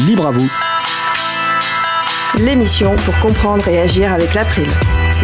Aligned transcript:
Libre 0.00 0.26
à 0.26 0.32
vous. 0.32 0.50
L'émission 2.36 2.96
pour 2.96 3.16
comprendre 3.20 3.68
et 3.68 3.80
agir 3.80 4.12
avec 4.12 4.34
l'April, 4.34 4.66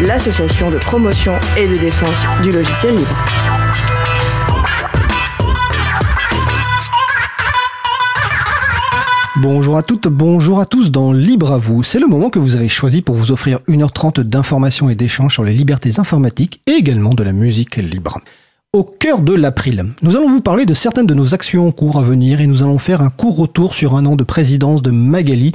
l'association 0.01 0.71
de 0.71 0.77
promotion 0.77 1.33
et 1.57 1.67
de 1.67 1.75
défense 1.75 2.15
du 2.41 2.51
logiciel 2.51 2.95
libre. 2.95 3.25
Bonjour 9.41 9.75
à 9.75 9.83
toutes, 9.83 10.07
bonjour 10.07 10.61
à 10.61 10.65
tous 10.65 10.89
dans 10.89 11.11
Libre 11.11 11.51
à 11.51 11.57
vous. 11.57 11.83
C'est 11.83 11.99
le 11.99 12.07
moment 12.07 12.29
que 12.29 12.39
vous 12.39 12.55
avez 12.55 12.69
choisi 12.69 13.01
pour 13.01 13.15
vous 13.15 13.33
offrir 13.33 13.59
1h30 13.67 14.21
d'informations 14.21 14.89
et 14.89 14.95
d'échanges 14.95 15.33
sur 15.33 15.43
les 15.43 15.53
libertés 15.53 15.99
informatiques 15.99 16.61
et 16.65 16.71
également 16.71 17.13
de 17.13 17.23
la 17.23 17.33
musique 17.33 17.75
libre. 17.75 18.21
Au 18.73 18.85
cœur 18.85 19.19
de 19.19 19.33
l'April, 19.33 19.83
nous 20.01 20.15
allons 20.15 20.29
vous 20.29 20.39
parler 20.39 20.65
de 20.65 20.73
certaines 20.73 21.05
de 21.05 21.13
nos 21.13 21.33
actions 21.33 21.67
en 21.67 21.73
cours 21.73 21.99
à 21.99 22.03
venir 22.03 22.39
et 22.39 22.47
nous 22.47 22.63
allons 22.63 22.77
faire 22.77 23.01
un 23.01 23.09
court 23.09 23.35
retour 23.35 23.73
sur 23.73 23.97
un 23.97 24.05
an 24.05 24.15
de 24.15 24.23
présidence 24.23 24.81
de 24.81 24.91
Magali 24.91 25.51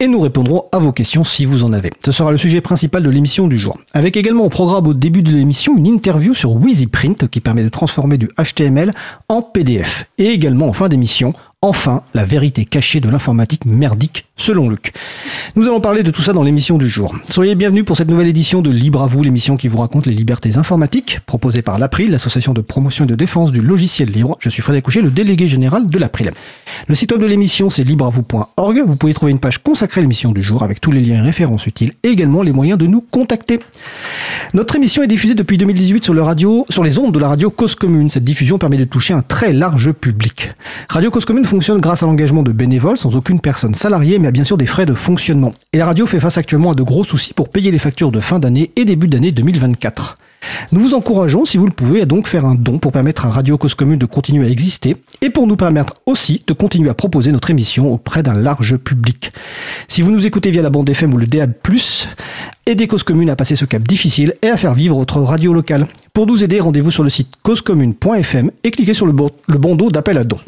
et 0.00 0.06
nous 0.06 0.20
répondrons 0.20 0.66
à 0.70 0.78
vos 0.78 0.92
questions 0.92 1.24
si 1.24 1.46
vous 1.46 1.64
en 1.64 1.72
avez. 1.72 1.90
Ce 2.04 2.12
sera 2.12 2.30
le 2.30 2.36
sujet 2.36 2.60
principal 2.60 3.02
de 3.02 3.08
l'émission 3.08 3.46
du 3.46 3.56
jour. 3.56 3.78
Avec 3.94 4.18
également 4.18 4.44
au 4.44 4.50
programme 4.50 4.86
au 4.86 4.92
début 4.92 5.22
de 5.22 5.30
l'émission 5.30 5.78
une 5.78 5.86
interview 5.86 6.34
sur 6.34 6.52
WheezyPrint 6.56 7.26
qui 7.30 7.40
permet 7.40 7.64
de 7.64 7.70
transformer 7.70 8.18
du 8.18 8.28
HTML 8.38 8.92
en 9.30 9.40
PDF 9.40 10.04
et 10.18 10.26
également 10.26 10.68
en 10.68 10.74
fin 10.74 10.90
d'émission 10.90 11.32
Enfin, 11.60 12.02
la 12.14 12.24
vérité 12.24 12.64
cachée 12.64 13.00
de 13.00 13.08
l'informatique 13.08 13.64
merdique, 13.64 14.27
selon 14.38 14.70
Luc. 14.70 14.92
Nous 15.56 15.64
allons 15.64 15.80
parler 15.80 16.02
de 16.02 16.10
tout 16.10 16.22
ça 16.22 16.32
dans 16.32 16.42
l'émission 16.42 16.78
du 16.78 16.88
jour. 16.88 17.14
Soyez 17.28 17.54
bienvenus 17.54 17.84
pour 17.84 17.96
cette 17.96 18.08
nouvelle 18.08 18.28
édition 18.28 18.62
de 18.62 18.70
Libre 18.70 19.02
à 19.02 19.06
vous, 19.06 19.22
l'émission 19.22 19.56
qui 19.56 19.68
vous 19.68 19.78
raconte 19.78 20.06
les 20.06 20.14
libertés 20.14 20.56
informatiques, 20.56 21.20
proposée 21.26 21.60
par 21.60 21.78
l'April, 21.78 22.10
l'association 22.10 22.54
de 22.54 22.60
promotion 22.60 23.04
et 23.04 23.08
de 23.08 23.14
défense 23.14 23.52
du 23.52 23.60
logiciel 23.60 24.08
libre. 24.10 24.36
Je 24.40 24.48
suis 24.48 24.62
Frédéric 24.62 24.84
Couchet, 24.84 25.02
le 25.02 25.10
délégué 25.10 25.48
général 25.48 25.88
de 25.88 25.98
l'April. 25.98 26.32
Le 26.86 26.94
site 26.94 27.12
web 27.12 27.20
de 27.20 27.26
l'émission, 27.26 27.68
c'est 27.68 27.84
libreavou.org. 27.84 28.82
Vous 28.86 28.96
pouvez 28.96 29.12
trouver 29.12 29.32
une 29.32 29.40
page 29.40 29.58
consacrée 29.58 30.00
à 30.00 30.02
l'émission 30.02 30.30
du 30.30 30.42
jour 30.42 30.62
avec 30.62 30.80
tous 30.80 30.92
les 30.92 31.00
liens 31.00 31.18
et 31.18 31.22
références 31.22 31.66
utiles 31.66 31.92
et 32.04 32.08
également 32.08 32.42
les 32.42 32.52
moyens 32.52 32.78
de 32.78 32.86
nous 32.86 33.00
contacter. 33.00 33.60
Notre 34.54 34.76
émission 34.76 35.02
est 35.02 35.08
diffusée 35.08 35.34
depuis 35.34 35.58
2018 35.58 36.04
sur, 36.04 36.14
le 36.14 36.22
radio, 36.22 36.64
sur 36.70 36.84
les 36.84 36.98
ondes 36.98 37.12
de 37.12 37.18
la 37.18 37.28
radio 37.28 37.50
Cause 37.50 37.74
Commune. 37.74 38.08
Cette 38.08 38.24
diffusion 38.24 38.58
permet 38.58 38.76
de 38.76 38.84
toucher 38.84 39.14
un 39.14 39.22
très 39.22 39.52
large 39.52 39.92
public. 39.92 40.52
Radio 40.88 41.10
Cause 41.10 41.24
Commune 41.24 41.44
fonctionne 41.44 41.80
grâce 41.80 42.02
à 42.02 42.06
l'engagement 42.06 42.42
de 42.42 42.52
bénévoles 42.52 42.96
sans 42.96 43.16
aucune 43.16 43.40
personne 43.40 43.74
salariée, 43.74 44.18
mais 44.18 44.27
bien 44.30 44.44
sûr 44.44 44.56
des 44.56 44.66
frais 44.66 44.86
de 44.86 44.94
fonctionnement. 44.94 45.52
Et 45.72 45.78
la 45.78 45.86
radio 45.86 46.06
fait 46.06 46.20
face 46.20 46.38
actuellement 46.38 46.72
à 46.72 46.74
de 46.74 46.82
gros 46.82 47.04
soucis 47.04 47.34
pour 47.34 47.48
payer 47.48 47.70
les 47.70 47.78
factures 47.78 48.10
de 48.10 48.20
fin 48.20 48.38
d'année 48.38 48.70
et 48.76 48.84
début 48.84 49.08
d'année 49.08 49.32
2024. 49.32 50.18
Nous 50.72 50.80
vous 50.80 50.94
encourageons, 50.94 51.44
si 51.44 51.56
vous 51.58 51.66
le 51.66 51.72
pouvez, 51.72 52.02
à 52.02 52.06
donc 52.06 52.26
faire 52.26 52.44
un 52.44 52.54
don 52.54 52.78
pour 52.78 52.92
permettre 52.92 53.26
à 53.26 53.30
Radio 53.30 53.58
Cause 53.58 53.74
Commune 53.74 53.98
de 53.98 54.06
continuer 54.06 54.46
à 54.46 54.50
exister 54.50 54.96
et 55.20 55.30
pour 55.30 55.46
nous 55.46 55.56
permettre 55.56 55.94
aussi 56.06 56.42
de 56.46 56.52
continuer 56.52 56.90
à 56.90 56.94
proposer 56.94 57.32
notre 57.32 57.50
émission 57.50 57.92
auprès 57.92 58.22
d'un 58.22 58.34
large 58.34 58.76
public. 58.76 59.32
Si 59.88 60.02
vous 60.02 60.10
nous 60.10 60.26
écoutez 60.26 60.50
via 60.50 60.62
la 60.62 60.70
bande 60.70 60.88
FM 60.88 61.14
ou 61.14 61.18
le 61.18 61.26
DAB+, 61.26 61.54
aidez 62.66 62.86
Cause 62.86 63.02
Commune 63.02 63.30
à 63.30 63.36
passer 63.36 63.56
ce 63.56 63.64
cap 63.64 63.82
difficile 63.82 64.34
et 64.42 64.48
à 64.48 64.56
faire 64.56 64.74
vivre 64.74 64.96
votre 64.96 65.20
radio 65.20 65.52
locale. 65.52 65.86
Pour 66.12 66.26
nous 66.26 66.44
aider, 66.44 66.60
rendez-vous 66.60 66.90
sur 66.90 67.02
le 67.02 67.10
site 67.10 67.32
causecommune.fm 67.42 68.50
et 68.64 68.70
cliquez 68.70 68.94
sur 68.94 69.06
le, 69.06 69.14
le 69.48 69.58
bandeau 69.58 69.90
d'appel 69.90 70.18
à 70.18 70.24
don. 70.24 70.38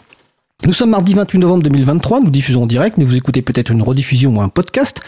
Nous 0.67 0.75
sommes 0.75 0.91
mardi 0.91 1.15
28 1.15 1.39
novembre 1.39 1.63
2023, 1.63 2.21
nous 2.21 2.29
diffusons 2.29 2.65
en 2.65 2.67
direct, 2.67 2.99
mais 2.99 3.05
vous 3.05 3.17
écoutez 3.17 3.41
peut-être 3.41 3.71
une 3.71 3.83
rediffusion 3.83 4.37
ou 4.37 4.43
un 4.43 4.51
podcast. 4.51 5.01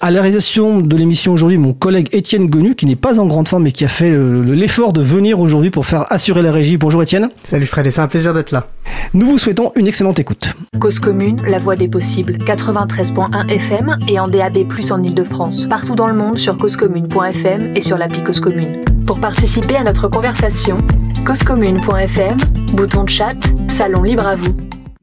À 0.00 0.12
la 0.12 0.20
réalisation 0.20 0.78
de 0.80 0.96
l'émission 0.96 1.32
aujourd'hui, 1.32 1.58
mon 1.58 1.72
collègue 1.72 2.08
Étienne 2.12 2.48
Gonu, 2.48 2.76
qui 2.76 2.86
n'est 2.86 2.94
pas 2.94 3.18
en 3.18 3.26
grande 3.26 3.48
forme, 3.48 3.64
mais 3.64 3.72
qui 3.72 3.84
a 3.84 3.88
fait 3.88 4.16
l'effort 4.16 4.92
de 4.92 5.02
venir 5.02 5.40
aujourd'hui 5.40 5.70
pour 5.70 5.86
faire 5.86 6.06
assurer 6.12 6.40
la 6.40 6.52
régie. 6.52 6.76
Bonjour 6.76 7.02
Étienne. 7.02 7.30
Salut 7.42 7.66
Fred, 7.66 7.90
c'est 7.90 8.00
un 8.00 8.06
plaisir 8.06 8.32
d'être 8.32 8.52
là. 8.52 8.68
Nous 9.12 9.26
vous 9.26 9.38
souhaitons 9.38 9.72
une 9.74 9.88
excellente 9.88 10.20
écoute. 10.20 10.54
Cause 10.78 11.00
commune, 11.00 11.42
la 11.48 11.58
voix 11.58 11.74
des 11.74 11.88
possibles, 11.88 12.36
93.1 12.36 13.48
FM 13.48 13.96
et 14.06 14.20
en 14.20 14.28
DAB+, 14.28 14.58
en 14.90 15.02
Ile-de-France. 15.02 15.66
Partout 15.68 15.96
dans 15.96 16.06
le 16.06 16.14
monde 16.14 16.38
sur 16.38 16.56
causecommune.fm 16.56 17.76
et 17.76 17.80
sur 17.80 17.98
l'appli 17.98 18.22
Cause 18.22 18.38
Commune. 18.38 18.80
Pour 19.04 19.18
participer 19.18 19.74
à 19.74 19.82
notre 19.82 20.06
conversation, 20.06 20.78
causecommune.fm, 21.26 22.36
bouton 22.74 23.02
de 23.02 23.08
chat, 23.10 23.36
salon 23.68 24.04
libre 24.04 24.28
à 24.28 24.36
vous. 24.36 24.54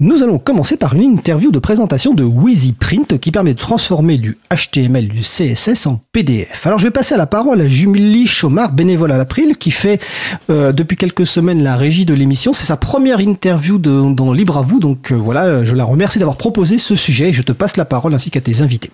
Nous 0.02 0.24
allons 0.24 0.40
commencer 0.40 0.78
par 0.78 0.94
une 0.94 1.02
interview 1.02 1.52
de 1.52 1.60
présentation 1.60 2.14
de 2.14 2.24
WheezyPrint 2.24 3.18
qui 3.20 3.32
permet 3.32 3.54
de 3.54 3.60
transformer 3.60 4.18
du 4.18 4.38
HTML 4.50 5.10
du 5.10 5.24
CSS 5.24 5.88
en 5.88 6.02
PDF. 6.14 6.66
Alors 6.66 6.80
je 6.80 6.86
vais 6.86 6.92
passer 6.92 7.16
à 7.16 7.18
la 7.18 7.28
parole 7.28 7.60
à 7.60 7.68
Jumili 7.68 8.26
Chomard, 8.26 8.72
bénévole 8.72 9.12
à 9.12 9.18
l'April, 9.18 9.58
qui 9.58 9.72
fait 9.72 10.02
euh, 10.50 10.72
depuis 10.72 10.96
quelques 10.96 11.28
semaines 11.28 11.62
la 11.62 11.76
régie 11.76 12.06
de 12.06 12.14
l'émission. 12.14 12.54
C'est 12.54 12.64
sa 12.64 12.78
première 12.78 13.20
interview 13.20 13.78
dans 13.78 14.32
Libre 14.32 14.59
à 14.59 14.62
vous, 14.62 14.80
donc 14.80 15.12
euh, 15.12 15.16
voilà, 15.16 15.66
je 15.66 15.76
la 15.76 15.84
remercie 15.84 16.18
d'avoir 16.18 16.38
proposé 16.38 16.78
ce 16.78 16.96
sujet 16.96 17.32
et 17.32 17.34
je 17.34 17.42
te 17.42 17.52
passe 17.52 17.76
la 17.76 17.84
parole 17.84 18.14
ainsi 18.14 18.32
qu'à 18.32 18.40
tes 18.40 18.62
invités. 18.62 18.92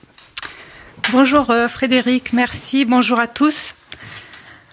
Bonjour 1.11 1.51
euh, 1.51 1.67
Frédéric, 1.67 2.33
merci, 2.33 2.83
bonjour 2.83 3.19
à 3.19 3.27
tous. 3.27 3.75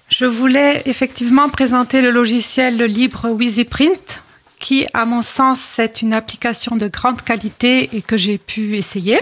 Je 0.09 0.25
voulais 0.25 0.81
effectivement 0.87 1.51
présenter 1.51 2.01
le 2.01 2.11
logiciel 2.11 2.83
libre 2.83 3.29
WheezyPrint 3.29 4.22
qui, 4.63 4.87
à 4.95 5.05
mon 5.05 5.23
sens, 5.23 5.59
c'est 5.61 6.01
une 6.03 6.15
application 6.15 6.77
de 6.77 6.87
grande 6.87 7.21
qualité 7.21 7.91
et 7.95 8.01
que 8.01 8.17
j'ai 8.17 8.39
pu 8.39 8.77
essayer. 8.77 9.19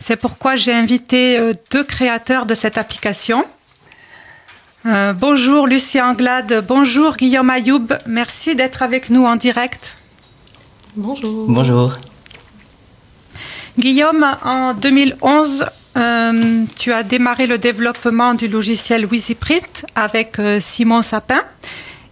C'est 0.00 0.16
pourquoi 0.16 0.56
j'ai 0.56 0.72
invité 0.72 1.38
euh, 1.38 1.52
deux 1.70 1.84
créateurs 1.84 2.46
de 2.46 2.54
cette 2.54 2.78
application. 2.78 3.44
Euh, 4.86 5.12
bonjour 5.12 5.66
Lucie 5.66 6.00
Anglade, 6.00 6.64
bonjour 6.66 7.16
Guillaume 7.16 7.50
Ayoub, 7.50 7.88
merci 8.06 8.54
d'être 8.54 8.82
avec 8.82 9.10
nous 9.10 9.26
en 9.26 9.36
direct. 9.36 9.98
Bonjour. 10.96 11.46
Bonjour. 11.48 11.92
Guillaume, 13.76 14.24
en 14.44 14.72
2011, 14.72 15.66
euh, 15.96 16.64
tu 16.78 16.92
as 16.92 17.02
démarré 17.02 17.46
le 17.46 17.58
développement 17.58 18.32
du 18.32 18.48
logiciel 18.48 19.04
WheezyPrint 19.04 19.84
avec 19.94 20.40
Simon 20.60 21.02
Sapin 21.02 21.42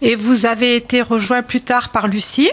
et 0.01 0.15
vous 0.15 0.45
avez 0.45 0.75
été 0.75 1.01
rejoint 1.01 1.43
plus 1.43 1.61
tard 1.61 1.89
par 1.89 2.07
Lucie. 2.07 2.51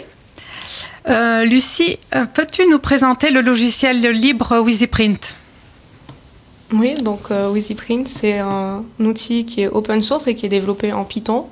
Euh, 1.07 1.45
Lucie, 1.45 1.99
euh, 2.15 2.25
peux-tu 2.25 2.67
nous 2.69 2.79
présenter 2.79 3.29
le 3.29 3.41
logiciel 3.41 4.01
libre 4.01 4.59
WheezyPrint 4.59 5.35
Oui, 6.73 6.95
donc 6.95 7.31
euh, 7.31 7.55
c'est 8.05 8.39
un 8.39 8.83
outil 8.99 9.45
qui 9.45 9.61
est 9.61 9.67
open 9.67 10.01
source 10.01 10.27
et 10.27 10.35
qui 10.35 10.47
est 10.47 10.49
développé 10.49 10.93
en 10.93 11.03
Python. 11.03 11.45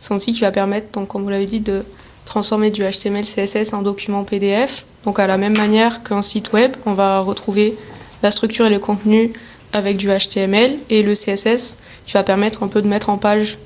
C'est 0.00 0.12
un 0.12 0.16
outil 0.16 0.32
qui 0.32 0.42
va 0.42 0.50
permettre, 0.50 0.92
donc, 0.92 1.08
comme 1.08 1.22
vous 1.22 1.30
l'avez 1.30 1.46
dit, 1.46 1.60
de 1.60 1.84
transformer 2.28 2.70
du 2.70 2.82
HTML, 2.82 3.24
CSS 3.24 3.72
en 3.72 3.82
document 3.82 4.22
PDF. 4.24 4.84
Donc 5.04 5.18
à 5.18 5.26
la 5.26 5.38
même 5.38 5.56
manière 5.56 6.02
qu'un 6.02 6.20
site 6.20 6.52
web, 6.52 6.76
on 6.84 6.92
va 6.92 7.20
retrouver 7.20 7.76
la 8.22 8.30
structure 8.30 8.66
et 8.66 8.70
le 8.70 8.78
contenu 8.78 9.32
avec 9.72 9.96
du 9.96 10.08
HTML 10.08 10.76
et 10.90 11.02
le 11.02 11.14
CSS 11.14 11.78
qui 12.06 12.12
va 12.12 12.22
permettre 12.22 12.62
un 12.62 12.68
peu 12.68 12.82
de 12.82 12.88
mettre 12.88 13.08
en 13.10 13.16
page 13.16 13.58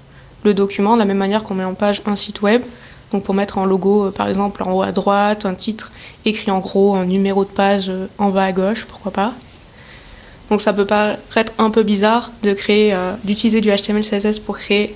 le 0.44 0.54
document 0.54 0.94
de 0.94 0.98
la 0.98 1.04
même 1.04 1.18
manière 1.18 1.42
qu'on 1.42 1.54
met 1.54 1.64
en 1.64 1.74
page 1.74 2.02
un 2.06 2.16
site 2.16 2.42
web. 2.42 2.62
Donc 3.12 3.24
pour 3.24 3.34
mettre 3.34 3.58
en 3.58 3.66
logo, 3.66 4.06
euh, 4.06 4.10
par 4.10 4.28
exemple, 4.28 4.62
en 4.62 4.72
haut 4.72 4.82
à 4.82 4.92
droite, 4.92 5.44
un 5.44 5.54
titre 5.54 5.92
écrit 6.24 6.50
en 6.50 6.60
gros, 6.60 6.94
un 6.94 7.04
numéro 7.04 7.44
de 7.44 7.50
page 7.50 7.88
euh, 7.88 8.06
en 8.18 8.30
bas 8.30 8.44
à 8.44 8.52
gauche, 8.52 8.86
pourquoi 8.86 9.12
pas. 9.12 9.32
Donc 10.50 10.60
ça 10.60 10.72
peut 10.72 10.86
paraître 10.86 11.52
un 11.58 11.70
peu 11.70 11.82
bizarre 11.82 12.32
de 12.42 12.54
créer, 12.54 12.94
euh, 12.94 13.12
d'utiliser 13.24 13.60
du 13.60 13.70
HTML, 13.70 14.02
CSS 14.02 14.38
pour 14.38 14.56
créer 14.58 14.94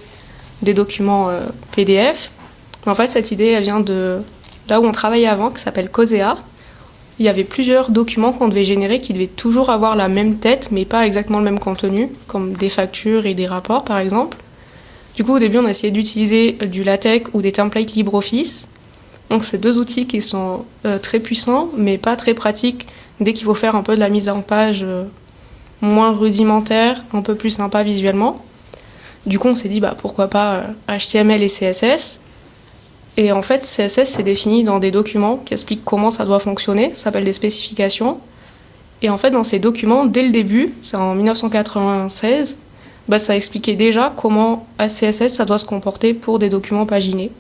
des 0.62 0.72
documents 0.72 1.28
PDF. 1.72 2.30
Mais 2.84 2.92
en 2.92 2.94
fait, 2.94 3.06
cette 3.06 3.30
idée, 3.30 3.48
elle 3.48 3.62
vient 3.62 3.80
de 3.80 4.20
là 4.68 4.80
où 4.80 4.86
on 4.86 4.92
travaillait 4.92 5.28
avant, 5.28 5.50
qui 5.50 5.60
s'appelle 5.60 5.90
Cosea. 5.90 6.38
Il 7.18 7.24
y 7.24 7.28
avait 7.28 7.44
plusieurs 7.44 7.90
documents 7.90 8.32
qu'on 8.32 8.48
devait 8.48 8.64
générer 8.64 9.00
qui 9.00 9.12
devaient 9.12 9.26
toujours 9.26 9.70
avoir 9.70 9.96
la 9.96 10.08
même 10.08 10.38
tête, 10.38 10.70
mais 10.70 10.84
pas 10.84 11.06
exactement 11.06 11.38
le 11.38 11.44
même 11.44 11.58
contenu, 11.58 12.10
comme 12.26 12.54
des 12.54 12.68
factures 12.68 13.26
et 13.26 13.34
des 13.34 13.46
rapports, 13.46 13.84
par 13.84 13.98
exemple. 13.98 14.38
Du 15.16 15.24
coup, 15.24 15.34
au 15.34 15.38
début, 15.38 15.56
on 15.56 15.64
a 15.64 15.70
essayé 15.70 15.90
d'utiliser 15.90 16.58
euh, 16.62 16.66
du 16.66 16.84
LaTeX 16.84 17.30
ou 17.32 17.40
des 17.40 17.52
templates 17.52 17.92
LibreOffice. 17.92 18.68
Donc, 19.30 19.42
c'est 19.42 19.58
deux 19.58 19.78
outils 19.78 20.06
qui 20.06 20.20
sont 20.20 20.66
euh, 20.84 20.98
très 20.98 21.20
puissants, 21.20 21.70
mais 21.76 21.96
pas 21.96 22.16
très 22.16 22.34
pratiques 22.34 22.86
dès 23.18 23.32
qu'il 23.32 23.46
faut 23.46 23.54
faire 23.54 23.74
un 23.74 23.82
peu 23.82 23.94
de 23.94 24.00
la 24.00 24.10
mise 24.10 24.28
en 24.28 24.42
page 24.42 24.82
euh, 24.82 25.04
moins 25.80 26.12
rudimentaire, 26.12 27.02
un 27.14 27.22
peu 27.22 27.34
plus 27.34 27.48
sympa 27.48 27.82
visuellement. 27.82 28.44
Du 29.24 29.38
coup, 29.38 29.48
on 29.48 29.54
s'est 29.54 29.70
dit, 29.70 29.80
bah, 29.80 29.94
pourquoi 29.96 30.28
pas 30.28 30.64
HTML 30.86 31.42
et 31.42 31.48
CSS. 31.48 32.20
Et 33.16 33.32
en 33.32 33.40
fait, 33.40 33.62
CSS, 33.62 34.04
c'est 34.04 34.22
défini 34.22 34.64
dans 34.64 34.78
des 34.78 34.90
documents 34.90 35.38
qui 35.38 35.54
expliquent 35.54 35.84
comment 35.84 36.10
ça 36.10 36.26
doit 36.26 36.40
fonctionner, 36.40 36.90
ça 36.90 37.04
s'appelle 37.04 37.24
des 37.24 37.32
spécifications. 37.32 38.20
Et 39.00 39.08
en 39.08 39.16
fait, 39.16 39.30
dans 39.30 39.44
ces 39.44 39.58
documents, 39.58 40.04
dès 40.04 40.22
le 40.22 40.30
début, 40.30 40.74
c'est 40.82 40.98
en 40.98 41.14
1996, 41.14 42.58
bah, 43.08 43.18
ça 43.18 43.36
expliquait 43.36 43.76
déjà 43.76 44.12
comment 44.16 44.66
un 44.78 44.88
CSS 44.88 45.28
ça 45.28 45.44
doit 45.44 45.58
se 45.58 45.64
comporter 45.64 46.14
pour 46.14 46.38
des 46.38 46.48
documents 46.48 46.86
paginés. 46.86 47.30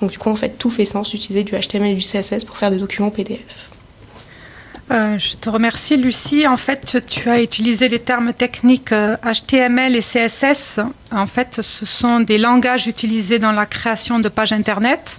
Donc 0.00 0.10
du 0.10 0.18
coup, 0.18 0.30
en 0.30 0.36
fait, 0.36 0.58
tout 0.58 0.70
fait 0.70 0.84
sens 0.84 1.10
d'utiliser 1.10 1.44
du 1.44 1.52
HTML 1.52 1.92
et 1.92 1.94
du 1.94 2.02
CSS 2.02 2.44
pour 2.44 2.56
faire 2.56 2.70
des 2.70 2.78
documents 2.78 3.10
PDF. 3.10 3.70
Euh, 4.90 5.18
je 5.18 5.36
te 5.36 5.48
remercie, 5.48 5.96
Lucie. 5.96 6.46
En 6.46 6.58
fait, 6.58 6.98
tu 7.08 7.30
as 7.30 7.40
utilisé 7.40 7.88
les 7.88 8.00
termes 8.00 8.34
techniques 8.34 8.90
HTML 8.90 9.94
euh, 9.94 9.98
et 9.98 10.00
CSS. 10.00 10.80
En 11.10 11.26
fait, 11.26 11.62
ce 11.62 11.86
sont 11.86 12.20
des 12.20 12.36
langages 12.36 12.86
utilisés 12.86 13.38
dans 13.38 13.52
la 13.52 13.66
création 13.66 14.18
de 14.18 14.28
pages 14.28 14.52
Internet. 14.52 15.18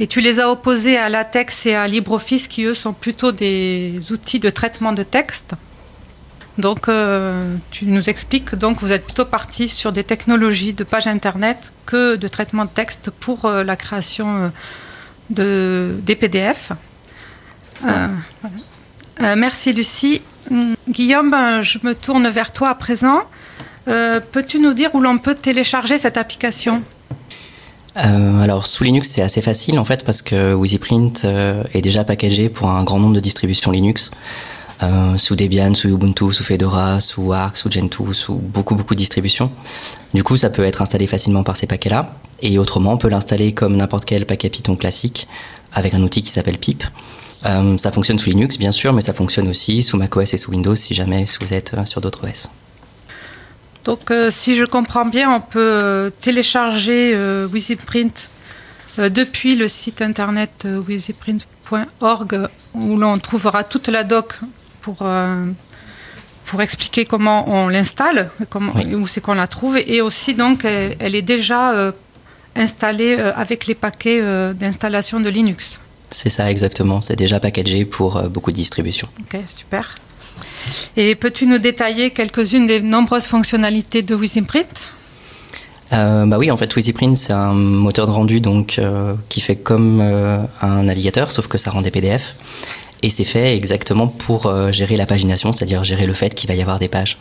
Et 0.00 0.06
tu 0.06 0.20
les 0.20 0.40
as 0.40 0.50
opposés 0.50 0.98
à 0.98 1.08
LaTeX 1.08 1.66
et 1.66 1.74
à 1.74 1.86
LibreOffice 1.86 2.48
qui, 2.48 2.64
eux, 2.64 2.74
sont 2.74 2.92
plutôt 2.92 3.32
des 3.32 4.00
outils 4.10 4.40
de 4.40 4.50
traitement 4.50 4.92
de 4.92 5.04
texte. 5.04 5.54
Donc, 6.58 6.88
euh, 6.88 7.56
tu 7.70 7.86
nous 7.86 8.08
expliques 8.08 8.54
donc 8.54 8.80
vous 8.80 8.92
êtes 8.92 9.04
plutôt 9.04 9.24
parti 9.24 9.68
sur 9.68 9.90
des 9.90 10.04
technologies 10.04 10.72
de 10.72 10.84
page 10.84 11.06
internet 11.06 11.72
que 11.84 12.16
de 12.16 12.28
traitement 12.28 12.64
de 12.64 12.70
texte 12.70 13.10
pour 13.10 13.44
euh, 13.44 13.64
la 13.64 13.76
création 13.76 14.52
de, 15.30 15.94
des 16.02 16.14
PDF. 16.14 16.72
merci 19.18 19.72
Lucie. 19.72 20.22
Hum, 20.50 20.74
Guillaume, 20.88 21.34
je 21.62 21.78
me 21.82 21.94
tourne 21.94 22.28
vers 22.28 22.52
toi 22.52 22.70
à 22.70 22.74
présent. 22.74 23.22
Peux-tu 23.86 24.60
nous 24.60 24.74
dire 24.74 24.94
où 24.94 25.00
l'on 25.00 25.18
peut 25.18 25.34
télécharger 25.34 25.98
cette 25.98 26.16
application? 26.16 26.82
Euh, 27.96 28.40
alors 28.40 28.66
sous 28.66 28.82
Linux 28.82 29.08
c'est 29.08 29.22
assez 29.22 29.40
facile 29.40 29.78
en 29.78 29.84
fait 29.84 30.04
parce 30.04 30.20
que 30.20 30.52
WheezyPrint 30.52 31.12
euh, 31.24 31.62
est 31.74 31.80
déjà 31.80 32.02
packagé 32.02 32.48
pour 32.48 32.68
un 32.68 32.82
grand 32.82 32.98
nombre 32.98 33.14
de 33.14 33.20
distributions 33.20 33.70
Linux. 33.70 34.10
Euh, 34.82 35.16
sous 35.18 35.36
Debian, 35.36 35.72
sous 35.74 35.88
Ubuntu, 35.88 36.32
sous 36.32 36.44
Fedora, 36.44 37.00
sous 37.00 37.32
Arc, 37.32 37.56
sous 37.56 37.70
Gentoo, 37.70 38.12
sous 38.12 38.34
beaucoup 38.34 38.74
beaucoup 38.74 38.94
de 38.94 38.98
distributions. 38.98 39.50
Du 40.12 40.22
coup, 40.22 40.36
ça 40.36 40.50
peut 40.50 40.64
être 40.64 40.82
installé 40.82 41.06
facilement 41.06 41.42
par 41.44 41.56
ces 41.56 41.66
paquets-là. 41.66 42.14
Et 42.42 42.58
autrement, 42.58 42.92
on 42.92 42.98
peut 42.98 43.08
l'installer 43.08 43.52
comme 43.52 43.76
n'importe 43.76 44.04
quel 44.04 44.26
paquet 44.26 44.50
Python 44.50 44.76
classique 44.76 45.28
avec 45.72 45.94
un 45.94 46.02
outil 46.02 46.22
qui 46.22 46.30
s'appelle 46.30 46.58
pip. 46.58 46.82
Euh, 47.46 47.76
ça 47.78 47.92
fonctionne 47.92 48.18
sous 48.18 48.30
Linux, 48.30 48.58
bien 48.58 48.72
sûr, 48.72 48.92
mais 48.92 49.00
ça 49.00 49.12
fonctionne 49.12 49.48
aussi 49.48 49.82
sous 49.82 49.96
macOS 49.96 50.34
et 50.34 50.36
sous 50.36 50.50
Windows 50.50 50.74
si 50.74 50.94
jamais 50.94 51.24
vous 51.40 51.52
êtes 51.52 51.74
sur 51.86 52.00
d'autres 52.00 52.28
OS. 52.28 52.48
Donc, 53.84 54.10
euh, 54.10 54.30
si 54.30 54.56
je 54.56 54.64
comprends 54.64 55.04
bien, 55.04 55.30
on 55.30 55.40
peut 55.40 55.60
euh, 55.60 56.10
télécharger 56.10 57.12
euh, 57.14 57.46
WheezyPrint 57.46 58.28
depuis 58.96 59.56
le 59.56 59.66
site 59.66 60.02
internet 60.02 60.68
wheezyprint.org 60.86 62.48
où 62.74 62.96
l'on 62.96 63.18
trouvera 63.18 63.64
toute 63.64 63.88
la 63.88 64.04
doc 64.04 64.38
pour, 64.84 65.06
pour 66.44 66.62
expliquer 66.62 67.06
comment 67.06 67.48
on 67.48 67.68
l'installe, 67.68 68.30
où 68.98 69.06
c'est 69.06 69.20
qu'on 69.20 69.34
la 69.34 69.46
trouve. 69.46 69.78
Et 69.78 70.00
aussi, 70.00 70.34
donc, 70.34 70.64
elle, 70.64 71.14
est 71.14 71.22
déjà 71.22 71.92
installée 72.54 73.14
avec 73.14 73.66
les 73.66 73.74
paquets 73.74 74.20
d'installation 74.52 75.20
de 75.20 75.30
Linux. 75.30 75.80
C'est 76.10 76.28
ça, 76.28 76.50
exactement. 76.50 77.00
C'est 77.00 77.16
déjà 77.16 77.40
packagé 77.40 77.86
pour 77.86 78.22
beaucoup 78.24 78.50
de 78.50 78.56
distributions. 78.56 79.08
Ok, 79.20 79.40
super. 79.46 79.94
Et 80.96 81.14
peux-tu 81.14 81.46
nous 81.46 81.58
détailler 81.58 82.10
quelques-unes 82.10 82.66
des 82.66 82.80
nombreuses 82.80 83.26
fonctionnalités 83.26 84.02
de 84.02 84.14
euh, 85.92 86.26
bah 86.26 86.38
oui, 86.38 86.50
en 86.50 86.56
fait, 86.56 86.74
WheezyPrint, 86.74 87.14
c'est 87.14 87.32
un 87.32 87.52
moteur 87.52 88.06
de 88.06 88.10
rendu 88.10 88.40
donc, 88.40 88.78
euh, 88.78 89.14
qui 89.28 89.40
fait 89.40 89.56
comme 89.56 90.00
euh, 90.00 90.38
un 90.60 90.84
navigateur, 90.84 91.30
sauf 91.30 91.46
que 91.46 91.58
ça 91.58 91.70
rend 91.70 91.82
des 91.82 91.90
PDF. 91.90 92.36
Et 93.04 93.10
c'est 93.10 93.24
fait 93.24 93.54
exactement 93.54 94.06
pour 94.08 94.50
gérer 94.72 94.96
la 94.96 95.04
pagination, 95.04 95.52
c'est-à-dire 95.52 95.84
gérer 95.84 96.06
le 96.06 96.14
fait 96.14 96.34
qu'il 96.34 96.48
va 96.48 96.54
y 96.54 96.62
avoir 96.62 96.78
des 96.78 96.88
pages. 96.88 97.18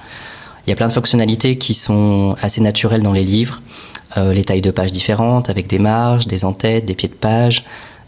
Il 0.65 0.69
y 0.69 0.74
a 0.74 0.77
plein 0.77 0.88
de 0.88 0.94
fonctionnalités 0.94 1.57
qui 1.57 1.74
sont 1.74 2.38
assez 2.41 2.62
naturelles 2.62 3.01
dans 3.01 3.12
les 3.12 3.25
livres, 3.25 3.62
les 4.15 4.45
tailles 4.45 4.62
de 4.62 4.71
pages 4.71 4.94
différentes, 4.94 5.50
avec 5.50 5.68
des 5.68 5.80
marges, 5.80 6.25
des 6.25 6.45
entêtes, 6.45 6.85
des 6.85 6.95
pieds 6.95 7.09
de 7.09 7.13
page, 7.13 7.65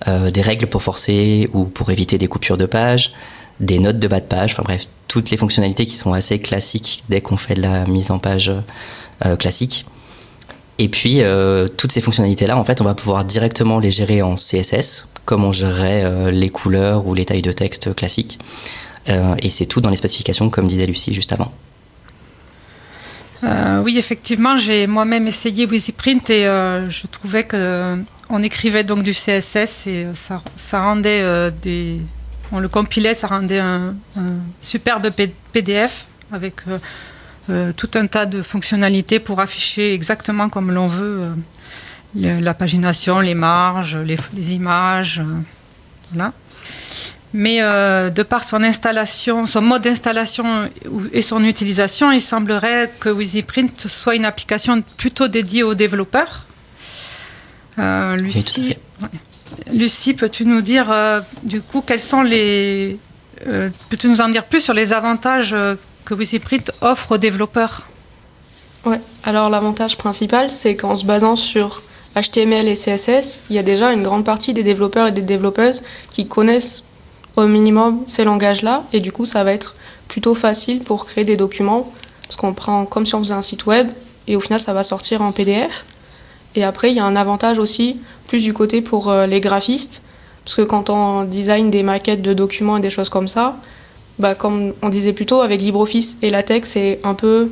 des 0.07 0.41
règles 0.41 0.67
pour 0.67 0.83
forcer 0.83 1.49
ou 1.51 1.65
pour 1.65 1.91
éviter 1.91 2.17
des 2.17 2.29
coupures 2.29 2.57
de 2.57 2.65
pages, 2.65 3.11
des 3.59 3.79
notes 3.79 3.99
de 3.99 4.07
bas 4.07 4.21
de 4.21 4.25
page, 4.25 4.53
enfin 4.53 4.63
bref, 4.63 4.87
toutes 5.09 5.29
les 5.29 5.37
fonctionnalités 5.37 5.85
qui 5.85 5.95
sont 5.95 6.13
assez 6.13 6.39
classiques 6.39 7.03
dès 7.09 7.21
qu'on 7.21 7.37
fait 7.37 7.55
de 7.55 7.61
la 7.61 7.85
mise 7.85 8.11
en 8.11 8.19
page 8.19 8.51
euh, 9.25 9.35
classique. 9.37 9.85
Et 10.77 10.89
puis, 10.89 11.21
euh, 11.21 11.69
toutes 11.69 11.93
ces 11.93 12.01
fonctionnalités-là, 12.01 12.57
en 12.57 12.63
fait, 12.65 12.81
on 12.81 12.83
va 12.83 12.95
pouvoir 12.95 13.23
directement 13.23 13.79
les 13.79 13.91
gérer 13.91 14.21
en 14.21 14.35
CSS, 14.35 15.07
comme 15.25 15.43
on 15.43 15.51
gérerait 15.51 16.03
euh, 16.05 16.31
les 16.31 16.49
couleurs 16.49 17.07
ou 17.07 17.13
les 17.13 17.25
tailles 17.25 17.41
de 17.41 17.51
texte 17.51 17.93
classiques. 17.95 18.39
et 19.07 19.49
c'est 19.49 19.67
tout 19.67 19.81
dans 19.81 19.91
les 19.91 19.95
spécifications, 19.95 20.49
comme 20.49 20.67
disait 20.67 20.87
Lucie 20.87 21.13
juste 21.13 21.31
avant. 21.33 21.51
oui, 23.83 23.99
effectivement, 23.99 24.57
j'ai 24.57 24.87
moi-même 24.87 25.27
essayé 25.27 25.67
WheezyPrint 25.67 26.29
et 26.29 26.45
je 26.89 27.07
trouvais 27.07 27.43
que 27.43 27.97
on 28.29 28.41
écrivait 28.41 28.83
donc 28.83 29.03
du 29.03 29.11
CSS 29.11 29.87
et 29.87 30.07
ça, 30.15 30.41
rendait 30.79 31.51
des, 31.61 31.99
on 32.51 32.59
le 32.59 32.67
compilait, 32.67 33.13
ça 33.13 33.27
rendait 33.27 33.59
un, 33.59 33.95
superbe 34.61 35.09
PDF 35.51 36.05
avec 36.31 36.55
euh, 36.67 36.77
euh, 37.49 37.71
tout 37.75 37.89
un 37.95 38.07
tas 38.07 38.25
de 38.25 38.41
fonctionnalités 38.41 39.19
pour 39.19 39.39
afficher 39.39 39.93
exactement 39.93 40.49
comme 40.49 40.71
l'on 40.71 40.87
veut 40.87 41.29
euh, 42.23 42.39
la 42.39 42.53
pagination, 42.53 43.19
les 43.19 43.33
marges, 43.33 43.97
les, 43.97 44.53
images. 44.53 45.21
voilà. 46.11 46.33
Mais 47.33 47.59
de 47.59 48.23
par 48.23 48.45
son 48.45 48.63
installation, 48.63 49.45
son 49.45 49.61
mode 49.61 49.81
d'installation 49.81 50.69
et 51.11 51.21
son 51.21 51.43
utilisation, 51.43 52.13
il 52.13 52.21
semblerait 52.21 52.89
que 52.97 53.09
WheezyPrint 53.09 53.77
soit 53.77 54.15
une 54.15 54.23
application 54.23 54.81
plutôt 54.95 55.27
dédiée 55.27 55.61
aux 55.61 55.75
développeurs. 55.75 56.45
Lucie, 58.15 58.77
Lucie, 59.71 60.13
peux-tu 60.13 60.45
nous 60.45 60.61
dire 60.61 60.91
euh, 60.91 61.21
du 61.43 61.61
coup 61.61 61.81
quels 61.81 61.99
sont 61.99 62.21
les. 62.21 62.97
Euh, 63.47 63.69
peux-tu 63.89 64.07
nous 64.07 64.21
en 64.21 64.29
dire 64.29 64.43
plus 64.45 64.61
sur 64.61 64.73
les 64.73 64.93
avantages 64.93 65.53
euh, 65.53 65.75
que 66.05 66.13
WisiPrint 66.13 66.71
offre 66.81 67.13
aux 67.13 67.17
développeurs? 67.17 67.83
Ouais, 68.85 69.01
alors 69.23 69.49
l'avantage 69.49 69.97
principal, 69.97 70.49
c'est 70.51 70.75
qu'en 70.75 70.95
se 70.95 71.05
basant 71.05 71.35
sur 71.35 71.81
HTML 72.15 72.67
et 72.67 72.75
CSS, 72.75 73.43
il 73.49 73.55
y 73.55 73.59
a 73.59 73.63
déjà 73.63 73.91
une 73.91 74.03
grande 74.03 74.23
partie 74.23 74.53
des 74.53 74.63
développeurs 74.63 75.07
et 75.07 75.11
des 75.11 75.21
développeuses 75.21 75.83
qui 76.11 76.27
connaissent 76.27 76.83
au 77.35 77.45
minimum 77.45 78.03
ces 78.07 78.23
langages-là, 78.23 78.83
et 78.93 79.01
du 79.01 79.11
coup, 79.11 79.25
ça 79.25 79.43
va 79.43 79.51
être 79.51 79.75
plutôt 80.07 80.35
facile 80.35 80.79
pour 80.79 81.05
créer 81.05 81.25
des 81.25 81.35
documents, 81.35 81.91
parce 82.23 82.37
qu'on 82.37 82.53
prend 82.53 82.85
comme 82.85 83.05
si 83.05 83.15
on 83.15 83.19
faisait 83.19 83.33
un 83.33 83.41
site 83.41 83.65
web, 83.65 83.89
et 84.27 84.35
au 84.35 84.39
final, 84.39 84.59
ça 84.59 84.73
va 84.73 84.83
sortir 84.83 85.21
en 85.21 85.31
PDF. 85.31 85.85
Et 86.55 86.63
après, 86.63 86.91
il 86.91 86.95
y 86.95 86.99
a 86.99 87.05
un 87.05 87.17
avantage 87.17 87.59
aussi 87.59 87.99
plus 88.27 88.43
du 88.43 88.53
côté 88.53 88.81
pour 88.81 89.09
euh, 89.09 89.27
les 89.27 89.41
graphistes, 89.41 90.03
parce 90.45 90.55
que 90.55 90.61
quand 90.61 90.89
on 90.89 91.23
design 91.23 91.69
des 91.69 91.83
maquettes 91.83 92.21
de 92.21 92.33
documents 92.33 92.77
et 92.77 92.81
des 92.81 92.89
choses 92.89 93.09
comme 93.09 93.27
ça, 93.27 93.57
bah, 94.19 94.35
comme 94.35 94.73
on 94.81 94.89
disait 94.89 95.11
plus 95.11 95.25
tôt, 95.25 95.41
avec 95.41 95.61
LibreOffice 95.61 96.17
et 96.21 96.29
LaTeX, 96.29 96.69
c'est 96.69 96.99
un 97.03 97.13
peu, 97.13 97.51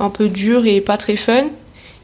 un 0.00 0.10
peu 0.10 0.28
dur 0.28 0.66
et 0.66 0.80
pas 0.80 0.96
très 0.96 1.16
fun. 1.16 1.44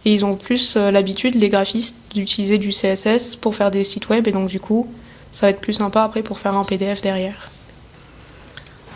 Et 0.04 0.14
ils 0.14 0.24
ont 0.24 0.36
plus 0.36 0.76
euh, 0.76 0.90
l'habitude, 0.90 1.34
les 1.34 1.48
graphistes, 1.48 1.96
d'utiliser 2.14 2.58
du 2.58 2.70
CSS 2.70 3.36
pour 3.36 3.54
faire 3.54 3.70
des 3.70 3.84
sites 3.84 4.08
web. 4.08 4.26
Et 4.28 4.32
donc, 4.32 4.48
du 4.48 4.60
coup, 4.60 4.92
ça 5.32 5.46
va 5.46 5.50
être 5.50 5.60
plus 5.60 5.74
sympa 5.74 6.02
après 6.02 6.22
pour 6.22 6.38
faire 6.38 6.54
un 6.54 6.64
PDF 6.64 7.00
derrière. 7.02 7.50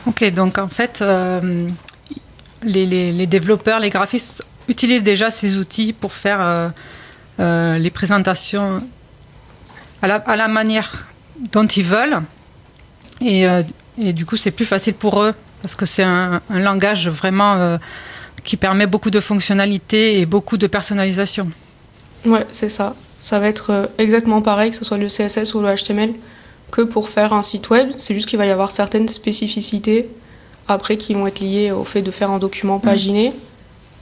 Ok, 0.07 0.25
donc 0.33 0.59
en 0.59 0.69
fait, 0.69 1.01
euh, 1.03 1.67
les, 2.63 3.27
développeurs, 3.27 3.79
les 3.79 3.91
graphistes 3.91 4.45
utilisent 4.69 5.03
déjà 5.03 5.31
ces 5.31 5.59
outils 5.59 5.93
pour 5.93 6.13
faire 6.13 6.73
euh, 7.39 7.79
les 7.79 7.91
présentations 7.91 8.83
à 10.01 10.37
la, 10.37 10.49
manière 10.49 11.07
dont 11.53 11.67
ils 11.67 11.85
veulent. 11.85 12.21
Et, 13.21 13.45
et 14.01 14.13
du 14.13 14.27
coup, 14.27 14.37
c'est 14.37 14.51
plus 14.51 14.65
facile 14.65 14.95
pour 14.95 15.23
eux 15.23 15.35
parce 15.61 15.77
que 15.77 15.87
c'est 15.87 16.03
un, 16.03 16.41
langage 16.51 17.09
vraiment 17.09 17.79
qui 18.45 18.57
permet 18.57 18.87
beaucoup 18.87 19.11
de 19.11 19.21
fonctionnalités 19.21 20.21
et 20.21 20.27
beaucoup 20.27 20.57
de 20.57 20.67
personnalisation. 20.67 21.49
Ouais, 22.27 22.47
c'est 22.51 22.69
ça. 22.69 22.95
Ça 23.19 23.39
va 23.39 23.49
être 23.49 23.91
exactement 23.99 24.43
pareil, 24.43 24.71
que 24.71 24.77
ce 24.77 24.85
soit 24.85 24.99
le 24.99 25.07
CSS 25.07 25.55
ou 25.55 25.61
le 25.61 25.75
HTML, 25.75 26.13
que 26.71 26.83
pour 26.83 27.09
faire 27.09 27.33
un 27.33 27.43
site 27.43 27.71
web. 27.71 27.91
C'est 27.97 28.15
juste 28.15 28.29
qu'il 28.29 28.39
va 28.39 28.47
y 28.47 28.51
avoir 28.51 28.71
certaines 28.71 29.09
spécificités 29.09 30.09
après 30.69 30.97
qui 30.97 31.15
vont 31.15 31.27
être 31.27 31.41
liées 31.41 31.71
au 31.71 31.85
fait 31.85 32.03
de 32.03 32.11
faire 32.11 32.31
un 32.31 32.39
document 32.39 32.79
mm. 32.79 32.83
paginé. 32.83 33.33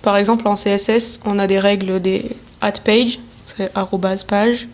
Par 0.02 0.16
exemple, 0.16 0.48
en 0.48 0.54
CSS, 0.54 1.20
on 1.24 1.38
a 1.38 1.46
des 1.46 1.58
règles 1.58 2.00
des 2.00 2.24
at 2.60 2.72
page, 2.72 3.18
c'est 3.56 3.72
page, 4.26 4.68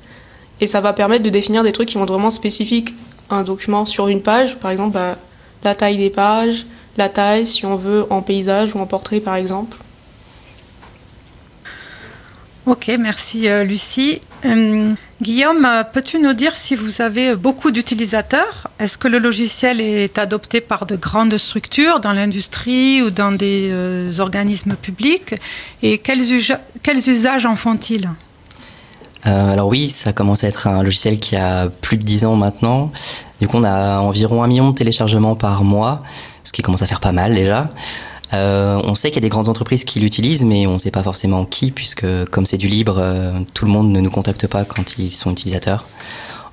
et 0.60 0.66
ça 0.66 0.80
va 0.80 0.92
permettre 0.92 1.24
de 1.24 1.30
définir 1.30 1.62
des 1.62 1.72
trucs 1.72 1.88
qui 1.88 1.96
vont 1.96 2.04
être 2.04 2.12
vraiment 2.12 2.30
spécifiques 2.30 2.94
un 3.30 3.42
document 3.42 3.84
sur 3.84 4.08
une 4.08 4.22
page, 4.22 4.56
par 4.56 4.70
exemple 4.70 4.94
bah, 4.94 5.16
la 5.64 5.74
taille 5.74 5.98
des 5.98 6.10
pages, 6.10 6.66
la 6.96 7.08
taille 7.08 7.46
si 7.46 7.66
on 7.66 7.76
veut 7.76 8.06
en 8.10 8.22
paysage 8.22 8.74
ou 8.74 8.78
en 8.78 8.86
portrait 8.86 9.20
par 9.20 9.36
exemple. 9.36 9.76
Ok, 12.66 12.90
merci 12.98 13.46
euh, 13.46 13.62
Lucie. 13.62 14.20
Euh, 14.44 14.92
Guillaume, 15.22 15.64
euh, 15.64 15.84
peux-tu 15.84 16.18
nous 16.18 16.32
dire 16.32 16.56
si 16.56 16.74
vous 16.74 17.00
avez 17.00 17.36
beaucoup 17.36 17.70
d'utilisateurs? 17.70 18.66
Est-ce 18.80 18.98
que 18.98 19.06
le 19.06 19.20
logiciel 19.20 19.80
est 19.80 20.18
adopté 20.18 20.60
par 20.60 20.84
de 20.84 20.96
grandes 20.96 21.36
structures 21.36 22.00
dans 22.00 22.12
l'industrie 22.12 23.02
ou 23.02 23.10
dans 23.10 23.30
des 23.30 23.70
organismes 24.18 24.74
publics? 24.74 25.36
Et 25.84 25.98
quels 25.98 27.08
usages 27.08 27.46
en 27.46 27.54
font-ils? 27.54 28.10
Alors 29.24 29.68
oui, 29.68 29.88
ça 29.88 30.12
commence 30.12 30.44
à 30.44 30.48
être 30.48 30.66
un 30.66 30.82
logiciel 30.82 31.18
qui 31.18 31.34
a 31.36 31.68
plus 31.68 31.96
de 31.96 32.04
10 32.04 32.24
ans 32.26 32.36
maintenant. 32.36 32.92
Du 33.40 33.48
coup, 33.48 33.56
on 33.56 33.64
a 33.64 33.98
environ 33.98 34.42
un 34.42 34.46
million 34.46 34.70
de 34.70 34.76
téléchargements 34.76 35.34
par 35.34 35.64
mois, 35.64 36.02
ce 36.44 36.52
qui 36.52 36.62
commence 36.62 36.82
à 36.82 36.86
faire 36.86 37.00
pas 37.00 37.12
mal 37.12 37.34
déjà. 37.34 37.68
on 38.32 38.94
sait 38.94 39.08
qu'il 39.08 39.16
y 39.16 39.18
a 39.18 39.28
des 39.28 39.28
grandes 39.28 39.48
entreprises 39.48 39.84
qui 39.84 39.98
l'utilisent, 40.00 40.44
mais 40.44 40.66
on 40.66 40.74
ne 40.74 40.78
sait 40.78 40.90
pas 40.90 41.02
forcément 41.02 41.44
qui, 41.44 41.70
puisque 41.70 42.06
comme 42.30 42.46
c'est 42.46 42.56
du 42.56 42.68
libre, 42.68 43.02
tout 43.52 43.64
le 43.64 43.72
monde 43.72 43.90
ne 43.90 44.00
nous 44.00 44.10
contacte 44.10 44.46
pas 44.46 44.64
quand 44.64 44.98
ils 44.98 45.10
sont 45.10 45.32
utilisateurs. 45.32 45.86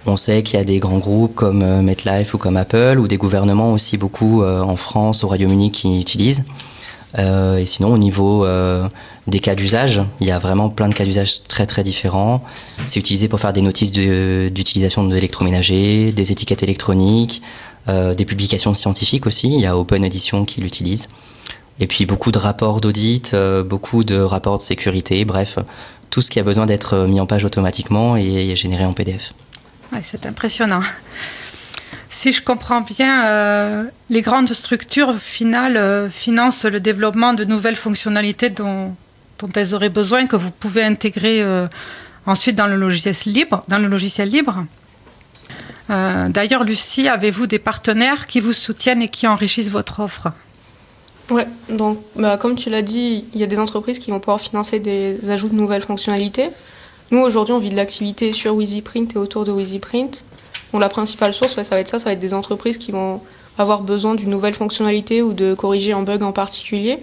On 0.06 0.18
sait 0.18 0.44
qu'il 0.44 0.58
y 0.58 0.62
a 0.62 0.66
des 0.66 0.80
grands 0.80 0.98
groupes 0.98 1.36
comme 1.36 1.82
MetLife 1.82 2.34
ou 2.34 2.38
comme 2.38 2.58
Apple, 2.58 2.98
ou 3.00 3.08
des 3.08 3.18
gouvernements 3.18 3.72
aussi 3.72 3.98
beaucoup 3.98 4.44
en 4.44 4.76
France, 4.76 5.24
au 5.24 5.28
Royaume-Uni 5.28 5.72
qui 5.72 6.00
utilisent. 6.00 6.44
Euh, 7.20 7.58
et 7.58 7.66
sinon, 7.66 7.94
au 7.94 7.98
niveau 7.98 8.46
euh, 8.46 8.88
des 9.28 9.40
cas 9.40 9.56
d'usage, 9.56 10.02
il 10.20 10.28
y 10.28 10.32
a 10.32 10.40
vraiment 10.40 10.70
plein 10.70 10.90
de 10.90 10.94
cas 10.94 11.06
d'usage 11.06 11.44
très 11.44 11.66
très 11.66 11.84
différents. 11.84 12.44
C'est 12.86 13.00
utilisé 13.00 13.28
pour 13.28 13.40
faire 13.40 13.54
des 13.54 13.62
notices 13.62 13.92
d'utilisation 13.92 15.04
de, 15.06 15.14
l'électroménager, 15.14 16.12
des 16.12 16.32
étiquettes 16.32 16.64
électroniques, 16.64 17.42
euh, 17.88 18.14
des 18.16 18.26
publications 18.26 18.74
scientifiques 18.74 19.28
aussi. 19.28 19.54
Il 19.54 19.62
y 19.62 19.66
a 19.66 19.78
Open 19.78 20.04
Edition 20.04 20.46
qui 20.46 20.62
l'utilise. 20.62 21.10
Et 21.80 21.88
puis 21.88 22.06
beaucoup 22.06 22.32
de 22.32 22.38
rapports 22.38 22.82
d'audit, 22.82 23.36
beaucoup 23.66 24.04
de 24.04 24.20
rapports 24.20 24.60
de 24.60 24.62
sécurité, 24.62 25.26
bref, 25.26 25.58
tout 26.12 26.22
ce 26.22 26.30
qui 26.30 26.40
a 26.40 26.44
besoin 26.44 26.68
d'être 26.68 27.08
mis 27.08 27.20
en 27.20 27.26
page 27.26 27.46
automatiquement 27.46 28.16
et 28.16 28.56
généré 28.56 28.86
en 28.86 28.94
PDF. 28.94 29.34
Ouais, 29.92 30.02
c'est 30.04 30.28
impressionnant. 30.28 30.82
Si 32.14 32.32
je 32.32 32.44
comprends 32.44 32.82
bien, 32.82 33.26
euh, 33.26 33.86
les 34.12 34.22
grandes 34.22 34.54
structures 34.54 35.18
finales 35.18 35.78
euh, 35.78 36.12
financent 36.12 36.64
le 36.64 36.80
développement 36.80 37.34
de 37.34 37.44
nouvelles 37.44 37.76
fonctionnalités 37.76 38.52
dont, 38.52 38.96
elles 39.56 39.74
auraient 39.74 39.90
besoin, 39.90 40.28
que 40.28 40.36
vous 40.36 40.52
pouvez 40.52 40.84
intégrer 40.84 41.42
euh, 41.42 41.66
ensuite 42.28 42.56
dans 42.56 42.68
le 42.68 42.76
logiciel 42.76 43.16
libre. 43.26 43.64
Dans 43.68 43.80
le 43.80 43.88
logiciel 43.88 44.30
libre. 44.30 44.64
D'ailleurs, 45.90 46.64
Lucie, 46.64 47.08
avez-vous 47.08 47.46
des 47.46 47.60
partenaires 47.60 48.26
qui 48.26 48.40
vous 48.40 48.54
soutiennent 48.54 49.02
et 49.02 49.10
qui 49.10 49.28
enrichissent 49.28 49.70
votre 49.70 50.00
offre? 50.00 50.30
Ouais, 51.30 51.48
donc 51.70 52.00
bah, 52.16 52.38
comme 52.38 52.56
tu 52.56 52.70
l'as 52.70 52.82
dit, 52.82 53.26
il 53.34 53.40
y 53.40 53.44
a 53.44 53.48
des 53.48 53.60
entreprises 53.60 54.00
qui 54.00 54.10
vont 54.10 54.20
pouvoir 54.20 54.40
financer 54.40 54.80
des 54.80 55.30
ajouts 55.30 55.50
de 55.50 55.56
nouvelles 55.56 55.84
fonctionnalités. 55.84 56.50
Nous, 57.12 57.20
aujourd'hui, 57.20 57.54
on 57.54 57.60
vit 57.60 57.70
de 57.70 57.76
l'activité 57.76 58.34
sur 58.34 58.56
WheezyPrint 58.56 59.08
et 59.14 59.18
autour 59.18 59.46
de 59.46 59.52
WheezyPrint 59.52 60.24
la 60.80 60.90
principale 60.90 61.34
source, 61.34 61.62
ça 61.62 61.76
va 61.76 61.82
être 61.82 61.88
ça, 61.88 62.00
ça 62.00 62.10
va 62.10 62.14
être 62.14 62.20
des 62.20 62.34
entreprises 62.34 62.78
qui 62.78 62.92
vont 62.92 63.22
avoir 63.58 63.82
besoin 63.82 64.16
d'une 64.16 64.30
nouvelle 64.30 64.56
fonctionnalité 64.56 65.22
ou 65.22 65.34
de 65.34 65.54
corriger 65.54 65.94
un 65.94 66.02
bug 66.02 66.24
en 66.24 66.32
particulier. 66.32 67.00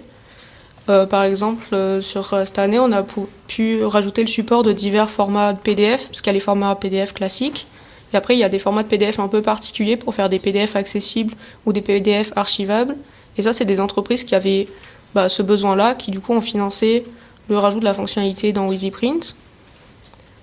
Euh, 0.89 1.05
par 1.05 1.23
exemple, 1.23 1.63
euh, 1.73 2.01
sur 2.01 2.33
euh, 2.33 2.43
cette 2.43 2.59
année, 2.59 2.79
on 2.79 2.91
a 2.91 3.05
pu 3.47 3.83
rajouter 3.83 4.21
le 4.21 4.27
support 4.27 4.63
de 4.63 4.71
divers 4.71 5.09
formats 5.09 5.53
de 5.53 5.59
PDF, 5.59 6.07
parce 6.07 6.21
qu'il 6.21 6.27
y 6.27 6.31
a 6.31 6.33
les 6.33 6.39
formats 6.39 6.75
PDF 6.75 7.13
classiques, 7.13 7.67
et 8.13 8.17
après 8.17 8.35
il 8.35 8.39
y 8.39 8.43
a 8.43 8.49
des 8.49 8.59
formats 8.59 8.83
de 8.83 8.87
PDF 8.87 9.19
un 9.19 9.27
peu 9.27 9.41
particuliers 9.41 9.95
pour 9.95 10.15
faire 10.15 10.27
des 10.27 10.39
PDF 10.39 10.75
accessibles 10.75 11.33
ou 11.65 11.71
des 11.71 11.81
PDF 11.81 12.33
archivables. 12.35 12.97
Et 13.37 13.41
ça, 13.41 13.53
c'est 13.53 13.65
des 13.65 13.79
entreprises 13.79 14.23
qui 14.23 14.35
avaient 14.35 14.67
bah, 15.13 15.29
ce 15.29 15.41
besoin-là, 15.41 15.95
qui 15.95 16.11
du 16.11 16.19
coup 16.19 16.33
ont 16.33 16.41
financé 16.41 17.05
le 17.47 17.57
rajout 17.57 17.79
de 17.79 17.85
la 17.85 17.93
fonctionnalité 17.93 18.51
dans 18.51 18.69
EasyPrint. 18.71 19.35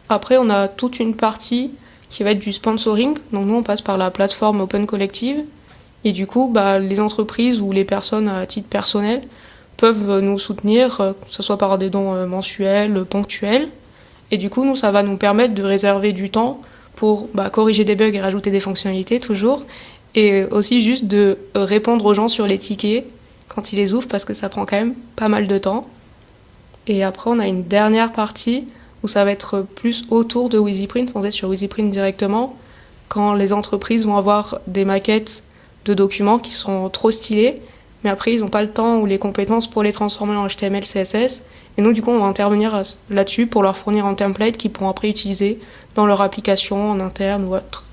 Après, 0.08 0.38
on 0.38 0.49
a 0.49 0.68
toute 0.68 1.00
une 1.00 1.14
partie 1.14 1.73
qui 2.08 2.22
va 2.22 2.32
être 2.32 2.38
du 2.38 2.52
sponsoring. 2.52 3.16
Donc 3.32 3.46
nous, 3.46 3.54
on 3.54 3.62
passe 3.62 3.82
par 3.82 3.98
la 3.98 4.10
plateforme 4.10 4.60
Open 4.60 4.86
Collective. 4.86 5.44
Et 6.04 6.12
du 6.12 6.26
coup, 6.26 6.48
bah, 6.52 6.78
les 6.78 7.00
entreprises 7.00 7.60
ou 7.60 7.72
les 7.72 7.84
personnes 7.84 8.28
à 8.28 8.46
titre 8.46 8.68
personnel 8.68 9.22
peuvent 9.76 10.20
nous 10.20 10.38
soutenir, 10.38 11.00
euh, 11.00 11.12
que 11.12 11.32
ce 11.32 11.42
soit 11.42 11.58
par 11.58 11.78
des 11.78 11.90
dons 11.90 12.14
euh, 12.14 12.26
mensuels, 12.26 13.04
ponctuels. 13.04 13.68
Et 14.30 14.36
du 14.36 14.50
coup, 14.50 14.64
nous, 14.64 14.76
ça 14.76 14.90
va 14.90 15.02
nous 15.02 15.16
permettre 15.16 15.54
de 15.54 15.62
réserver 15.62 16.12
du 16.12 16.30
temps 16.30 16.60
pour 16.94 17.28
bah, 17.34 17.50
corriger 17.50 17.84
des 17.84 17.94
bugs 17.94 18.12
et 18.12 18.20
rajouter 18.20 18.50
des 18.50 18.60
fonctionnalités 18.60 19.20
toujours. 19.20 19.64
Et 20.14 20.44
aussi 20.44 20.80
juste 20.80 21.06
de 21.06 21.38
répondre 21.54 22.04
aux 22.04 22.14
gens 22.14 22.28
sur 22.28 22.46
les 22.46 22.58
tickets 22.58 23.04
quand 23.48 23.72
ils 23.72 23.76
les 23.76 23.92
ouvrent 23.92 24.08
parce 24.08 24.24
que 24.24 24.34
ça 24.34 24.48
prend 24.48 24.66
quand 24.66 24.76
même 24.76 24.94
pas 25.16 25.28
mal 25.28 25.46
de 25.46 25.58
temps. 25.58 25.86
Et 26.86 27.04
après, 27.04 27.30
on 27.30 27.38
a 27.38 27.46
une 27.46 27.64
dernière 27.64 28.12
partie 28.12 28.64
où 29.02 29.08
ça 29.08 29.24
va 29.24 29.32
être 29.32 29.66
plus 29.76 30.04
autour 30.10 30.48
de 30.48 30.58
WheezyPrint, 30.58 31.08
sans 31.08 31.24
être 31.24 31.32
sur 31.32 31.48
WheezyPrint 31.48 31.90
directement, 31.90 32.56
quand 33.08 33.34
les 33.34 33.52
entreprises 33.52 34.06
vont 34.06 34.16
avoir 34.16 34.60
des 34.66 34.84
maquettes 34.84 35.44
de 35.84 35.94
documents 35.94 36.38
qui 36.38 36.52
sont 36.52 36.88
trop 36.90 37.10
stylés, 37.10 37.62
mais 38.04 38.10
après 38.10 38.34
ils 38.34 38.40
n'ont 38.40 38.48
pas 38.48 38.62
le 38.62 38.70
temps 38.70 38.98
ou 38.98 39.06
les 39.06 39.18
compétences 39.18 39.68
pour 39.68 39.82
les 39.82 39.92
transformer 39.92 40.36
en 40.36 40.46
HTML, 40.46 40.84
CSS, 40.84 41.42
et 41.76 41.82
nous 41.82 41.92
du 41.92 42.02
coup 42.02 42.10
on 42.10 42.20
va 42.20 42.26
intervenir 42.26 42.82
là-dessus 43.10 43.46
pour 43.46 43.62
leur 43.62 43.76
fournir 43.76 44.06
un 44.06 44.14
template 44.14 44.56
qu'ils 44.56 44.70
pourront 44.70 44.90
après 44.90 45.08
utiliser 45.08 45.58
dans 45.94 46.06
leur 46.06 46.20
application 46.20 46.90
en 46.90 47.00
interne 47.00 47.44
ou 47.44 47.54
autre. 47.54 47.88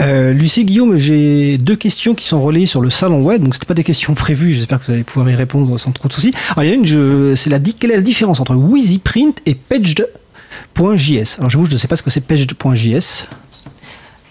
Euh, 0.00 0.32
Lucie 0.32 0.64
Guillaume, 0.64 0.96
j'ai 0.96 1.58
deux 1.58 1.76
questions 1.76 2.14
qui 2.14 2.26
sont 2.26 2.42
relayées 2.42 2.66
sur 2.66 2.80
le 2.80 2.90
salon 2.90 3.22
web, 3.22 3.42
donc 3.42 3.54
c'était 3.54 3.66
pas 3.66 3.74
des 3.74 3.84
questions 3.84 4.14
prévues. 4.14 4.54
J'espère 4.54 4.80
que 4.80 4.86
vous 4.86 4.92
allez 4.92 5.04
pouvoir 5.04 5.28
y 5.30 5.34
répondre 5.34 5.78
sans 5.78 5.92
trop 5.92 6.08
de 6.08 6.12
soucis. 6.12 6.32
Alors 6.50 6.64
il 6.64 6.70
y 6.70 6.72
a 6.72 6.74
une, 6.74 7.36
c'est 7.36 7.50
la 7.50 7.58
quelle 7.60 7.90
est 7.90 7.96
la 7.96 8.02
différence 8.02 8.40
entre 8.40 8.54
WheezyPrint 8.54 9.34
et 9.46 9.54
Paged.js 9.54 11.36
Alors 11.38 11.50
j'avoue, 11.50 11.66
je 11.66 11.72
ne 11.72 11.78
sais 11.78 11.88
pas 11.88 11.96
ce 11.96 12.02
que 12.02 12.10
c'est 12.10 12.22
Paged.js. 12.22 13.26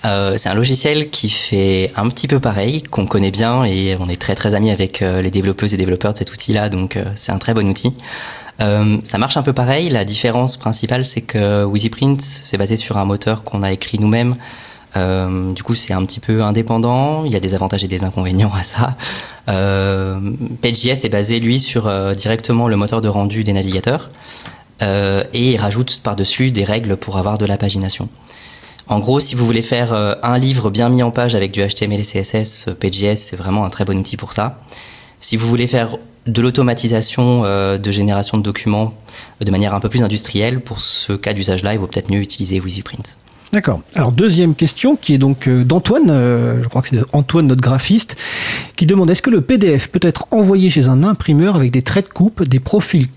Euh, 0.03 0.35
c'est 0.35 0.49
un 0.49 0.55
logiciel 0.55 1.11
qui 1.11 1.29
fait 1.29 1.91
un 1.95 2.09
petit 2.09 2.27
peu 2.27 2.39
pareil, 2.39 2.81
qu'on 2.81 3.05
connaît 3.05 3.29
bien 3.29 3.63
et 3.63 3.95
on 3.99 4.09
est 4.09 4.19
très 4.19 4.33
très 4.33 4.55
amis 4.55 4.71
avec 4.71 5.03
euh, 5.03 5.21
les 5.21 5.29
développeuses 5.29 5.75
et 5.75 5.77
développeurs 5.77 6.13
de 6.13 6.17
cet 6.17 6.31
outil-là, 6.31 6.69
donc 6.69 6.97
c'est 7.13 7.31
un 7.31 7.37
très 7.37 7.53
bon 7.53 7.69
outil. 7.69 7.95
ça 8.57 9.17
marche 9.19 9.37
un 9.37 9.43
peu 9.43 9.53
pareil. 9.53 9.89
La 9.89 10.05
différence 10.05 10.57
principale, 10.57 11.05
c'est 11.05 11.21
que 11.21 11.63
WheezyPrint, 11.65 12.17
c'est 12.19 12.57
basé 12.57 12.77
sur 12.77 12.97
un 12.97 13.05
moteur 13.05 13.43
qu'on 13.43 13.61
a 13.61 13.71
écrit 13.71 13.99
nous-mêmes. 13.99 14.35
Euh, 14.95 15.53
du 15.53 15.63
coup, 15.63 15.75
c'est 15.75 15.93
un 15.93 16.03
petit 16.05 16.19
peu 16.19 16.43
indépendant. 16.43 17.23
Il 17.25 17.31
y 17.31 17.35
a 17.35 17.39
des 17.39 17.55
avantages 17.55 17.83
et 17.83 17.87
des 17.87 18.03
inconvénients 18.03 18.51
à 18.53 18.63
ça. 18.63 18.95
Euh, 19.49 20.19
PageJS 20.61 21.05
est 21.05 21.11
basé, 21.11 21.39
lui, 21.39 21.59
sur 21.59 21.87
euh, 21.87 22.13
directement 22.13 22.67
le 22.67 22.75
moteur 22.75 23.01
de 23.01 23.09
rendu 23.09 23.43
des 23.43 23.53
navigateurs 23.53 24.11
euh, 24.81 25.23
et 25.33 25.51
il 25.51 25.57
rajoute 25.57 26.01
par-dessus 26.03 26.51
des 26.51 26.63
règles 26.63 26.97
pour 26.97 27.17
avoir 27.17 27.37
de 27.37 27.45
la 27.45 27.57
pagination. 27.57 28.09
En 28.87 28.99
gros, 28.99 29.19
si 29.19 29.35
vous 29.35 29.45
voulez 29.45 29.61
faire 29.61 29.93
un 29.93 30.37
livre 30.37 30.69
bien 30.69 30.89
mis 30.89 31.01
en 31.01 31.11
page 31.11 31.33
avec 31.33 31.51
du 31.51 31.65
HTML 31.65 32.01
et 32.01 32.03
CSS, 32.03 32.69
PageJS, 32.77 33.15
c'est 33.15 33.35
vraiment 33.37 33.63
un 33.63 33.69
très 33.69 33.85
bon 33.85 33.97
outil 33.97 34.17
pour 34.17 34.33
ça. 34.33 34.59
Si 35.21 35.37
vous 35.37 35.47
voulez 35.47 35.67
faire 35.67 35.97
de 36.27 36.41
l'automatisation 36.41 37.43
de 37.43 37.91
génération 37.91 38.37
de 38.37 38.43
documents 38.43 38.93
de 39.39 39.49
manière 39.49 39.73
un 39.75 39.79
peu 39.79 39.87
plus 39.87 40.03
industrielle, 40.03 40.59
pour 40.59 40.81
ce 40.81 41.13
cas 41.13 41.31
d'usage-là, 41.31 41.73
il 41.73 41.79
vaut 41.79 41.87
peut-être 41.87 42.11
mieux 42.11 42.19
utiliser 42.19 42.59
WheezyPrint. 42.59 43.17
D'accord. 43.53 43.81
Alors 43.95 44.13
deuxième 44.13 44.55
question 44.55 44.95
qui 44.95 45.13
est 45.13 45.17
donc 45.17 45.47
euh, 45.47 45.65
d'Antoine, 45.65 46.09
euh, 46.09 46.63
je 46.63 46.69
crois 46.69 46.81
que 46.81 46.87
c'est 46.87 47.01
Antoine 47.11 47.47
notre 47.47 47.61
graphiste, 47.61 48.15
qui 48.77 48.85
demande 48.85 49.09
est-ce 49.09 49.21
que 49.21 49.29
le 49.29 49.41
PDF 49.41 49.89
peut 49.89 49.99
être 50.03 50.27
envoyé 50.31 50.69
chez 50.69 50.87
un 50.87 51.03
imprimeur 51.03 51.57
avec 51.57 51.71
des 51.71 51.81
traits 51.81 52.07
de 52.07 52.13
coupe, 52.13 52.43
des 52.43 52.61
profils 52.61 53.07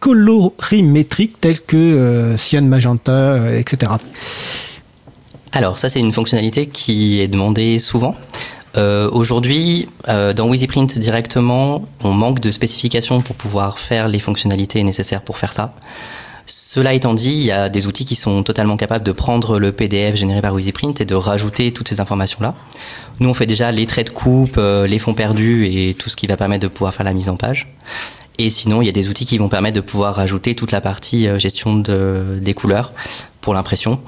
colorimétriques 0.00 1.38
tels 1.42 1.60
que 1.60 1.76
euh, 1.76 2.38
cyan, 2.38 2.62
magenta, 2.62 3.54
etc. 3.54 3.92
Alors 5.52 5.76
ça 5.76 5.90
c'est 5.90 6.00
une 6.00 6.12
fonctionnalité 6.12 6.66
qui 6.66 7.20
est 7.20 7.28
demandée 7.28 7.78
souvent. 7.78 8.16
Aujourd'hui, 9.12 9.88
dans 10.06 10.48
WheezyPrint 10.48 10.86
directement, 11.00 11.84
on 12.04 12.12
manque 12.12 12.38
de 12.38 12.52
spécifications 12.52 13.20
pour 13.20 13.34
pouvoir 13.34 13.80
faire 13.80 14.06
les 14.06 14.20
fonctionnalités 14.20 14.84
nécessaires 14.84 15.22
pour 15.22 15.38
faire 15.38 15.52
ça. 15.52 15.74
Cela 16.46 16.94
étant 16.94 17.14
dit, 17.14 17.32
il 17.32 17.44
y 17.44 17.52
a 17.52 17.68
des 17.68 17.86
outils 17.86 18.04
qui 18.04 18.16
sont 18.16 18.42
totalement 18.42 18.76
capables 18.76 19.04
de 19.04 19.12
prendre 19.12 19.58
le 19.58 19.72
PDF 19.72 20.16
généré 20.16 20.42
par 20.42 20.54
WeezyPrint 20.54 20.94
et 21.00 21.04
de 21.04 21.14
rajouter 21.14 21.72
toutes 21.72 21.88
ces 21.88 22.00
informations-là. 22.00 22.54
Nous, 23.20 23.28
on 23.28 23.34
fait 23.34 23.46
déjà 23.46 23.70
les 23.70 23.86
traits 23.86 24.08
de 24.08 24.12
coupe, 24.12 24.56
euh, 24.56 24.86
les 24.86 24.98
fonds 24.98 25.14
perdus 25.14 25.66
et 25.66 25.94
tout 25.94 26.08
ce 26.08 26.16
qui 26.16 26.26
va 26.26 26.36
permettre 26.36 26.62
de 26.62 26.68
pouvoir 26.68 26.94
faire 26.94 27.04
la 27.04 27.12
mise 27.12 27.28
en 27.28 27.36
page. 27.36 27.68
Et 28.38 28.48
sinon, 28.48 28.80
il 28.80 28.86
y 28.86 28.88
a 28.88 28.92
des 28.92 29.08
outils 29.08 29.26
qui 29.26 29.36
vont 29.36 29.48
permettre 29.48 29.76
de 29.76 29.80
pouvoir 29.80 30.14
rajouter 30.14 30.54
toute 30.54 30.72
la 30.72 30.80
partie 30.80 31.28
euh, 31.28 31.38
gestion 31.38 31.76
des 31.76 32.54
couleurs 32.54 32.92
pour 33.40 33.54
l'impression. 33.54 34.00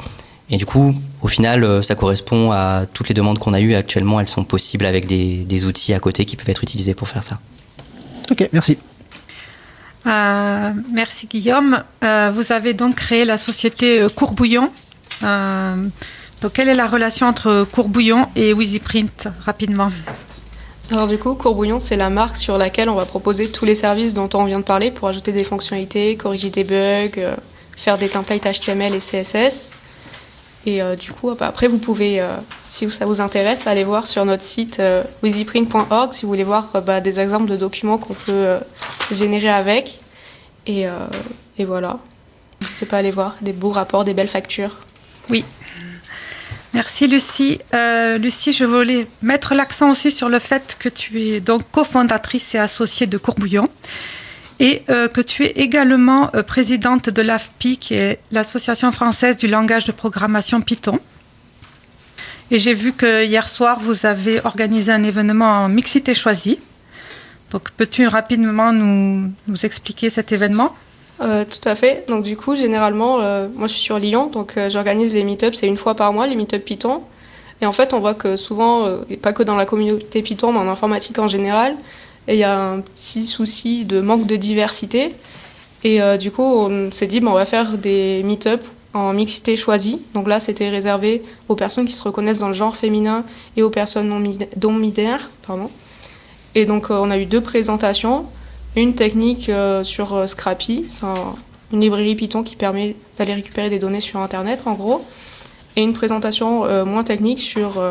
Et 0.50 0.56
du 0.56 0.66
coup, 0.66 0.94
au 1.22 1.28
final, 1.28 1.64
euh, 1.64 1.82
ça 1.82 1.94
correspond 1.94 2.50
à 2.52 2.84
toutes 2.92 3.08
les 3.08 3.14
demandes 3.14 3.38
qu'on 3.38 3.54
a 3.54 3.60
eues 3.60 3.74
actuellement. 3.74 4.20
Elles 4.20 4.28
sont 4.28 4.44
possibles 4.44 4.86
avec 4.86 5.06
des, 5.06 5.44
des 5.44 5.64
outils 5.64 5.94
à 5.94 6.00
côté 6.00 6.24
qui 6.24 6.36
peuvent 6.36 6.50
être 6.50 6.62
utilisés 6.62 6.94
pour 6.94 7.08
faire 7.08 7.22
ça. 7.22 7.38
Ok, 8.30 8.48
merci. 8.52 8.78
Euh, 10.06 10.68
merci 10.92 11.26
Guillaume. 11.26 11.82
Euh, 12.02 12.30
vous 12.34 12.52
avez 12.52 12.74
donc 12.74 12.96
créé 12.96 13.24
la 13.24 13.38
société 13.38 14.00
euh, 14.00 14.08
Courbouillon. 14.08 14.70
donc 15.20 16.52
quelle 16.52 16.68
est 16.68 16.74
la 16.74 16.88
relation 16.88 17.28
entre 17.28 17.66
Courbouillon 17.70 18.28
et 18.34 18.52
WheezyPrint 18.52 19.28
rapidement? 19.44 19.88
Alors 20.90 21.06
du 21.06 21.18
coup, 21.18 21.34
Courbouillon, 21.34 21.78
c'est 21.78 21.96
la 21.96 22.10
marque 22.10 22.36
sur 22.36 22.58
laquelle 22.58 22.88
on 22.88 22.96
va 22.96 23.06
proposer 23.06 23.50
tous 23.50 23.64
les 23.64 23.76
services 23.76 24.12
dont 24.14 24.28
on 24.34 24.44
vient 24.44 24.58
de 24.58 24.64
parler 24.64 24.90
pour 24.90 25.08
ajouter 25.08 25.32
des 25.32 25.44
fonctionnalités, 25.44 26.16
corriger 26.16 26.50
des 26.50 26.64
bugs, 26.64 27.36
faire 27.76 27.96
des 27.96 28.08
templates 28.08 28.44
HTML 28.44 28.94
et 28.94 28.98
CSS. 28.98 29.72
Et 30.64 30.80
du 30.96 31.10
coup, 31.10 31.34
bah, 31.34 31.48
après, 31.48 31.66
vous 31.66 31.78
pouvez, 31.78 32.22
si 32.62 32.88
ça 32.90 33.04
vous 33.04 33.20
intéresse, 33.20 33.66
aller 33.66 33.82
voir 33.82 34.06
sur 34.06 34.24
notre 34.24 34.44
site 34.44 34.80
wheezyprint.org 35.22 36.12
si 36.12 36.22
vous 36.22 36.28
voulez 36.28 36.44
voir 36.44 36.80
bah, 36.82 37.00
des 37.00 37.18
exemples 37.18 37.50
de 37.50 37.56
documents 37.56 37.98
qu'on 37.98 38.14
peut 38.14 38.58
générer 39.10 39.48
avec. 39.48 39.98
Et, 40.66 40.86
euh, 40.86 40.92
voilà. 41.58 41.98
N'hésitez 42.60 42.86
pas 42.86 42.96
à 42.96 42.98
aller 43.00 43.10
voir 43.10 43.36
des 43.40 43.52
beaux 43.52 43.70
rapports, 43.70 44.04
des 44.04 44.14
belles 44.14 44.28
factures. 44.28 44.78
Oui. 45.30 45.44
Merci 46.74 47.06
Lucie. 47.06 47.60
Euh, 47.74 48.18
Lucie, 48.18 48.52
je 48.52 48.64
voulais 48.64 49.06
mettre 49.20 49.54
l'accent 49.54 49.90
aussi 49.90 50.10
sur 50.10 50.28
le 50.28 50.38
fait 50.38 50.76
que 50.78 50.88
tu 50.88 51.22
es 51.22 51.40
donc 51.40 51.62
cofondatrice 51.70 52.54
et 52.54 52.58
associée 52.58 53.06
de 53.06 53.18
Courbouillon 53.18 53.68
et 54.62 54.82
euh, 54.88 55.08
que 55.08 55.20
tu 55.20 55.44
es 55.44 55.50
également 55.56 56.30
euh, 56.36 56.44
présidente 56.44 57.10
de 57.10 57.20
l'AFPI, 57.20 57.78
qui 57.78 57.94
est 57.94 58.20
l'Association 58.30 58.92
française 58.92 59.36
du 59.36 59.48
langage 59.48 59.86
de 59.86 59.92
programmation 59.92 60.60
Python. 60.60 61.00
Et 62.52 62.60
j'ai 62.60 62.72
vu 62.72 62.92
que 62.92 63.24
hier 63.24 63.48
soir, 63.48 63.80
vous 63.80 64.06
avez 64.06 64.40
organisé 64.44 64.92
un 64.92 65.02
événement 65.02 65.64
en 65.64 65.68
mixité 65.68 66.14
choisie. 66.14 66.60
Donc, 67.50 67.70
peux-tu 67.72 68.06
rapidement 68.06 68.72
nous, 68.72 69.32
expliquer 69.64 70.10
cet 70.10 70.30
événement? 70.30 70.72
Euh, 71.22 71.44
Tout 71.44 71.68
à 71.68 71.74
fait. 71.74 72.04
Donc, 72.06 72.22
du 72.22 72.36
coup, 72.36 72.54
généralement, 72.54 73.18
moi 73.56 73.66
je 73.66 73.72
suis 73.72 73.82
sur 73.82 73.98
Lyon, 73.98 74.26
donc 74.26 74.54
j'organise 74.68 75.12
les 75.12 75.24
meet-ups, 75.24 75.58
c'est 75.58 75.66
une 75.66 75.76
fois 75.76 75.96
par 75.96 76.12
mois, 76.12 76.28
les 76.28 76.36
meet-ups 76.36 76.64
Python. 76.64 77.02
Et 77.62 77.66
en 77.66 77.72
fait, 77.72 77.94
on 77.94 77.98
voit 77.98 78.14
que 78.14 78.36
souvent, 78.36 79.00
et 79.10 79.16
pas 79.16 79.32
que 79.32 79.42
dans 79.42 79.56
la 79.56 79.66
communauté 79.66 80.22
Python, 80.22 80.52
mais 80.52 80.58
en 80.58 80.68
informatique 80.68 81.18
en 81.18 81.28
général, 81.28 81.74
il 82.28 82.36
y 82.36 82.44
a 82.44 82.58
un 82.58 82.80
petit 82.80 83.24
souci 83.24 83.84
de 83.84 84.00
manque 84.00 84.26
de 84.26 84.36
diversité. 84.36 85.14
Et 85.84 86.00
du 86.18 86.30
coup, 86.30 86.44
on 86.44 86.92
s'est 86.92 87.08
dit, 87.08 87.18
bon, 87.18 87.32
on 87.32 87.34
va 87.34 87.44
faire 87.44 87.76
des 87.76 88.22
meet-ups 88.22 88.72
en 88.94 89.12
mixité 89.12 89.56
choisie. 89.56 90.00
Donc 90.14 90.28
là, 90.28 90.40
c'était 90.40 90.68
réservé 90.68 91.22
aux 91.48 91.56
personnes 91.56 91.86
qui 91.86 91.92
se 91.92 92.02
reconnaissent 92.02 92.38
dans 92.38 92.48
le 92.48 92.54
genre 92.54 92.76
féminin 92.76 93.24
et 93.56 93.62
aux 93.62 93.70
personnes 93.70 94.08
non 94.08 94.20
binaires. 94.20 95.30
Pardon. 95.46 95.70
Et 96.54 96.66
donc, 96.66 96.90
euh, 96.90 96.94
on 97.00 97.10
a 97.10 97.18
eu 97.18 97.26
deux 97.26 97.40
présentations. 97.40 98.26
Une 98.76 98.94
technique 98.94 99.48
euh, 99.48 99.84
sur 99.84 100.14
euh, 100.14 100.26
Scrappy, 100.26 100.86
c'est 100.88 101.06
une 101.72 101.80
librairie 101.80 102.14
Python 102.14 102.42
qui 102.42 102.56
permet 102.56 102.96
d'aller 103.16 103.34
récupérer 103.34 103.70
des 103.70 103.78
données 103.78 104.00
sur 104.00 104.20
Internet, 104.20 104.62
en 104.66 104.74
gros. 104.74 105.04
Et 105.76 105.82
une 105.82 105.94
présentation 105.94 106.84
moins 106.84 107.02
technique 107.02 107.40
sur 107.40 107.82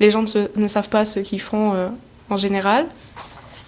les 0.00 0.10
gens 0.10 0.24
ne, 0.56 0.66
savent 0.66 0.88
pas 0.88 1.04
ce 1.04 1.20
qu'ils 1.20 1.40
font 1.40 1.88
en 2.30 2.36
général. 2.36 2.86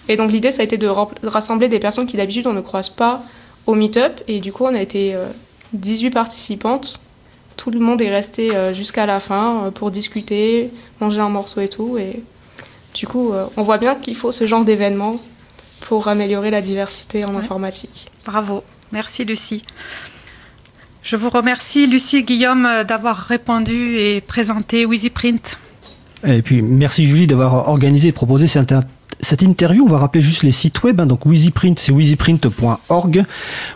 Et 0.09 0.17
donc, 0.17 0.33
l'idée, 0.33 0.51
ça 0.51 0.63
a 0.63 0.65
été 0.65 0.77
de, 0.77 0.89
rassembler 1.23 1.69
des 1.69 1.79
personnes 1.79 2.07
qui 2.07 2.17
d'habitude 2.17 2.47
on 2.47 2.53
ne 2.53 2.61
croise 2.61 2.91
pas 2.91 3.23
au 3.67 3.75
meet-up. 3.75 4.21
Et 4.29 4.41
du 4.41 4.53
coup, 4.53 4.65
on 4.65 4.75
a 4.75 4.81
été 4.81 5.15
18 5.73 6.11
participantes. 6.11 7.01
Tout 7.57 7.71
le 7.71 7.79
monde 7.79 8.01
est 8.03 8.11
resté 8.11 8.51
jusqu'à 8.73 9.07
la 9.07 9.21
fin 9.21 9.71
pour 9.75 9.91
discuter, 9.91 10.71
manger 11.01 11.21
un 11.21 11.29
morceau 11.29 11.61
et 11.61 11.69
tout. 11.69 11.97
Et 11.99 12.25
du 12.95 13.07
coup, 13.07 13.33
euh, 13.33 13.47
on 13.57 13.63
voit 13.63 13.79
bien 13.79 13.95
qu'il 13.95 14.15
faut 14.15 14.33
ce 14.33 14.47
genre 14.47 14.65
d'événement 14.65 15.17
pour 15.81 16.09
améliorer 16.09 16.51
la 16.51 16.61
diversité 16.61 17.25
en 17.25 17.37
informatique. 17.37 18.07
Bravo, 18.27 18.65
merci 18.93 19.25
Lucie. 19.25 19.63
Je 21.03 21.17
vous 21.17 21.31
remercie 21.31 21.87
Lucie 21.87 22.19
et 22.19 22.23
Guillaume 22.23 22.67
euh, 22.67 22.85
d'avoir 22.85 23.17
répondu 23.17 23.97
et 23.97 24.21
présenté 24.21 24.85
WheezyPrint. 24.85 25.57
Et 26.27 26.43
puis 26.43 26.63
merci 26.63 27.07
Julie 27.07 27.27
d'avoir 27.27 27.69
organisé 27.69 28.09
et 28.09 28.13
proposé 28.13 28.47
cette, 28.47 28.75
cette 29.23 29.43
interview, 29.43 29.85
on 29.85 29.89
va 29.89 29.99
rappeler 29.99 30.23
juste 30.23 30.43
les 30.43 30.53
sites 30.53 30.83
web. 30.83 31.01
Hein. 31.01 31.07
donc 31.07 31.27
Wheezyprint, 31.27 31.79
c'est 31.79 31.93
wheezyprint.org. 31.93 33.25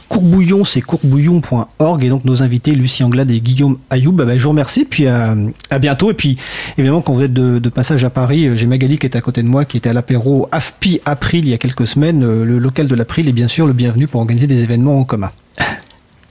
Courbouillon, 0.09 0.65
c'est 0.65 0.81
courbouillon.org. 0.81 2.05
Et 2.05 2.09
donc 2.09 2.25
nos 2.25 2.43
invités, 2.43 2.73
Lucie 2.73 3.05
Anglade 3.05 3.31
et 3.31 3.41
Guillaume 3.41 3.79
Ayoub, 3.91 4.13
bah, 4.13 4.37
je 4.37 4.43
vous 4.43 4.51
remercie. 4.51 4.85
Puis 4.85 5.07
à, 5.07 5.37
bientôt. 5.81 6.11
Et 6.11 6.15
puis 6.15 6.37
évidemment, 6.79 7.03
quand 7.03 7.13
vous 7.13 7.23
êtes 7.23 7.33
de, 7.33 7.69
passage 7.69 8.05
à 8.05 8.11
Paris, 8.11 8.47
euh, 8.47 8.57
j'ai 8.57 8.67
Magali 8.67 8.99
qui 8.99 9.07
est 9.07 9.17
à 9.17 9.21
côté 9.21 9.43
de 9.43 9.49
moi, 9.49 9.65
qui 9.65 9.77
était 9.77 9.91
à 9.91 9.93
l'apéro 9.93 10.49
AFPI 10.53 11.01
April 11.05 11.45
il 11.45 11.51
y 11.51 11.55
a 11.55 11.59
quelques 11.59 11.87
semaines. 11.87 12.23
Euh, 12.23 12.45
le 12.45 12.59
local 12.59 12.87
de 12.87 12.95
l'April 12.95 13.29
est 13.29 13.33
bien 13.33 13.49
sûr 13.49 13.67
le 13.67 13.73
bienvenu 13.73 14.07
pour 14.07 14.21
organiser 14.21 14.47
des 14.47 14.63
événements 14.63 14.99
en 14.99 15.05
commun. 15.05 15.31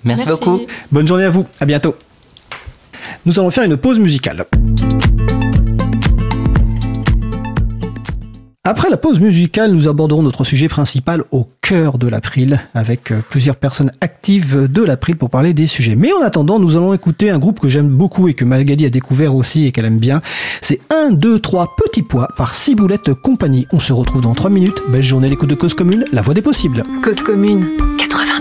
Merci. 0.05 0.25
beaucoup. 0.27 0.61
Bonne 0.91 1.07
journée 1.07 1.25
à 1.25 1.29
vous. 1.29 1.45
À 1.59 1.65
bientôt. 1.65 1.95
Nous 3.25 3.39
allons 3.39 3.51
faire 3.51 3.63
une 3.63 3.77
pause 3.77 3.99
musicale. 3.99 4.45
Après 8.65 8.89
la 8.89 8.95
pause 8.95 9.19
musicale, 9.19 9.73
nous 9.73 9.89
aborderons 9.89 10.23
notre 10.23 10.45
sujet 10.45 10.69
principal 10.69 11.25
au 11.31 11.49
cœur 11.59 11.97
de 11.97 12.07
l'April, 12.07 12.61
avec 12.73 13.11
euh, 13.11 13.19
plusieurs 13.29 13.57
personnes 13.57 13.91
actives 13.99 14.71
de 14.71 14.81
l'April 14.81 15.17
pour 15.17 15.29
parler 15.29 15.53
des 15.53 15.67
sujets. 15.67 15.97
Mais 15.97 16.13
en 16.13 16.21
attendant, 16.21 16.59
nous 16.59 16.77
allons 16.77 16.93
écouter 16.93 17.29
un 17.29 17.39
groupe 17.39 17.59
que 17.59 17.67
j'aime 17.67 17.89
beaucoup 17.89 18.29
et 18.29 18.35
que 18.35 18.45
Malgadi 18.45 18.85
a 18.85 18.89
découvert 18.89 19.35
aussi 19.35 19.65
et 19.65 19.73
qu'elle 19.73 19.83
aime 19.83 19.99
bien. 19.99 20.21
C'est 20.61 20.79
1, 20.91 21.09
2, 21.11 21.39
3 21.39 21.75
Petits 21.75 22.03
Pois 22.03 22.29
par 22.37 22.55
Ciboulette 22.55 23.13
Compagnie. 23.13 23.67
On 23.73 23.81
se 23.81 23.91
retrouve 23.91 24.21
dans 24.21 24.33
3 24.33 24.49
minutes. 24.49 24.81
Belle 24.87 25.03
journée 25.03 25.27
l'écoute 25.27 25.49
de 25.49 25.55
Cause 25.55 25.73
Commune, 25.73 26.05
la 26.13 26.21
voix 26.21 26.33
des 26.33 26.41
possibles. 26.41 26.83
Cause 27.03 27.21
Commune 27.21 27.67
93.1 27.97 28.32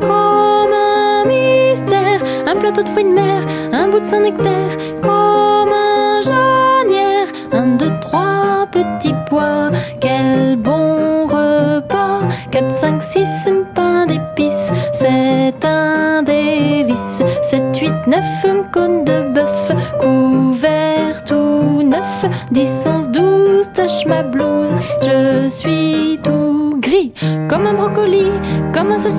comme 0.00 0.72
un 0.72 1.24
mystère, 1.26 2.20
un 2.46 2.56
plateau 2.56 2.82
de 2.82 2.88
fruits 2.88 3.04
de 3.04 3.10
mer, 3.10 3.42
un 3.72 3.88
bout 3.88 4.00
de 4.00 4.06
Saint-Nectaire, 4.06 4.76
comme 5.02 5.72
un 5.72 6.20
janière, 6.20 7.26
un, 7.52 7.76
deux, 7.76 7.92
trois 8.00 8.66
petits 8.70 9.14
pois, 9.28 9.70
quel 10.00 10.56
bon 10.56 11.26
repas, 11.26 12.20
quatre, 12.50 12.74
cinq, 12.74 13.02
six, 13.02 13.26
un 13.46 13.64
pain 13.74 14.06
d'épices, 14.06 14.70
c'est 14.92 15.64
un 15.64 16.22
délice, 16.22 17.22
sept, 17.42 17.78
huit, 17.80 18.06
neuf, 18.06 18.44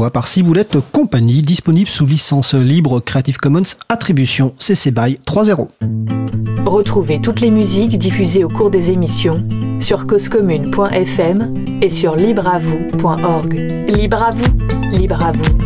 3 0.00 0.08
petits 0.08 0.10
pois 0.10 0.10
par 0.10 0.28
Ciboulette 0.28 0.78
Compagnie, 0.92 1.42
disponible 1.42 1.88
sous 1.88 2.06
licence 2.06 2.54
libre 2.54 3.00
Creative 3.00 3.36
Commons 3.36 3.74
Attribution 3.90 4.54
CC 4.56 4.90
BY 4.90 5.20
3.0. 5.26 5.68
Retrouvez 6.64 7.20
toutes 7.20 7.40
les 7.40 7.50
musiques 7.50 7.98
diffusées 7.98 8.42
au 8.42 8.48
cours 8.48 8.70
des 8.70 8.90
émissions 8.90 9.46
sur 9.78 10.06
causecommune.fm 10.06 11.54
et 11.82 11.90
sur 11.90 12.16
libreavoue.org. 12.16 13.54
Libre 13.88 14.22
à 14.22 14.30
vous, 14.30 14.96
libre 14.96 15.22
à 15.22 15.32
vous, 15.32 15.58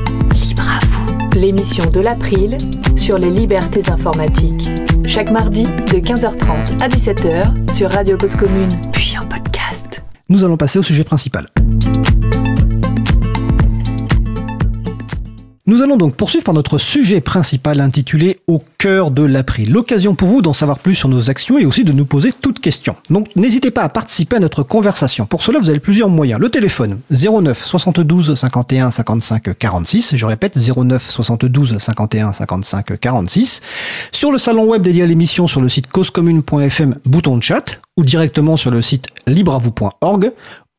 libre 0.48 0.68
à 0.68 0.84
vous. 0.84 1.38
L'émission 1.38 1.88
de 1.90 2.00
l'April 2.00 2.58
sur 2.96 3.18
les 3.18 3.30
libertés 3.30 3.88
informatiques. 3.88 4.68
Chaque 5.06 5.30
mardi 5.30 5.64
de 5.64 5.98
15h30 6.00 6.82
à 6.82 6.88
17h 6.88 7.72
sur 7.72 7.90
Radio 7.90 8.16
Cause 8.16 8.34
Commune, 8.34 8.70
puis 8.92 9.14
en 9.16 9.26
podcast. 9.26 10.02
Nous 10.28 10.42
allons 10.44 10.56
passer 10.56 10.80
au 10.80 10.82
sujet 10.82 11.04
principal. 11.04 11.46
Nous 15.66 15.80
allons 15.80 15.96
donc 15.96 16.14
poursuivre 16.14 16.44
par 16.44 16.52
notre 16.52 16.76
sujet 16.76 17.22
principal 17.22 17.80
intitulé 17.80 18.38
Au 18.48 18.62
cœur 18.76 19.10
de 19.10 19.22
l'April. 19.22 19.72
L'occasion 19.72 20.14
pour 20.14 20.28
vous 20.28 20.42
d'en 20.42 20.52
savoir 20.52 20.78
plus 20.78 20.94
sur 20.94 21.08
nos 21.08 21.30
actions 21.30 21.56
et 21.56 21.64
aussi 21.64 21.84
de 21.84 21.92
nous 21.92 22.04
poser 22.04 22.32
toutes 22.32 22.60
questions. 22.60 22.96
Donc 23.08 23.34
n'hésitez 23.34 23.70
pas 23.70 23.80
à 23.80 23.88
participer 23.88 24.36
à 24.36 24.40
notre 24.40 24.62
conversation. 24.62 25.24
Pour 25.24 25.42
cela, 25.42 25.58
vous 25.58 25.70
avez 25.70 25.80
plusieurs 25.80 26.10
moyens. 26.10 26.38
Le 26.38 26.50
téléphone 26.50 26.98
09 27.10 27.64
72 27.64 28.34
51 28.34 28.90
55 28.90 29.58
46. 29.58 30.16
Je 30.16 30.26
répète 30.26 30.58
09 30.58 31.08
72 31.08 31.78
51 31.78 32.34
55 32.34 33.00
46. 33.00 33.62
Sur 34.12 34.32
le 34.32 34.36
salon 34.36 34.66
web 34.66 34.82
dédié 34.82 35.04
à 35.04 35.06
l'émission 35.06 35.46
sur 35.46 35.62
le 35.62 35.70
site 35.70 35.86
causecommune.fm, 35.86 36.94
bouton 37.06 37.38
de 37.38 37.42
chat 37.42 37.80
ou 37.96 38.04
directement 38.04 38.58
sur 38.58 38.70
le 38.70 38.82
site 38.82 39.08
libravou.org 39.26 40.30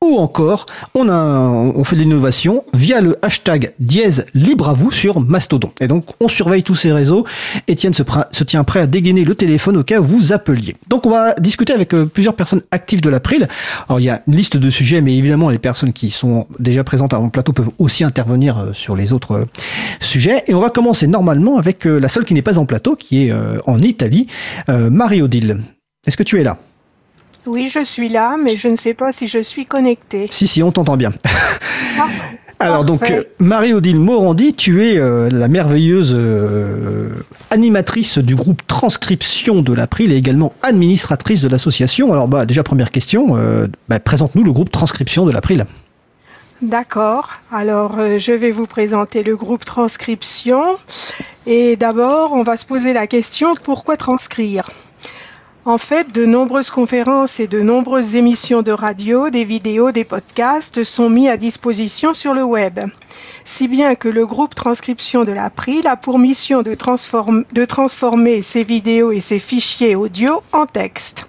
ou 0.06 0.18
encore 0.20 0.66
on, 0.94 1.84
fait 1.84 1.96
de 1.96 2.02
l'innovation 2.02 2.64
via 2.74 3.02
le 3.02 3.18
hashtag 3.22 3.74
dièse 3.80 4.26
libre 4.34 4.70
à 4.70 4.74
vous 4.74 4.92
sur 4.92 5.20
Mastodon. 5.20 5.72
Et 5.80 5.88
donc 5.88 6.06
on 6.20 6.28
surveille 6.28 6.64
tous 6.64 6.76
ces 6.76 6.92
réseaux. 6.92 7.26
Etienne 7.70 7.94
se, 7.94 8.04
se 8.32 8.44
tient 8.44 8.64
prêt 8.64 8.80
à 8.82 8.88
dégainer 8.88 9.24
le 9.24 9.36
téléphone 9.36 9.78
au 9.78 9.84
cas 9.84 10.00
où 10.00 10.04
vous 10.04 10.34
appeliez. 10.34 10.76
Donc 10.90 11.06
on 11.06 11.10
va 11.10 11.34
discuter 11.36 11.74
avec 11.74 11.94
euh, 11.94 12.06
plusieurs 12.06 12.36
personnes 12.36 12.62
actives 12.72 13.02
de 13.02 13.10
l'April. 13.10 13.48
Alors 13.88 14.00
il 14.00 14.04
y 14.04 14.10
a 14.10 14.22
une 14.28 14.36
liste 14.36 14.58
de 14.58 14.70
sujets, 14.70 15.02
mais 15.02 15.16
évidemment 15.16 15.50
les 15.50 15.60
personnes 15.60 15.94
qui 15.94 16.10
sont 16.10 16.48
déjà 16.60 16.84
présentes 16.84 17.14
à 17.14 17.20
mon 17.20 17.30
plateau 17.30 17.54
peuvent 17.54 17.72
aussi 17.80 18.04
intervenir 18.04 18.58
euh, 18.58 18.74
sur 18.74 18.96
les 18.96 19.14
autres 19.14 19.32
euh, 19.34 19.46
sujets. 20.00 20.44
Et 20.48 20.54
on 20.54 20.62
va 20.62 20.70
commencer 20.70 21.08
normalement 21.08 21.58
avec 21.58 21.86
la 21.86 22.08
seule 22.08 22.26
qui 22.26 22.34
n'est 22.34 22.42
pas 22.42 22.58
en 22.58 22.66
plateau, 22.66 22.96
qui 22.96 23.28
est 23.28 23.34
en 23.66 23.80
Italie, 23.80 24.28
Marie-Odile. 24.68 25.58
Est-ce 26.06 26.18
que 26.18 26.24
tu 26.24 26.40
es 26.40 26.44
là? 26.44 26.58
Oui, 27.48 27.68
je 27.70 27.84
suis 27.84 28.10
là, 28.10 28.36
mais 28.42 28.56
je 28.56 28.68
ne 28.68 28.76
sais 28.76 28.94
pas 28.94 29.12
si 29.12 29.28
je 29.28 29.40
suis 29.40 29.66
connectée. 29.66 30.28
Si, 30.32 30.48
si, 30.48 30.64
on 30.64 30.72
t'entend 30.72 30.98
bien. 30.98 31.12
Alors 32.60 32.86
donc, 32.86 33.14
Marie-Odile 33.40 34.00
Morandi, 34.00 34.54
tu 34.54 34.86
es 34.86 34.98
euh, 34.98 35.30
la 35.30 35.48
merveilleuse 35.48 36.14
euh, 36.16 37.10
animatrice 37.50 38.18
du 38.18 38.36
groupe 38.36 38.66
Transcription 38.66 39.62
de 39.62 39.74
l'April 39.74 40.12
et 40.14 40.16
également 40.16 40.54
administratrice 40.62 41.42
de 41.42 41.50
l'association. 41.50 42.14
Alors 42.14 42.28
bah, 42.28 42.46
déjà, 42.46 42.64
première 42.64 42.92
question, 42.92 43.36
euh, 43.36 43.68
bah, 43.90 44.00
présente-nous 44.00 44.44
le 44.44 44.52
groupe 44.54 44.72
Transcription 44.72 45.26
de 45.26 45.32
l'April. 45.32 45.66
D'accord, 46.62 47.32
alors 47.52 47.98
je 48.18 48.32
vais 48.32 48.52
vous 48.52 48.66
présenter 48.66 49.24
le 49.24 49.36
groupe 49.36 49.66
Transcription. 49.66 50.78
Et 51.46 51.76
d'abord, 51.76 52.32
on 52.32 52.44
va 52.44 52.56
se 52.56 52.66
poser 52.66 52.94
la 52.94 53.08
question, 53.08 53.54
pourquoi 53.62 53.98
transcrire? 53.98 54.70
En 55.66 55.80
fait, 55.80 56.12
de 56.12 56.26
nombreuses 56.26 56.70
conférences 56.70 57.40
et 57.40 57.48
de 57.48 57.60
nombreuses 57.60 58.16
émissions 58.16 58.62
de 58.62 58.72
radio, 58.72 59.32
des 59.32 59.44
vidéos, 59.44 59.92
des 59.92 60.04
podcasts 60.04 60.84
sont 60.84 61.10
mis 61.10 61.28
à 61.28 61.38
disposition 61.38 62.14
sur 62.14 62.36
le 62.36 62.44
web. 62.44 62.80
Si 63.46 63.68
bien 63.68 63.96
que 63.96 64.08
le 64.08 64.28
groupe 64.28 64.54
Transcription 64.54 65.24
de 65.24 65.32
l'April 65.32 65.88
a 65.88 65.96
pour 65.96 66.20
mission 66.20 66.62
de, 66.62 66.76
transformer 67.66 68.44
ces 68.44 68.64
vidéos 68.64 69.12
et 69.12 69.20
ces 69.20 69.40
fichiers 69.40 69.96
audio 69.96 70.44
en 70.54 70.68
texte. 70.68 71.26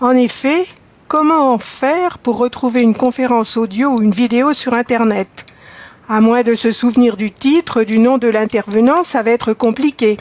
En 0.00 0.10
effet, 0.10 0.66
comment 1.06 1.56
faire 1.58 2.18
pour 2.18 2.38
retrouver 2.38 2.82
une 2.82 2.96
conférence 2.96 3.56
audio 3.56 3.90
ou 3.90 4.02
une 4.02 4.10
vidéo 4.10 4.54
sur 4.54 4.74
Internet? 4.74 5.46
À 6.08 6.20
moins 6.20 6.42
de 6.42 6.56
se 6.56 6.72
souvenir 6.72 7.16
du 7.16 7.30
titre, 7.30 7.84
du 7.84 8.00
nom 8.00 8.18
de 8.18 8.28
l'intervenant, 8.28 9.04
ça 9.04 9.22
va 9.22 9.30
être 9.30 9.52
compliqué. 9.52 10.16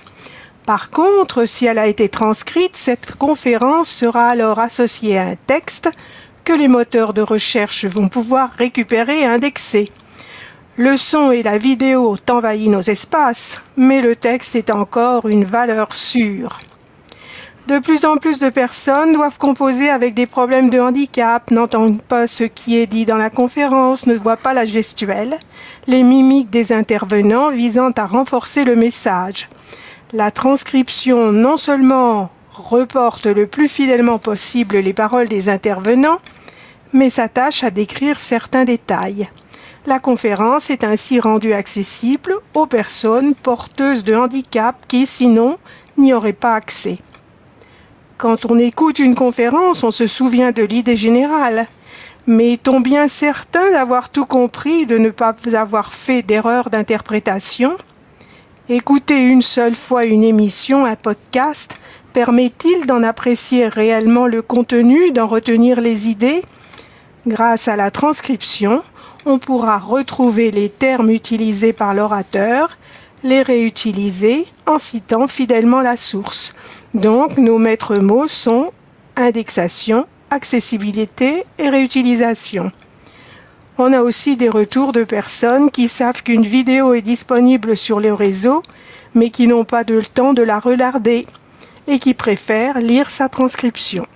Par 0.68 0.90
contre, 0.90 1.46
si 1.46 1.66
elle 1.66 1.80
a 1.80 1.88
été 1.88 2.10
transcrite, 2.10 2.76
cette 2.76 3.16
conférence 3.16 3.88
sera 3.88 4.28
alors 4.28 4.60
associée 4.60 5.18
à 5.18 5.24
un 5.24 5.36
texte 5.36 5.90
que 6.44 6.52
les 6.52 6.68
moteurs 6.68 7.14
de 7.14 7.22
recherche 7.22 7.86
vont 7.86 8.10
pouvoir 8.10 8.50
récupérer 8.58 9.22
et 9.22 9.26
indexer. 9.26 9.90
Le 10.76 10.98
son 10.98 11.32
et 11.32 11.42
la 11.42 11.58
vidéo 11.58 12.12
ont 12.12 12.34
envahi 12.34 12.68
nos 12.68 12.82
espaces, 12.82 13.62
mais 13.78 14.02
le 14.02 14.18
texte 14.18 14.58
est 14.58 14.70
encore 14.70 15.30
une 15.30 15.46
valeur 15.46 15.96
sûre. 15.96 16.60
De 17.68 17.80
plus 17.80 18.04
en 18.04 18.18
plus 18.18 18.40
de 18.40 18.50
personnes 18.50 19.14
doivent 19.14 19.38
composer 19.38 19.90
avec 19.90 20.16
des 20.16 20.28
problèmes 20.28 20.70
de 20.70 20.82
handicap, 20.82 21.50
n'entendent 21.50 22.02
pas 22.02 22.28
ce 22.28 22.44
qui 22.44 22.78
est 22.78 22.88
dit 22.88 23.06
dans 23.06 23.16
la 23.16 23.30
conférence, 23.30 24.06
ne 24.06 24.16
voient 24.16 24.36
pas 24.36 24.54
la 24.54 24.66
gestuelle, 24.66 25.40
les 25.88 26.04
mimiques 26.04 26.50
des 26.50 26.74
intervenants 26.74 27.52
visant 27.52 27.92
à 27.92 28.06
renforcer 28.06 28.66
le 28.66 28.76
message. 28.76 29.48
La 30.14 30.32
transcription 30.32 31.34
non 31.34 31.58
seulement 31.58 32.32
reporte 32.54 33.26
le 33.26 33.46
plus 33.46 33.68
fidèlement 33.68 34.20
possible 34.20 34.78
les 34.78 34.94
paroles 34.94 35.28
des 35.28 35.50
intervenants, 35.50 36.20
mais 36.94 37.10
s'attache 37.10 37.66
à 37.66 37.72
décrire 37.72 38.18
certains 38.18 38.64
détails. 38.64 39.28
La 39.86 40.00
conférence 40.00 40.70
est 40.70 40.86
ainsi 40.86 41.20
rendue 41.20 41.52
accessible 41.52 42.36
aux 42.54 42.68
personnes 42.68 43.36
porteuses 43.36 44.06
de 44.06 44.16
handicap 44.16 44.78
qui, 44.88 45.06
sinon, 45.06 45.58
n'y 45.98 46.14
auraient 46.14 46.32
pas 46.32 46.56
accès. 46.56 47.00
Quand 48.18 48.46
on 48.46 48.58
écoute 48.58 49.00
une 49.00 49.16
conférence, 49.16 49.84
on 49.84 49.92
se 49.92 50.08
souvient 50.08 50.54
de 50.54 50.64
l'idée 50.64 50.96
générale. 50.96 51.68
Mais 52.28 52.54
est-on 52.54 52.80
bien 52.80 53.10
certain 53.10 53.72
d'avoir 53.72 54.10
tout 54.10 54.26
compris, 54.26 54.86
de 54.86 54.98
ne 54.98 55.10
pas 55.10 55.36
avoir 55.54 55.94
fait 55.94 56.22
d'erreur 56.22 56.70
d'interprétation 56.70 57.76
Écouter 58.70 59.22
une 59.22 59.42
seule 59.42 59.76
fois 59.76 60.04
une 60.04 60.26
émission, 60.26 60.84
un 60.84 60.98
podcast, 60.98 61.80
permet-il 62.12 62.86
d'en 62.86 63.02
apprécier 63.02 63.70
réellement 63.70 64.28
le 64.28 64.42
contenu, 64.42 65.12
d'en 65.12 65.26
retenir 65.26 65.80
les 65.80 66.10
idées? 66.10 66.44
Grâce 67.26 67.70
à 67.70 67.78
la 67.78 67.92
transcription, 67.92 68.84
on 69.26 69.40
pourra 69.40 69.78
retrouver 69.78 70.52
les 70.52 70.68
termes 70.68 71.12
utilisés 71.12 71.72
par 71.72 71.94
l'orateur, 71.94 72.78
les 73.24 73.42
réutiliser 73.42 74.46
en 74.66 74.78
citant 74.78 75.30
fidèlement 75.30 75.80
la 75.80 75.96
source. 75.96 76.54
Donc 76.94 77.38
nos 77.38 77.60
maîtres 77.60 77.96
mots 77.96 78.28
sont 78.28 78.74
indexation, 79.16 80.08
accessibilité 80.30 81.46
et 81.58 81.70
réutilisation. 81.70 82.74
On 83.80 83.94
a 83.94 84.02
aussi 84.02 84.38
des 84.38 84.50
retours 84.50 84.92
de 84.92 85.04
personnes 85.04 85.70
qui 85.70 85.88
savent 85.88 86.24
qu'une 86.24 86.46
vidéo 86.46 86.94
est 86.94 87.04
disponible 87.04 87.78
sur 87.78 88.00
le 88.00 88.12
réseau, 88.12 88.64
mais 89.14 89.30
qui 89.30 89.46
n'ont 89.46 89.66
pas 89.66 89.84
de 89.84 89.94
le 89.94 90.04
temps 90.04 90.34
de 90.34 90.42
la 90.42 90.60
regarder 90.60 91.28
et 91.86 92.00
qui 92.00 92.16
préfèrent 92.16 92.80
lire 92.80 93.12
sa 93.12 93.30
transcription. 93.30 94.08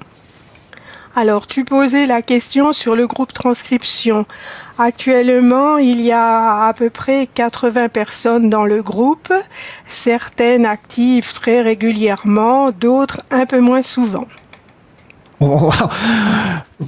Alors, 1.16 1.46
tu 1.46 1.64
posais 1.64 2.08
la 2.08 2.22
question 2.22 2.74
sur 2.74 2.96
le 2.96 3.06
groupe 3.06 3.34
transcription. 3.34 4.26
Actuellement, 4.80 5.78
il 5.78 6.02
y 6.02 6.12
a 6.12 6.66
à 6.66 6.74
peu 6.74 6.90
près 6.90 7.28
80 7.28 7.90
personnes 7.90 8.50
dans 8.50 8.66
le 8.66 8.82
groupe, 8.82 9.32
certaines 9.88 10.66
actives 10.66 11.34
très 11.34 11.62
régulièrement, 11.62 12.72
d'autres 12.72 13.22
un 13.30 13.46
peu 13.46 13.60
moins 13.60 13.82
souvent. 13.82 14.26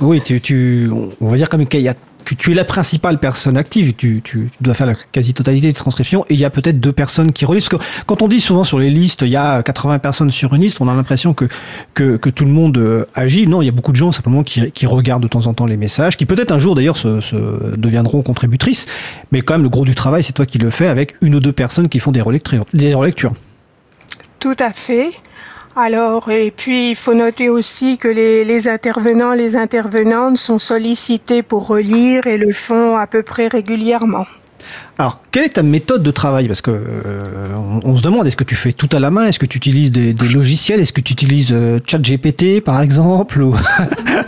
oui, 0.01 0.21
tu, 0.21 0.89
on 1.19 1.27
va 1.27 1.38
dire 1.38 1.49
comme 1.49 1.67
qu'il 1.67 1.81
y 1.81 1.89
a 1.89 1.95
tu, 2.23 2.51
es 2.51 2.53
la 2.53 2.63
principale 2.63 3.19
personne 3.19 3.57
active, 3.57 3.93
tu, 3.93 4.21
dois 4.62 4.73
faire 4.73 4.88
la 4.88 4.93
quasi-totalité 5.12 5.67
des 5.67 5.73
transcriptions, 5.73 6.25
et 6.29 6.36
il 6.36 6.39
y 6.39 6.45
a 6.45 6.49
peut-être 6.49 6.79
deux 6.79 6.91
personnes 6.91 7.31
qui 7.31 7.45
relisent. 7.45 7.67
Parce 7.67 7.83
que 7.83 7.88
quand 8.05 8.21
on 8.21 8.27
dit 8.27 8.41
souvent 8.41 8.63
sur 8.63 8.79
les 8.79 8.89
listes, 8.89 9.21
il 9.21 9.29
y 9.29 9.36
a 9.36 9.62
80 9.62 9.99
personnes 9.99 10.31
sur 10.31 10.53
une 10.53 10.62
liste, 10.62 10.79
on 10.81 10.88
a 10.88 10.93
l'impression 10.93 11.33
que, 11.33 11.47
tout 11.95 12.45
le 12.45 12.51
monde 12.51 12.77
euh, 12.77 13.05
agit. 13.13 13.47
Non, 13.47 13.62
il 13.62 13.65
y 13.65 13.69
a 13.69 13.71
beaucoup 13.71 13.91
de 13.91 13.97
gens 13.97 14.12
simplement 14.12 14.43
qui, 14.43 14.86
regardent 14.86 15.23
de 15.23 15.27
temps 15.27 15.47
en 15.47 15.53
temps 15.53 15.65
les 15.65 15.77
messages, 15.77 16.17
qui 16.17 16.25
peut-être 16.25 16.51
un 16.51 16.59
jour 16.59 16.75
d'ailleurs 16.75 16.97
se, 16.97 17.75
deviendront 17.77 18.21
contributrices, 18.21 18.86
mais 19.31 19.41
quand 19.41 19.55
même 19.55 19.63
le 19.63 19.69
gros 19.69 19.86
du 19.86 19.95
travail, 19.95 20.23
c'est 20.23 20.33
toi 20.33 20.45
qui 20.45 20.57
le 20.57 20.69
fais 20.69 20.88
avec 20.88 21.15
une 21.21 21.36
ou 21.36 21.39
deux 21.39 21.51
personnes 21.51 21.89
qui 21.89 21.99
font. 21.99 22.13
Des 22.13 22.21
relectures. 22.93 23.33
Tout 24.39 24.55
à 24.59 24.71
fait. 24.71 25.09
Alors, 25.75 26.29
et 26.29 26.51
puis 26.51 26.91
il 26.91 26.95
faut 26.95 27.15
noter 27.15 27.49
aussi 27.49 27.97
que 27.97 28.07
les, 28.07 28.67
intervenants, 28.67 29.33
les 29.33 29.55
intervenantes 29.55 30.38
sont 30.38 30.59
sollicités 30.59 31.41
pour 31.41 31.65
relire 31.65 32.27
et 32.27 32.38
le 32.38 32.53
font 32.53 32.95
à 32.95 33.07
peu 33.07 33.23
près 33.23 33.47
régulièrement. 33.47 34.27
Alors, 34.99 35.21
quelle 35.32 35.45
est 35.45 35.49
ta 35.49 35.63
méthode 35.63 36.03
de 36.03 36.12
travail? 36.12 36.47
Parce 36.47 36.62
que 36.62 36.69
euh, 36.69 37.23
on, 37.84 37.95
se 37.95 38.03
demande, 38.03 38.27
est-ce 38.27 38.38
que 38.38 38.43
tu 38.43 38.56
fais 38.56 38.73
tout 38.73 38.89
à 38.91 38.99
la 38.99 39.10
main? 39.10 39.25
Est-ce 39.25 39.39
que 39.39 39.47
tu 39.47 39.58
utilises 39.58 39.91
des, 39.91 40.13
logiciels? 40.13 40.79
Est-ce 40.79 40.93
que 40.93 41.01
tu 41.01 41.13
utilises 41.13 41.49
euh, 41.51 41.79
ChatGPT, 41.88 42.62
par 42.62 42.79
exemple, 42.79 43.41
ou 43.41 43.56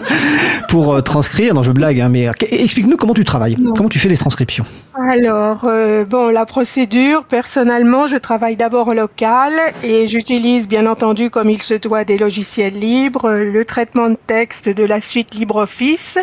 pour 0.69 0.95
euh, 0.95 1.01
transcrire? 1.01 1.53
Non, 1.53 1.61
je 1.61 1.71
blague, 1.71 1.99
hein, 1.99 2.09
mais 2.09 2.29
explique-nous 2.49 2.97
comment 2.97 3.13
tu 3.13 3.23
travailles, 3.23 3.57
comment 3.75 3.89
tu 3.89 3.99
fais 3.99 4.09
les 4.09 4.17
transcriptions? 4.17 4.65
Alors, 5.11 5.67
bon, 6.09 6.29
la 6.29 6.45
procédure, 6.45 7.25
personnellement, 7.25 8.07
je 8.07 8.15
travaille 8.15 8.55
d'abord 8.55 8.87
en 8.87 8.93
local 8.93 9.51
et 9.83 10.07
j'utilise, 10.07 10.67
bien 10.67 10.87
entendu, 10.87 11.29
comme 11.29 11.49
il 11.49 11.61
se 11.61 11.75
doit, 11.75 12.05
des 12.05 12.17
logiciels 12.17 12.73
libres, 12.73 13.29
le 13.31 13.65
traitement 13.65 14.09
de 14.09 14.17
texte 14.25 14.69
de 14.69 14.83
la 14.83 14.99
suite 14.99 15.35
LibreOffice, 15.35 16.17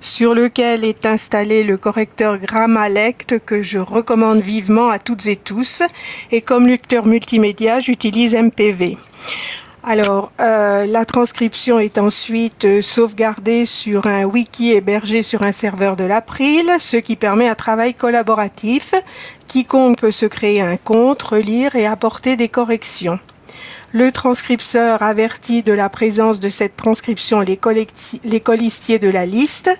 sur 0.00 0.34
lequel 0.34 0.84
est 0.84 1.06
installé 1.06 1.62
le 1.62 1.76
correcteur 1.76 2.38
Grammalect 2.38 3.38
que 3.44 3.62
je 3.62 3.83
recommande 3.84 4.40
vivement 4.40 4.90
à 4.90 4.98
toutes 4.98 5.26
et 5.26 5.36
tous. 5.36 5.82
Et 6.30 6.40
comme 6.40 6.66
lecteur 6.66 7.06
multimédia, 7.06 7.80
j'utilise 7.80 8.34
MPV. 8.34 8.98
Alors, 9.86 10.32
euh, 10.40 10.86
la 10.86 11.04
transcription 11.04 11.78
est 11.78 11.98
ensuite 11.98 12.64
euh, 12.64 12.80
sauvegardée 12.80 13.66
sur 13.66 14.06
un 14.06 14.24
wiki 14.24 14.72
hébergé 14.72 15.22
sur 15.22 15.42
un 15.42 15.52
serveur 15.52 15.96
de 15.96 16.04
l'April, 16.04 16.70
ce 16.78 16.96
qui 16.96 17.16
permet 17.16 17.48
un 17.48 17.54
travail 17.54 17.92
collaboratif. 17.92 18.94
Quiconque 19.46 19.98
peut 19.98 20.10
se 20.10 20.24
créer 20.24 20.62
un 20.62 20.78
compte, 20.78 21.22
relire 21.22 21.76
et 21.76 21.84
apporter 21.84 22.36
des 22.36 22.48
corrections. 22.48 23.18
Le 23.92 24.10
transcripteur 24.10 25.02
avertit 25.02 25.62
de 25.62 25.74
la 25.74 25.90
présence 25.90 26.40
de 26.40 26.48
cette 26.48 26.76
transcription 26.76 27.40
les, 27.40 27.60
les 28.24 28.40
colistiers 28.40 28.98
de 28.98 29.10
la 29.10 29.26
liste 29.26 29.70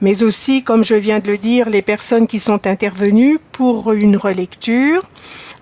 mais 0.00 0.22
aussi, 0.22 0.62
comme 0.62 0.84
je 0.84 0.94
viens 0.94 1.18
de 1.18 1.30
le 1.30 1.38
dire, 1.38 1.68
les 1.68 1.82
personnes 1.82 2.26
qui 2.26 2.38
sont 2.38 2.66
intervenues 2.66 3.38
pour 3.52 3.92
une 3.92 4.16
relecture. 4.16 5.02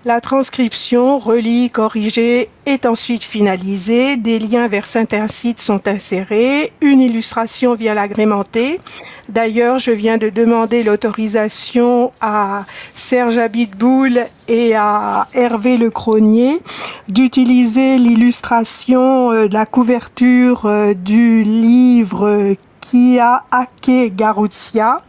La 0.05 0.21
transcription, 0.21 1.19
relie, 1.19 1.69
corrigée, 1.69 2.47
est 2.65 2.85
ensuite 2.85 3.25
finalisée. 3.25 4.15
Des 4.15 4.39
liens 4.39 4.69
vers 4.69 4.85
certains 4.85 5.27
sites 5.27 5.59
sont 5.59 5.89
insérés. 5.89 6.71
Une 6.79 7.01
illustration 7.01 7.75
vient 7.75 7.93
l'agrémenter. 7.93 8.79
D'ailleurs, 9.27 9.77
je 9.77 9.91
viens 9.91 10.17
de 10.17 10.29
demander 10.29 10.83
l'autorisation 10.83 12.13
à 12.21 12.63
Serge 12.93 13.37
Abitboul 13.37 14.21
et 14.47 14.73
à 14.73 15.27
Hervé 15.33 15.75
Le 15.75 15.89
Cronier 15.89 16.61
d'utiliser 17.09 17.97
l'illustration 17.97 19.33
euh, 19.33 19.47
de 19.49 19.53
la 19.53 19.65
couverture 19.65 20.65
euh, 20.65 20.93
du 20.93 21.43
livre 21.43 22.55
qui 22.79 23.19
a 23.19 23.43
hacké 23.51 24.11
Garutia 24.11 25.01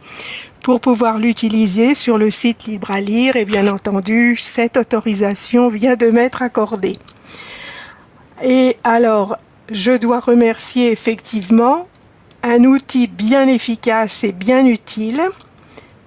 pour 0.63 0.79
pouvoir 0.79 1.17
l'utiliser 1.17 1.95
sur 1.95 2.17
le 2.17 2.29
site 2.29 2.65
Libre 2.65 2.91
à 2.91 3.01
lire 3.01 3.35
et 3.35 3.45
bien 3.45 3.67
entendu 3.67 4.35
cette 4.37 4.77
autorisation 4.77 5.69
vient 5.69 5.95
de 5.95 6.07
m'être 6.07 6.41
accordée. 6.41 6.97
Et 8.43 8.77
alors, 8.83 9.37
je 9.71 9.91
dois 9.91 10.19
remercier 10.19 10.91
effectivement 10.91 11.87
un 12.43 12.63
outil 12.63 13.07
bien 13.07 13.47
efficace 13.47 14.23
et 14.23 14.31
bien 14.31 14.65
utile. 14.65 15.21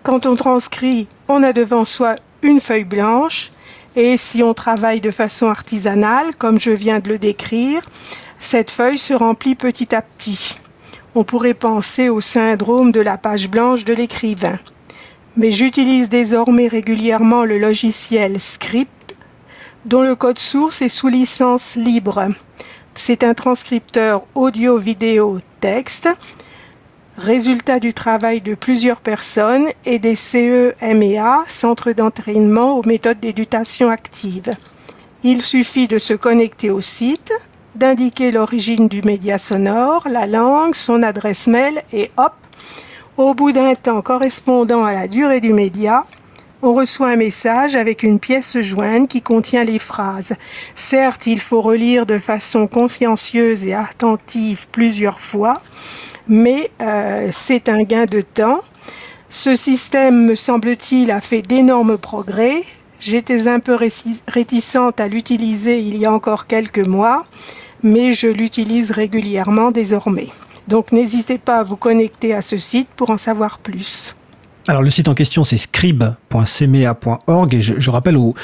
Quand 0.03 0.27
on 0.27 0.37
transcrit, 0.37 1.09
on 1.29 1.43
a 1.43 1.53
devant 1.53 1.85
soi 1.85 2.17
une 2.43 2.61
feuille 2.61 2.85
blanche 2.85 3.51
et 3.97 4.17
si 4.17 4.43
on 4.43 4.55
travaille 4.55 5.01
de 5.01 5.11
façon 5.11 5.47
artisanale, 5.47 6.35
comme 6.37 6.61
je 6.61 6.71
viens 6.71 6.99
de 6.99 7.09
le 7.09 7.19
décrire, 7.19 7.83
cette 8.41 8.71
feuille 8.71 8.99
se 8.99 9.15
remplit 9.15 9.55
petit 9.55 9.95
à 9.95 10.03
petit 10.03 10.57
on 11.15 11.25
pourrait 11.25 11.55
penser 11.55 12.09
au 12.09 12.21
syndrome 12.21 12.93
de 12.93 13.01
la 13.01 13.17
page 13.19 13.49
blanche 13.49 13.85
de 13.85 13.95
l'écrivain. 13.95 14.59
Mais 15.37 15.53
j'utilise 15.53 16.09
désormais 16.09 16.69
régulièrement 16.69 17.45
le 17.45 17.59
logiciel 17.59 18.41
Script, 18.41 19.17
dont 19.85 20.03
le 20.03 20.15
code 20.15 20.39
source 20.39 20.83
est 20.83 20.89
sous 20.89 21.09
licence 21.09 21.77
libre. 21.77 22.29
C'est 22.95 23.25
un 23.25 23.35
transcripteur 23.35 24.25
audio-vidéo-texte, 24.35 26.09
résultat 27.17 27.81
du 27.81 27.93
travail 27.93 28.41
de 28.41 28.55
plusieurs 28.55 29.01
personnes 29.01 29.67
et 29.85 29.99
des 29.99 30.15
CEMEA, 30.15 31.45
Centre 31.47 31.93
d'entraînement 31.93 32.79
aux 32.79 32.87
méthodes 32.87 33.21
d'éducation 33.21 33.91
active. 33.91 34.53
Il 35.23 35.43
suffit 35.43 35.89
de 35.89 35.99
se 35.99 36.15
connecter 36.15 36.71
au 36.71 36.81
site, 36.81 37.33
d'indiquer 37.75 38.31
l'origine 38.31 38.89
du 38.89 39.03
média 39.03 39.39
sonore, 39.39 40.07
la 40.09 40.27
langue, 40.27 40.75
son 40.75 41.03
adresse 41.03 41.47
mail 41.47 41.83
et 41.93 42.11
hop, 42.17 42.33
au 43.17 43.35
bout 43.35 43.53
d'un 43.53 43.75
temps 43.75 44.03
correspondant 44.03 44.85
à 44.85 44.93
la 44.93 45.09
durée 45.09 45.41
du 45.41 45.53
média, 45.53 46.05
on 46.63 46.73
reçoit 46.73 47.09
un 47.09 47.17
message 47.17 47.77
avec 47.77 48.03
une 48.03 48.19
pièce 48.19 48.59
jointe 48.61 49.07
qui 49.07 49.21
contient 49.21 49.65
les 49.65 49.79
phrases. 49.79 50.35
Certes, 50.75 51.27
il 51.27 51.41
faut 51.41 51.61
relire 51.61 52.07
de 52.07 52.19
façon 52.19 52.67
consciencieuse 52.67 53.67
et 53.67 53.75
attentive 53.75 54.67
plusieurs 54.73 55.21
fois, 55.21 55.61
mais 56.27 56.71
euh, 56.81 57.29
c'est 57.33 57.69
un 57.69 57.83
gain 57.83 58.07
de 58.07 58.23
temps. 58.23 58.61
Ce 59.29 59.57
système, 59.57 60.25
me 60.25 60.35
semble-t-il, 60.35 61.11
a 61.11 61.21
fait 61.21 61.43
d'énormes 61.43 61.99
progrès. 61.99 62.63
J'étais 62.99 63.47
un 63.47 63.61
peu 63.61 63.77
réticente 64.27 65.01
à 65.01 65.09
l'utiliser 65.09 65.81
il 65.81 65.99
y 65.99 66.07
a 66.07 66.13
encore 66.13 66.47
quelques 66.47 66.87
mois 66.87 67.27
mais 67.85 68.13
je 68.13 68.27
l'utilise 68.27 68.91
régulièrement 68.91 69.71
désormais. 69.71 70.29
Donc 70.67 70.91
n'hésitez 70.91 71.39
pas 71.39 71.59
à 71.59 71.63
vous 71.63 71.77
connecter 71.77 72.35
à 72.35 72.43
ce 72.43 72.59
site 72.59 72.89
pour 72.97 73.11
en 73.11 73.19
savoir 73.19 73.59
plus. 73.59 74.17
Alors 74.67 74.81
le 74.81 74.89
site 74.89 75.09
en 75.09 75.15
question 75.15 75.45
c'est 75.45 75.59
scribe.cmea.org 75.59 77.55
et 77.55 77.61
je, 77.61 77.91
rappelle 77.91 78.17
aux, 78.17 78.35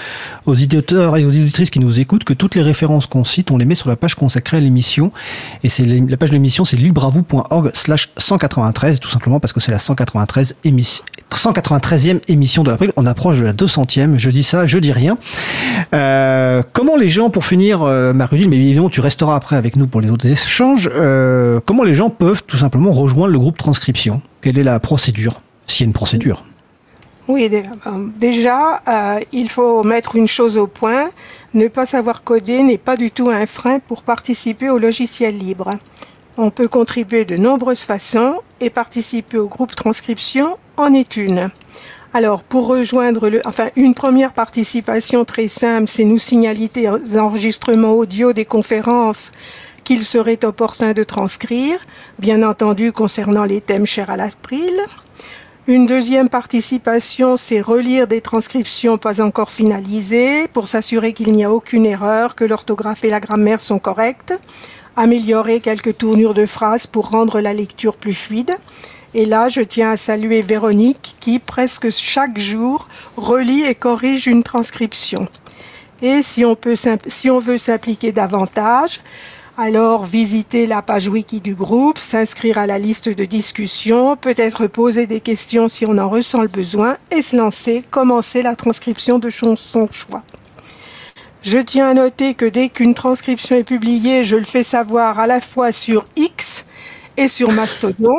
aux, 0.45 0.55
éditeurs 0.55 1.17
et 1.17 1.25
aux 1.25 1.31
éditrices 1.31 1.71
qui 1.71 1.81
nous 1.81 1.99
écoutent 1.99 2.25
que 2.25 2.35
toutes 2.35 2.57
les 2.57 2.61
références 2.61 3.07
qu'on 3.07 3.25
cite 3.25 3.51
on 3.51 3.57
les 3.57 3.65
met 3.65 3.75
sur 3.75 3.89
la 3.89 3.97
page 3.97 4.15
consacrée 4.17 4.59
à 4.59 4.61
l'émission 4.61 5.13
et 5.63 5.71
c'est 5.71 5.87
la 5.87 6.17
page 6.19 6.29
de 6.29 6.35
l'émission 6.35 6.67
c'est 6.67 6.77
libravou.org 6.77 7.71
slash 7.73 8.11
193 8.19 9.01
tout 9.01 9.09
simplement 9.09 9.41
parce 9.41 9.55
que 9.55 9.61
c'est 9.61 9.73
la 9.73 9.79
193 9.79 10.57
émission 10.65 11.07
193e 11.37 12.21
émission 12.29 12.63
de 12.63 12.71
l'april. 12.71 12.93
On 12.97 13.07
approche 13.07 13.41
de 13.41 13.45
la 13.45 13.53
200e. 13.53 14.19
Je 14.19 14.31
dis 14.31 14.43
ça, 14.43 14.67
je 14.67 14.79
dis 14.79 14.93
rien. 14.93 15.19
Euh, 15.95 16.63
comment 16.73 16.97
les 16.97 17.09
gens, 17.09 17.31
pour 17.31 17.45
finir, 17.45 17.83
euh, 17.83 18.13
Marie 18.13 18.47
mais 18.47 18.57
évidemment 18.57 18.89
tu 18.89 19.01
resteras 19.01 19.35
après 19.35 19.57
avec 19.57 19.77
nous 19.77 19.87
pour 19.87 20.01
les 20.01 20.11
autres 20.11 20.27
échanges, 20.27 20.91
euh, 20.95 21.61
comment 21.65 21.83
les 21.83 21.95
gens 21.95 22.11
peuvent 22.11 22.43
tout 22.47 22.57
simplement 22.57 22.91
rejoindre 22.91 23.33
le 23.33 23.39
groupe 23.39 23.59
transcription? 23.59 24.23
Quelle 24.41 24.59
est 24.59 24.65
la 24.65 24.81
procédure? 24.81 25.41
S'il 25.67 25.85
y 25.85 25.87
a 25.87 25.89
une 25.89 25.93
procédure 25.93 26.45
oui, 27.29 27.49
déjà, 28.19 28.83
il 29.31 29.49
faut 29.49 29.85
mettre 29.85 30.17
une 30.17 30.27
chose 30.27 30.59
au 30.59 30.67
point. 30.67 31.11
Ne 31.55 31.69
pas 31.69 31.87
savoir 31.87 32.25
coder 32.25 32.65
n'est 32.65 32.77
pas 32.77 32.97
du 32.97 33.13
tout 33.13 33.31
un 33.31 33.47
frein 33.47 33.79
pour 33.79 34.03
participer 34.03 34.69
au 34.69 34.79
logiciel 34.79 35.39
libre. 35.39 35.77
On 36.43 36.51
peut 36.51 36.69
contribuer 36.69 37.27
de 37.27 37.37
nombreuses 37.37 37.83
façons 37.83 38.37
et 38.63 38.71
participer 38.71 39.37
au 39.37 39.47
groupe 39.47 39.77
transcription 39.77 40.57
en 40.79 40.95
est 40.95 41.19
une. 41.19 41.51
Alors, 42.15 42.45
pour 42.45 42.67
rejoindre 42.67 43.29
le, 43.29 43.43
enfin, 43.45 43.69
une 43.77 43.93
première 43.93 44.33
participation 44.33 45.27
très 45.27 45.49
simple, 45.49 45.87
c'est 45.87 46.05
nous 46.05 46.19
signaler 46.19 46.71
les 46.75 47.19
enregistrements 47.19 47.93
audio 47.93 48.33
des 48.33 48.47
conférences 48.47 49.33
qu'il 49.85 50.03
serait 50.03 50.43
opportun 50.47 50.95
de 50.95 51.03
transcrire, 51.03 51.77
bien 52.19 52.43
entendu 52.43 52.91
concernant 52.91 53.45
les 53.45 53.61
thèmes 53.61 53.85
chers 53.85 54.09
à 54.09 54.17
l'April. 54.17 54.81
Une 55.67 55.85
deuxième 55.85 56.31
participation, 56.31 57.37
c'est 57.37 57.61
relire 57.61 58.07
des 58.07 58.23
transcriptions 58.23 58.97
pas 58.97 59.21
encore 59.21 59.51
finalisées 59.51 60.49
pour 60.49 60.69
s'assurer 60.69 61.13
qu'il 61.13 61.33
n'y 61.33 61.45
a 61.45 61.53
aucune 61.53 61.85
erreur, 61.85 62.35
que 62.35 62.45
l'orthographe 62.47 63.05
et 63.05 63.11
la 63.11 63.21
grammaire 63.21 63.61
sont 63.61 63.79
correctes, 63.79 64.33
améliorer 64.97 65.61
quelques 65.61 65.99
tournures 65.99 66.35
de 66.35 66.47
phrases 66.47 66.87
pour 66.87 67.11
rendre 67.11 67.41
la 67.41 67.55
lecture 67.55 67.97
plus 67.97 68.15
fluide, 68.15 68.57
et 69.13 69.25
là, 69.25 69.49
je 69.49 69.61
tiens 69.61 69.91
à 69.91 69.97
saluer 69.97 70.41
Véronique 70.41 71.17
qui, 71.19 71.41
presque 71.41 71.91
chaque 71.91 72.39
jour, 72.39 72.89
relit 73.17 73.63
et 73.63 73.75
corrige 73.75 74.29
une 74.29 74.45
transcription. 74.45 75.29
Et 76.01 76.23
si 76.23 76.45
on, 76.45 76.55
peut, 76.55 76.77
veut 77.41 77.59
s'impliquer 77.59 78.13
davantage, 78.13 79.01
alors 79.59 80.05
visiter 80.05 80.67
la 80.67 80.81
page 80.81 81.09
wiki 81.09 81.41
du 81.41 81.55
groupe, 81.55 81.99
s'inscrire 81.99 82.57
à 82.57 82.67
la 82.67 82.79
liste 82.79 83.09
de 83.09 83.25
discussion, 83.25 84.17
peut-être 84.17 84.69
poser 84.69 85.07
des 85.07 85.21
questions 85.21 85.69
si 85.69 85.85
on 85.85 85.99
en 85.99 86.09
ressent 86.09 86.43
le 86.43 86.49
besoin 86.49 86.97
et 87.11 87.21
se 87.21 87.37
lancer, 87.37 87.83
commencer 87.91 88.43
la 88.43 88.55
transcription 88.55 89.19
de 89.19 89.29
son 89.29 89.57
choix. 89.57 90.23
Je 91.43 91.59
tiens 91.59 91.89
à 91.89 91.95
noter 91.95 92.35
que 92.35 92.45
dès 92.45 92.69
qu'une 92.69 92.93
transcription 92.93 93.57
est 93.57 93.65
publiée, 93.65 94.25
je 94.25 94.37
le 94.37 94.45
fais 94.45 94.63
savoir 94.63 95.19
à 95.19 95.27
la 95.27 95.41
fois 95.41 95.73
sur 95.73 96.05
X 96.17 96.67
et 97.17 97.29
sur 97.29 97.51
Mastodon 97.51 98.15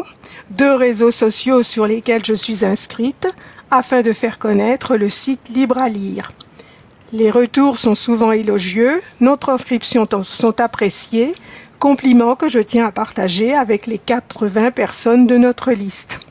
deux 0.49 0.73
réseaux 0.73 1.11
sociaux 1.11 1.61
sur 1.61 1.85
lesquels 1.85 2.25
je 2.25 2.33
suis 2.33 2.65
inscrite 2.65 3.27
afin 3.69 4.01
de 4.01 4.11
faire 4.11 4.39
connaître 4.39 4.95
le 4.97 5.07
site 5.07 5.49
Libre 5.53 5.77
à 5.77 5.87
lire. 5.87 6.31
Les 7.13 7.29
retours 7.29 7.77
sont 7.77 7.93
souvent 7.93 8.31
élogieux, 8.31 8.99
nos 9.19 9.35
transcriptions 9.35 10.07
sont 10.23 10.59
appréciées, 10.59 11.33
compliments 11.77 12.35
que 12.35 12.49
je 12.49 12.59
tiens 12.59 12.87
à 12.87 12.91
partager 12.91 13.53
avec 13.53 13.85
les 13.85 13.99
80 13.99 14.71
personnes 14.71 15.27
de 15.27 15.37
notre 15.37 15.71
liste. 15.73 16.21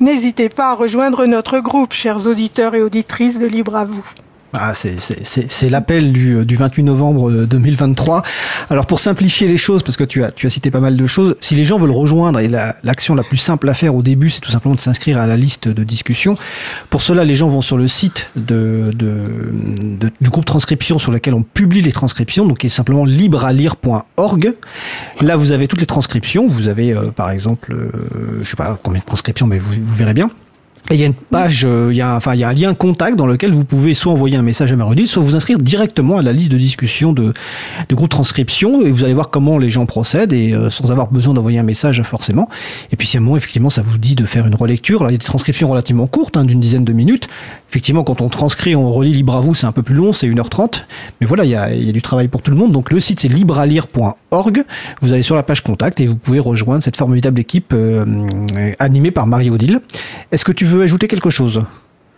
n'hésitez 0.00 0.48
pas 0.48 0.70
à 0.70 0.74
rejoindre 0.74 1.26
notre 1.26 1.58
groupe, 1.58 1.92
chers 1.92 2.26
auditeurs 2.26 2.74
et 2.74 2.82
auditrices 2.82 3.38
de 3.38 3.46
Libre 3.46 3.76
à 3.76 3.84
vous. 3.84 4.06
Ah, 4.56 4.72
c'est 4.74 5.68
l'appel 5.68 6.12
du, 6.12 6.44
du 6.44 6.54
28 6.54 6.84
novembre 6.84 7.32
2023. 7.44 8.22
Alors 8.70 8.86
pour 8.86 9.00
simplifier 9.00 9.48
les 9.48 9.58
choses, 9.58 9.82
parce 9.82 9.96
que 9.96 10.04
tu 10.04 10.22
as, 10.22 10.30
tu 10.30 10.46
as 10.46 10.50
cité 10.50 10.70
pas 10.70 10.78
mal 10.80 10.96
de 10.96 11.06
choses, 11.06 11.34
si 11.40 11.56
les 11.56 11.64
gens 11.64 11.78
veulent 11.78 11.90
rejoindre, 11.90 12.38
et 12.38 12.48
l'action 12.48 13.16
la, 13.16 13.24
plus 13.24 13.36
simple 13.36 13.68
à 13.68 13.74
faire 13.74 13.94
au 13.96 14.02
début, 14.02 14.30
c'est 14.30 14.40
tout 14.40 14.50
simplement 14.50 14.76
de 14.76 14.80
s'inscrire 14.80 15.18
à 15.18 15.26
la 15.26 15.36
liste 15.36 15.68
de 15.68 15.82
discussion. 15.82 16.36
Pour 16.88 17.02
cela, 17.02 17.24
les 17.24 17.34
gens 17.34 17.48
vont 17.48 17.62
sur 17.62 17.76
le 17.76 17.88
site 17.88 18.28
de, 18.36 18.90
de, 18.94 20.10
du 20.20 20.30
groupe 20.30 20.44
transcription 20.44 20.98
sur 20.98 21.10
lequel 21.10 21.34
on 21.34 21.42
publie 21.42 21.80
les 21.80 21.92
transcriptions, 21.92 22.46
donc 22.46 22.58
qui 22.58 22.66
est 22.66 22.70
simplement 22.70 23.04
librealire.org. 23.04 24.54
Là, 25.20 25.36
vous 25.36 25.50
avez 25.52 25.66
toutes 25.66 25.80
les 25.80 25.86
transcriptions. 25.86 26.46
Vous 26.46 26.68
avez, 26.68 26.92
euh, 26.92 27.10
par 27.10 27.30
exemple, 27.30 27.72
euh, 27.72 28.40
je 28.42 28.48
sais 28.48 28.56
pas 28.56 28.78
combien 28.82 29.00
de 29.00 29.06
transcriptions, 29.06 29.46
mais 29.46 29.58
vous, 29.58 29.74
vous 29.82 29.94
verrez 29.94 30.14
bien. 30.14 30.30
Et 30.90 30.96
il 30.96 31.00
y 31.00 31.02
a 31.02 31.06
une 31.06 31.14
page, 31.14 31.64
euh, 31.64 31.88
il, 31.90 31.96
y 31.96 32.02
a, 32.02 32.14
enfin, 32.14 32.34
il 32.34 32.40
y 32.40 32.44
a 32.44 32.48
un 32.48 32.52
lien 32.52 32.74
contact 32.74 33.16
dans 33.16 33.26
lequel 33.26 33.52
vous 33.52 33.64
pouvez 33.64 33.94
soit 33.94 34.12
envoyer 34.12 34.36
un 34.36 34.42
message 34.42 34.70
à 34.70 34.76
Marudil, 34.76 35.08
soit 35.08 35.22
vous 35.22 35.34
inscrire 35.34 35.58
directement 35.58 36.18
à 36.18 36.22
la 36.22 36.34
liste 36.34 36.52
de 36.52 36.58
discussion 36.58 37.14
de, 37.14 37.32
de 37.88 37.94
groupe 37.94 38.10
transcription 38.10 38.82
et 38.84 38.90
vous 38.90 39.02
allez 39.02 39.14
voir 39.14 39.30
comment 39.30 39.56
les 39.56 39.70
gens 39.70 39.86
procèdent 39.86 40.34
et 40.34 40.52
euh, 40.52 40.68
sans 40.68 40.90
avoir 40.90 41.10
besoin 41.10 41.32
d'envoyer 41.32 41.58
un 41.58 41.62
message 41.62 42.02
forcément. 42.02 42.50
Et 42.92 42.96
puis 42.96 43.06
si 43.06 43.16
à 43.16 43.20
un 43.20 43.22
moment, 43.22 43.38
effectivement, 43.38 43.70
ça 43.70 43.80
vous 43.80 43.96
dit 43.96 44.14
de 44.14 44.26
faire 44.26 44.46
une 44.46 44.54
relecture, 44.54 45.00
alors 45.00 45.10
il 45.10 45.14
y 45.14 45.16
a 45.16 45.18
des 45.18 45.24
transcriptions 45.24 45.70
relativement 45.70 46.06
courtes, 46.06 46.36
hein, 46.36 46.44
d'une 46.44 46.60
dizaine 46.60 46.84
de 46.84 46.92
minutes. 46.92 47.28
Effectivement, 47.74 48.04
quand 48.04 48.20
on 48.20 48.28
transcrit, 48.28 48.76
on 48.76 48.92
relit 48.92 49.12
libre 49.12 49.34
à 49.34 49.40
vous, 49.40 49.52
c'est 49.52 49.66
un 49.66 49.72
peu 49.72 49.82
plus 49.82 49.96
long, 49.96 50.12
c'est 50.12 50.28
1h30. 50.28 50.84
Mais 51.20 51.26
voilà, 51.26 51.44
il 51.44 51.50
y, 51.50 51.56
a, 51.56 51.92
du 51.92 52.02
travail 52.02 52.28
pour 52.28 52.40
tout 52.40 52.52
le 52.52 52.56
monde. 52.56 52.70
Donc 52.70 52.92
le 52.92 53.00
site 53.00 53.18
c'est 53.18 53.26
librealire.org. 53.26 54.64
Vous 55.00 55.12
allez 55.12 55.24
sur 55.24 55.34
la 55.34 55.42
page 55.42 55.64
contact 55.64 55.98
et 55.98 56.06
vous 56.06 56.14
pouvez 56.14 56.38
rejoindre 56.38 56.84
cette 56.84 56.96
formidable 56.96 57.40
équipe 57.40 57.72
euh, 57.74 58.04
animée 58.78 59.10
par 59.10 59.26
Marie-Odile. 59.26 59.80
Est-ce 60.30 60.44
que 60.44 60.52
tu 60.52 60.64
veux 60.66 60.84
ajouter 60.84 61.08
quelque 61.08 61.30
chose? 61.30 61.62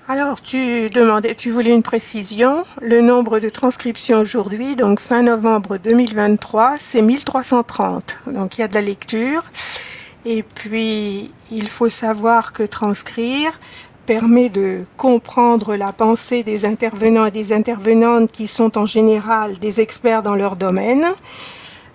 Alors, 0.09 0.43
tu 0.43 0.91
demandais, 0.91 1.35
tu 1.35 1.49
voulais 1.49 1.73
une 1.73 1.83
précision. 1.83 2.65
Le 2.83 3.01
nombre 3.01 3.39
de 3.41 3.49
transcriptions 3.49 4.19
aujourd'hui, 4.19 4.77
donc 4.77 5.01
fin 5.01 5.23
novembre 5.23 5.79
2023, 5.79 6.75
c'est 6.79 7.01
1330. 7.01 8.19
Donc, 8.31 8.59
il 8.59 8.61
y 8.61 8.65
a 8.65 8.69
de 8.69 8.75
la 8.75 8.83
lecture. 8.83 9.43
Et 10.27 10.43
puis, 10.43 11.31
il 11.53 11.69
faut 11.69 11.89
savoir 11.89 12.53
que 12.53 12.65
transcrire 12.65 13.53
permet 14.07 14.49
de 14.49 14.85
comprendre 14.97 15.75
la 15.75 15.93
pensée 15.93 16.43
des 16.45 16.65
intervenants 16.65 17.27
et 17.27 17.31
des 17.31 17.53
intervenantes 17.53 18.31
qui 18.31 18.47
sont 18.47 18.79
en 18.79 18.87
général 18.87 19.59
des 19.59 19.81
experts 19.81 20.23
dans 20.23 20.37
leur 20.37 20.57
domaine. 20.57 21.05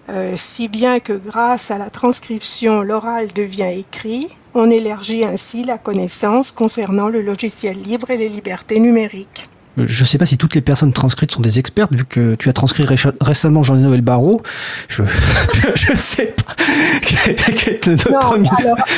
Euh, 0.10 0.34
si 0.36 0.68
bien 0.68 1.00
que 1.00 1.14
grâce 1.14 1.72
à 1.72 1.78
la 1.78 1.90
transcription, 1.90 2.82
l'oral 2.82 3.32
devient 3.34 3.72
écrit, 3.80 4.28
on 4.54 4.70
élargit 4.70 5.24
ainsi 5.24 5.64
la 5.64 5.78
connaissance 5.78 6.52
concernant 6.52 7.08
le 7.08 7.22
logiciel 7.22 7.82
libre 7.82 8.10
et 8.12 8.18
les 8.18 8.30
libertés 8.30 8.80
numériques. 8.80 9.51
Je 9.78 10.02
ne 10.02 10.06
sais 10.06 10.18
pas 10.18 10.26
si 10.26 10.38
toutes 10.38 10.56
les 10.56 10.62
personnes 10.62 10.92
transcrites 10.92 11.32
sont 11.32 11.42
des 11.42 11.60
expertes, 11.60 11.94
vu 11.94 12.04
que 12.04 12.36
tu 12.36 12.50
as 12.50 12.54
transcrit 12.54 12.86
récemment 13.22 13.64
Jean-Noël 13.64 14.02
Barrault. 14.02 14.42
Je 14.90 15.02
ne 15.92 15.96
sais 15.96 16.34
pas. 16.46 16.56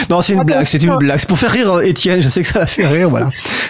non, 0.09 0.21
c'est 0.21 0.33
une 0.33 0.43
blague, 0.43 0.65
c'est 0.65 0.81
une 0.81 0.97
blague. 0.97 1.19
C'est 1.19 1.29
pour 1.29 1.38
faire 1.38 1.51
rire 1.51 1.81
Étienne, 1.81 2.21
je 2.21 2.29
sais 2.29 2.41
que 2.41 2.47
ça 2.47 2.59
va 2.59 2.65
faire 2.65 2.91
rire, 2.91 3.09
voilà. 3.09 3.29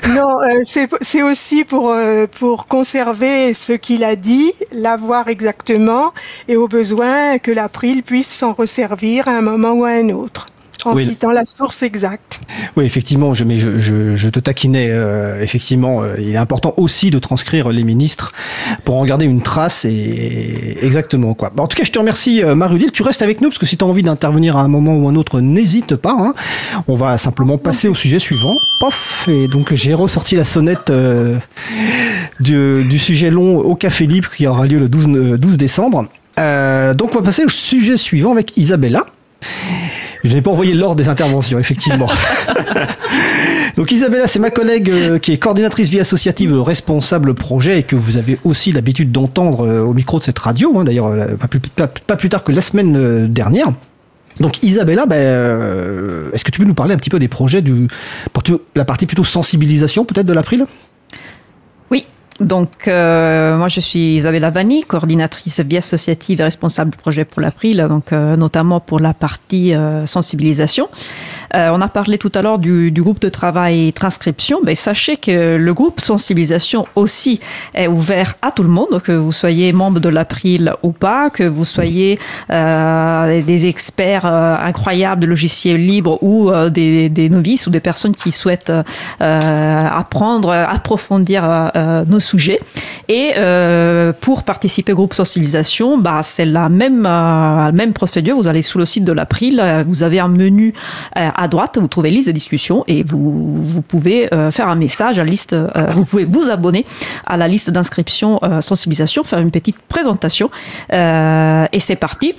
Non, 0.10 0.42
euh, 0.42 0.62
c'est 1.02 1.22
aussi 1.22 1.66
pour, 1.66 1.92
euh, 1.92 2.26
pour 2.39 2.68
conserver 2.68 3.54
ce 3.54 3.74
qu'il 3.74 4.04
a 4.04 4.16
dit, 4.16 4.52
l'avoir 4.72 5.28
exactement, 5.28 6.13
et 6.48 6.56
au 6.56 6.68
besoin 6.68 7.38
que 7.38 7.52
l'April 7.52 8.04
puisse 8.04 8.30
s'en 8.30 8.54
resservir 8.54 9.28
à 9.28 9.32
un 9.32 9.42
moment 9.42 9.74
ou 9.74 9.84
à 9.84 9.89
un 9.89 10.10
autre 10.10 10.48
en 10.88 10.96
citant 10.96 11.32
la 11.32 11.46
source 11.46 11.84
exacte. 11.84 12.41
Oui, 12.76 12.86
effectivement, 12.86 13.34
je, 13.34 13.43
mais 13.43 13.58
je, 13.58 13.80
je, 13.80 14.30
te 14.30 14.39
taquinais. 14.39 14.89
Euh, 14.89 15.41
effectivement, 15.41 16.02
euh, 16.02 16.15
il 16.19 16.34
est 16.34 16.38
important 16.38 16.74
aussi 16.78 17.10
de 17.12 17.19
transcrire 17.19 17.69
les 17.69 17.84
ministres 17.84 18.34
pour 18.84 18.98
en 18.98 19.04
garder 19.04 19.26
une 19.26 19.41
trace 19.41 19.86
et 19.86 20.78
exactement 20.82 21.34
quoi. 21.34 21.52
en 21.58 21.67
tout 21.67 21.78
cas, 21.78 21.84
je 21.84 21.91
te 21.91 22.00
remercie, 22.00 22.43
euh, 22.43 22.56
Marudil. 22.56 22.91
Tu 22.91 23.04
restes 23.04 23.22
avec 23.22 23.41
nous 23.41 23.50
parce 23.50 23.60
que 23.60 23.65
si 23.65 23.78
tu 23.78 23.84
as 23.84 23.88
envie 23.88 24.02
d'intervenir 24.02 24.58
à 24.58 24.62
un 24.62 24.67
moment 24.67 24.96
ou 24.96 25.08
un 25.08 25.15
autre, 25.15 25.39
n'hésite 25.39 25.96
pas. 25.96 26.15
Hein. 26.17 26.34
On 26.88 26.96
va 26.96 27.17
simplement 27.17 27.58
passer 27.58 27.88
au 27.88 27.96
sujet 27.96 28.19
suivant. 28.19 28.56
Pof 28.80 29.28
Et 29.28 29.48
donc 29.48 29.74
j'ai 29.74 29.93
ressorti 29.93 30.36
la 30.36 30.43
sonnette 30.43 30.91
du, 32.39 32.88
du, 32.88 33.00
sujet 33.00 33.30
long 33.30 33.60
au 33.60 33.76
Café 33.76 34.06
Libre 34.06 34.30
qui 34.36 34.48
aura 34.48 34.67
lieu 34.67 34.80
le 34.80 34.89
12, 34.89 35.38
12 35.39 35.58
décembre. 35.58 36.06
donc 36.38 37.15
on 37.15 37.19
va 37.19 37.22
passer 37.22 37.46
au 37.46 37.50
sujet 37.50 37.98
suivant 37.98 38.32
avec 38.32 38.58
Isabella. 38.58 39.06
Je 40.24 40.34
n'ai 40.34 40.42
pas 40.42 40.52
envoyé 40.52 40.74
l'ordre 40.74 40.96
des 40.96 41.10
interventions, 41.10 41.60
effectivement. 41.60 42.08
Donc 43.76 43.92
Isabella, 43.92 44.28
c'est 44.28 44.40
ma 44.40 44.52
collègue 44.52 44.90
euh, 44.90 45.20
qui 45.20 45.34
est 45.34 45.38
coordinatrice 45.38 45.90
vie 45.90 46.00
associative, 46.00 46.54
responsable 46.62 47.34
projet 47.34 47.80
et 47.80 47.84
que 47.84 47.96
vous 47.96 48.18
avez 48.18 48.38
aussi 48.44 48.72
l'habitude 48.72 49.12
d'entendre 49.12 49.66
euh, 49.68 49.82
au 49.82 49.94
micro 49.94 50.20
de 50.20 50.24
cette 50.24 50.40
radio, 50.40 50.78
hein, 50.78 50.84
d'ailleurs 50.84 51.08
euh, 51.08 51.36
pas, 51.36 51.48
plus, 52.16 52.30
tard 52.30 52.44
que 52.44 52.52
la 52.52 52.62
semaine 52.62 53.28
dernière. 53.28 53.74
Donc 54.40 54.64
Isabella, 54.64 55.06
ben, 55.06 56.32
est-ce 56.34 56.44
que 56.44 56.52
tu 56.52 56.60
peux 56.60 56.66
nous 56.66 56.74
parler 56.74 56.94
un 56.94 56.98
petit 56.98 57.10
peu 57.10 57.20
des 57.20 57.28
projets 57.28 57.62
du, 57.62 57.88
la 58.76 58.86
partie 58.86 59.06
plutôt 59.06 59.24
sensibilisation 59.24 60.06
peut-être 60.06 60.26
de 60.26 60.34
l'April? 60.34 60.66
Donc, 62.44 62.88
euh, 62.88 63.58
moi, 63.58 63.68
je 63.68 63.80
suis 63.80 64.16
Isabella 64.16 64.50
Vanni, 64.50 64.84
coordinatrice 64.84 65.62
vie 65.62 65.78
associative 65.78 66.42
et 66.42 66.44
responsable 66.44 66.92
projet 66.92 67.26
pour 67.26 67.42
l'April, 67.42 67.86
donc 67.90 68.12
euh, 68.12 68.36
notamment 68.36 68.80
pour 68.80 69.00
la 69.00 69.14
partie 69.14 69.74
euh, 71.56 71.70
on 71.72 71.82
a 71.82 71.88
parlé 71.88 72.18
tout 72.18 72.32
à 72.34 72.42
l'heure 72.42 72.60
du, 72.60 72.92
groupe 72.92 73.20
de 73.20 73.30
travail 73.30 73.94
transcription. 73.94 74.60
Mais 74.63 74.76
sachez 74.76 75.18
que 75.18 75.58
le 75.58 75.74
groupe 75.74 76.00
sensibilisation 76.00 76.88
aussi 76.96 77.39
est 77.74 77.88
ouvert 77.88 78.36
à 78.42 78.52
tout 78.52 78.63
le 78.63 78.70
monde, 78.70 79.02
que 79.04 79.12
vous 79.12 79.32
soyez 79.32 79.72
membre 79.74 80.00
de 80.00 80.10
l'April 80.10 80.74
ou 80.82 80.92
pas, 80.92 81.30
que 81.30 81.44
vous 81.44 81.66
soyez 81.66 82.20
des 82.50 83.66
experts 83.66 84.26
incroyables 84.26 85.22
de 85.22 85.28
logiciels 85.28 85.86
libres 85.86 86.22
ou 86.24 86.52
des, 86.70 87.30
novices 87.30 87.68
ou 87.68 87.70
des 87.70 87.80
personnes 87.80 88.16
qui 88.16 88.32
souhaitent 88.32 88.72
apprendre, 89.20 90.52
approfondir 90.52 91.72
nos 92.08 92.20
sujet. 92.24 92.60
Et 93.10 93.34
euh, 93.38 94.13
pour 94.20 94.44
participer 94.44 94.94
au 94.94 94.96
groupe 94.96 95.13
sensibilisation, 95.13 95.98
bah, 95.98 96.22
c'est 96.24 96.46
la 96.46 96.70
même, 96.70 97.06
euh, 97.06 97.72
même 97.72 97.94
procédure. 97.94 98.38
Vous 98.38 98.48
allez 98.48 98.62
sous 98.62 98.78
le 98.78 98.86
site 98.86 99.04
de 99.04 99.12
l'April, 99.12 99.60
euh, 99.60 99.84
vous 99.86 100.04
avez 100.04 100.20
un 100.20 100.30
menu 100.30 100.74
droite, 101.48 101.78
vous 101.78 101.88
trouvez 101.88 102.10
liste 102.10 102.28
de 102.28 102.34
discussion 102.34 102.84
et 102.88 103.04
vous, 103.04 103.82
pouvez 103.88 104.30
faire 104.52 104.68
un 104.68 104.76
message 104.76 105.20
à 105.20 105.24
liste, 105.24 105.56
vous 105.94 106.06
pouvez 106.06 106.26
vous 106.26 106.50
abonner 106.50 106.86
à 107.26 107.38
la 107.38 107.48
liste 107.48 107.70
d'inscription 107.70 108.40
sensibilisation, 108.62 109.24
faire 109.24 109.40
une 109.40 109.52
petite 109.52 109.78
présentation. 109.88 110.50
Et 110.92 111.80
c'est 111.80 111.96
parti 111.96 112.34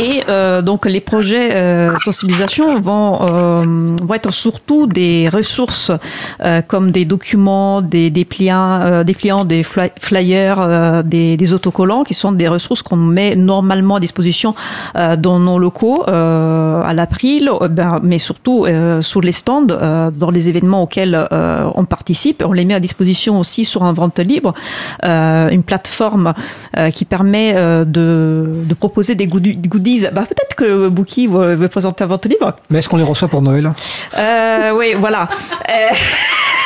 et 0.00 0.22
euh, 0.28 0.62
donc 0.62 0.86
les 0.86 1.00
projets 1.00 1.56
euh, 1.56 1.98
sensibilisation 1.98 2.78
vont, 2.80 3.18
euh, 3.22 3.96
vont 4.00 4.14
être 4.14 4.32
surtout 4.32 4.86
des 4.86 5.28
ressources 5.28 5.90
comme 6.68 6.92
des 6.92 7.04
documents, 7.04 7.82
des 7.82 8.10
dépliants, 8.10 8.80
euh, 8.80 9.04
des 9.04 9.14
clients, 9.14 9.44
des 9.44 9.62
flyers, 9.62 11.02
des, 11.04 11.52
autocollants 11.52 12.04
qui 12.04 12.14
sont 12.14 12.32
des 12.32 12.46
ressources 12.46 12.82
qu'on 12.82 12.96
met 12.96 13.34
normalement 13.34 13.96
à 13.96 14.00
disposition 14.00 14.54
dans 14.94 15.38
nos 15.38 15.58
locaux 15.58 16.04
à 16.06 16.92
l'April, 16.94 17.50
ben, 17.70 18.00
mais 18.02 18.18
surtout 18.18 18.66
sur 19.00 19.20
les 19.22 19.32
stands, 19.32 19.62
dans 19.66 20.30
les 20.30 20.48
événements 20.48 20.82
auxquels 20.82 21.26
on 21.30 21.84
participe. 21.86 22.44
On 22.46 22.52
les 22.52 22.64
met 22.66 22.74
à 22.74 22.80
disposition 22.80 23.40
aussi 23.40 23.64
sur 23.64 23.84
un 23.84 23.92
vente 23.92 24.18
libre, 24.18 24.52
une 25.02 25.62
plateforme 25.62 26.34
qui 26.92 27.04
permet 27.06 27.54
de 27.86 28.74
proposer 28.78 29.14
des 29.14 29.27
goodies. 29.28 30.06
Bah, 30.12 30.22
peut-être 30.28 30.54
que 30.56 30.88
Bouki 30.88 31.26
veut, 31.26 31.68
présenter 31.68 32.04
un 32.04 32.08
vente 32.08 32.26
libre. 32.26 32.54
Mais 32.70 32.78
est-ce 32.78 32.88
qu'on 32.88 32.96
les 32.96 33.02
reçoit 33.04 33.28
pour 33.28 33.42
Noël? 33.42 33.72
Euh, 34.16 34.72
Oui, 34.74 34.94
voilà. 34.98 35.28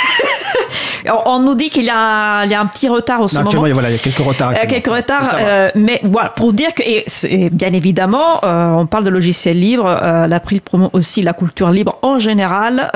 Euh, 1.06 1.10
on 1.26 1.40
nous 1.40 1.54
dit 1.54 1.70
qu'il 1.70 1.84
y, 1.84 1.90
a 1.90 2.42
un 2.42 2.66
petit 2.66 2.88
retard 2.88 3.20
au 3.20 3.28
ce 3.28 3.38
moment. 3.38 3.66
il 3.66 3.74
y 3.74 3.78
a 3.78 3.98
quelques 3.98 4.16
retards. 4.18 4.50
Euh, 4.50 4.66
quelques 4.68 4.86
retards, 4.86 5.34
euh, 5.38 5.70
mais 5.74 6.00
voilà, 6.04 6.30
pour 6.30 6.52
dire 6.52 6.74
que, 6.74 6.82
et, 6.82 7.50
bien 7.50 7.72
évidemment, 7.72 8.44
euh, 8.44 8.72
on 8.72 8.86
parle 8.86 9.04
de 9.04 9.10
logiciels 9.10 9.58
libres. 9.58 9.88
L'April 10.28 10.60
promo 10.60 10.90
aussi 10.92 11.22
la 11.22 11.32
culture 11.32 11.70
libre 11.70 11.98
en 12.02 12.18
général. 12.18 12.90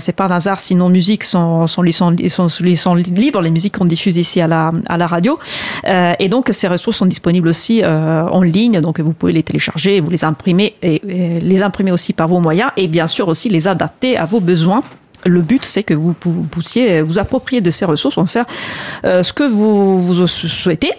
c'est 0.00 0.14
pas 0.14 0.24
un 0.24 0.30
hasard 0.30 0.60
si 0.60 0.74
nos 0.74 0.88
musiques 0.88 1.24
sont, 1.24 1.66
sont, 1.66 1.82
sont, 1.90 2.48
sont, 2.48 2.94
libres, 2.94 3.40
les 3.40 3.50
musiques 3.50 3.78
qu'on 3.78 3.84
diffuse 3.84 4.16
ici 4.16 4.40
à 4.40 4.48
la, 4.48 4.72
à 4.88 4.96
la 4.96 5.06
radio. 5.06 5.38
et 5.84 6.28
donc, 6.28 6.48
ces 6.52 6.68
ressources 6.68 6.98
sont 6.98 7.06
disponibles 7.06 7.48
aussi 7.48 7.84
en 7.84 8.42
ligne. 8.42 8.80
Donc, 8.80 9.00
vous 9.00 9.12
pouvez 9.12 9.32
les 9.32 9.42
télécharger, 9.42 10.00
vous 10.00 10.10
les 10.10 10.24
imprimer 10.24 10.74
et 10.82 11.00
les 11.04 11.62
imprimer 11.62 11.92
aussi 11.92 12.12
par 12.12 12.28
vos 12.28 12.40
moyens 12.40 12.70
et 12.76 12.88
bien 12.88 13.06
sûr 13.06 13.28
aussi 13.28 13.48
les 13.48 13.68
adapter 13.68 14.16
à 14.16 14.24
vos 14.24 14.40
besoins 14.40 14.82
le 15.24 15.40
but, 15.40 15.64
c'est 15.64 15.82
que 15.82 15.94
vous 15.94 16.14
puissiez 16.14 17.02
vous 17.02 17.18
approprier 17.18 17.60
de 17.60 17.70
ces 17.70 17.84
ressources, 17.84 18.18
en 18.18 18.26
faire 18.26 18.46
euh, 19.04 19.22
ce 19.22 19.32
que 19.32 19.44
vous, 19.44 20.00
vous 20.00 20.26
souhaitez. 20.26 20.92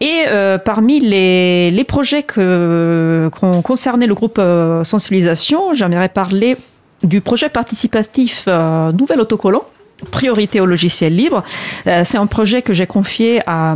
Et 0.00 0.24
euh, 0.28 0.58
parmi 0.58 1.00
les, 1.00 1.70
les 1.70 1.84
projets 1.84 2.22
que, 2.22 3.30
qui 3.36 3.44
ont 3.44 3.62
concerné 3.62 4.06
le 4.06 4.14
groupe 4.14 4.38
euh, 4.38 4.84
sensibilisation, 4.84 5.74
j'aimerais 5.74 6.08
parler 6.08 6.56
du 7.02 7.20
projet 7.20 7.48
participatif 7.48 8.46
Nouvel 8.46 9.20
Autocollant 9.20 9.64
priorité 10.10 10.60
au 10.60 10.66
logiciel 10.66 11.14
libre. 11.14 11.42
Euh, 11.86 12.02
c'est 12.04 12.18
un 12.18 12.26
projet 12.26 12.62
que 12.62 12.72
j'ai 12.72 12.86
confié 12.86 13.40
à, 13.46 13.74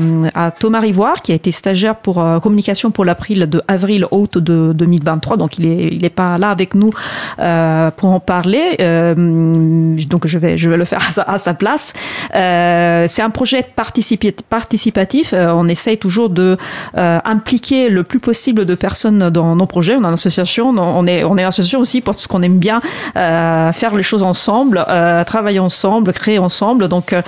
Thomas 0.59 0.81
Rivoire, 0.81 1.22
qui 1.22 1.33
a 1.33 1.35
été 1.35 1.51
stagiaire 1.53 1.97
pour 1.97 2.22
euh, 2.22 2.41
communication 2.41 2.91
pour 2.91 3.05
l'April 3.05 3.49
de 3.49 3.62
avril 3.68 4.07
août 4.11 4.39
de 4.39 4.72
2023. 4.72 5.37
Donc 5.37 5.59
il 5.59 5.66
est 5.66 5.89
il 5.93 6.05
est 6.05 6.11
pas 6.11 6.39
là 6.39 6.51
avec 6.51 6.74
nous 6.74 6.93
euh, 7.39 7.91
pour 7.91 8.11
en 8.11 8.20
parler. 8.20 8.77
donc 8.77 10.27
je 10.27 10.39
vais 10.39 10.59
je 10.59 10.70
vais 10.70 10.77
le 10.77 10.85
faire 10.85 11.01
à 11.27 11.39
sa, 11.39 11.55
place. 11.55 11.93
c'est 12.33 13.22
un 13.22 13.31
projet 13.31 13.62
participatif. 13.62 15.35
on 15.35 15.68
essaye 15.68 15.99
toujours 15.99 16.31
de 16.31 16.57
impliquer 16.95 17.89
le 17.89 18.03
plus 18.03 18.20
possible 18.20 18.64
de 18.64 18.74
personnes 18.74 19.31
dans 19.31 19.57
nos 19.57 19.66
projets. 19.66 19.95
On 19.95 20.03
est 20.03 20.07
une 20.07 20.12
association. 20.14 20.74
On 20.77 21.07
est 21.07 21.24
on 21.24 21.37
est 21.37 21.45
association 21.45 21.81
aussi 21.81 22.01
parce 22.01 22.27
qu'on 22.27 22.43
aime 22.43 22.59
bien 22.59 22.81
faire 23.14 23.95
les 23.95 24.03
choses 24.03 24.22
ensemble, 24.22 24.85
travailler 25.27 25.59
ensemble 25.59 26.12
créer 26.17 26.39
ensemble. 26.39 26.89
Donc, 26.89 27.12
euh, 27.12 27.23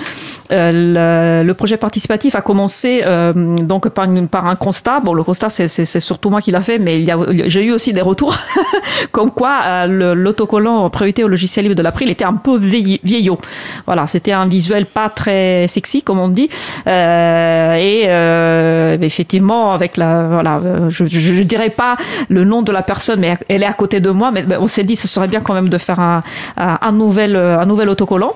euh, 0.51 1.43
le, 1.43 1.53
projet 1.53 1.77
participatif 1.77 2.35
a 2.35 2.41
commencé 2.41 3.01
euh, 3.05 3.33
donc 3.57 3.89
par, 3.89 4.07
un 4.47 4.55
constat. 4.55 4.99
Bon, 5.01 5.13
le 5.13 5.23
constat, 5.23 5.49
c'est 5.49 5.99
surtout 5.99 6.29
moi 6.29 6.41
qui 6.41 6.51
l'a 6.51 6.61
fait, 6.61 6.79
mais 6.79 7.05
j'ai 7.47 7.63
eu 7.63 7.71
aussi 7.71 7.93
des 7.93 8.01
retours 8.01 8.35
comme 9.11 9.31
quoi 9.31 9.87
l'autocollant 9.87 10.89
priorité 10.89 11.23
au 11.23 11.27
logiciel 11.27 11.63
libre 11.63 11.75
de 11.75 11.81
l'April 11.81 12.09
était 12.09 12.25
un 12.25 12.33
peu 12.33 12.57
vieillot. 12.57 13.37
Voilà, 13.85 14.07
c'était 14.07 14.31
un 14.31 14.47
visuel 14.47 14.85
pas 14.85 15.09
très 15.09 15.67
sexy, 15.67 16.01
comme 16.01 16.19
on 16.19 16.29
dit. 16.29 16.49
et 16.87 18.03
effectivement, 19.01 19.71
avec 19.71 19.97
la, 19.97 20.23
voilà, 20.23 20.61
je, 20.89 21.05
je, 21.05 21.43
dirais 21.43 21.69
pas 21.69 21.97
le 22.29 22.43
nom 22.43 22.61
de 22.61 22.71
la 22.71 22.81
personne, 22.81 23.19
mais 23.19 23.37
elle 23.47 23.63
est 23.63 23.67
à 23.67 23.73
côté 23.73 23.99
de 23.99 24.09
moi. 24.09 24.31
Mais 24.31 24.45
on 24.57 24.67
s'est 24.67 24.83
dit, 24.83 24.95
ce 24.95 25.07
serait 25.07 25.27
bien 25.27 25.41
quand 25.41 25.53
même 25.53 25.69
de 25.69 25.77
faire 25.77 25.99
un, 25.99 26.21
un 26.57 26.91
nouvel, 26.91 27.35
un 27.35 27.65
nouvel 27.65 27.89
autocollant. 27.89 28.33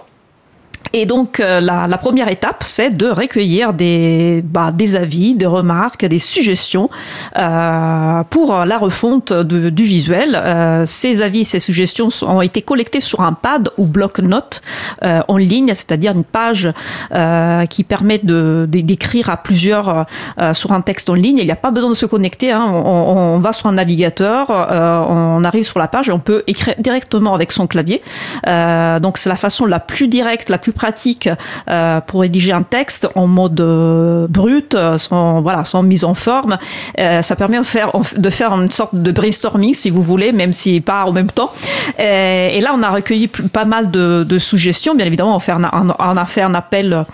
Et 0.95 1.07
donc, 1.07 1.39
euh, 1.39 1.59
la, 1.59 1.87
la, 1.87 1.97
première 1.97 2.27
étape, 2.27 2.63
c'est 2.63 2.91
de 2.91 3.07
recueillir 3.07 3.73
des, 3.73 4.43
bah, 4.45 4.71
des 4.71 4.95
avis, 4.95 5.33
des 5.33 5.47
remarques, 5.47 6.05
des 6.05 6.19
suggestions 6.19 6.91
euh, 7.35 8.23
pour 8.29 8.53
la 8.53 8.77
refonte 8.77 9.33
du 9.33 9.83
visuel. 9.83 10.35
Euh, 10.35 10.85
ces 10.85 11.23
avis, 11.23 11.45
ces 11.45 11.59
suggestions 11.59 12.09
ont 12.21 12.41
été 12.41 12.61
collectés 12.61 12.99
sur 12.99 13.21
un 13.21 13.33
pad 13.33 13.69
ou 13.77 13.87
bloc-notes 13.87 14.61
euh, 15.03 15.21
en 15.27 15.37
ligne, 15.37 15.69
c'est-à-dire 15.69 16.11
une 16.11 16.23
page 16.23 16.71
euh, 17.11 17.65
qui 17.65 17.83
permet 17.83 18.19
de, 18.19 18.67
d'écrire 18.69 19.31
à 19.31 19.37
plusieurs 19.37 20.05
sur 20.53 20.73
un 20.73 20.81
texte 20.81 21.09
en 21.09 21.15
ligne. 21.15 21.39
Il 21.39 21.45
n'y 21.45 21.51
a 21.51 21.55
pas 21.55 21.71
besoin 21.71 21.89
de 21.89 21.95
se 21.95 22.05
connecter. 22.05 22.51
Hein. 22.51 22.65
On, 22.71 23.35
on, 23.35 23.39
va 23.39 23.51
sur 23.51 23.67
un 23.67 23.73
navigateur, 23.73 24.49
on 24.49 25.43
arrive 25.43 25.63
sur 25.63 25.79
la 25.79 25.87
page 25.87 26.09
et 26.09 26.11
on 26.11 26.19
peut 26.19 26.43
écrire 26.47 26.75
directement 26.77 27.33
avec 27.33 27.51
son 27.51 27.65
clavier. 27.65 28.01
donc, 28.45 29.17
c'est 29.17 29.29
la 29.29 29.35
façon 29.35 29.65
la 29.65 29.79
plus 29.79 30.07
directe, 30.07 30.49
la 30.49 30.57
plus 30.57 30.73
pratique 30.83 31.29
euh, 31.69 32.01
pour 32.01 32.21
rédiger 32.21 32.51
un 32.51 32.63
texte 32.63 33.07
en 33.15 33.25
mode 33.25 33.61
euh, 33.61 34.27
brut, 34.27 34.75
sans, 34.97 35.41
voilà, 35.41 35.63
sans 35.63 35.81
mise 35.81 36.03
en 36.03 36.13
forme. 36.13 36.57
Euh, 36.99 37.21
ça 37.21 37.37
permet 37.37 37.57
de 37.57 38.29
faire, 38.29 38.53
une 38.53 38.69
sorte 38.69 38.93
de 38.93 39.11
brainstorming, 39.11 39.73
si 39.73 39.89
vous 39.89 40.01
voulez, 40.01 40.33
même 40.33 40.51
si 40.51 40.81
pas 40.81 41.05
en 41.05 41.13
même 41.13 41.31
temps. 41.31 41.53
Et, 41.97 42.59
là, 42.59 42.71
on 42.75 42.83
a 42.83 42.89
recueilli 42.89 43.29
pas 43.29 43.63
mal 43.63 43.91
de, 43.91 44.39
suggestions. 44.39 44.93
Bien 44.93 45.05
évidemment, 45.05 45.37
on, 45.37 45.39
fait 45.39 45.53
un, 45.53 45.63
on 45.99 46.17
a 46.17 46.25
fait 46.25 46.41
un 46.41 46.53
appel 46.53 47.05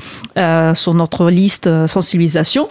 sur 0.74 0.94
notre 0.96 1.30
liste 1.30 1.70
sensibilisation. 1.86 2.70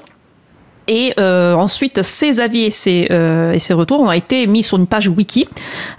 Et 0.89 1.13
euh, 1.19 1.55
ensuite, 1.55 2.03
ces 2.03 2.41
avis 2.41 2.65
et 2.65 2.71
ces, 2.71 3.09
euh, 3.11 3.53
et 3.53 3.59
ces 3.59 3.75
retours 3.75 4.01
ont 4.01 4.11
été 4.11 4.47
mis 4.47 4.63
sur 4.63 4.79
une 4.79 4.87
page 4.87 5.09
wiki. 5.09 5.47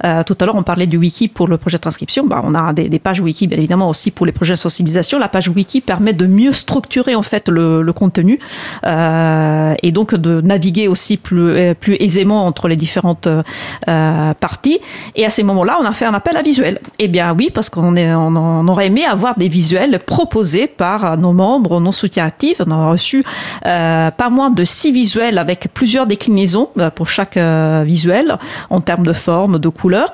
Euh, 0.04 0.24
tout 0.24 0.36
à 0.42 0.46
l'heure, 0.46 0.56
on 0.56 0.64
parlait 0.64 0.88
du 0.88 0.98
wiki 0.98 1.28
pour 1.28 1.48
le 1.48 1.58
projet 1.58 1.78
de 1.78 1.82
transcription. 1.82 2.26
Bah, 2.26 2.42
on 2.44 2.56
a 2.56 2.74
des, 2.74 2.90
des, 2.90 3.00
pages 3.00 3.22
wiki, 3.22 3.48
bien 3.48 3.58
évidemment, 3.58 3.88
aussi 3.88 4.10
pour 4.10 4.26
les 4.26 4.32
projets 4.32 4.54
de 4.54 4.60
sensibilisation. 4.60 5.20
La 5.20 5.30
page 5.30 5.48
wiki 5.50 5.80
permet 5.82 6.14
de 6.14 6.26
mieux 6.26 6.52
structurer 6.52 7.16
en 7.16 7.22
fait 7.22 7.50
le, 7.50 7.82
le 7.84 7.94
contenu 7.94 8.40
euh, 8.86 9.76
et 9.84 9.92
donc 9.92 10.16
de 10.16 10.42
naviguer 10.42 10.88
aussi 10.88 11.18
plus, 11.18 11.52
euh, 11.52 11.74
plus 11.74 11.96
aisément 12.00 12.46
entre 12.46 12.68
les 12.68 12.76
différentes 12.76 13.28
euh, 13.28 14.34
parties. 14.34 14.80
Et 15.16 15.26
à 15.26 15.30
ces 15.30 15.44
moments-là, 15.44 15.78
on 15.82 15.86
a 15.86 15.94
fait 15.94 16.06
un 16.06 16.14
appel 16.14 16.36
à 16.36 16.42
visuel. 16.42 16.80
Eh 16.98 17.08
bien 17.08 17.36
oui, 17.38 17.50
parce 17.54 17.70
qu'on 17.70 17.96
on, 17.96 18.68
aurait 18.68 18.88
aimé 18.88 19.06
avoir 19.06 19.38
des 19.38 19.48
visuels 19.48 20.00
proposés 20.00 20.68
par 20.68 21.18
nos 21.18 21.34
membres, 21.34 21.80
nos 21.80 21.92
soutiens 21.92 22.26
actifs. 22.26 22.62
On 22.66 22.72
a 22.72 22.90
reçu 22.90 23.24
pas 23.64 24.30
moins 24.32 24.50
de 24.50 24.64
six 24.80 24.92
visuels 24.94 25.38
avec 25.38 25.68
plusieurs 25.74 26.08
déclinaisons 26.08 26.70
euh, 26.78 26.90
pour 26.90 27.10
chaque 27.10 27.36
euh, 27.36 27.84
visuel 27.86 28.38
en 28.70 28.80
termes 28.80 29.06
de 29.06 29.14
forme, 29.14 29.60
de 29.60 29.70
couleur. 29.70 30.14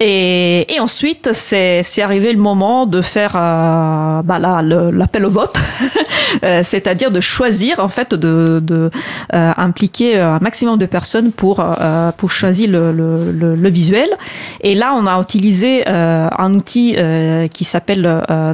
Et, 0.00 0.66
ensuite, 0.80 1.30
c'est 1.32 2.02
arrivé 2.02 2.32
le 2.32 2.38
moment 2.38 2.86
de 2.86 3.00
faire 3.00 3.34
euh, 3.36 4.22
bah 4.22 4.38
l'appel 5.00 5.24
au 5.24 5.30
vote, 5.30 5.58
c'est-à-dire 6.62 7.10
de 7.10 7.20
choisir 7.20 7.78
en 7.78 7.88
fait 7.88 8.14
de, 8.14 8.60
de 8.62 8.90
impliquer 9.32 10.18
un 10.18 10.40
maximum 10.40 10.76
de 10.78 10.86
personnes 10.86 11.30
pour 11.30 11.64
pour 12.16 12.30
choisir 12.32 12.68
le, 12.68 12.92
le, 12.92 13.70
visuel. 13.70 14.10
Et 14.60 14.74
là, 14.74 14.92
on 14.98 15.06
a 15.06 15.20
utilisé 15.20 15.86
un 15.86 16.52
outil 16.54 16.96
qui 17.54 17.64
s'appelle 17.64 18.02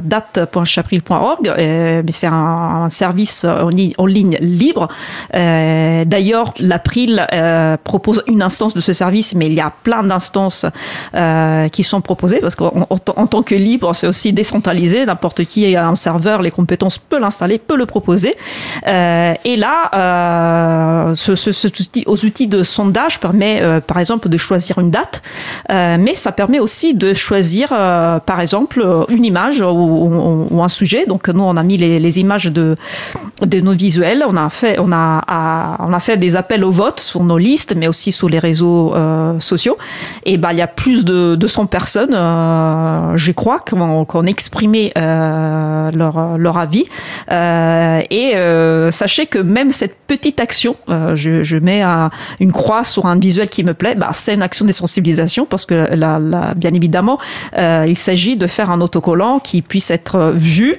date.chapril.org, 0.03 1.53
mais 1.57 2.11
c'est 2.11 2.27
un, 2.27 2.89
service 2.89 3.45
en 3.45 4.05
ligne 4.05 4.37
libre. 4.39 4.87
Euh, 5.49 6.05
d'ailleurs, 6.05 6.53
l'April 6.59 7.25
euh, 7.33 7.77
propose 7.83 8.23
une 8.27 8.41
instance 8.41 8.73
de 8.73 8.81
ce 8.81 8.93
service, 8.93 9.35
mais 9.35 9.47
il 9.47 9.53
y 9.53 9.61
a 9.61 9.71
plein 9.83 10.03
d'instances 10.03 10.65
euh, 11.15 11.67
qui 11.69 11.83
sont 11.83 12.01
proposées 12.01 12.39
parce 12.39 12.55
qu'en 12.55 12.87
en, 12.89 13.27
tant 13.27 13.43
que 13.43 13.55
libre, 13.55 13.93
c'est 13.93 14.07
aussi 14.07 14.33
décentralisé. 14.33 15.05
N'importe 15.05 15.43
qui 15.45 15.75
a 15.75 15.87
un 15.87 15.95
serveur, 15.95 16.41
les 16.41 16.51
compétences 16.51 16.97
peut 16.97 17.19
l'installer, 17.19 17.57
peut 17.57 17.77
le 17.77 17.85
proposer. 17.85 18.35
et 18.85 19.55
là, 19.55 21.13
ce, 21.15 21.67
outil, 21.67 22.03
outils 22.07 22.47
de 22.47 22.63
sondage 22.63 23.19
permet, 23.19 23.61
par 23.87 23.99
exemple, 23.99 24.29
de 24.29 24.37
choisir 24.37 24.79
une 24.79 24.91
date, 24.91 25.21
mais 25.69 26.15
ça 26.15 26.31
permet 26.31 26.59
aussi 26.59 26.93
de 26.93 27.13
choisir, 27.13 27.69
par 27.69 28.39
exemple, 28.39 29.05
une 29.09 29.25
image 29.25 29.61
ou, 29.61 30.61
un 30.61 30.67
sujet. 30.67 31.05
Donc, 31.05 31.29
nous, 31.29 31.43
on 31.43 31.57
a 31.57 31.63
mis 31.63 31.77
les, 31.77 31.99
les 31.99 32.19
images 32.19 32.45
de, 32.45 32.75
de 33.41 33.59
nos 33.59 33.73
visuels. 33.73 34.23
On 34.27 34.35
a 34.35 34.49
fait, 34.49 34.77
on 34.79 34.91
a 34.91 35.23
on 35.79 35.93
a 35.93 35.99
fait 35.99 36.17
des 36.17 36.35
appels 36.35 36.63
au 36.63 36.71
vote 36.71 36.99
sur 36.99 37.23
nos 37.23 37.37
listes, 37.37 37.73
mais 37.75 37.87
aussi 37.87 38.11
sur 38.11 38.29
les 38.29 38.39
réseaux 38.39 38.93
euh, 38.95 39.39
sociaux. 39.39 39.77
Et 40.25 40.37
ben, 40.37 40.51
il 40.51 40.57
y 40.57 40.61
a 40.61 40.67
plus 40.67 41.05
de 41.05 41.35
200 41.35 41.67
personnes, 41.67 42.13
euh, 42.13 43.15
je 43.15 43.31
crois, 43.31 43.59
qui 43.59 43.75
ont, 43.75 44.23
exprimé 44.25 44.91
euh, 44.97 45.91
leur, 45.91 46.57
avis. 46.57 46.85
et 47.29 48.33
sachez 48.91 49.25
que 49.27 49.39
même 49.39 49.71
cette 49.71 49.95
petite 50.07 50.39
action, 50.39 50.75
je, 50.87 51.57
mets 51.59 51.83
une 52.39 52.51
croix 52.51 52.83
sur 52.83 53.05
un 53.05 53.17
visuel 53.17 53.49
qui 53.49 53.63
me 53.63 53.73
plaît, 53.73 53.95
bah, 53.95 54.09
c'est 54.13 54.33
une 54.33 54.41
action 54.41 54.65
de 54.65 54.71
sensibilisation 54.71 55.45
parce 55.45 55.65
que 55.65 55.95
bien 56.55 56.73
évidemment, 56.73 57.19
il 57.57 57.97
s'agit 57.97 58.35
de 58.35 58.47
faire 58.47 58.71
un 58.71 58.81
autocollant 58.81 59.39
qui 59.39 59.61
puisse 59.61 59.91
être 59.91 60.31
vu, 60.35 60.77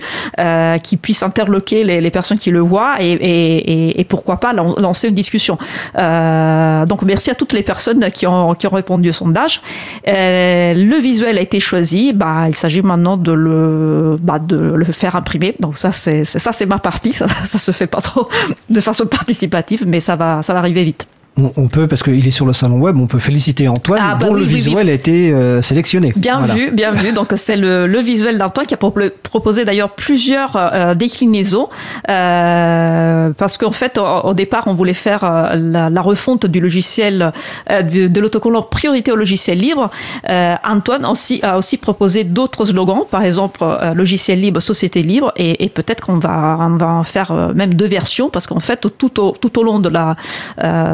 qui 0.83 0.97
puisse 0.97 1.23
interloquer 1.23 1.85
les, 1.85 2.11
personnes 2.11 2.39
qui 2.39 2.51
le 2.51 2.61
voient 2.61 2.97
et, 3.01 3.13
et, 3.13 4.01
et 4.01 4.05
pourquoi 4.05 4.40
pas 4.41 4.53
lancer 4.53 5.09
une 5.09 5.15
discussion. 5.15 5.59
Euh, 5.97 6.87
donc 6.87 7.03
merci 7.03 7.31
à 7.31 7.35
toutes 7.35 7.53
les 7.53 7.63
personnes 7.63 8.11
qui 8.11 8.27
ont, 8.27 8.55
qui 8.55 8.67
ont 8.67 8.71
répondu 8.71 9.11
au 9.11 9.13
sondage. 9.13 9.61
Euh, 10.09 10.75
le 10.75 10.97
visuel 10.97 11.39
a 11.39 11.41
été 11.41 11.61
choisi. 11.61 12.13
Bah, 12.13 12.49
il 12.49 12.57
s'agit 12.57 12.83
maintenant 12.83 13.17
de 13.17 13.33
le, 13.33 14.19
bah, 14.21 14.39
de 14.39 14.57
le 14.57 14.85
faire 14.87 15.17
imprimer. 15.17 15.55
Donc 15.61 15.77
ça, 15.77 15.93
c'est 15.93 16.25
ça, 16.25 16.53
c'est 16.53 16.67
ma 16.67 16.79
partie. 16.79 17.13
Ça, 17.13 17.29
ça 17.29 17.59
se 17.59 17.73
fait 17.73 17.87
pas 17.87 18.01
trop 18.01 18.29
de 18.69 18.81
façon 18.81 19.07
participative, 19.07 19.85
mais 19.87 20.01
ça 20.01 20.17
va, 20.17 20.43
ça 20.43 20.53
va 20.53 20.61
arriver 20.61 20.85
vite 20.85 21.07
on 21.37 21.69
peut, 21.69 21.87
parce 21.87 22.03
qu'il 22.03 22.27
est 22.27 22.33
sur 22.33 22.47
le 22.47 22.53
salon 22.53 22.79
web, 22.79 22.99
on 22.99 23.07
peut 23.07 23.19
féliciter 23.19 23.69
Antoine 23.69 24.01
ah, 24.03 24.17
bah 24.17 24.27
dont 24.27 24.35
le 24.35 24.43
visuel 24.43 24.89
a 24.89 24.93
été 24.93 25.33
euh, 25.33 25.63
sélectionné. 25.63 26.13
Bien 26.17 26.41
vu, 26.41 26.71
bien 26.71 26.93
vu. 26.93 27.13
Donc 27.13 27.33
c'est 27.37 27.57
le, 27.57 28.01
visuel 28.01 28.39
d'Antoine 28.39 28.67
qui 28.67 28.75
a 28.75 28.77
proposé 28.77 29.65
d'ailleurs 29.65 29.91
plusieurs 29.91 30.57
euh, 30.57 30.95
déclinaisons 30.95 31.69
euh, 32.09 33.31
parce 33.37 33.59
qu'en 33.59 33.73
fait 33.73 33.99
au, 33.99 34.33
départ 34.35 34.65
on 34.67 34.75
voulait 34.75 34.95
faire 34.95 35.53
la, 35.55 36.01
refonte 36.01 36.47
du 36.47 36.61
logiciel 36.61 37.33
de, 37.69 38.21
l'autocollant 38.21 38.63
priorité 38.63 39.13
au 39.13 39.17
logiciel 39.17 39.59
libre. 39.59 39.91
Antoine 40.29 41.05
aussi, 41.07 41.41
a 41.43 41.59
aussi 41.59 41.77
proposé 41.77 42.25
d'autres 42.25 42.65
slogans, 42.65 43.03
par 43.11 43.23
exemple 43.23 43.65
logiciel 43.95 44.41
libre, 44.41 44.61
société 44.61 45.03
libre, 45.03 45.33
et, 45.37 45.69
peut-être 45.69 46.05
qu'on 46.07 46.19
va, 46.19 46.57
on 46.61 46.77
va 46.77 46.89
en 46.89 47.05
faire 47.05 47.33
même 47.55 47.75
deux 47.75 47.87
versions 47.87 48.31
parce 48.31 48.47
qu'en 48.47 48.61
fait 48.61 48.87
tout 48.99 49.21
au, 49.21 49.33
tout 49.33 49.59
au 49.59 49.63
long 49.63 49.79
de 49.79 49.89
la 49.89 50.17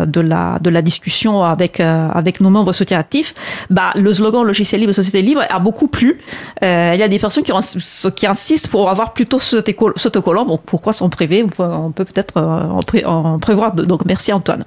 de 0.06 0.20
la 0.28 0.58
de 0.60 0.70
la 0.70 0.82
discussion 0.82 1.42
avec, 1.42 1.80
euh, 1.80 2.08
avec 2.12 2.40
nos 2.40 2.50
membres 2.50 2.72
actifs, 2.92 3.34
bah, 3.70 3.90
le 3.94 4.12
slogan 4.12 4.42
logiciel 4.42 4.80
libre, 4.80 4.92
société 4.92 5.22
libre 5.22 5.42
a 5.48 5.58
beaucoup 5.58 5.88
plu. 5.88 6.20
Euh, 6.62 6.90
il 6.94 7.00
y 7.00 7.02
a 7.02 7.08
des 7.08 7.18
personnes 7.18 7.44
qui, 7.44 8.26
insistent 8.26 8.68
pour 8.68 8.90
avoir 8.90 9.12
plutôt 9.12 9.38
ce 9.38 9.56
autocollant. 10.06 10.44
Bon, 10.44 10.58
pourquoi 10.58 10.92
s'en 10.92 11.08
priver? 11.08 11.44
On 11.58 11.92
peut 11.92 12.04
peut-être 12.04 12.36
euh, 12.36 13.04
en, 13.04 13.38
prévoir. 13.38 13.72
Donc, 13.72 14.04
merci 14.06 14.32
Antoine. 14.32 14.62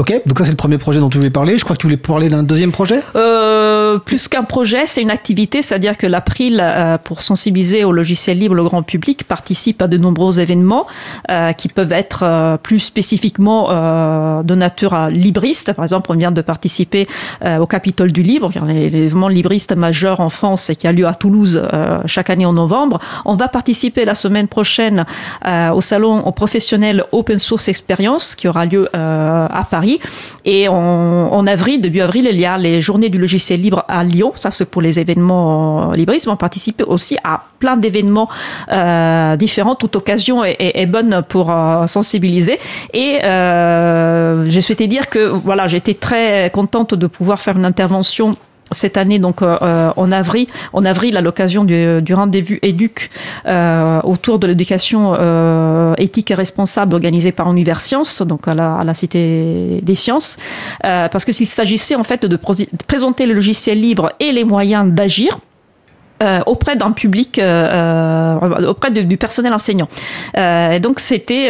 Ok, 0.00 0.12
donc 0.26 0.38
ça 0.38 0.44
c'est 0.44 0.50
le 0.50 0.56
premier 0.56 0.76
projet 0.76 0.98
dont 0.98 1.08
tu 1.08 1.18
voulais 1.18 1.30
parler. 1.30 1.56
Je 1.56 1.62
crois 1.62 1.76
que 1.76 1.80
tu 1.80 1.86
voulais 1.86 1.96
parler 1.96 2.28
d'un 2.28 2.42
deuxième 2.42 2.72
projet? 2.72 3.00
Euh, 3.14 3.98
plus 3.98 4.26
qu'un 4.26 4.42
projet, 4.42 4.86
c'est 4.86 5.00
une 5.00 5.12
activité, 5.12 5.62
c'est-à-dire 5.62 5.96
que 5.96 6.08
l'April, 6.08 6.62
pour 7.04 7.22
sensibiliser 7.22 7.84
au 7.84 7.92
logiciel 7.92 8.38
libre 8.38 8.56
le 8.56 8.64
grand 8.64 8.82
public, 8.82 9.22
participe 9.22 9.80
à 9.82 9.86
de 9.86 9.96
nombreux 9.96 10.40
événements 10.40 10.88
qui 11.56 11.68
peuvent 11.68 11.92
être 11.92 12.58
plus 12.64 12.80
spécifiquement 12.80 13.68
de 14.42 14.54
nature 14.56 15.10
libriste. 15.10 15.72
Par 15.72 15.84
exemple, 15.84 16.10
on 16.10 16.16
vient 16.16 16.32
de 16.32 16.42
participer 16.42 17.06
au 17.60 17.66
Capitole 17.66 18.10
du 18.10 18.22
Libre, 18.22 18.50
qui 18.50 18.58
est 18.58 18.90
l'événement 18.90 19.28
libriste 19.28 19.76
majeur 19.76 20.18
en 20.18 20.28
France 20.28 20.70
et 20.70 20.76
qui 20.76 20.88
a 20.88 20.92
lieu 20.92 21.06
à 21.06 21.14
Toulouse 21.14 21.62
chaque 22.06 22.30
année 22.30 22.46
en 22.46 22.52
novembre. 22.52 22.98
On 23.24 23.36
va 23.36 23.46
participer 23.46 24.04
la 24.04 24.16
semaine 24.16 24.48
prochaine 24.48 25.04
au 25.46 25.80
salon 25.80 26.32
professionnel 26.32 27.04
Open 27.12 27.38
Source 27.38 27.68
Experience 27.68 28.34
qui 28.34 28.48
aura 28.48 28.66
lieu 28.66 28.88
à 28.92 29.64
Paris. 29.70 29.83
Et 30.44 30.68
en, 30.68 31.46
avril, 31.46 31.80
début 31.80 32.00
avril, 32.00 32.28
il 32.30 32.40
y 32.40 32.46
a 32.46 32.56
les 32.58 32.80
journées 32.80 33.08
du 33.08 33.18
logiciel 33.18 33.60
libre 33.60 33.84
à 33.88 34.04
Lyon. 34.04 34.32
Ça, 34.36 34.50
c'est 34.50 34.64
pour 34.64 34.82
les 34.82 34.98
événements 34.98 35.92
libristes. 35.92 36.28
On 36.28 36.36
participe 36.36 36.82
aussi 36.86 37.16
à 37.24 37.42
plein 37.58 37.76
d'événements 37.76 38.28
euh, 38.72 39.36
différents. 39.36 39.74
Toute 39.74 39.96
occasion 39.96 40.44
est, 40.44 40.86
bonne 40.86 41.22
pour 41.28 41.50
euh, 41.50 41.86
sensibiliser. 41.86 42.58
Et 42.92 43.18
euh, 43.24 44.44
j'ai 44.48 44.60
souhaité 44.60 44.86
dire 44.86 45.08
que 45.08 45.18
voilà, 45.18 45.66
j'étais 45.66 45.94
très 45.94 46.50
contente 46.52 46.94
de 46.94 47.06
pouvoir 47.06 47.40
faire 47.40 47.56
une 47.56 47.64
intervention 47.64 48.36
cette 48.72 48.96
année, 48.96 49.18
donc 49.18 49.42
euh, 49.42 49.56
euh, 49.62 49.92
en 49.96 50.12
avril, 50.12 50.46
en 50.72 50.84
avril 50.84 51.16
à 51.16 51.20
l'occasion 51.20 51.64
du, 51.64 52.14
rendez-vous 52.14 52.56
éduc 52.62 53.10
euh, 53.46 54.00
autour 54.02 54.38
de 54.38 54.46
l'éducation 54.46 55.14
éthique 55.96 56.30
et 56.30 56.34
responsable 56.34 56.94
organisée 56.94 57.32
par 57.32 57.50
Univers 57.50 57.80
Sciences, 57.80 58.22
donc 58.22 58.48
à 58.48 58.54
la, 58.54 58.76
à 58.76 58.84
la 58.84 58.94
Cité 58.94 59.80
des 59.82 59.94
Sciences, 59.94 60.36
parce 60.82 61.24
que 61.24 61.32
s'il 61.32 61.48
s'agissait 61.48 61.94
en 61.94 62.04
fait 62.04 62.24
de 62.26 62.38
présenter 62.86 63.26
le 63.26 63.34
logiciel 63.34 63.80
libre 63.80 64.12
et 64.20 64.32
les 64.32 64.44
moyens 64.44 64.92
d'agir. 64.92 65.36
auprès 66.46 66.76
d'un 66.76 66.92
public, 66.92 67.40
auprès 68.68 68.90
du 68.90 69.16
personnel 69.16 69.52
enseignant. 69.52 69.88
et 70.36 70.80
donc 70.80 71.00
c'était 71.00 71.48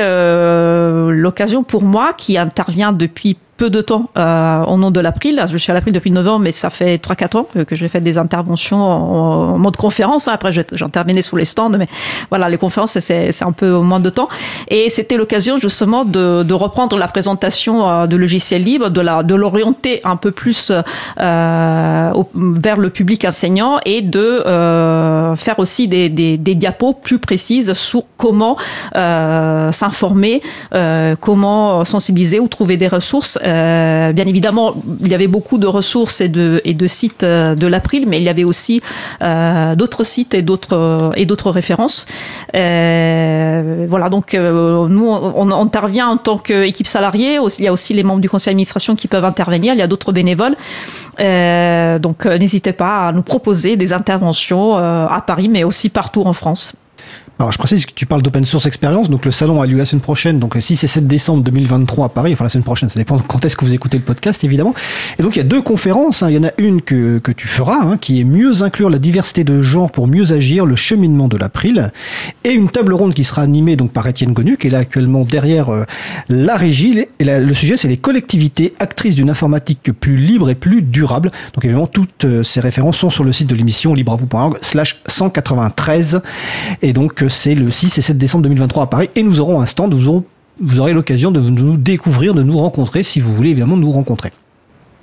l'occasion 1.11 1.63
pour 1.63 1.83
moi, 1.83 2.13
qui 2.17 2.37
intervient 2.39 2.93
depuis 2.93 3.37
peu 3.57 3.71
de 3.71 3.81
temps 3.81 4.11
euh, 4.17 4.65
au 4.65 4.77
nom 4.77 4.91
de 4.91 5.01
l'April. 5.01 5.45
Je 5.51 5.57
suis 5.57 5.71
à 5.71 5.75
l'April 5.75 5.93
depuis 5.93 6.11
novembre, 6.11 6.41
mais 6.41 6.53
ça 6.53 6.71
fait 6.71 6.97
3-4 6.97 7.37
ans 7.37 7.47
que, 7.67 7.75
j'ai 7.75 7.89
fait 7.89 8.01
des 8.01 8.19
interventions 8.19 8.83
en, 8.83 9.59
mode 9.59 9.77
conférence. 9.77 10.29
Hein. 10.29 10.33
Après, 10.35 10.51
j'intervenais 10.53 11.23
sous 11.23 11.37
les 11.37 11.45
stands, 11.45 11.71
mais 11.71 11.89
voilà, 12.31 12.49
les 12.49 12.59
conférences, 12.59 12.99
c'est 12.99 13.43
un 13.43 13.53
peu 13.53 13.71
moins 13.79 14.01
de 14.01 14.11
temps. 14.11 14.29
Et 14.69 14.91
c'était 14.91 15.17
l'occasion 15.17 15.57
justement 15.59 16.05
de, 16.05 16.53
reprendre 16.55 16.97
la 16.97 17.09
présentation 17.09 17.89
euh, 17.89 18.07
de 18.07 18.17
logiciels 18.17 18.63
libres, 18.63 18.91
de 18.91 19.35
l'orienter 19.35 20.01
un 20.05 20.17
peu 20.17 20.31
plus 20.31 20.73
euh, 21.19 22.13
vers 22.35 22.77
le 22.77 22.91
public 22.91 23.25
enseignant 23.25 23.79
et 23.85 24.03
de 24.03 24.21
euh, 24.21 25.37
faire 25.37 25.59
aussi 25.59 25.89
des, 25.89 26.09
diapos 26.39 26.93
plus 26.93 27.19
précises 27.19 27.73
sur 27.73 28.05
comment 28.17 28.57
s'informer, 28.95 30.43
comment 31.21 31.85
sensibiliser 31.85 32.39
ou 32.39 32.49
trouver 32.49 32.77
des 32.77 32.89
ressources 32.89 33.39
euh, 33.45 34.13
bien 34.13 34.27
évidemment, 34.27 34.75
il 35.01 35.09
y 35.09 35.15
avait 35.15 35.27
beaucoup 35.27 35.59
de 35.59 35.67
ressources 35.67 36.21
et 36.21 36.29
de, 36.29 36.61
et 36.65 36.75
de 36.75 36.87
sites 36.87 37.23
euh, 37.23 37.55
de 37.55 37.67
l'April, 37.67 38.07
mais 38.09 38.19
il 38.19 38.25
y 38.25 38.29
avait 38.29 38.45
aussi 38.45 38.81
euh, 39.23 39.75
d'autres 39.75 40.05
sites 40.05 40.35
et 40.35 40.43
d'autres 40.43 41.13
et 41.17 41.27
d'autres 41.27 41.51
références. 41.51 42.07
voilà, 42.53 44.09
donc 44.11 44.35
nous 44.35 45.07
on, 45.07 45.51
intervient 45.51 46.09
en 46.09 46.17
tant 46.17 46.39
qu'équipe 46.39 46.87
salariée. 46.87 47.39
Il 47.59 47.65
y 47.65 47.69
a 47.69 47.73
aussi 47.73 47.95
les 47.95 48.03
membres 48.03 48.21
du 48.21 48.29
conseil 48.29 48.53
d'administration 48.53 48.97
qui 48.97 49.09
peuvent 49.09 49.25
intervenir. 49.25 49.75
Il 49.75 49.79
y 49.79 49.83
a 49.83 49.87
d'autres 49.87 50.13
bénévoles. 50.13 50.57
donc 51.19 52.27
n'hésitez 52.27 52.73
pas 52.73 53.09
à 53.09 53.13
nous 53.13 53.23
proposer 53.23 53.77
des 53.77 53.93
interventions 53.93 54.77
à 54.77 55.23
Paris, 55.27 55.49
mais 55.49 55.65
aussi 55.65 55.89
partout 55.89 56.23
en 56.25 56.33
France. 56.33 56.75
Alors, 57.41 57.51
je 57.51 57.59
précise 57.59 57.85
que 57.85 57.93
tu 57.93 58.07
parles 58.07 58.23
d'open 58.23 58.45
source 58.45 58.67
experience, 58.67 59.11
donc 59.11 59.25
le 59.25 59.33
salon 59.33 59.61
a 59.61 59.67
lieu 59.67 59.77
la 59.77 59.85
semaine 59.85 60.01
prochaine, 60.01 60.39
donc 60.39 60.57
6 60.57 60.85
et 60.85 60.87
7 60.87 61.09
décembre 61.09 61.43
2023 61.43 62.07
à 62.07 62.09
Paris, 62.09 62.33
enfin 62.33 62.45
la 62.45 62.49
semaine 62.49 62.63
prochaine, 62.63 62.89
ça 62.89 62.99
dépend 62.99 63.19
quand 63.19 63.45
est-ce 63.45 63.57
que 63.57 63.65
vous 63.65 63.75
écoutez 63.75 63.99
le 63.99 64.05
podcast, 64.05 64.45
évidemment. 64.45 64.73
Et 65.19 65.23
donc, 65.25 65.35
il 65.35 65.39
y 65.39 65.43
a 65.43 65.45
deux 65.45 65.61
conférences, 65.61 66.23
hein. 66.23 66.31
il 66.31 66.37
y 66.37 66.39
en 66.39 66.45
a 66.45 66.53
une 66.59 66.81
que, 66.81 67.19
que 67.19 67.33
tu 67.33 67.49
feras, 67.49 67.81
hein, 67.83 67.97
qui 67.97 68.21
est 68.21 68.25
mieux 68.25 68.63
inclure 68.63 68.89
la 68.89 69.01
diversité 69.01 69.43
de 69.43 69.63
genre 69.63 69.91
pour 69.91 70.07
mieux 70.07 70.31
agir, 70.31 70.65
le 70.65 70.77
cheminement 70.77 71.27
de 71.27 71.37
l'April, 71.37 71.91
et 72.45 72.53
une 72.53 72.71
table 72.71 72.95
ronde 72.95 73.15
qui 73.15 73.25
sera 73.25 73.43
animée 73.43 73.75
donc 73.75 73.91
par 73.91 74.07
Étienne 74.07 74.33
Gonu, 74.33 74.57
qui 74.57 74.69
est 74.69 74.71
là 74.71 74.79
actuellement 74.79 75.25
derrière 75.25 75.71
euh, 75.71 75.85
la 76.29 76.55
régie, 76.55 77.05
et 77.19 77.25
le 77.25 77.55
sujet 77.55 77.77
c'est 77.77 77.89
les 77.89 77.97
collectivités 77.97 78.75
actrices 78.79 79.17
d'une 79.17 79.31
informatique 79.31 79.91
plus 79.91 80.15
libre 80.15 80.51
et 80.51 80.55
plus 80.55 80.83
durable. 80.83 81.33
Donc, 81.53 81.65
évidemment, 81.65 81.89
toutes 81.89 82.27
euh, 82.27 82.45
ces 82.45 82.61
références 82.61 82.99
sont 82.99 83.11
sur 83.11 83.25
le 83.25 83.33
site 83.33 83.49
de 83.49 83.57
l'émission 83.57 83.93
libreavou.org 83.93 84.57
slash 84.61 85.03
193, 85.09 86.23
et 86.81 86.93
donc 86.93 87.24
c'est 87.29 87.55
le 87.55 87.71
6 87.71 87.99
et 87.99 88.03
7 88.03 88.19
décembre 88.19 88.43
2023 88.45 88.85
à 88.85 88.87
Paris. 88.87 89.11
Et 89.15 89.23
nous 89.23 89.41
aurons 89.41 89.61
un 89.61 89.67
stand, 89.67 89.95
vous, 89.95 90.25
vous 90.61 90.81
aurez 90.81 90.93
l'occasion 90.93 91.31
de 91.31 91.41
nous 91.41 91.77
découvrir, 91.77 92.35
de 92.35 92.43
nous 92.43 92.57
rencontrer, 92.57 93.03
si 93.03 93.21
vous 93.21 93.33
voulez 93.33 93.51
évidemment 93.51 93.77
nous 93.77 93.91
rencontrer. 93.91 94.33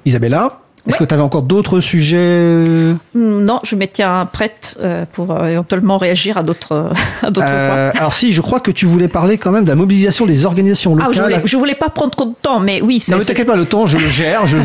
Isabella 0.05 0.61
est-ce 0.87 0.97
que 0.97 1.03
tu 1.03 1.13
avais 1.13 1.21
encore 1.21 1.43
d'autres 1.43 1.79
sujets 1.79 2.65
Non, 3.13 3.59
je 3.63 3.75
me 3.75 3.85
tiens 3.85 4.27
prête 4.31 4.77
euh, 4.81 5.05
pour 5.11 5.29
euh, 5.31 5.49
éventuellement 5.49 5.99
réagir 5.99 6.37
à 6.39 6.43
d'autres 6.43 6.73
euh, 6.73 7.91
fois. 7.91 7.99
Alors 7.99 8.13
si, 8.13 8.33
je 8.33 8.41
crois 8.41 8.59
que 8.59 8.71
tu 8.71 8.87
voulais 8.87 9.07
parler 9.07 9.37
quand 9.37 9.51
même 9.51 9.63
de 9.63 9.69
la 9.69 9.75
mobilisation 9.75 10.25
des 10.25 10.45
organisations 10.45 10.95
locales. 10.95 11.33
Ah, 11.35 11.39
je, 11.45 11.51
voulais, 11.51 11.73
voulais 11.73 11.75
pas 11.75 11.89
prendre 11.89 12.11
trop 12.11 12.25
de 12.25 12.35
temps, 12.41 12.59
mais 12.59 12.81
oui. 12.81 13.03
Non, 13.09 13.17
mais 13.17 13.23
t'inquiète 13.23 13.45
pas, 13.45 13.55
le 13.55 13.65
temps, 13.65 13.85
je 13.85 13.99
le 13.99 14.09
gère. 14.09 14.47
Je, 14.47 14.57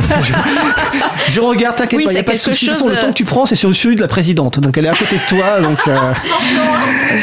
je, 1.29 1.41
regarde, 1.41 1.77
t'inquiète 1.77 2.03
pas, 2.03 2.11
il 2.11 2.15
n'y 2.15 2.21
a 2.21 2.25
pas 2.25 2.33
de 2.33 2.39
souci. 2.39 2.67
Chose... 2.67 2.89
le 2.89 2.99
temps 2.99 3.09
que 3.09 3.15
tu 3.15 3.25
prends, 3.25 3.45
c'est 3.45 3.57
sur 3.57 3.75
celui 3.75 3.97
de 3.97 4.01
la 4.01 4.09
présidente. 4.09 4.59
Donc 4.59 4.79
elle 4.79 4.87
est 4.87 4.91
à 4.91 4.95
côté 4.95 5.17
de 5.17 5.29
toi. 5.29 5.61
Donc, 5.61 5.79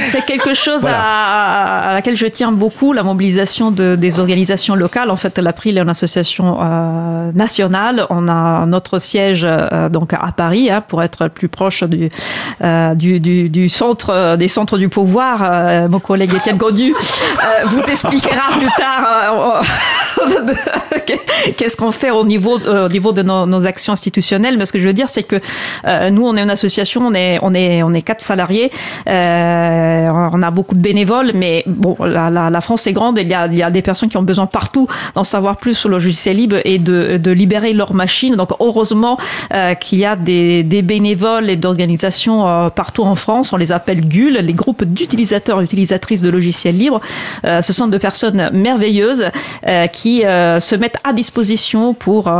C'est 0.08 0.24
quelque 0.26 0.54
chose 0.54 0.86
à, 0.86 1.90
à, 1.90 1.94
laquelle 1.96 2.16
je 2.16 2.28
tiens 2.28 2.52
beaucoup, 2.52 2.94
la 2.94 3.04
mobilisation 3.04 3.72
de, 3.72 3.96
des 3.96 4.20
organisations 4.20 4.76
locales. 4.76 5.10
En 5.10 5.16
fait, 5.16 5.40
l'April 5.40 5.78
est 5.78 5.82
une 5.82 5.90
association 5.90 6.60
nationale. 7.34 8.06
On 8.12 8.28
a 8.28 8.66
notre 8.66 8.83
notre 8.84 9.00
siège 9.00 9.48
euh, 9.50 9.88
donc 9.88 10.14
à 10.14 10.32
Paris 10.36 10.70
hein, 10.70 10.82
pour 10.82 11.02
être 11.04 11.30
plus 11.30 11.48
proche 11.48 11.84
du, 11.84 12.10
euh, 12.62 12.94
du, 12.96 13.70
centre 13.70 14.10
euh, 14.10 14.36
des 14.36 14.50
centres 14.50 14.78
du 14.78 14.90
pouvoir. 14.90 15.90
mon 15.90 16.00
collègue 16.00 16.34
Étienne 16.36 16.58
Godu 16.58 16.94
vous 17.66 17.80
expliquera 17.80 18.58
plus 18.60 18.70
tard 18.78 19.64
qu'est-ce 21.58 21.78
qu'on 21.78 21.92
fait 21.92 22.12
au 22.12 22.26
niveau 22.26 22.60
au 22.60 22.90
niveau 22.90 23.14
de 23.14 23.22
nos, 23.24 23.66
actions 23.66 23.94
institutionnelles. 23.94 24.58
Mais 24.58 24.66
ce 24.66 24.74
que 24.74 24.80
je 24.80 24.88
veux 24.88 24.94
dire, 24.94 25.10
c'est 25.10 25.24
que 25.24 25.40
nous, 26.10 26.26
on 26.26 26.36
est 26.36 26.42
une 26.42 26.50
association, 26.50 27.02
on 27.02 27.14
est 27.14 27.40
on 27.42 27.54
est 27.54 27.84
on 27.84 27.94
est 27.94 28.02
quatre 28.02 28.22
salariés, 28.22 28.72
on 29.08 30.44
a 30.44 30.52
beaucoup 30.52 30.76
de 30.76 30.82
bénévoles, 30.82 31.32
mais 31.34 31.64
bon, 31.66 31.96
la, 32.00 32.30
la, 32.30 32.62
France 32.62 32.88
est 32.88 32.94
grande, 32.94 33.18
il 33.20 33.28
y 33.28 33.34
a 33.34 33.48
il 33.48 33.58
y 33.58 33.64
a 33.64 33.72
des 33.72 33.82
personnes 33.82 34.10
qui 34.10 34.18
ont 34.18 34.24
besoin 34.24 34.46
partout 34.46 34.88
d'en 35.16 35.24
savoir 35.24 35.58
plus 35.58 35.76
sur 35.76 35.90
le 35.90 35.96
logiciel 35.96 36.38
libre 36.38 36.58
et 36.66 36.78
de, 36.80 37.18
de 37.18 37.32
libérer 37.32 37.74
leurs 37.74 37.94
machines. 37.94 38.36
Donc 38.36 38.50
heureusement 38.74 39.18
euh, 39.54 39.76
qu'il 39.76 40.00
y 40.00 40.06
a 40.06 40.16
des, 40.16 40.64
bénévoles 40.64 41.50
et 41.50 41.56
d'organisations 41.56 42.48
euh, 42.48 42.70
partout 42.70 43.04
en 43.04 43.16
France. 43.16 43.54
On 43.54 43.58
les 43.58 43.72
appelle 43.72 44.08
GUL, 44.08 44.34
les 44.34 44.54
groupes 44.54 44.84
d'utilisateurs 44.84 45.62
et 45.62 45.64
utilisatrices 45.64 46.22
de 46.22 46.30
logiciels 46.30 46.78
libres. 46.78 47.02
Euh, 47.46 47.62
ce 47.62 47.72
sont 47.72 47.88
de 47.88 47.98
personnes 47.98 48.50
merveilleuses 48.52 49.26
qui 49.92 50.22
se 50.22 50.76
mettent 50.76 50.98
à 51.04 51.14
disposition 51.14 51.94
pour 51.94 52.32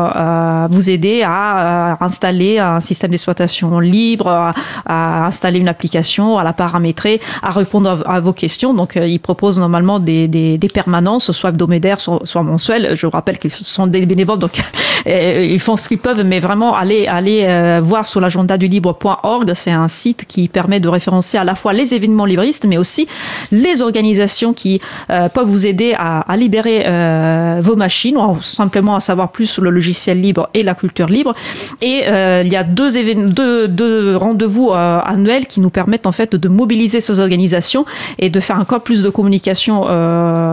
vous 0.70 0.90
aider 0.90 1.24
à 1.26 1.98
installer 2.04 2.60
un 2.60 2.80
système 2.80 3.12
d'exploitation 3.12 3.80
libre, 3.80 4.54
à, 4.86 5.26
installer 5.26 5.60
une 5.60 5.68
application, 5.68 6.38
à 6.38 6.44
la 6.44 6.54
paramétrer, 6.54 7.22
à 7.42 7.52
répondre 7.52 8.04
à, 8.06 8.20
vos 8.20 8.34
questions. 8.34 8.74
Donc, 8.74 8.96
ils 8.96 9.20
proposent 9.20 9.60
normalement 9.60 10.00
des, 10.00 10.60
permanences, 10.74 11.32
soit 11.32 11.52
hebdomadaires, 11.52 12.00
soit, 12.00 12.22
soit 12.24 12.44
mensuelles. 12.44 12.92
Je 12.96 13.08
rappelle 13.08 13.38
qu'ils 13.40 13.52
sont 13.52 13.88
des 13.88 14.06
bénévoles, 14.06 14.40
donc 14.40 14.62
ils 15.06 15.60
font 15.60 15.78
ce 15.78 15.88
qu'ils 15.88 16.00
peuvent 16.00 16.23
mais 16.24 16.40
vraiment 16.40 16.76
aller, 16.76 17.08
aller 17.08 17.44
euh, 17.46 17.82
voir 17.84 18.06
sur 18.06 18.20
l'agenda 18.20 18.58
du 18.58 18.68
libre.org. 18.68 19.52
C'est 19.56 19.72
un 19.72 19.88
site 19.88 20.26
qui 20.26 20.48
permet 20.48 20.80
de 20.80 20.90
référencer 20.90 21.38
à 21.38 21.44
la 21.44 21.56
fois 21.56 21.74
les 21.74 21.94
événements 21.94 22.26
libristes, 22.26 22.66
mais 22.66 22.78
aussi 22.78 23.08
les 23.52 23.82
organisations 23.82 24.54
qui 24.54 24.82
euh, 25.10 25.30
peuvent 25.30 25.48
vous 25.48 25.68
aider 25.68 25.96
à, 25.98 26.24
libérer 26.36 26.84
euh, 26.88 27.60
vos 27.62 27.76
machines, 27.76 28.18
ou 28.18 28.42
simplement 28.42 28.96
à 28.96 29.00
savoir 29.00 29.32
plus 29.32 29.46
sur 29.46 29.62
le 29.62 29.70
logiciel 29.70 30.20
libre 30.20 30.50
et 30.54 30.64
la 30.64 30.74
culture 30.74 31.08
libre. 31.08 31.34
Et 31.82 32.04
il 32.08 32.52
y 32.52 32.56
a 32.56 32.64
deux, 32.64 32.90
deux, 33.16 33.68
deux 33.68 34.16
rendez-vous 34.16 34.72
annuels 34.74 35.48
qui 35.48 35.60
nous 35.60 35.70
permettent 35.70 36.08
en 36.08 36.12
fait 36.12 36.36
de 36.36 36.48
mobiliser 36.48 37.02
ces 37.02 37.20
organisations 37.20 37.86
et 38.20 38.30
de 38.30 38.40
faire 38.40 38.60
encore 38.60 38.82
plus 38.82 39.04
de 39.04 39.10
communication 39.10 39.86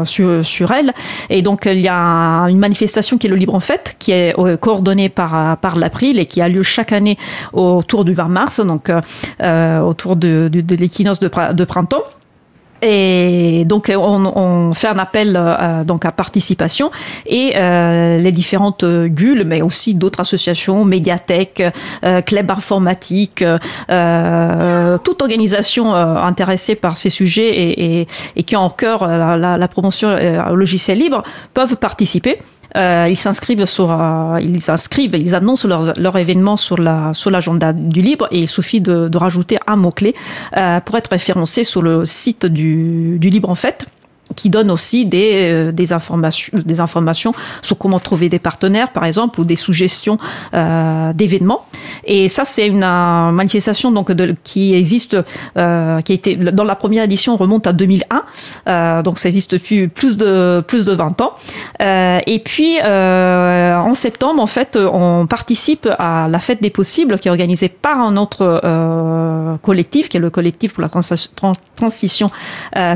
sur, 0.05 0.45
sur 0.45 0.73
elles. 0.73 0.93
Et 1.31 1.43
donc 1.43 1.66
il 1.66 1.81
y 1.81 1.89
a 1.89 2.45
une 2.49 2.59
manifestation 2.59 3.18
qui 3.18 3.27
est 3.27 3.31
le 3.31 3.37
Libre 3.37 3.55
en 3.55 3.61
Fête, 3.61 3.97
qui 3.99 4.12
est 4.12 4.35
coordonnée 4.61 5.09
par 5.09 5.57
par 5.61 5.77
l'April 5.77 6.19
et 6.19 6.27
qui 6.27 6.41
a 6.41 6.49
lieu 6.49 6.63
chaque 6.63 6.93
année 6.93 7.19
autour 7.53 8.05
du 8.05 8.15
20 8.15 8.29
mars, 8.29 8.61
donc 8.61 8.91
euh, 8.91 9.01
euh, 9.43 9.81
autour 9.81 10.17
de, 10.17 10.49
de, 10.53 10.77
l'équinoxe 10.77 11.21
de, 11.21 11.65
printemps. 11.65 12.03
Et 12.83 13.67
donc 13.67 13.93
on, 13.95 14.73
fait 14.73 14.89
un 14.89 14.99
appel 14.99 15.37
euh, 15.37 15.85
donc 15.85 16.07
à 16.07 16.13
participation 16.13 16.91
et 17.27 17.53
les 17.53 18.33
différentes 18.33 18.87
GUL, 18.87 19.45
mais 19.45 19.61
aussi 19.61 19.95
d'autres 19.95 20.21
associations, 20.21 20.87
médiathèques, 20.87 21.63
clubs 22.25 22.51
informatiques, 22.51 23.45
toute 25.05 25.23
organisation 25.23 25.95
intéressée 25.95 26.75
par 26.75 26.97
ces 26.97 27.11
sujets 27.11 27.51
et, 27.51 28.07
et, 28.37 28.43
qui 28.45 28.55
a 28.55 28.61
en 28.61 28.71
cœur 28.71 29.07
la, 29.07 29.37
la, 29.37 29.59
la 29.59 29.69
promotion 29.69 30.17
au 30.51 30.57
logiciel 30.57 30.99
libre 30.99 31.23
peuvent 31.53 31.77
participer. 31.77 32.39
Euh, 32.77 33.07
ils 33.11 33.16
s'inscrivent 33.16 33.64
sur, 33.64 33.91
euh, 33.91 34.39
ils 34.41 34.61
s'inscrivent, 34.61 35.16
ils 35.16 35.35
annoncent 35.35 35.66
leur, 35.66 35.99
leur, 35.99 36.16
événement 36.16 36.57
sur 36.57 36.79
la 36.79 37.12
sur 37.14 37.31
l'agenda 37.31 37.73
du 37.73 38.01
libre 38.01 38.29
et 38.31 38.41
il 38.41 38.49
suffit 38.49 38.81
de, 38.81 39.11
rajouter 39.16 39.59
un 39.66 39.77
mot 39.77 39.91
clé 39.91 40.14
euh, 40.57 40.81
pour 40.81 40.97
être 40.97 41.11
référencé 41.11 41.64
sur 41.64 41.83
le 41.83 42.07
site 42.07 42.47
du, 42.47 43.18
du 43.18 43.29
libre 43.29 43.51
en 43.51 43.55
fait 43.55 43.87
qui 44.37 44.51
donne 44.51 44.70
aussi 44.70 45.07
des, 45.07 45.31
euh, 45.35 45.72
des, 45.72 45.93
informations, 45.93 46.59
des 46.64 46.81
informations 46.81 47.33
sur 47.62 47.78
comment 47.78 47.99
trouver 47.99 48.28
des 48.28 48.39
partenaires, 48.39 48.93
par 48.93 49.05
exemple, 49.05 49.41
ou 49.41 49.45
des 49.45 49.57
suggestions 49.57 50.18
euh, 50.55 51.12
d'événements. 51.12 51.64
Et 52.05 52.28
ça, 52.28 52.45
c'est 52.45 52.66
une 52.66 52.85
euh, 52.85 53.31
manifestation 53.31 53.93
donc 53.93 54.12
qui 54.43 54.74
existe, 54.74 55.16
euh, 55.57 56.01
qui 56.01 56.12
a 56.12 56.14
été 56.14 56.37
dans 56.37 56.64
la 56.64 56.74
première 56.74 57.05
édition 57.05 57.37
remonte 57.37 57.66
à 57.66 57.72
2001, 57.72 58.22
euh, 58.68 59.03
donc 59.03 59.18
ça 59.18 59.28
existe 59.28 59.53
depuis 59.53 59.89
plus 59.89 60.16
de 60.16 60.62
plus 60.66 60.85
de 60.85 60.93
20 60.93 61.20
ans. 61.20 61.33
Et 61.81 62.43
puis 62.45 62.78
en 62.83 63.95
septembre, 63.95 64.43
en 64.43 64.47
fait, 64.47 64.76
on 64.76 65.26
participe 65.26 65.89
à 65.99 66.28
la 66.28 66.39
fête 66.39 66.62
des 66.62 66.70
possibles, 66.70 67.18
qui 67.18 67.28
est 67.28 67.31
organisée 67.31 67.68
par 67.68 67.99
un 67.99 68.16
autre 68.16 68.61
collectif, 69.62 70.09
qui 70.09 70.16
est 70.16 70.20
le 70.20 70.31
collectif 70.31 70.74
pour 70.74 70.83
la 70.83 70.89
trans 70.89 71.01
trans 71.37 71.53
transition 71.76 72.31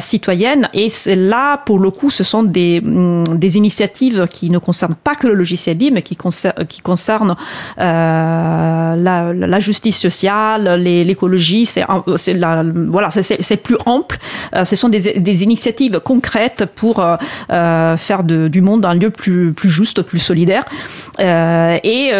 citoyenne, 0.00 0.68
et 0.74 0.88
là, 1.24 1.58
pour 1.58 1.78
le 1.78 1.90
coup, 1.90 2.10
ce 2.10 2.24
sont 2.24 2.42
des, 2.42 2.80
mm, 2.80 3.36
des 3.36 3.56
initiatives 3.56 4.26
qui 4.30 4.50
ne 4.50 4.58
concernent 4.58 4.94
pas 4.94 5.14
que 5.14 5.26
le 5.26 5.34
logiciel 5.34 5.78
libre, 5.78 5.94
mais 5.94 6.02
qui, 6.02 6.16
concernent, 6.16 6.64
qui 6.68 6.80
concernent 6.80 7.36
euh, 7.78 8.96
la, 8.96 9.60
justice 9.60 9.98
sociale, 9.98 10.82
l'écologie. 10.82 11.66
C'est 11.66 11.84
voilà, 11.86 13.10
plus 13.62 13.76
ample. 13.86 14.18
Euh, 14.54 14.64
ce 14.64 14.76
sont 14.76 14.88
des, 14.88 15.42
initiatives 15.42 16.00
concrètes 16.00 16.66
pour 16.76 17.00
euh, 17.00 17.96
faire 17.96 18.24
du 18.24 18.60
monde 18.60 18.84
un 18.84 18.94
lieu 18.94 19.10
plus, 19.10 19.54
juste, 19.64 20.02
plus 20.02 20.18
solidaire. 20.18 20.64
Et 21.18 22.10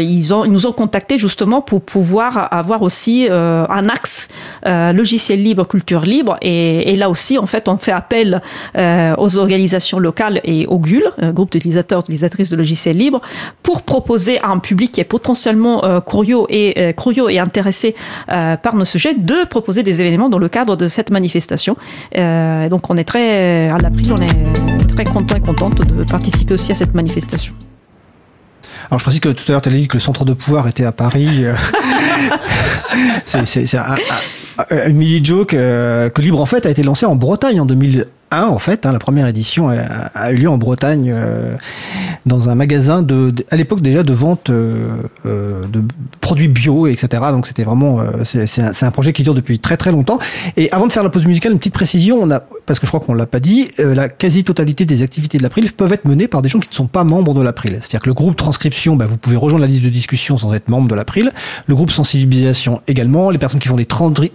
ils 0.00 0.28
nous 0.28 0.66
ont 0.66 0.72
contactés 0.72 1.18
justement 1.18 1.60
pour 1.60 1.82
pouvoir 1.82 2.48
avoir 2.52 2.82
aussi 2.82 3.28
un 3.30 3.88
axe 3.88 4.28
logiciel 4.64 5.42
libre, 5.42 5.66
culture 5.66 6.02
libre. 6.02 6.36
Et, 6.40 6.92
et 6.92 6.96
là 6.96 7.10
aussi, 7.10 7.38
en 7.38 7.46
fait, 7.46 7.68
on 7.68 7.76
fait 7.76 7.92
appel 7.92 8.29
euh, 8.76 9.14
aux 9.18 9.36
organisations 9.38 9.98
locales 9.98 10.40
et 10.44 10.66
au 10.66 10.78
GUL, 10.78 11.04
un 11.18 11.32
groupe 11.32 11.52
d'utilisateurs, 11.52 12.00
utilisatrices 12.00 12.50
de 12.50 12.56
logiciels 12.56 12.96
libres, 12.96 13.20
pour 13.62 13.82
proposer 13.82 14.38
à 14.40 14.48
un 14.48 14.58
public 14.58 14.92
qui 14.92 15.00
est 15.00 15.04
potentiellement 15.04 15.84
euh, 15.84 16.00
curieux 16.00 16.40
et 16.48 16.74
euh, 16.78 16.92
curieux 16.92 17.30
et 17.30 17.38
intéressé 17.38 17.94
euh, 18.30 18.56
par 18.56 18.74
nos 18.74 18.84
sujets 18.84 19.14
de 19.14 19.46
proposer 19.48 19.82
des 19.82 20.00
événements 20.00 20.28
dans 20.28 20.38
le 20.38 20.48
cadre 20.48 20.76
de 20.76 20.88
cette 20.88 21.10
manifestation. 21.10 21.76
Euh, 22.16 22.68
donc 22.68 22.90
on 22.90 22.96
est 22.96 23.04
très 23.04 23.68
à 23.68 23.78
l'April, 23.78 24.12
on 24.12 24.22
est 24.22 24.86
très 24.94 25.04
content 25.04 25.36
et 25.36 25.40
contente 25.40 25.84
de 25.86 26.04
participer 26.04 26.54
aussi 26.54 26.72
à 26.72 26.74
cette 26.74 26.94
manifestation. 26.94 27.54
Alors 28.90 28.98
je 28.98 29.04
précise 29.04 29.20
que 29.20 29.28
tout 29.28 29.44
à 29.48 29.52
l'heure 29.52 29.62
tu 29.62 29.68
as 29.68 29.72
dit 29.72 29.88
que 29.88 29.94
le 29.96 30.00
centre 30.00 30.24
de 30.24 30.32
pouvoir 30.32 30.66
était 30.68 30.84
à 30.84 30.92
Paris. 30.92 31.44
c'est 33.24 33.74
un, 33.76 33.82
un, 33.82 34.86
une 34.86 34.96
mini-joke 34.96 35.54
euh, 35.54 36.08
que 36.10 36.20
Libre 36.20 36.40
en 36.40 36.46
fait 36.46 36.66
a 36.66 36.70
été 36.70 36.82
lancé 36.82 37.06
en 37.06 37.16
Bretagne 37.16 37.60
en 37.60 37.66
2000 37.66 38.06
en 38.32 38.58
fait. 38.58 38.86
Hein, 38.86 38.92
la 38.92 38.98
première 38.98 39.26
édition 39.26 39.68
a, 39.68 40.32
eu 40.32 40.36
lieu 40.36 40.48
en 40.48 40.58
Bretagne 40.58 41.12
euh, 41.14 41.56
dans 42.26 42.48
un 42.48 42.54
magasin 42.54 43.02
de, 43.02 43.34
à 43.50 43.56
l'époque 43.56 43.80
déjà 43.80 44.02
de 44.02 44.12
vente 44.12 44.50
euh, 44.50 45.02
euh 45.26 45.66
de 45.66 45.82
produits 46.20 46.48
bio, 46.48 46.86
etc. 46.86 47.08
Donc 47.30 47.46
c'était 47.46 47.64
vraiment 47.64 48.00
c'est 48.24 48.82
un, 48.82 48.90
projet 48.90 49.12
qui 49.12 49.22
dure 49.22 49.34
depuis 49.34 49.58
très 49.58 49.76
très 49.76 49.92
longtemps. 49.92 50.18
Et 50.56 50.70
avant 50.72 50.86
de 50.86 50.92
faire 50.92 51.02
la 51.02 51.10
pause 51.10 51.26
musicale, 51.26 51.52
une 51.52 51.58
petite 51.58 51.74
précision, 51.74 52.18
on 52.20 52.30
a 52.30 52.40
parce 52.66 52.78
que 52.78 52.86
je 52.86 52.90
crois 52.90 53.00
qu'on 53.00 53.14
l'a 53.14 53.26
pas 53.26 53.40
dit, 53.40 53.70
la 53.78 54.08
quasi-totalité 54.08 54.84
des 54.84 55.02
activités 55.02 55.38
de 55.38 55.42
l'April 55.42 55.70
peuvent 55.72 55.92
être 55.92 56.04
menées 56.04 56.28
par 56.28 56.42
des 56.42 56.48
gens 56.48 56.58
qui 56.58 56.68
ne 56.68 56.74
sont 56.74 56.86
pas 56.86 57.04
membres 57.04 57.34
de 57.34 57.42
l'April. 57.42 57.78
C'est-à-dire 57.80 58.00
que 58.00 58.08
le 58.08 58.14
groupe 58.14 58.36
transcription, 58.36 58.96
bah, 58.96 59.06
vous 59.06 59.16
pouvez 59.16 59.36
rejoindre 59.36 59.62
la 59.62 59.68
liste 59.68 59.82
de 59.84 59.88
discussion 59.88 60.36
sans 60.36 60.54
être 60.54 60.68
membre 60.68 60.88
de 60.88 60.94
l'April. 60.94 61.32
Le 61.66 61.74
groupe 61.74 61.90
sensibilisation 61.90 62.80
également, 62.86 63.30
les 63.30 63.38
personnes 63.38 63.60
qui 63.60 63.68
font 63.68 63.76
des 63.76 63.88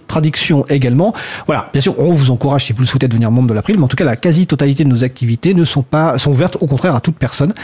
traductions 0.06 0.64
également. 0.68 1.14
Voilà, 1.46 1.68
bien 1.72 1.80
sûr, 1.80 1.98
on 1.98 2.12
vous 2.12 2.30
encourage 2.30 2.66
si 2.66 2.72
vous 2.72 2.80
le 2.80 2.86
souhaitez 2.86 3.08
devenir 3.08 3.30
membre 3.30 3.48
de 3.48 3.54
l'April, 3.54 3.78
en 3.86 3.88
tout 3.88 3.96
cas 3.96 4.04
la 4.04 4.16
quasi-totalité 4.16 4.82
de 4.82 4.88
nos 4.88 5.04
activités 5.04 5.54
ne 5.54 5.64
sont 5.64 5.82
pas 5.82 6.18
sont 6.18 6.32
ouvertes 6.32 6.58
au 6.60 6.66
contraire 6.66 6.96
à 6.96 7.00
toute 7.00 7.14
personne 7.14 7.54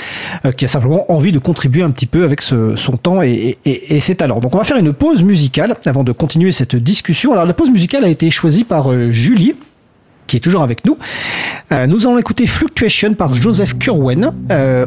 euh, 0.44 0.52
qui 0.52 0.64
a 0.64 0.68
simplement 0.68 1.10
envie 1.10 1.32
de 1.32 1.40
contribuer 1.40 1.82
un 1.82 1.90
petit 1.90 2.06
peu 2.06 2.22
avec 2.22 2.42
son 2.42 2.76
temps 3.02 3.22
et, 3.22 3.58
et, 3.64 3.96
et, 3.96 4.00
ses 4.00 4.14
talents. 4.14 4.38
Donc 4.38 4.54
on 4.54 4.58
va 4.58 4.62
faire 4.62 4.76
une 4.76 4.92
pause 4.92 5.24
musicale 5.24 5.76
avant 5.84 6.04
de 6.04 6.12
continuer 6.12 6.52
cette 6.52 6.76
discussion. 6.76 7.32
Alors 7.32 7.44
la 7.44 7.54
pause 7.54 7.70
musicale 7.70 8.04
a 8.04 8.08
été 8.08 8.30
choisie 8.30 8.62
par 8.62 8.92
euh, 8.92 9.10
Julie 9.10 9.54
qui 10.28 10.36
est 10.36 10.40
toujours 10.40 10.62
avec 10.62 10.84
nous. 10.84 10.96
Euh, 11.72 11.88
nous 11.88 12.06
allons 12.06 12.18
écouter 12.18 12.46
Fluctuation 12.46 13.14
par 13.14 13.34
Joseph 13.34 13.76
Curwen. 13.76 14.30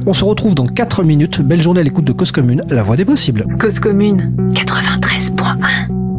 On 0.07 0.13
se 0.13 0.23
retrouve 0.23 0.55
dans 0.55 0.67
4 0.67 1.03
minutes. 1.03 1.41
Belle 1.41 1.61
journée 1.61 1.81
à 1.81 1.83
l'écoute 1.83 2.05
de 2.05 2.13
Cause 2.13 2.31
Commune, 2.31 2.61
la 2.69 2.81
voix 2.81 2.95
des 2.95 3.05
possibles. 3.05 3.45
Cause 3.59 3.79
Commune 3.79 4.33
93.1 4.53 6.14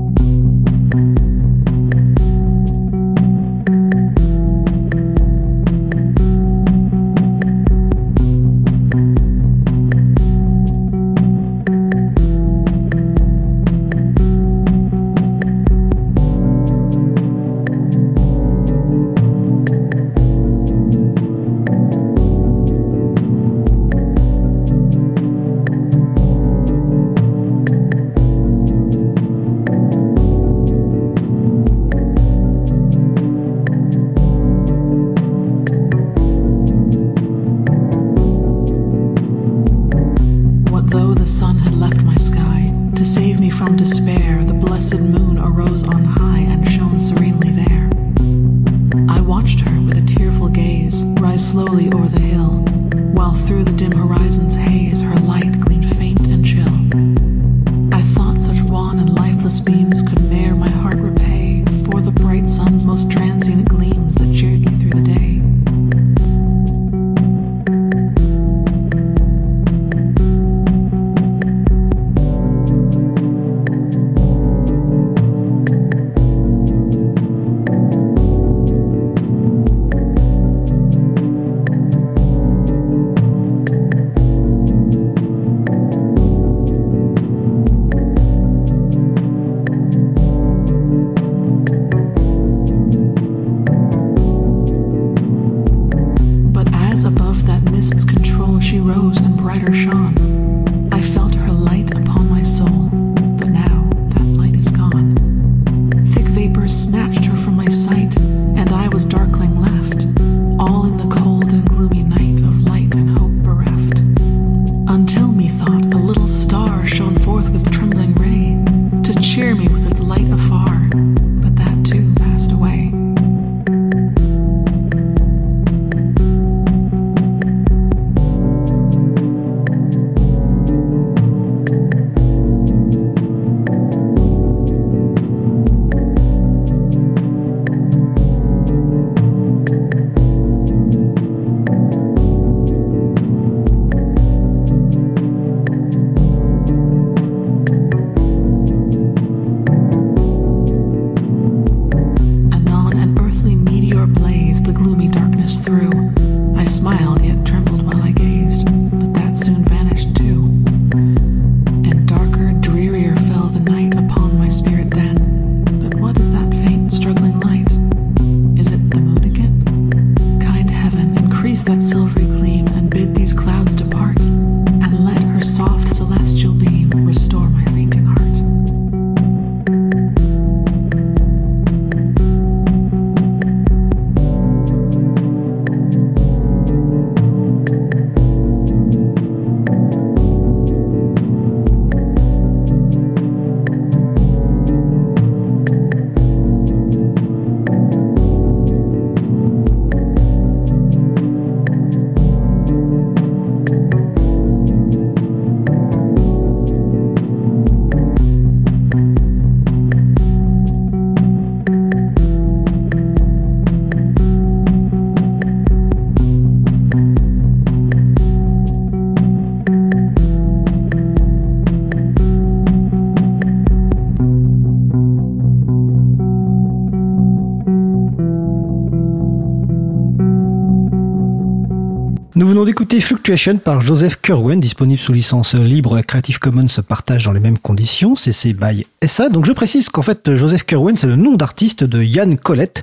venons 232.56 232.64
d'écouter 232.64 233.02
Fluctuation 233.02 233.58
par 233.58 233.82
Joseph 233.82 234.18
Kerwen, 234.22 234.60
disponible 234.60 234.98
sous 234.98 235.12
licence 235.12 235.54
libre 235.54 236.00
Creative 236.00 236.38
Commons 236.38 236.64
partage 236.88 237.26
dans 237.26 237.32
les 237.32 237.40
mêmes 237.40 237.58
conditions, 237.58 238.14
CC 238.14 238.54
by 238.54 238.86
SA. 239.04 239.28
Donc 239.28 239.44
je 239.44 239.52
précise 239.52 239.90
qu'en 239.90 240.00
fait 240.00 240.34
Joseph 240.34 240.64
Kerwen 240.64 240.96
c'est 240.96 241.06
le 241.06 241.16
nom 241.16 241.34
d'artiste 241.34 241.84
de 241.84 242.02
Yann 242.02 242.38
Collette, 242.38 242.82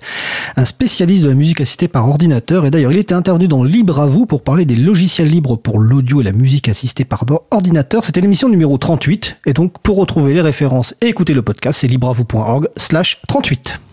un 0.58 0.66
spécialiste 0.66 1.24
de 1.24 1.30
la 1.30 1.34
musique 1.34 1.60
assistée 1.60 1.88
par 1.88 2.08
ordinateur 2.08 2.68
et 2.68 2.70
d'ailleurs 2.70 2.92
il 2.92 3.00
était 3.00 3.16
intervenu 3.16 3.48
dans 3.48 3.64
Libre 3.64 4.00
à 4.00 4.06
vous 4.06 4.28
pour 4.28 4.44
parler 4.44 4.66
des 4.66 4.76
logiciels 4.76 5.30
libres 5.30 5.56
pour 5.56 5.80
l'audio 5.80 6.22
et 6.22 6.24
la 6.24 6.34
musique 6.34 6.70
assistée 6.70 7.04
par 7.04 7.26
ordinateur. 7.50 8.06
C'était 8.06 8.22
l'émission 8.22 8.50
numéro 8.50 8.78
38 8.78 9.38
et 9.48 9.54
donc 9.54 9.80
pour 9.80 9.98
retrouver 9.98 10.36
les 10.36 10.42
références 10.42 10.94
et 11.02 11.08
écouter 11.08 11.34
le 11.34 11.42
podcast 11.42 11.80
c'est 11.80 11.88
libreavou.org 11.88 12.68
slash 12.78 13.20
38. 13.28 13.80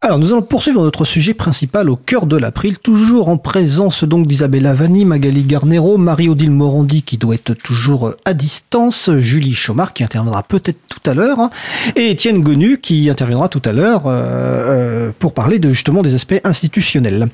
Alors 0.00 0.20
nous 0.20 0.32
allons 0.32 0.42
poursuivre 0.42 0.80
notre 0.84 1.04
sujet 1.04 1.34
principal 1.34 1.90
au 1.90 1.96
cœur 1.96 2.26
de 2.26 2.36
l'April, 2.36 2.78
toujours 2.78 3.28
en 3.28 3.36
présence 3.36 4.04
donc 4.04 4.28
d'Isabella 4.28 4.72
Vanni, 4.72 5.04
Magali 5.04 5.42
Garnero, 5.42 5.96
Marie-Odile 5.98 6.52
Morandi 6.52 7.02
qui 7.02 7.18
doit 7.18 7.34
être 7.34 7.52
toujours 7.52 8.14
à 8.24 8.32
distance, 8.32 9.10
Julie 9.18 9.54
Chaumard 9.54 9.94
qui 9.94 10.04
interviendra 10.04 10.44
peut-être 10.44 10.78
tout 10.88 11.00
à 11.04 11.14
l'heure, 11.14 11.40
hein, 11.40 11.50
et 11.96 12.12
Étienne 12.12 12.42
Gonu 12.42 12.78
qui 12.78 13.10
interviendra 13.10 13.48
tout 13.48 13.62
à 13.64 13.72
l'heure 13.72 14.06
euh, 14.06 15.08
euh, 15.08 15.12
pour 15.18 15.34
parler 15.34 15.58
de 15.58 15.72
justement 15.72 16.02
des 16.02 16.14
aspects 16.14 16.40
institutionnels. 16.44 17.26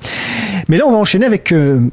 Mais 0.67 0.79
là 0.79 0.87
on 0.87 0.91
va 0.91 0.97
enchaîner 0.97 1.27
avec... 1.27 1.51
Euh, 1.51 1.91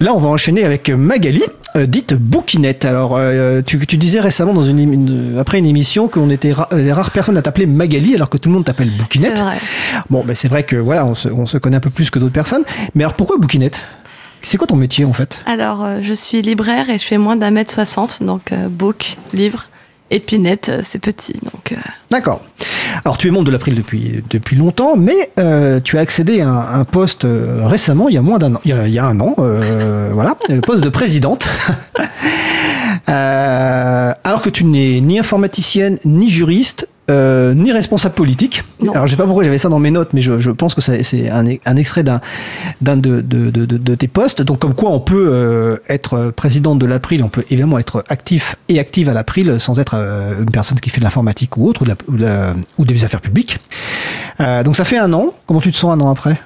Là, 0.00 0.14
on 0.14 0.18
va 0.18 0.30
enchaîner 0.30 0.64
avec 0.64 0.88
Magali, 0.88 1.42
euh, 1.76 1.84
dite 1.84 2.14
Bouquinette. 2.14 2.86
Alors, 2.86 3.16
euh, 3.16 3.60
tu, 3.60 3.78
tu, 3.86 3.98
disais 3.98 4.18
récemment 4.18 4.54
dans 4.54 4.62
une, 4.62 5.36
après 5.38 5.58
une 5.58 5.66
émission 5.66 6.08
qu'on 6.08 6.30
était 6.30 6.54
les 6.72 6.92
rares 6.92 7.10
personnes 7.10 7.36
à 7.36 7.42
t'appeler 7.42 7.66
Magali, 7.66 8.14
alors 8.14 8.30
que 8.30 8.38
tout 8.38 8.48
le 8.48 8.54
monde 8.54 8.64
t'appelle 8.64 8.90
Bouquinette. 8.96 9.38
Vrai. 9.38 9.58
Bon, 10.08 10.24
ben 10.24 10.34
c'est 10.34 10.48
vrai 10.48 10.62
que 10.62 10.76
voilà, 10.76 11.04
on 11.04 11.14
se, 11.14 11.28
on 11.28 11.44
se 11.44 11.58
connaît 11.58 11.76
un 11.76 11.80
peu 11.80 11.90
plus 11.90 12.08
que 12.08 12.18
d'autres 12.18 12.32
personnes. 12.32 12.62
Mais 12.94 13.04
alors, 13.04 13.14
pourquoi 13.14 13.36
Bouquinette? 13.36 13.82
C'est 14.42 14.56
quoi 14.56 14.66
ton 14.66 14.76
métier 14.76 15.04
en 15.04 15.12
fait? 15.12 15.40
Alors, 15.46 15.84
euh, 15.84 15.98
je 16.02 16.14
suis 16.14 16.40
libraire 16.42 16.88
et 16.88 16.98
je 16.98 17.04
fais 17.04 17.18
moins 17.18 17.36
d'un 17.36 17.50
mètre 17.50 17.72
soixante, 17.72 18.22
donc 18.22 18.52
euh, 18.52 18.68
book, 18.68 19.18
livre. 19.34 19.66
Épinette, 20.10 20.68
euh, 20.68 20.80
c'est 20.82 20.98
petit. 20.98 21.34
Donc. 21.42 21.72
Euh. 21.72 21.76
D'accord. 22.10 22.42
Alors 23.04 23.16
tu 23.16 23.28
es 23.28 23.30
membre 23.30 23.46
de 23.46 23.52
l'April 23.52 23.74
depuis 23.74 24.22
depuis 24.28 24.56
longtemps, 24.56 24.96
mais 24.96 25.30
euh, 25.38 25.80
tu 25.80 25.96
as 25.96 26.00
accédé 26.00 26.40
à 26.40 26.50
un, 26.50 26.84
poste 26.84 27.26
récemment, 27.64 28.08
il 28.08 28.14
y 28.14 28.18
a 28.18 28.22
moins 28.22 28.38
d'un 28.38 28.56
an, 28.56 28.60
il 28.64 28.88
y 28.88 28.98
a, 28.98 29.06
un 29.06 29.20
an, 29.20 29.34
voilà, 29.36 30.36
le 30.48 30.60
poste 30.60 30.84
de 30.84 30.88
présidente. 30.88 31.48
alors 33.06 34.42
que 34.42 34.50
tu 34.50 34.64
n'es 34.64 35.00
ni 35.00 35.18
informaticienne 35.18 35.98
ni 36.04 36.28
juriste, 36.28 36.88
euh, 37.10 37.54
ni 37.54 37.72
responsable 37.72 38.14
politique. 38.14 38.62
Non. 38.82 38.92
Alors 38.92 39.06
je 39.06 39.12
sais 39.12 39.16
pas 39.16 39.24
pourquoi 39.24 39.42
j'avais 39.42 39.58
ça 39.58 39.68
dans 39.68 39.78
mes 39.78 39.90
notes, 39.90 40.10
mais 40.12 40.20
je, 40.20 40.38
je 40.38 40.50
pense 40.50 40.74
que 40.74 40.80
c'est 40.80 41.28
un, 41.28 41.44
un, 41.64 41.76
extrait 41.76 42.02
d'un 42.02 42.20
de, 42.80 43.20
de, 43.20 43.50
de, 43.50 43.64
de, 43.64 43.94
tes 43.94 44.08
postes. 44.08 44.42
Donc 44.42 44.60
comme 44.60 44.74
quoi 44.74 44.90
on 44.90 45.00
peut 45.00 45.28
euh, 45.32 45.76
être 45.88 46.30
présidente 46.30 46.78
de 46.78 46.86
l'April, 46.86 47.22
on 47.22 47.28
peut 47.28 47.44
évidemment 47.50 47.78
être 47.78 48.04
actif 48.08 48.56
et 48.68 48.78
active 48.78 49.08
à 49.08 49.12
l'April 49.12 49.56
sans 49.58 49.80
être 49.80 49.94
euh, 49.96 50.40
une 50.40 50.50
personne 50.50 50.78
qui 50.80 50.90
fait 50.90 51.00
de 51.00 51.04
l'informatique 51.04 51.56
ou 51.56 51.68
autre, 51.68 51.82
ou, 51.82 51.84
de 51.84 51.90
la, 51.90 51.96
ou, 52.08 52.16
de 52.16 52.22
la, 52.22 52.54
ou, 52.78 52.84
des 52.84 53.04
affaires 53.04 53.20
publiques. 53.20 53.58
Donc 54.64 54.74
ça 54.74 54.84
fait 54.84 54.96
un 54.96 55.12
an. 55.12 55.34
Comment 55.46 55.60
tu 55.60 55.70
te 55.70 55.76
sens 55.76 55.92
un 55.92 56.00
an 56.00 56.10
après? 56.10 56.40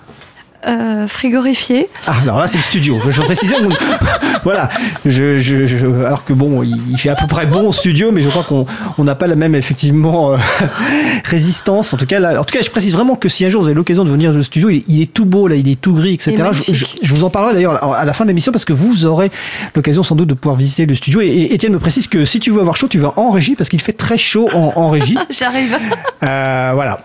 Euh, 0.67 1.07
frigorifié. 1.07 1.89
Ah, 2.07 2.15
alors 2.23 2.39
là, 2.39 2.47
c'est 2.47 2.59
le 2.59 2.63
studio. 2.63 2.99
Je 3.09 3.21
veux 3.21 3.27
préciser. 3.27 3.55
voilà. 4.45 4.69
Je, 5.05 5.39
je, 5.39 5.67
je, 5.67 5.87
alors 6.05 6.25
que 6.25 6.33
bon, 6.33 6.63
il, 6.63 6.99
fait 6.99 7.11
à 7.11 7.15
peu 7.15 7.27
près 7.27 7.47
bon 7.47 7.69
au 7.69 7.73
studio, 7.73 8.11
mais 8.13 8.23
je 8.23 8.29
crois 8.29 8.45
qu'on 8.45 9.05
n'a 9.05 9.15
pas 9.15 9.27
la 9.27 9.37
même 9.37 9.55
effectivement 9.55 10.33
euh, 10.33 10.37
résistance. 11.25 11.95
En 11.95 11.97
tout 11.97 12.07
cas, 12.07 12.21
là, 12.21 12.41
en 12.41 12.45
tout 12.45 12.57
cas, 12.57 12.63
je 12.65 12.71
précise 12.71 12.93
vraiment 12.93 13.17
que 13.17 13.29
si 13.29 13.45
un 13.45 13.51
jour 13.51 13.63
vous 13.63 13.69
avez 13.69 13.75
l'occasion 13.75 14.05
de 14.05 14.11
venir 14.11 14.35
au 14.35 14.43
studio, 14.43 14.71
il, 14.71 14.83
il, 14.89 15.03
est 15.03 15.13
tout 15.13 15.25
beau 15.25 15.49
là, 15.49 15.57
il 15.57 15.69
est 15.69 15.81
tout 15.81 15.95
gris, 15.95 16.15
etc. 16.15 16.37
Je, 16.53 16.73
je, 17.03 17.15
vous 17.15 17.25
en 17.25 17.31
parlerai 17.31 17.55
d'ailleurs 17.55 17.83
à 17.95 18.05
la 18.05 18.13
fin 18.13 18.25
de 18.25 18.29
l'émission 18.29 18.53
parce 18.53 18.65
que 18.65 18.73
vous 18.73 19.07
aurez 19.07 19.31
l'occasion 19.75 20.03
sans 20.03 20.15
doute 20.15 20.29
de 20.29 20.35
pouvoir 20.35 20.57
visiter 20.57 20.87
le 20.87 20.95
studio. 20.95 21.21
Et, 21.21 21.27
et 21.27 21.55
Étienne 21.55 21.73
me 21.73 21.79
précise 21.79 22.09
que 22.09 22.25
si 22.25 22.41
tu 22.41 22.51
veux 22.51 22.61
avoir 22.61 22.77
chaud, 22.77 22.89
tu 22.89 22.99
vas 22.99 23.13
en 23.17 23.31
régie 23.31 23.55
parce 23.55 23.69
qu'il 23.69 23.81
fait 23.81 23.93
très 23.93 24.19
chaud 24.19 24.49
en, 24.53 24.73
en 24.77 24.91
régie. 24.91 25.17
J'arrive. 25.31 25.77
Euh, 26.23 26.73
voilà. 26.75 27.01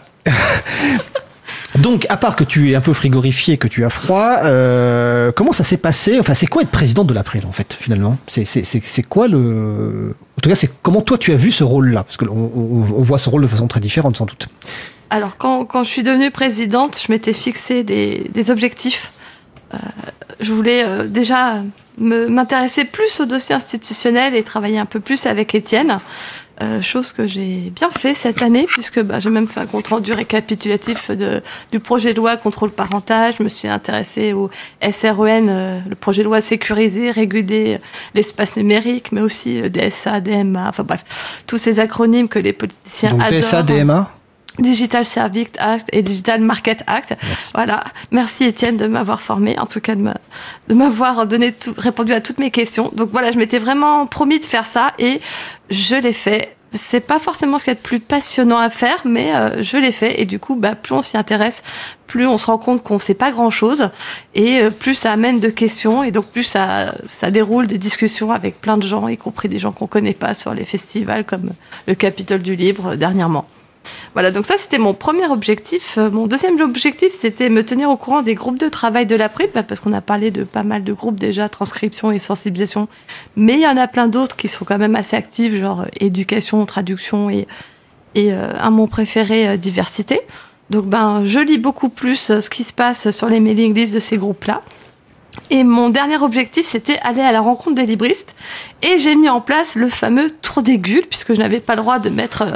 Donc, 1.77 2.07
à 2.09 2.17
part 2.17 2.35
que 2.35 2.43
tu 2.43 2.71
es 2.71 2.75
un 2.75 2.81
peu 2.81 2.93
frigorifié, 2.93 3.57
que 3.57 3.67
tu 3.67 3.85
as 3.85 3.89
froid, 3.89 4.39
euh, 4.43 5.31
comment 5.31 5.51
ça 5.51 5.63
s'est 5.63 5.77
passé? 5.77 6.19
Enfin, 6.19 6.33
c'est 6.33 6.47
quoi 6.47 6.63
être 6.63 6.71
présidente 6.71 7.07
de 7.07 7.13
l'April, 7.13 7.45
en 7.45 7.51
fait, 7.51 7.77
finalement? 7.79 8.17
C'est 8.27 9.03
quoi 9.03 9.27
le... 9.27 10.15
En 10.37 10.41
tout 10.41 10.49
cas, 10.49 10.55
c'est 10.55 10.71
comment 10.81 11.01
toi 11.01 11.17
tu 11.17 11.31
as 11.31 11.35
vu 11.35 11.51
ce 11.51 11.63
rôle-là? 11.63 12.03
Parce 12.03 12.17
qu'on 12.17 12.27
on, 12.27 12.81
on 12.81 13.01
voit 13.01 13.19
ce 13.19 13.29
rôle 13.29 13.43
de 13.43 13.47
façon 13.47 13.67
très 13.67 13.79
différente, 13.79 14.17
sans 14.17 14.25
doute. 14.25 14.47
Alors, 15.11 15.37
quand, 15.37 15.65
quand 15.65 15.83
je 15.83 15.89
suis 15.89 16.03
devenue 16.03 16.31
présidente, 16.31 16.99
je 17.05 17.11
m'étais 17.11 17.33
fixé 17.33 17.83
des, 17.83 18.29
des 18.33 18.49
objectifs. 18.49 19.11
Euh, 19.73 19.77
je 20.39 20.51
voulais 20.51 20.83
euh, 20.83 21.07
déjà 21.07 21.63
m'intéresser 21.99 22.85
plus 22.85 23.19
au 23.19 23.25
dossier 23.25 23.53
institutionnel 23.53 24.33
et 24.33 24.41
travailler 24.43 24.79
un 24.79 24.85
peu 24.85 24.99
plus 24.99 25.25
avec 25.25 25.53
Étienne. 25.53 25.97
Euh, 26.61 26.81
chose 26.81 27.13
que 27.13 27.25
j'ai 27.25 27.71
bien 27.73 27.89
fait 27.89 28.13
cette 28.13 28.41
année, 28.41 28.65
puisque 28.67 29.01
bah, 29.01 29.19
j'ai 29.19 29.29
même 29.29 29.47
fait 29.47 29.61
un 29.61 29.65
compte 29.65 29.87
rendu 29.87 30.11
récapitulatif 30.11 31.09
de, 31.09 31.41
du 31.71 31.79
projet 31.79 32.13
de 32.13 32.17
loi 32.17 32.35
contrôle 32.35 32.71
parentage. 32.71 33.35
Je 33.39 33.43
me 33.43 33.49
suis 33.49 33.69
intéressée 33.69 34.33
au 34.33 34.49
SREN, 34.81 35.47
euh, 35.47 35.79
le 35.87 35.95
projet 35.95 36.21
de 36.21 36.27
loi 36.27 36.41
sécurisé, 36.41 37.11
réguler 37.11 37.79
l'espace 38.13 38.57
numérique, 38.57 39.13
mais 39.13 39.21
aussi 39.21 39.61
le 39.61 39.69
DSA, 39.69 40.19
DMA, 40.19 40.67
enfin 40.67 40.83
bref, 40.83 41.05
tous 41.47 41.57
ces 41.57 41.79
acronymes 41.79 42.27
que 42.27 42.39
les 42.39 42.51
politiciens 42.51 43.11
Donc, 43.11 43.23
adorent. 43.23 43.39
DSA, 43.39 43.63
DMA 43.63 44.11
Digital 44.59 45.05
Service 45.05 45.49
Act 45.57 45.87
et 45.91 46.01
Digital 46.01 46.41
Market 46.41 46.83
Act. 46.87 47.15
Merci. 47.21 47.51
Voilà. 47.53 47.83
Merci 48.11 48.43
Étienne 48.45 48.77
de 48.77 48.87
m'avoir 48.87 49.21
formé, 49.21 49.57
en 49.57 49.65
tout 49.65 49.81
cas 49.81 49.95
de 49.95 50.73
m'avoir 50.73 51.27
donné 51.27 51.53
tout, 51.53 51.73
répondu 51.77 52.13
à 52.13 52.21
toutes 52.21 52.39
mes 52.39 52.51
questions. 52.51 52.91
Donc 52.93 53.09
voilà, 53.11 53.31
je 53.31 53.37
m'étais 53.37 53.59
vraiment 53.59 54.05
promis 54.07 54.39
de 54.39 54.45
faire 54.45 54.65
ça 54.65 54.93
et 54.99 55.21
je 55.69 55.95
l'ai 55.95 56.13
fait. 56.13 56.55
C'est 56.71 56.99
pas 56.99 57.17
forcément 57.17 57.57
ce 57.57 57.63
qu'il 57.63 57.71
y 57.71 57.75
a 57.75 57.79
de 57.79 57.79
plus 57.79 57.99
passionnant 57.99 58.59
à 58.59 58.69
faire, 58.69 59.01
mais 59.03 59.35
euh, 59.35 59.63
je 59.63 59.77
l'ai 59.77 59.91
fait 59.91 60.21
et 60.21 60.25
du 60.25 60.37
coup, 60.37 60.55
bah, 60.55 60.75
plus 60.75 60.93
on 60.93 61.01
s'y 61.01 61.17
intéresse, 61.17 61.63
plus 62.05 62.27
on 62.27 62.37
se 62.37 62.45
rend 62.45 62.59
compte 62.59 62.83
qu'on 62.83 62.99
sait 62.99 63.15
pas 63.15 63.31
grand 63.31 63.49
chose 63.49 63.89
et 64.35 64.59
euh, 64.59 64.69
plus 64.69 64.93
ça 64.93 65.11
amène 65.11 65.39
de 65.39 65.49
questions 65.49 66.03
et 66.03 66.11
donc 66.11 66.27
plus 66.27 66.43
ça, 66.43 66.93
ça 67.07 67.31
déroule 67.31 67.65
des 67.65 67.79
discussions 67.79 68.31
avec 68.31 68.61
plein 68.61 68.77
de 68.77 68.83
gens, 68.83 69.07
y 69.07 69.17
compris 69.17 69.49
des 69.49 69.57
gens 69.57 69.71
qu'on 69.71 69.87
connaît 69.87 70.13
pas 70.13 70.35
sur 70.35 70.53
les 70.53 70.63
festivals 70.63 71.25
comme 71.25 71.53
le 71.87 71.95
Capitole 71.95 72.43
du 72.43 72.55
Libre 72.55 72.89
euh, 72.89 72.95
dernièrement. 72.95 73.47
Voilà, 74.13 74.31
donc 74.31 74.45
ça 74.45 74.55
c'était 74.57 74.77
mon 74.77 74.93
premier 74.93 75.27
objectif. 75.27 75.97
Euh, 75.97 76.09
Mon 76.09 76.27
deuxième 76.27 76.59
objectif 76.61 77.13
c'était 77.13 77.49
me 77.49 77.63
tenir 77.63 77.89
au 77.89 77.97
courant 77.97 78.21
des 78.21 78.35
groupes 78.35 78.59
de 78.59 78.69
travail 78.69 79.05
de 79.05 79.15
l'April, 79.15 79.49
parce 79.49 79.79
qu'on 79.79 79.93
a 79.93 80.01
parlé 80.01 80.31
de 80.31 80.43
pas 80.43 80.63
mal 80.63 80.83
de 80.83 80.93
groupes 80.93 81.19
déjà, 81.19 81.49
transcription 81.49 82.11
et 82.11 82.19
sensibilisation, 82.19 82.87
mais 83.35 83.53
il 83.53 83.61
y 83.61 83.67
en 83.67 83.77
a 83.77 83.87
plein 83.87 84.07
d'autres 84.07 84.35
qui 84.35 84.47
sont 84.47 84.65
quand 84.65 84.77
même 84.77 84.95
assez 84.95 85.15
actifs, 85.15 85.53
genre 85.53 85.81
euh, 85.81 85.85
éducation, 85.99 86.65
traduction 86.65 87.29
et, 87.29 87.47
et 88.15 88.33
euh, 88.33 88.53
un 88.59 88.71
mon 88.71 88.87
préféré, 88.87 89.47
euh, 89.47 89.57
diversité. 89.57 90.21
Donc 90.69 90.85
ben, 90.85 91.23
je 91.25 91.39
lis 91.39 91.57
beaucoup 91.57 91.89
plus 91.89 92.39
ce 92.39 92.49
qui 92.49 92.63
se 92.63 92.73
passe 92.73 93.11
sur 93.11 93.27
les 93.27 93.39
mailing 93.39 93.73
lists 93.73 93.93
de 93.95 93.99
ces 93.99 94.17
groupes-là. 94.17 94.61
Et 95.49 95.63
mon 95.63 95.89
dernier 95.89 96.17
objectif, 96.17 96.65
c'était 96.65 96.99
aller 97.03 97.21
à 97.21 97.31
la 97.31 97.41
rencontre 97.41 97.75
des 97.75 97.85
libristes. 97.85 98.35
Et 98.81 98.97
j'ai 98.97 99.15
mis 99.15 99.29
en 99.29 99.41
place 99.41 99.75
le 99.75 99.89
fameux 99.89 100.29
tour 100.29 100.63
des 100.63 100.79
gules, 100.79 101.05
puisque 101.09 101.33
je 101.33 101.39
n'avais 101.39 101.59
pas 101.59 101.75
le 101.75 101.81
droit 101.81 101.99
de 101.99 102.09
mettre 102.09 102.43
euh, 102.43 102.51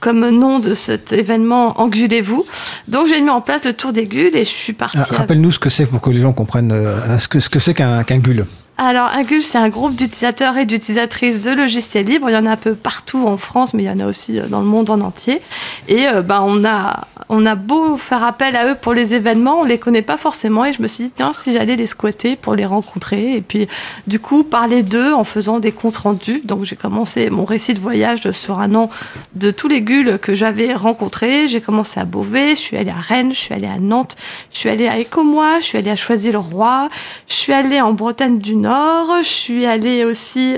comme 0.00 0.28
nom 0.28 0.58
de 0.58 0.74
cet 0.74 1.12
événement 1.12 1.80
Engulez-vous. 1.80 2.44
Donc 2.88 3.06
j'ai 3.06 3.20
mis 3.20 3.30
en 3.30 3.40
place 3.40 3.64
le 3.64 3.72
tour 3.72 3.92
des 3.92 4.06
gules 4.06 4.36
et 4.36 4.44
je 4.44 4.50
suis 4.50 4.72
partie. 4.72 4.98
Ah, 5.00 5.06
Rappelle-nous 5.10 5.52
ce 5.52 5.58
que 5.58 5.70
c'est 5.70 5.86
pour 5.86 6.00
que 6.00 6.10
les 6.10 6.20
gens 6.20 6.32
comprennent 6.32 6.72
euh, 6.72 7.18
ce 7.18 7.28
que 7.28 7.40
ce 7.40 7.48
que 7.48 7.58
c'est 7.58 7.74
qu'un 7.74 8.02
gule. 8.18 8.46
Alors, 8.76 9.08
un 9.14 9.22
GUL, 9.22 9.42
c'est 9.44 9.58
un 9.58 9.68
groupe 9.68 9.94
d'utilisateurs 9.94 10.56
et 10.56 10.66
d'utilisatrices 10.66 11.40
de 11.40 11.52
logiciels 11.52 12.06
libres. 12.06 12.28
Il 12.28 12.32
y 12.32 12.36
en 12.36 12.44
a 12.44 12.50
un 12.50 12.56
peu 12.56 12.74
partout 12.74 13.24
en 13.24 13.36
France, 13.36 13.72
mais 13.72 13.84
il 13.84 13.86
y 13.86 13.90
en 13.90 14.00
a 14.00 14.06
aussi 14.06 14.40
dans 14.48 14.58
le 14.58 14.66
monde 14.66 14.90
en 14.90 15.00
entier. 15.00 15.40
Et 15.86 16.08
euh, 16.08 16.22
ben, 16.22 16.42
on, 16.44 16.64
a, 16.64 17.06
on 17.28 17.46
a 17.46 17.54
beau 17.54 17.96
faire 17.96 18.22
appel 18.22 18.56
à 18.56 18.70
eux 18.70 18.74
pour 18.74 18.92
les 18.92 19.14
événements, 19.14 19.60
on 19.60 19.64
les 19.64 19.78
connaît 19.78 20.02
pas 20.02 20.16
forcément. 20.16 20.64
Et 20.64 20.72
je 20.72 20.82
me 20.82 20.86
suis 20.86 21.04
dit, 21.04 21.10
tiens, 21.10 21.32
si 21.32 21.52
j'allais 21.52 21.76
les 21.76 21.86
squatter 21.86 22.36
pour 22.36 22.54
les 22.54 22.66
rencontrer. 22.66 23.34
Et 23.34 23.40
puis, 23.40 23.68
du 24.06 24.18
coup, 24.18 24.44
parler 24.44 24.82
d'eux 24.82 25.12
en 25.12 25.24
faisant 25.24 25.60
des 25.60 25.72
comptes 25.72 25.96
rendus. 25.96 26.42
Donc, 26.44 26.64
j'ai 26.64 26.76
commencé 26.76 27.30
mon 27.30 27.44
récit 27.44 27.74
de 27.74 27.80
voyage 27.80 28.30
sur 28.32 28.60
un 28.60 28.74
an 28.74 28.90
de 29.34 29.50
tous 29.50 29.68
les 29.68 29.80
GUL 29.80 30.18
que 30.18 30.34
j'avais 30.34 30.74
rencontrés. 30.74 31.48
J'ai 31.48 31.60
commencé 31.60 32.00
à 32.00 32.04
Beauvais, 32.04 32.50
je 32.50 32.60
suis 32.60 32.76
allée 32.76 32.90
à 32.90 32.94
Rennes, 32.94 33.32
je 33.32 33.38
suis 33.38 33.54
allée 33.54 33.66
à 33.66 33.78
Nantes, 33.78 34.16
je 34.52 34.58
suis 34.58 34.68
allée 34.68 34.88
à 34.88 34.98
Écomois, 34.98 35.60
je 35.60 35.64
suis 35.64 35.78
allée 35.78 35.90
à 35.90 35.96
Choisy-le-Roi, 35.96 36.88
je 37.28 37.34
suis 37.34 37.52
allée 37.52 37.80
en 37.80 37.92
Bretagne 37.92 38.38
du 38.38 38.56
Nord, 38.56 39.22
je 39.22 39.28
suis 39.28 39.66
allée 39.66 40.04
aussi 40.04 40.56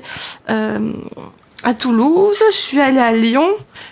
euh, 0.51 0.93
à 1.63 1.75
Toulouse, 1.75 2.37
je 2.53 2.57
suis 2.57 2.81
allée 2.81 2.99
à 2.99 3.13
Lyon, 3.13 3.49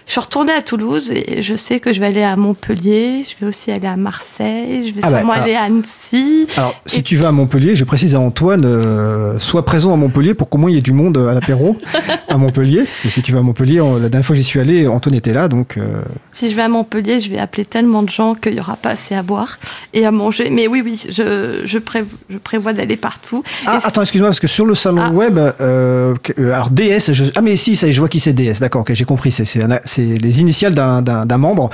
je 0.07 0.13
suis 0.13 0.21
retournée 0.21 0.53
à 0.53 0.63
Toulouse 0.63 1.11
et 1.15 1.43
je 1.43 1.57
sais 1.57 1.81
que 1.81 1.93
je 1.93 2.01
vais 2.01 2.07
aller 2.07 2.23
à 2.23 2.37
Montpellier, 2.37 3.25
je 3.25 3.35
vais 3.41 3.49
aussi 3.49 3.71
aller 3.71 3.87
à 3.87 3.97
Marseille, 3.97 4.89
je 4.89 4.95
vais 4.95 5.01
Ah 5.03 5.11
bah, 5.11 5.19
sûrement 5.19 5.33
ah. 5.37 5.43
aller 5.43 5.55
à 5.55 5.63
Annecy. 5.63 6.47
Alors, 6.57 6.75
si 6.87 7.03
tu 7.03 7.17
vas 7.17 7.29
à 7.29 7.33
Montpellier, 7.33 7.75
je 7.77 7.85
précise 7.85 8.15
à 8.15 8.21
Antoine, 8.21 8.63
euh, 8.65 9.39
sois 9.39 9.65
présent 9.65 9.93
à 9.93 9.97
Montpellier 9.97 10.35
pour 10.35 10.49
qu'au 10.49 10.59
moins 10.59 10.71
il 10.71 10.75
y 10.75 10.79
ait 10.79 10.83
du 10.83 10.93
monde 10.93 11.19
à 11.19 11.33
l'apéro 11.35 11.77
à 12.29 12.37
Montpellier. 12.37 12.85
Que 13.03 13.09
si 13.11 13.23
tu 13.23 13.33
vas 13.33 13.39
à 13.39 13.43
Montpellier, 13.43 13.81
on- 13.81 13.95
la 13.99 14.09
dernière 14.09 14.27
fois 14.27 14.35
que 14.35 14.39
j'y 14.39 14.45
suis 14.45 14.61
allé, 14.61 14.87
Antoine 14.87 15.15
était 15.15 15.33
là, 15.33 15.49
donc 15.49 15.77
euh, 15.77 16.03
Si 16.33 16.51
je 16.51 16.57
vais 16.57 16.63
à 16.63 16.69
Montpellier, 16.69 17.21
je 17.21 17.31
vais 17.31 17.39
appeler 17.39 17.65
tellement 17.65 18.03
de 18.03 18.11
gens 18.11 18.35
qu'il 18.35 18.53
n'y 18.55 18.61
aura 18.61 18.77
pas 18.77 18.91
assez 18.91 19.15
à 19.15 19.23
boire 19.23 19.59
et 19.93 20.05
à 20.07 20.11
manger. 20.11 20.51
Mais 20.51 20.67
oui, 20.67 20.83
oui, 20.85 21.03
je, 21.11 21.63
je, 21.65 21.79
prév- 21.79 22.05
je 22.31 22.39
prévois 22.39 22.73
d'aller 22.73 22.97
partout. 22.97 23.43
Ah, 23.67 23.81
Et 23.83 23.87
attends, 23.87 24.03
excuse-moi, 24.03 24.29
parce 24.31 24.41
que 24.41 24.47
sur 24.47 24.67
le 24.67 24.75
salon 24.75 25.03
Ah. 25.07 25.11
web, 25.11 25.39
euh, 25.61 26.15
alors 26.39 26.71
DS, 26.71 27.13
je- 27.13 27.25
ah 27.37 27.43
mais 27.43 27.57
si, 27.57 27.77
ça 27.77 27.91
je 27.91 27.99
vois 27.99 28.09
qui 28.09 28.21
c'est 28.21 28.33
DS, 28.33 28.61
d'accord, 28.61 28.83
ok, 28.83 28.93
j'ai 28.93 29.05
compris, 29.05 29.31
c'est 29.31 29.45
c'est 29.45 29.63
un- 29.63 29.74
c'est 29.85 30.03
les 30.23 30.41
initiales 30.41 30.75
d'un- 30.75 31.03
membre 31.39 31.71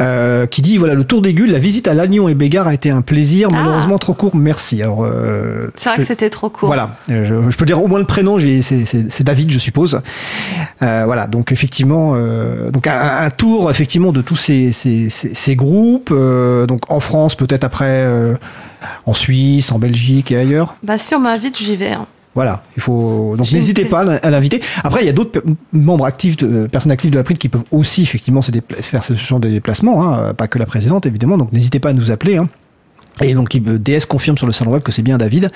euh, 0.00 0.46
qui 0.46 0.60
dit, 0.62 0.76
voilà, 0.76 0.94
le 0.94 1.04
tour 1.04 1.22
des 1.22 1.34
Gules, 1.34 1.50
la 1.52 1.58
visite 1.58 1.88
à 1.88 1.94
Lannion 1.94 2.28
et 2.28 2.34
Bégard 2.34 2.66
a 2.66 2.74
été 2.74 2.90
un 2.90 3.00
plaisir, 3.02 3.48
Ah. 3.52 3.56
malheureusement 3.56 3.98
trop 3.98 4.12
court, 4.14 4.34
merci. 4.36 4.82
Alors, 4.82 5.04
euh, 5.04 5.68
c'est 5.76 5.88
vrai 5.88 5.98
que 5.98 6.04
c'était 6.04 6.30
trop 6.30 6.48
court. 6.48 6.66
Voilà, 6.66 6.90
Euh, 7.10 7.24
je, 7.24 7.50
je 7.50 7.56
peux 7.56 7.64
dire 7.64 7.82
au 7.82 7.86
moins 7.88 7.98
le 8.00 8.04
prénom, 8.04 8.38
c'est 8.38 9.22
David, 9.22 9.50
je 9.50 9.58
suppose. 9.58 10.00
Euh, 10.82 11.02
voilà, 11.06 11.26
donc 11.26 11.52
effectivement, 11.52 12.14
donc 12.70 12.86
un, 12.86 13.24
un 13.24 13.30
tour 13.30 13.70
effectivement 13.70 14.12
de 14.12 14.20
tous 14.22 14.36
ces, 14.36 14.72
ces, 14.72 15.08
ces- 15.10 15.34
ces 15.34 15.56
groupes, 15.56 16.12
donc 16.12 16.90
en 16.90 17.00
France, 17.00 17.34
peut-être 17.36 17.64
après 17.64 18.06
en 19.06 19.14
Suisse, 19.14 19.72
en 19.72 19.78
Belgique 19.78 20.30
et 20.32 20.36
ailleurs. 20.38 20.76
Bah, 20.82 20.98
si 20.98 21.14
on 21.14 21.20
m'invite, 21.20 21.56
j'y 21.58 21.76
vais. 21.76 21.92
hein. 21.92 22.06
Voilà, 22.34 22.62
il 22.76 22.82
faut 22.82 23.34
donc 23.36 23.52
n'hésitez 23.52 23.84
pas 23.84 24.00
à 24.00 24.30
l'inviter. 24.30 24.60
Après, 24.82 25.02
il 25.02 25.06
y 25.06 25.08
a 25.08 25.12
d'autres 25.12 25.42
membres 25.72 26.04
actifs, 26.04 26.36
de, 26.36 26.66
personnes 26.66 26.90
actives 26.90 27.12
de 27.12 27.18
la 27.18 27.22
PRID 27.22 27.38
qui 27.38 27.48
peuvent 27.48 27.64
aussi 27.70 28.02
effectivement 28.02 28.42
se 28.42 28.50
faire 28.80 29.04
ce 29.04 29.14
genre 29.14 29.38
de 29.38 29.48
déplacement, 29.48 30.02
hein, 30.02 30.34
pas 30.34 30.48
que 30.48 30.58
la 30.58 30.66
présidente 30.66 31.06
évidemment. 31.06 31.38
Donc 31.38 31.52
n'hésitez 31.52 31.78
pas 31.78 31.90
à 31.90 31.92
nous 31.92 32.10
appeler. 32.10 32.36
Hein. 32.36 32.48
Et 33.22 33.34
donc 33.34 33.56
DS 33.56 34.06
confirme 34.08 34.36
sur 34.36 34.46
le 34.46 34.52
salon 34.52 34.72
web 34.72 34.82
que 34.82 34.90
c'est 34.90 35.02
bien 35.02 35.18
David. 35.18 35.50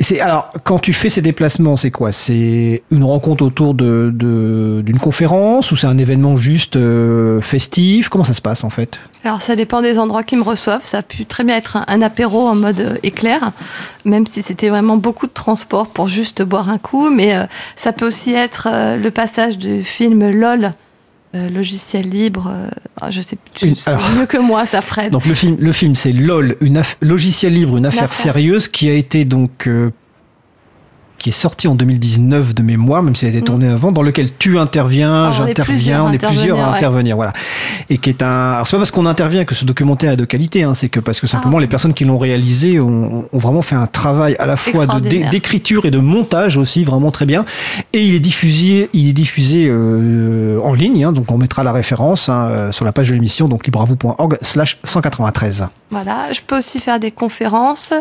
C'est 0.00 0.20
alors 0.20 0.50
quand 0.64 0.78
tu 0.78 0.92
fais 0.92 1.10
ces 1.10 1.20
déplacements, 1.20 1.76
c'est 1.76 1.90
quoi? 1.90 2.12
C'est 2.12 2.82
une 2.90 3.04
rencontre 3.04 3.44
autour 3.44 3.74
de 3.74 4.10
d'une 4.82 4.98
conférence 4.98 5.70
ou 5.70 5.76
c'est 5.76 5.86
un 5.86 5.98
événement 5.98 6.36
juste 6.36 6.76
euh, 6.76 7.40
festif? 7.40 8.08
Comment 8.08 8.24
ça 8.24 8.34
se 8.34 8.40
passe 8.40 8.64
en 8.64 8.70
fait? 8.70 8.98
Alors 9.24 9.42
ça 9.42 9.54
dépend 9.54 9.82
des 9.82 9.98
endroits 9.98 10.22
qui 10.22 10.36
me 10.36 10.42
reçoivent. 10.42 10.84
Ça 10.84 10.98
a 10.98 11.02
pu 11.02 11.26
très 11.26 11.44
bien 11.44 11.56
être 11.56 11.78
un, 11.86 12.02
apéro 12.02 12.46
en 12.46 12.54
mode 12.54 12.80
euh, 12.80 12.96
éclair, 13.02 13.52
même 14.04 14.26
si 14.26 14.42
c'était 14.42 14.68
vraiment 14.68 14.96
beaucoup 14.96 15.26
de 15.26 15.32
transport 15.32 15.86
pour 15.88 16.08
juste 16.08 16.42
boire 16.42 16.68
un 16.70 16.78
coup. 16.78 17.10
Mais 17.10 17.34
euh, 17.34 17.44
ça 17.76 17.92
peut 17.92 18.06
aussi 18.06 18.32
être 18.32 18.68
le 18.96 19.10
passage 19.10 19.58
du 19.58 19.82
film 19.82 20.30
LOL, 20.30 20.72
euh, 21.34 21.48
logiciel 21.48 22.08
libre. 22.08 22.50
euh, 22.50 23.10
je 23.10 23.20
sais, 23.20 23.36
tu 23.54 23.66
Une- 23.68 23.74
sais 23.76 23.96
mieux 24.16 24.26
que 24.26 24.38
moi, 24.38 24.66
ça 24.66 24.80
Fred. 24.80 25.10
Donc 25.12 25.24
le 25.26 25.34
film, 25.34 25.56
le 25.58 25.72
film, 25.72 25.94
c'est 25.94 26.12
LOL, 26.12 26.56
une 26.60 26.82
logiciel 27.00 27.54
libre, 27.54 27.76
une 27.76 27.86
affaire 27.86 28.04
affaire. 28.04 28.12
sérieuse 28.12 28.68
qui 28.68 28.88
a 28.88 28.94
été 28.94 29.24
donc 29.24 29.66
euh, 29.66 29.90
qui 31.22 31.28
est 31.28 31.32
sorti 31.32 31.68
en 31.68 31.74
2019 31.76 32.54
de 32.54 32.62
mémoire, 32.62 33.02
même 33.02 33.14
s'il 33.14 33.28
a 33.28 33.30
été 33.30 33.40
Mm. 33.40 33.44
tourné 33.44 33.68
avant, 33.68 33.92
dans 33.92 34.02
lequel 34.02 34.28
tu 34.38 34.58
interviens, 34.58 35.26
Ah, 35.28 35.30
j'interviens, 35.32 35.64
plusieurs 35.64 36.04
on 36.06 36.12
est 36.12 36.18
plusieurs 36.18 36.58
à 36.58 36.60
intervenir, 36.60 36.72
ouais. 36.72 36.76
intervenir, 36.76 37.16
voilà. 37.16 37.32
Et 37.90 37.98
qui 37.98 38.10
est 38.10 38.22
un. 38.22 38.52
Alors 38.54 38.66
c'est 38.66 38.76
pas 38.76 38.80
parce 38.80 38.90
qu'on 38.90 39.06
intervient 39.06 39.44
que 39.44 39.54
ce 39.54 39.64
documentaire 39.64 40.12
est 40.12 40.16
de 40.16 40.24
qualité, 40.24 40.64
hein, 40.64 40.74
c'est 40.74 40.88
que 40.88 40.98
parce 41.00 41.20
que 41.20 41.26
simplement 41.28 41.58
Ah. 41.58 41.60
les 41.60 41.66
personnes 41.68 41.94
qui 41.94 42.04
l'ont 42.04 42.18
réalisé 42.18 42.80
ont, 42.80 43.24
ont 43.32 43.38
vraiment 43.38 43.62
fait 43.62 43.76
un 43.76 43.86
travail 43.86 44.34
à 44.40 44.46
la 44.46 44.56
fois 44.56 44.86
d'écriture 45.30 45.86
et 45.86 45.90
de 45.92 45.98
montage 45.98 46.56
aussi 46.56 46.82
vraiment 46.82 47.10
très 47.12 47.24
bien. 47.26 47.44
Et 47.92 48.04
il 48.04 48.14
est 48.16 48.20
diffusé, 48.20 48.90
il 48.92 49.08
est 49.08 49.12
diffusé 49.12 49.66
euh, 49.68 50.58
en 50.62 50.74
ligne, 50.74 51.04
hein, 51.04 51.12
donc 51.12 51.30
on 51.30 51.38
mettra 51.38 51.62
la 51.62 51.72
référence 51.72 52.28
hein, 52.28 52.46
euh, 52.50 52.72
sur 52.72 52.84
la 52.84 52.92
page 52.92 53.08
de 53.10 53.14
l'émission, 53.14 53.46
donc 53.48 53.64
libravou.org/slash 53.66 54.78
193. 54.84 55.66
Voilà, 55.92 56.32
je 56.32 56.40
peux 56.40 56.56
aussi 56.56 56.80
faire 56.80 56.98
des 56.98 57.10
conférences. 57.10 57.92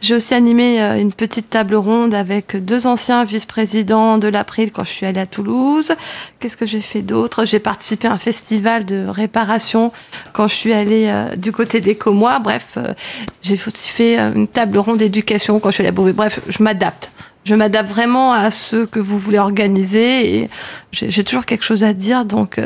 J'ai 0.00 0.14
aussi 0.14 0.34
animé 0.34 0.80
euh, 0.80 1.00
une 1.00 1.12
petite 1.12 1.50
table 1.50 1.74
ronde 1.74 2.14
avec 2.14 2.54
deux 2.64 2.86
anciens 2.86 3.24
vice-présidents 3.24 4.18
de 4.18 4.28
l'April 4.28 4.70
quand 4.70 4.84
je 4.84 4.90
suis 4.90 5.04
allée 5.04 5.18
à 5.18 5.26
Toulouse. 5.26 5.90
Qu'est-ce 6.38 6.56
que 6.56 6.64
j'ai 6.64 6.80
fait 6.80 7.02
d'autre? 7.02 7.44
J'ai 7.44 7.58
participé 7.58 8.06
à 8.06 8.12
un 8.12 8.18
festival 8.18 8.84
de 8.84 9.04
réparation 9.04 9.90
quand 10.32 10.46
je 10.46 10.54
suis 10.54 10.72
allée 10.72 11.08
euh, 11.08 11.34
du 11.34 11.50
côté 11.50 11.80
des 11.80 11.96
Comois. 11.96 12.38
Bref, 12.38 12.66
euh, 12.76 12.94
j'ai 13.42 13.58
aussi 13.66 13.90
fait 13.90 14.16
une 14.16 14.46
table 14.46 14.78
ronde 14.78 14.98
d'éducation 14.98 15.58
quand 15.58 15.70
je 15.70 15.74
suis 15.74 15.82
allée 15.82 15.88
à 15.88 15.92
Beauvais. 15.92 16.12
Bref, 16.12 16.38
je 16.48 16.62
m'adapte. 16.62 17.10
Je 17.44 17.56
m'adapte 17.56 17.90
vraiment 17.90 18.32
à 18.32 18.52
ce 18.52 18.84
que 18.84 19.00
vous 19.00 19.18
voulez 19.18 19.40
organiser 19.40 20.36
et 20.36 20.50
j'ai 20.92 21.24
toujours 21.24 21.46
quelque 21.46 21.64
chose 21.64 21.82
à 21.82 21.94
dire, 21.94 22.24
donc 22.24 22.60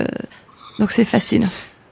donc 0.78 0.90
c'est 0.90 1.04
facile. 1.04 1.46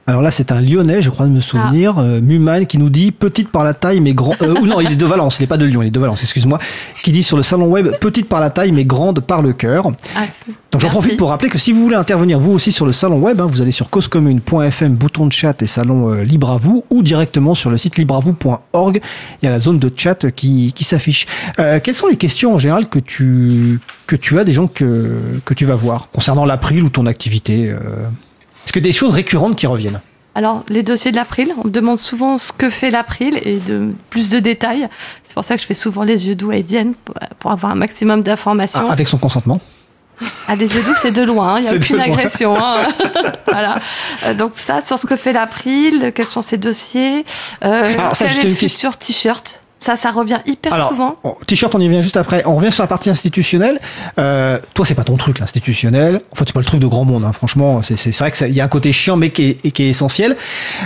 Alors 0.07 0.20
là, 0.20 0.32
c'est 0.32 0.50
un 0.50 0.61
Lyonnais, 0.61 1.00
je 1.00 1.11
crois 1.11 1.26
de 1.26 1.30
me 1.30 1.40
souvenir, 1.40 1.98
euh, 1.98 2.20
Muman, 2.20 2.66
qui 2.66 2.76
nous 2.76 2.90
dit 2.90 3.12
petite 3.12 3.50
par 3.50 3.62
la 3.62 3.72
taille 3.72 4.00
mais 4.00 4.14
grand. 4.14 4.34
euh, 4.42 4.55
ou 4.61 4.66
non, 4.66 4.80
il 4.80 4.90
est 4.90 4.96
de 4.96 5.07
Valence, 5.07 5.38
il 5.38 5.42
n'est 5.42 5.46
pas 5.46 5.57
de 5.57 5.64
Lyon, 5.64 5.80
il 5.82 5.86
est 5.86 5.90
de 5.90 6.00
Valence. 6.00 6.22
Excuse-moi. 6.22 6.59
Qui 7.05 7.12
dit 7.12 7.22
sur 7.22 7.36
le 7.36 7.44
salon 7.44 7.68
web 7.68 7.88
petite 8.00 8.28
par 8.28 8.40
la 8.40 8.50
taille 8.50 8.72
mais 8.72 8.84
grande 8.84 9.20
par 9.20 9.42
le 9.42 9.53
cœur. 9.53 9.92
Ah, 10.16 10.24
Donc 10.72 10.80
j'en 10.80 10.88
profite 10.88 11.16
pour 11.16 11.28
rappeler 11.28 11.50
que 11.50 11.59
si 11.59 11.70
vous 11.70 11.82
voulez 11.82 11.94
intervenir 11.94 12.40
vous 12.40 12.50
aussi 12.53 12.72
sur 12.72 12.84
le 12.84 12.92
salon 12.92 13.18
web, 13.20 13.40
hein, 13.40 13.46
vous 13.48 13.62
allez 13.62 13.70
sur 13.70 13.90
causecommune.fm, 13.90 14.94
bouton 14.94 15.26
de 15.26 15.32
chat 15.32 15.62
et 15.62 15.66
salon 15.66 16.11
euh, 16.12 16.24
libre 16.24 16.50
à 16.50 16.57
vous, 16.57 16.84
ou 16.90 17.05
directement 17.05 17.55
sur 17.55 17.70
le 17.70 17.78
site 17.78 17.96
libreavou.org. 17.96 19.00
Il 19.40 19.46
y 19.46 19.48
a 19.48 19.53
la 19.53 19.61
zone 19.61 19.78
de 19.78 19.90
chat 19.96 20.30
qui, 20.32 20.72
qui 20.74 20.82
s'affiche. 20.82 21.26
Euh, 21.61 21.78
quelles 21.78 21.94
sont 21.94 22.09
les 22.09 22.16
questions 22.16 22.55
en 22.55 22.59
général 22.59 22.88
que 22.88 22.98
tu, 22.98 23.78
que 24.09 24.16
tu 24.16 24.40
as 24.40 24.44
des 24.44 24.53
gens 24.53 24.66
que, 24.66 25.12
que 25.44 25.55
tu 25.55 25.64
vas 25.64 25.76
voir 25.76 26.09
concernant 26.12 26.44
l'April 26.44 26.82
ou 26.82 26.88
ton 26.88 27.07
activité 27.07 27.70
euh 27.70 27.78
Est-ce 28.64 28.72
que 28.72 28.80
des 28.80 28.92
choses 28.92 29.14
récurrentes 29.14 29.56
qui 29.56 29.66
reviennent 29.66 30.00
Alors, 30.34 30.64
les 30.68 30.82
dossiers 30.82 31.10
de 31.10 31.16
l'April, 31.16 31.52
on 31.58 31.66
me 31.66 31.70
demande 31.70 31.98
souvent 31.98 32.38
ce 32.38 32.52
que 32.52 32.70
fait 32.70 32.90
l'April 32.90 33.38
et 33.44 33.56
de 33.56 33.92
plus 34.10 34.30
de 34.30 34.38
détails. 34.38 34.88
C'est 35.24 35.34
pour 35.34 35.44
ça 35.44 35.56
que 35.56 35.62
je 35.62 35.66
fais 35.66 35.74
souvent 35.74 36.02
les 36.02 36.28
yeux 36.28 36.34
doux 36.34 36.50
à 36.50 36.56
Edienne 36.56 36.94
pour, 37.38 37.50
avoir 37.50 37.72
un 37.72 37.76
maximum 37.76 38.22
d'informations. 38.22 38.86
Ah, 38.88 38.92
Avec 38.92 39.08
son 39.08 39.18
consentement 39.18 39.60
Ah, 40.48 40.54
les 40.54 40.74
yeux 40.74 40.82
doux, 40.82 40.94
c'est 40.96 41.10
de 41.10 41.22
loin, 41.22 41.58
il 41.58 41.64
n'y 41.64 41.70
a 41.70 41.74
aucune 41.74 42.00
agression. 42.00 42.56
hein. 42.56 42.88
voilà. 43.46 43.80
Euh, 44.24 44.34
donc, 44.34 44.52
ça, 44.54 44.80
sur 44.80 44.98
ce 44.98 45.06
que 45.06 45.16
fait 45.16 45.32
l'April, 45.32 46.12
quels 46.14 46.26
sont 46.26 46.42
ses 46.42 46.58
dossiers, 46.58 47.24
euh, 47.64 47.94
Alors, 47.94 48.16
ça, 48.16 48.26
quel 48.26 48.46
est 48.46 48.48
le 48.48 48.54
futur 48.54 48.96
t-shirt? 48.96 49.62
Ça, 49.83 49.97
ça 49.97 50.12
revient 50.12 50.39
hyper 50.47 50.72
Alors, 50.72 50.91
souvent. 50.91 51.16
T-shirt, 51.45 51.74
on 51.74 51.80
y 51.80 51.89
vient 51.89 52.03
juste 52.03 52.16
après. 52.16 52.45
On 52.47 52.55
revient 52.55 52.70
sur 52.70 52.85
la 52.85 52.87
partie 52.87 53.11
institutionnelle. 53.11 53.80
Euh, 54.16 54.61
toi, 54.74 54.87
c'est 54.87 54.95
pas 54.95 55.03
ton 55.03 55.16
truc, 55.16 55.41
l'institutionnel. 55.41 56.20
Enfin, 56.30 56.45
c'est 56.47 56.53
pas 56.53 56.61
le 56.61 56.66
truc 56.66 56.78
de 56.78 56.87
grand 56.87 57.05
monde, 57.05 57.24
hein. 57.24 57.33
franchement. 57.33 57.83
C'est, 57.83 58.16
vrai 58.16 58.30
qu'il 58.30 58.53
y 58.53 58.61
a 58.61 58.64
un 58.64 58.68
côté 58.68 58.93
chiant, 58.93 59.16
mais 59.16 59.30
qui 59.30 59.43
est, 59.43 59.64
et 59.64 59.72
qui 59.72 59.83
est 59.83 59.89
essentiel. 59.89 60.37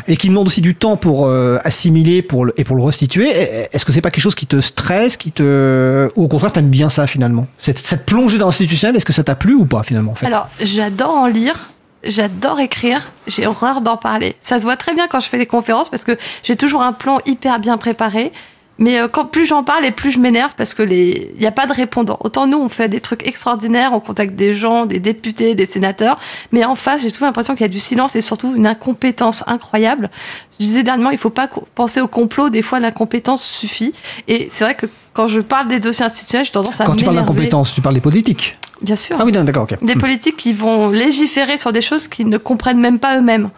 Et 0.08 0.16
qui 0.16 0.30
demande 0.30 0.46
aussi 0.46 0.62
du 0.62 0.74
temps 0.74 0.96
pour 0.96 1.26
euh, 1.26 1.58
assimiler 1.62 2.22
pour 2.22 2.46
le, 2.46 2.54
et 2.56 2.64
pour 2.64 2.74
le 2.74 2.82
restituer. 2.82 3.28
Est-ce 3.28 3.84
que 3.84 3.92
c'est 3.92 4.00
pas 4.00 4.10
quelque 4.10 4.22
chose 4.22 4.34
qui 4.34 4.46
te 4.46 4.62
stresse, 4.62 5.18
qui 5.18 5.30
te. 5.30 6.08
Ou 6.16 6.24
au 6.24 6.28
contraire, 6.28 6.52
t'aimes 6.52 6.70
bien 6.70 6.88
ça, 6.88 7.06
finalement? 7.06 7.46
Cette, 7.58 7.78
cette 7.78 8.06
plongée 8.06 8.38
dans 8.38 8.46
l'institutionnel, 8.46 8.96
est-ce 8.96 9.04
que 9.04 9.12
ça 9.12 9.24
t'a 9.24 9.34
plu 9.34 9.52
ou 9.52 9.66
pas, 9.66 9.82
finalement, 9.82 10.12
en 10.12 10.14
fait? 10.14 10.24
Alors, 10.24 10.48
j'adore 10.62 11.10
en 11.10 11.26
lire. 11.26 11.68
J'adore 12.02 12.60
écrire, 12.60 13.10
j'ai 13.26 13.46
horreur 13.46 13.80
d'en 13.80 13.96
parler. 13.96 14.36
Ça 14.40 14.58
se 14.58 14.62
voit 14.62 14.76
très 14.76 14.94
bien 14.94 15.08
quand 15.08 15.18
je 15.18 15.28
fais 15.28 15.38
les 15.38 15.46
conférences 15.46 15.88
parce 15.88 16.04
que 16.04 16.16
j'ai 16.44 16.54
toujours 16.54 16.82
un 16.82 16.92
plan 16.92 17.18
hyper 17.26 17.58
bien 17.58 17.76
préparé. 17.78 18.32
Mais 18.78 19.00
euh, 19.00 19.08
quand 19.08 19.24
plus 19.24 19.46
j'en 19.46 19.64
parle 19.64 19.84
et 19.84 19.90
plus 19.90 20.10
je 20.10 20.18
m'énerve 20.18 20.52
parce 20.56 20.74
que 20.74 20.82
les 20.82 21.32
il 21.36 21.42
y 21.42 21.46
a 21.46 21.52
pas 21.52 21.66
de 21.66 21.72
répondant. 21.72 22.18
Autant 22.20 22.46
nous 22.46 22.58
on 22.58 22.68
fait 22.68 22.88
des 22.88 23.00
trucs 23.00 23.26
extraordinaires, 23.26 23.92
on 23.94 24.00
contacte 24.00 24.34
des 24.34 24.54
gens, 24.54 24.86
des 24.86 24.98
députés, 24.98 25.54
des 25.54 25.66
sénateurs, 25.66 26.18
mais 26.52 26.64
en 26.64 26.74
face 26.74 27.02
j'ai 27.02 27.10
toujours 27.10 27.26
l'impression 27.26 27.54
qu'il 27.54 27.62
y 27.62 27.70
a 27.70 27.72
du 27.72 27.78
silence 27.78 28.16
et 28.16 28.20
surtout 28.20 28.54
une 28.54 28.66
incompétence 28.66 29.44
incroyable. 29.46 30.10
Je 30.58 30.64
disais 30.64 30.82
dernièrement, 30.82 31.10
il 31.10 31.18
faut 31.18 31.30
pas 31.30 31.48
penser 31.74 32.00
au 32.00 32.08
complot, 32.08 32.48
des 32.48 32.62
fois 32.62 32.80
l'incompétence 32.80 33.42
suffit. 33.44 33.92
Et 34.28 34.48
c'est 34.50 34.64
vrai 34.64 34.74
que 34.74 34.86
quand 35.12 35.28
je 35.28 35.40
parle 35.40 35.68
des 35.68 35.80
dossiers 35.80 36.04
institutionnels, 36.04 36.46
j'ai 36.46 36.52
tendance 36.52 36.80
à 36.80 36.84
Quand 36.84 36.96
tu 36.96 37.04
parles 37.04 37.16
d'incompétence, 37.16 37.74
tu 37.74 37.80
parles 37.80 37.94
des 37.94 38.00
politiques 38.00 38.58
Bien 38.82 38.96
sûr 38.96 39.16
Ah 39.18 39.24
oui, 39.24 39.32
d'accord, 39.32 39.62
ok. 39.70 39.82
des 39.82 39.94
politiques 39.94 40.36
qui 40.36 40.52
vont 40.52 40.90
légiférer 40.90 41.56
sur 41.56 41.72
des 41.72 41.80
choses 41.80 42.08
qu'ils 42.08 42.28
ne 42.28 42.36
comprennent 42.36 42.80
même 42.80 42.98
pas 42.98 43.16
eux-mêmes. 43.16 43.48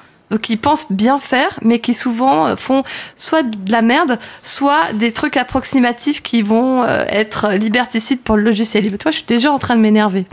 Ils 0.48 0.58
pensent 0.58 0.86
bien 0.90 1.18
faire, 1.18 1.58
mais 1.62 1.78
qui 1.78 1.94
souvent 1.94 2.48
euh, 2.48 2.56
font 2.56 2.82
soit 3.16 3.42
de 3.42 3.70
la 3.70 3.82
merde, 3.82 4.18
soit 4.42 4.92
des 4.94 5.12
trucs 5.12 5.36
approximatifs 5.36 6.22
qui 6.22 6.42
vont 6.42 6.82
euh, 6.82 7.04
être 7.08 7.52
liberticides 7.52 8.20
pour 8.20 8.36
le 8.36 8.42
logiciel 8.42 8.84
libre. 8.84 8.98
Toi, 8.98 9.10
je 9.10 9.18
suis 9.18 9.26
déjà 9.26 9.52
en 9.52 9.58
train 9.58 9.76
de 9.76 9.80
m'énerver. 9.80 10.26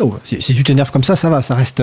Oh, 0.00 0.16
si, 0.22 0.38
tu 0.38 0.64
t'énerves 0.64 0.90
comme 0.90 1.04
ça, 1.04 1.16
ça 1.16 1.30
va, 1.30 1.40
ça 1.40 1.54
reste. 1.54 1.80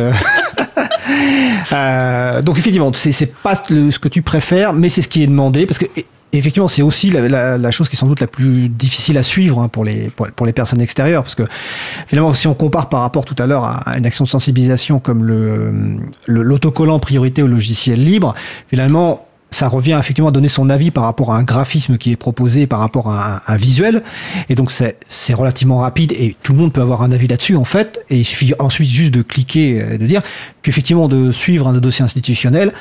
euh, 1.72 2.42
donc 2.42 2.58
effectivement, 2.58 2.92
c'est 2.94 3.34
pas 3.42 3.56
ce 3.56 4.00
que 4.00 4.08
tu 4.10 4.22
préfères, 4.22 4.74
mais 4.74 4.90
c'est 4.90 5.02
ce 5.02 5.10
qui 5.10 5.24
est 5.24 5.28
demandé 5.28 5.66
parce 5.66 5.80
que 5.80 5.86
et- 6.34 6.38
effectivement, 6.38 6.68
c'est 6.68 6.82
aussi 6.82 7.10
la, 7.10 7.28
la- 7.28 7.58
la 7.58 7.72
chose 7.72 7.90
qui 7.90 7.96
est 7.96 8.00
sans 8.00 8.08
doute 8.08 8.20
la 8.22 8.28
plus 8.28 8.70
difficile 8.70 9.18
à 9.18 9.24
suivre 9.24 9.60
hein, 9.60 9.68
pour 9.68 9.84
les 9.84 10.10
pour, 10.10 10.46
les 10.46 10.54
personnes 10.54 10.82
extérieures, 10.82 11.24
parce 11.24 11.36
que 11.36 11.44
finalement, 12.08 12.34
si 12.34 12.48
on 12.48 12.54
compare 12.54 12.90
par 12.90 13.02
rapport 13.02 13.26
tout 13.26 13.36
à 13.40 13.48
l'heure 13.48 13.64
à, 13.64 13.98
une 13.98 14.06
action 14.06 14.26
de 14.26 14.30
sensibilisation 14.30 15.00
comme 15.00 15.24
le 15.24 15.72
le- 16.28 16.44
l'autocollant 16.44 17.00
priorité 17.00 17.44
au 17.44 17.48
logiciel 17.48 18.04
libre, 18.04 18.34
finalement 18.70 19.26
ça 19.54 19.68
revient 19.68 19.98
effectivement 20.00 20.30
à 20.30 20.32
donner 20.32 20.48
son 20.48 20.70
avis 20.70 20.92
par 20.92 21.04
rapport 21.04 21.34
à 21.34 21.38
un 21.38 21.44
graphisme 21.44 21.98
qui 21.98 22.14
est 22.14 22.16
proposé, 22.16 22.68
par 22.68 22.80
rapport 22.80 23.10
à 23.12 23.42
un, 23.48 23.58
visuel. 23.58 24.02
Et 24.48 24.56
donc 24.56 24.72
c'est 24.72 25.34
relativement 25.34 25.80
rapide 25.80 26.14
et 26.14 26.38
tout 26.42 26.54
le 26.54 26.60
monde 26.60 26.72
peut 26.72 26.80
avoir 26.80 27.02
un 27.04 27.12
avis 27.12 27.28
là-dessus 27.28 27.58
en 27.58 27.66
fait. 27.66 28.00
Et 28.10 28.16
il 28.20 28.24
suffit 28.24 28.54
ensuite 28.60 28.88
juste 28.90 29.14
de 29.14 29.22
cliquer, 29.22 29.82
euh, 29.82 29.98
de 29.98 30.06
dire 30.06 30.22
qu'effectivement 30.62 31.10
de 31.10 31.34
suivre 31.34 31.68
un 31.68 31.74
dossier 31.74 32.02
institutionnel, 32.06 32.72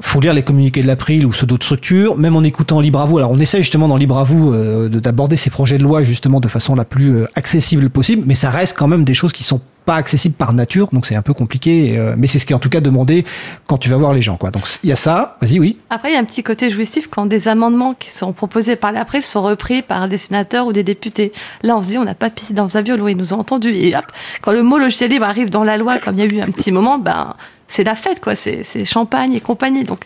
faut 0.00 0.20
lire 0.20 0.34
les 0.34 0.42
communiqués 0.42 0.82
de 0.82 0.86
l'April 0.86 1.26
ou 1.26 1.32
ceux 1.32 1.46
d'autres 1.46 1.64
structures, 1.64 2.16
même 2.16 2.36
en 2.36 2.42
écoutant 2.42 2.80
Libre 2.80 3.00
à 3.00 3.06
vous. 3.06 3.18
Alors 3.18 3.30
on 3.30 3.40
essaie 3.40 3.58
justement 3.58 3.88
dans 3.88 3.96
Libre 3.96 4.18
à 4.18 4.24
vous 4.24 4.52
euh, 4.52 4.88
d'aborder 4.88 5.36
ces 5.36 5.50
projets 5.50 5.78
de 5.78 5.82
loi 5.82 6.02
justement 6.02 6.40
de 6.40 6.48
façon 6.48 6.74
la 6.74 6.84
plus 6.84 7.16
euh, 7.16 7.28
accessible 7.34 7.88
possible, 7.90 8.22
mais 8.26 8.34
ça 8.34 8.50
reste 8.50 8.76
quand 8.76 8.88
même 8.88 9.04
des 9.04 9.14
choses 9.14 9.32
qui 9.32 9.44
sont 9.44 9.60
pas 9.86 9.94
accessibles 9.94 10.34
par 10.34 10.52
nature, 10.52 10.88
donc 10.92 11.06
c'est 11.06 11.14
un 11.14 11.22
peu 11.22 11.32
compliqué. 11.32 11.96
Euh, 11.96 12.14
mais 12.18 12.26
c'est 12.26 12.38
ce 12.38 12.44
qui 12.44 12.52
est 12.52 12.56
en 12.56 12.58
tout 12.58 12.68
cas 12.68 12.80
demandé 12.80 13.24
quand 13.66 13.78
tu 13.78 13.88
vas 13.88 13.96
voir 13.96 14.12
les 14.12 14.20
gens. 14.20 14.36
Quoi. 14.36 14.50
Donc 14.50 14.64
il 14.82 14.90
y 14.90 14.92
a 14.92 14.96
ça, 14.96 15.38
vas-y, 15.40 15.58
oui. 15.58 15.78
Après, 15.88 16.10
il 16.10 16.14
y 16.14 16.16
a 16.16 16.20
un 16.20 16.24
petit 16.24 16.42
côté 16.42 16.70
jouissif 16.70 17.08
quand 17.08 17.24
des 17.24 17.48
amendements 17.48 17.94
qui 17.94 18.10
sont 18.10 18.32
proposés 18.32 18.76
par 18.76 18.92
l'April 18.92 19.22
sont 19.22 19.42
repris 19.42 19.82
par 19.82 20.08
des 20.08 20.18
sénateurs 20.18 20.66
ou 20.66 20.72
des 20.72 20.82
députés. 20.82 21.32
Là, 21.62 21.76
on 21.76 21.82
se 21.82 21.90
dit, 21.90 21.98
on 21.98 22.04
n'a 22.04 22.14
pas 22.14 22.30
pissé 22.30 22.52
dans 22.52 22.76
un 22.76 22.82
violon, 22.82 23.08
ils 23.08 23.16
nous 23.16 23.32
ont 23.32 23.38
entendus. 23.38 23.74
Et 23.74 23.96
hop, 23.96 24.04
quand 24.42 24.52
le 24.52 24.62
mot 24.62 24.78
logiciel 24.78 25.10
libre 25.10 25.24
arrive 25.24 25.50
dans 25.50 25.64
la 25.64 25.76
loi, 25.78 25.98
comme 25.98 26.16
il 26.16 26.20
y 26.20 26.22
a 26.22 26.36
eu 26.36 26.40
un 26.40 26.50
petit 26.50 26.72
moment, 26.72 26.98
ben 26.98 27.34
c'est 27.68 27.84
la 27.84 27.94
fête, 27.94 28.20
quoi. 28.20 28.34
C'est 28.36 28.84
champagne 28.84 29.32
et 29.32 29.40
compagnie. 29.40 29.84
Donc, 29.84 30.04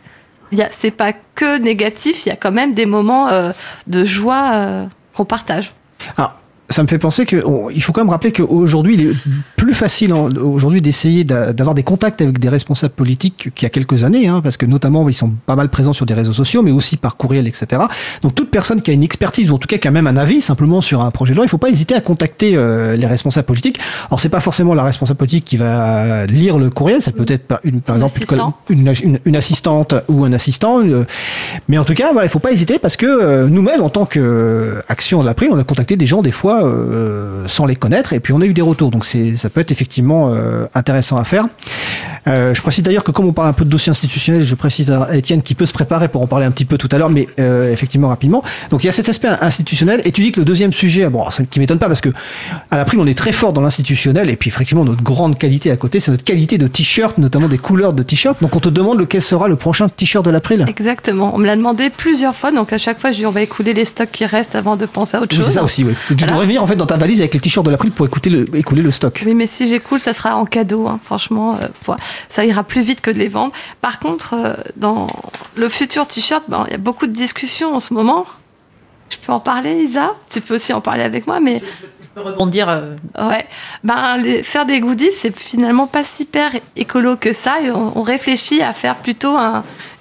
c'est 0.70 0.90
pas 0.90 1.12
que 1.12 1.58
négatif, 1.58 2.26
il 2.26 2.30
y 2.30 2.32
a 2.32 2.36
quand 2.36 2.52
même 2.52 2.74
des 2.74 2.86
moments 2.86 3.28
euh, 3.28 3.52
de 3.86 4.04
joie 4.04 4.50
euh, 4.54 4.86
qu'on 5.14 5.24
partage. 5.24 5.70
Alors, 6.16 6.39
ça 6.70 6.84
me 6.84 6.88
fait 6.88 6.98
penser 6.98 7.26
qu'il 7.26 7.82
faut 7.82 7.92
quand 7.92 8.00
même 8.00 8.10
rappeler 8.10 8.30
qu'aujourd'hui, 8.32 8.94
il 8.94 9.06
est 9.08 9.14
plus 9.56 9.74
facile 9.74 10.12
aujourd'hui 10.12 10.80
d'essayer 10.80 11.24
d'avoir 11.24 11.74
des 11.74 11.82
contacts 11.82 12.22
avec 12.22 12.38
des 12.38 12.48
responsables 12.48 12.94
politiques 12.94 13.50
qu'il 13.54 13.64
y 13.64 13.66
a 13.66 13.70
quelques 13.70 14.04
années, 14.04 14.28
hein, 14.28 14.40
parce 14.40 14.56
que 14.56 14.66
notamment 14.66 15.08
ils 15.08 15.14
sont 15.14 15.30
pas 15.46 15.56
mal 15.56 15.68
présents 15.68 15.92
sur 15.92 16.06
des 16.06 16.14
réseaux 16.14 16.32
sociaux, 16.32 16.62
mais 16.62 16.70
aussi 16.70 16.96
par 16.96 17.16
courriel, 17.16 17.48
etc. 17.48 17.82
Donc 18.22 18.36
toute 18.36 18.50
personne 18.50 18.80
qui 18.82 18.92
a 18.92 18.94
une 18.94 19.02
expertise 19.02 19.50
ou 19.50 19.56
en 19.56 19.58
tout 19.58 19.66
cas 19.66 19.78
qui 19.78 19.88
a 19.88 19.90
même 19.90 20.06
un 20.06 20.16
avis 20.16 20.40
simplement 20.40 20.80
sur 20.80 21.02
un 21.02 21.10
projet 21.10 21.32
de 21.32 21.36
loi, 21.36 21.44
il 21.44 21.48
faut 21.48 21.58
pas 21.58 21.70
hésiter 21.70 21.94
à 21.94 22.00
contacter 22.00 22.52
euh, 22.54 22.94
les 22.94 23.06
responsables 23.06 23.46
politiques. 23.46 23.80
Alors 24.08 24.20
c'est 24.20 24.28
pas 24.28 24.40
forcément 24.40 24.72
la 24.74 24.84
responsable 24.84 25.18
politique 25.18 25.44
qui 25.44 25.56
va 25.56 26.26
lire 26.26 26.56
le 26.56 26.70
courriel, 26.70 27.02
ça 27.02 27.10
peut 27.10 27.26
être 27.26 27.48
par, 27.48 27.58
une, 27.64 27.80
par 27.80 27.96
exemple 27.96 28.20
une, 28.68 28.94
une, 29.02 29.18
une, 29.24 29.36
assistante 29.36 29.94
ou 30.08 30.24
un 30.24 30.32
assistant, 30.32 30.80
euh, 30.84 31.04
mais 31.68 31.78
en 31.78 31.84
tout 31.84 31.94
cas 31.94 32.12
voilà, 32.12 32.26
il 32.26 32.30
faut 32.30 32.38
pas 32.38 32.52
hésiter 32.52 32.78
parce 32.78 32.96
que 32.96 33.06
euh, 33.06 33.48
nous-mêmes 33.48 33.82
en 33.82 33.90
tant 33.90 34.06
qu'action 34.06 35.20
de 35.20 35.26
la 35.26 35.34
on 35.50 35.58
a 35.58 35.64
contacté 35.64 35.96
des 35.96 36.06
gens 36.06 36.20
des 36.22 36.30
fois 36.30 36.59
euh, 36.62 37.44
sans 37.46 37.66
les 37.66 37.76
connaître, 37.76 38.12
et 38.12 38.20
puis 38.20 38.32
on 38.32 38.40
a 38.40 38.44
eu 38.44 38.52
des 38.52 38.62
retours. 38.62 38.90
Donc 38.90 39.04
ça 39.04 39.50
peut 39.50 39.60
être 39.60 39.70
effectivement 39.72 40.30
euh, 40.32 40.66
intéressant 40.74 41.16
à 41.16 41.24
faire. 41.24 41.46
Euh, 42.26 42.52
je 42.52 42.60
précise 42.60 42.84
d'ailleurs 42.84 43.02
que 43.02 43.12
comme 43.12 43.26
on 43.26 43.32
parle 43.32 43.48
un 43.48 43.54
peu 43.54 43.64
de 43.64 43.70
dossier 43.70 43.90
institutionnel, 43.90 44.44
je 44.44 44.54
précise 44.54 44.90
à 44.90 45.16
Étienne 45.16 45.40
qui 45.40 45.54
peut 45.54 45.64
se 45.64 45.72
préparer 45.72 46.08
pour 46.08 46.20
en 46.20 46.26
parler 46.26 46.44
un 46.44 46.50
petit 46.50 46.66
peu 46.66 46.76
tout 46.76 46.88
à 46.92 46.98
l'heure, 46.98 47.10
mais 47.10 47.28
effectivement 47.72 48.08
rapidement. 48.08 48.42
Donc 48.70 48.84
il 48.84 48.86
y 48.86 48.88
a 48.88 48.92
cet 48.92 49.08
aspect 49.08 49.28
institutionnel, 49.40 50.02
et 50.04 50.12
tu 50.12 50.20
dis 50.20 50.32
que 50.32 50.40
le 50.40 50.44
deuxième 50.44 50.72
sujet, 50.72 51.08
bon, 51.08 51.30
ça 51.30 51.44
qui 51.44 51.60
m'étonne 51.60 51.78
pas 51.78 51.88
parce 51.88 52.00
que 52.00 52.10
à 52.70 52.76
la 52.76 52.84
prime 52.84 53.00
on 53.00 53.06
est 53.06 53.16
très 53.16 53.32
fort 53.32 53.52
dans 53.52 53.62
l'institutionnel, 53.62 54.28
et 54.28 54.36
puis 54.36 54.48
effectivement 54.48 54.84
notre 54.84 55.02
grande 55.02 55.38
qualité 55.38 55.70
à 55.70 55.76
côté, 55.76 55.98
c'est 55.98 56.10
notre 56.10 56.24
qualité 56.24 56.58
de 56.58 56.66
t-shirt, 56.66 57.16
notamment 57.18 57.48
des 57.48 57.58
couleurs 57.58 57.92
de 57.92 58.02
t-shirt. 58.02 58.36
Donc 58.42 58.54
on 58.54 58.60
te 58.60 58.68
demande 58.68 58.98
lequel 58.98 59.22
sera 59.22 59.48
le 59.48 59.56
prochain 59.56 59.88
t-shirt 59.88 60.24
de 60.24 60.30
l'April. 60.30 60.66
Exactement. 60.68 61.34
On 61.34 61.38
me 61.38 61.46
l'a 61.46 61.56
demandé 61.56 61.90
plusieurs 61.90 62.34
fois, 62.34 62.52
donc 62.52 62.72
à 62.72 62.78
chaque 62.78 63.00
fois 63.00 63.12
je 63.12 63.18
dis 63.18 63.26
on 63.26 63.30
va 63.30 63.42
écouler 63.42 63.72
les 63.72 63.84
stocks 63.86 64.10
qui 64.10 64.26
restent 64.26 64.54
avant 64.54 64.76
de 64.76 64.86
penser 64.86 65.16
à 65.16 65.22
autre 65.22 65.34
chose. 65.34 65.46
C'est 65.46 65.52
ça 65.52 65.62
aussi, 65.62 65.84
oui. 65.84 65.94
Tu 66.08 66.14
devrais 66.14 66.46
venir 66.50 66.62
en 66.62 66.66
fait 66.66 66.76
dans 66.76 66.86
ta 66.86 66.96
valise 66.96 67.20
avec 67.20 67.34
les 67.34 67.40
t-shirts 67.40 67.64
de 67.64 67.70
l'April 67.70 67.92
pour 67.92 68.06
écouter 68.06 68.28
le, 68.28 68.44
écouler 68.56 68.82
le 68.82 68.90
stock. 68.90 69.22
Oui, 69.24 69.34
mais 69.34 69.46
si 69.46 69.68
j'écoule, 69.68 70.00
ça 70.00 70.12
sera 70.12 70.36
en 70.36 70.44
cadeau. 70.44 70.88
Hein. 70.88 70.98
Franchement, 71.04 71.56
euh, 71.62 71.94
ça 72.28 72.44
ira 72.44 72.64
plus 72.64 72.82
vite 72.82 73.00
que 73.00 73.10
de 73.10 73.18
les 73.18 73.28
vendre. 73.28 73.52
Par 73.80 74.00
contre, 74.00 74.34
euh, 74.34 74.54
dans 74.76 75.06
le 75.54 75.68
futur 75.68 76.06
t-shirt, 76.06 76.42
ben, 76.48 76.64
il 76.66 76.72
y 76.72 76.74
a 76.74 76.78
beaucoup 76.78 77.06
de 77.06 77.12
discussions 77.12 77.74
en 77.74 77.80
ce 77.80 77.94
moment. 77.94 78.26
Je 79.10 79.16
peux 79.24 79.32
en 79.32 79.40
parler, 79.40 79.82
Isa? 79.82 80.14
Tu 80.28 80.40
peux 80.40 80.54
aussi 80.56 80.72
en 80.72 80.80
parler 80.80 81.02
avec 81.02 81.26
moi, 81.26 81.40
mais... 81.40 81.62
peux 82.14 82.20
rebondir. 82.20 82.68
Euh. 82.68 82.96
Ouais. 83.18 83.46
Ben, 83.84 84.42
faire 84.42 84.66
des 84.66 84.80
goodies, 84.80 85.12
c'est 85.12 85.36
finalement 85.36 85.86
pas 85.86 86.04
super 86.04 86.52
écolo 86.76 87.16
que 87.16 87.32
ça. 87.32 87.60
Et 87.62 87.70
on, 87.70 88.02
réfléchit 88.02 88.62
à 88.62 88.72
faire 88.72 88.96
plutôt 88.96 89.36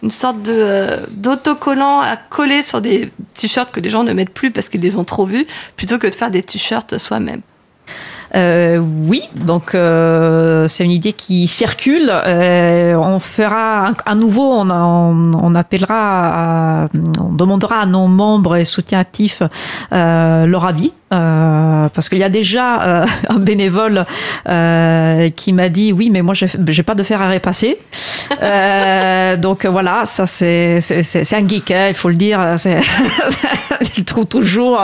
une 0.04 0.12
sorte 0.12 0.42
de, 0.42 0.88
d'autocollant 1.12 2.00
à 2.00 2.18
coller 2.18 2.64
sur 2.64 2.82
des 2.82 3.10
t-shirts 3.36 3.72
que 3.72 3.80
les 3.80 3.90
gens 3.90 4.04
ne 4.04 4.14
mettent 4.14 4.34
plus 4.34 4.52
parce 4.52 4.70
qu'ils 4.70 4.82
les 4.82 4.98
ont 4.98 5.04
trop 5.04 5.26
vus, 5.26 5.46
plutôt 5.76 5.98
que 5.98 6.08
de 6.08 6.16
faire 6.16 6.32
des 6.32 6.44
t-shirts 6.44 6.98
soi-même. 6.98 7.42
Euh, 8.36 8.78
oui, 8.78 9.24
donc 9.36 9.74
euh, 9.74 10.68
c'est 10.68 10.84
une 10.84 10.92
idée 10.92 11.14
qui 11.14 11.48
circule. 11.48 12.10
Euh, 12.12 12.96
on 12.96 13.20
fera 13.20 13.92
à 14.06 14.16
nouveau, 14.16 14.54
on, 14.54 14.70
on, 14.70 15.56
appellera, 15.56 16.90
on 17.20 17.34
demandera 17.34 17.80
à 17.82 17.86
nos 17.86 18.08
membres 18.08 18.56
et 18.56 18.66
soutiens 18.66 19.00
actifs 19.00 19.42
leur 19.92 20.66
avis. 20.66 20.94
Euh, 21.12 21.90
parce 21.90 22.08
qu'il 22.08 22.20
y 22.20 22.24
a 22.24 22.30
déjà 22.30 22.84
euh, 22.84 23.06
un 23.30 23.40
bénévole 23.40 24.06
euh, 24.48 25.32
qui 25.32 25.54
m'a 25.54 25.70
dit 25.70 25.92
oui 25.92 26.12
mais 26.12 26.22
moi 26.22 26.36
j'ai 26.36 26.84
pas 26.84 26.94
de 26.94 27.02
fer 27.02 27.20
à 27.22 27.32
repasser. 27.32 27.80
Euh, 28.44 29.36
donc 29.36 29.66
voilà 29.66 30.04
ça 30.06 30.28
c'est 30.28 30.82
c'est 30.82 31.34
un 31.34 31.48
geek 31.48 31.72
hein, 31.72 31.88
il 31.90 31.96
faut 31.96 32.10
le 32.10 32.16
dire 32.16 32.40
il 33.98 34.04
trouve 34.06 34.28
toujours 34.28 34.80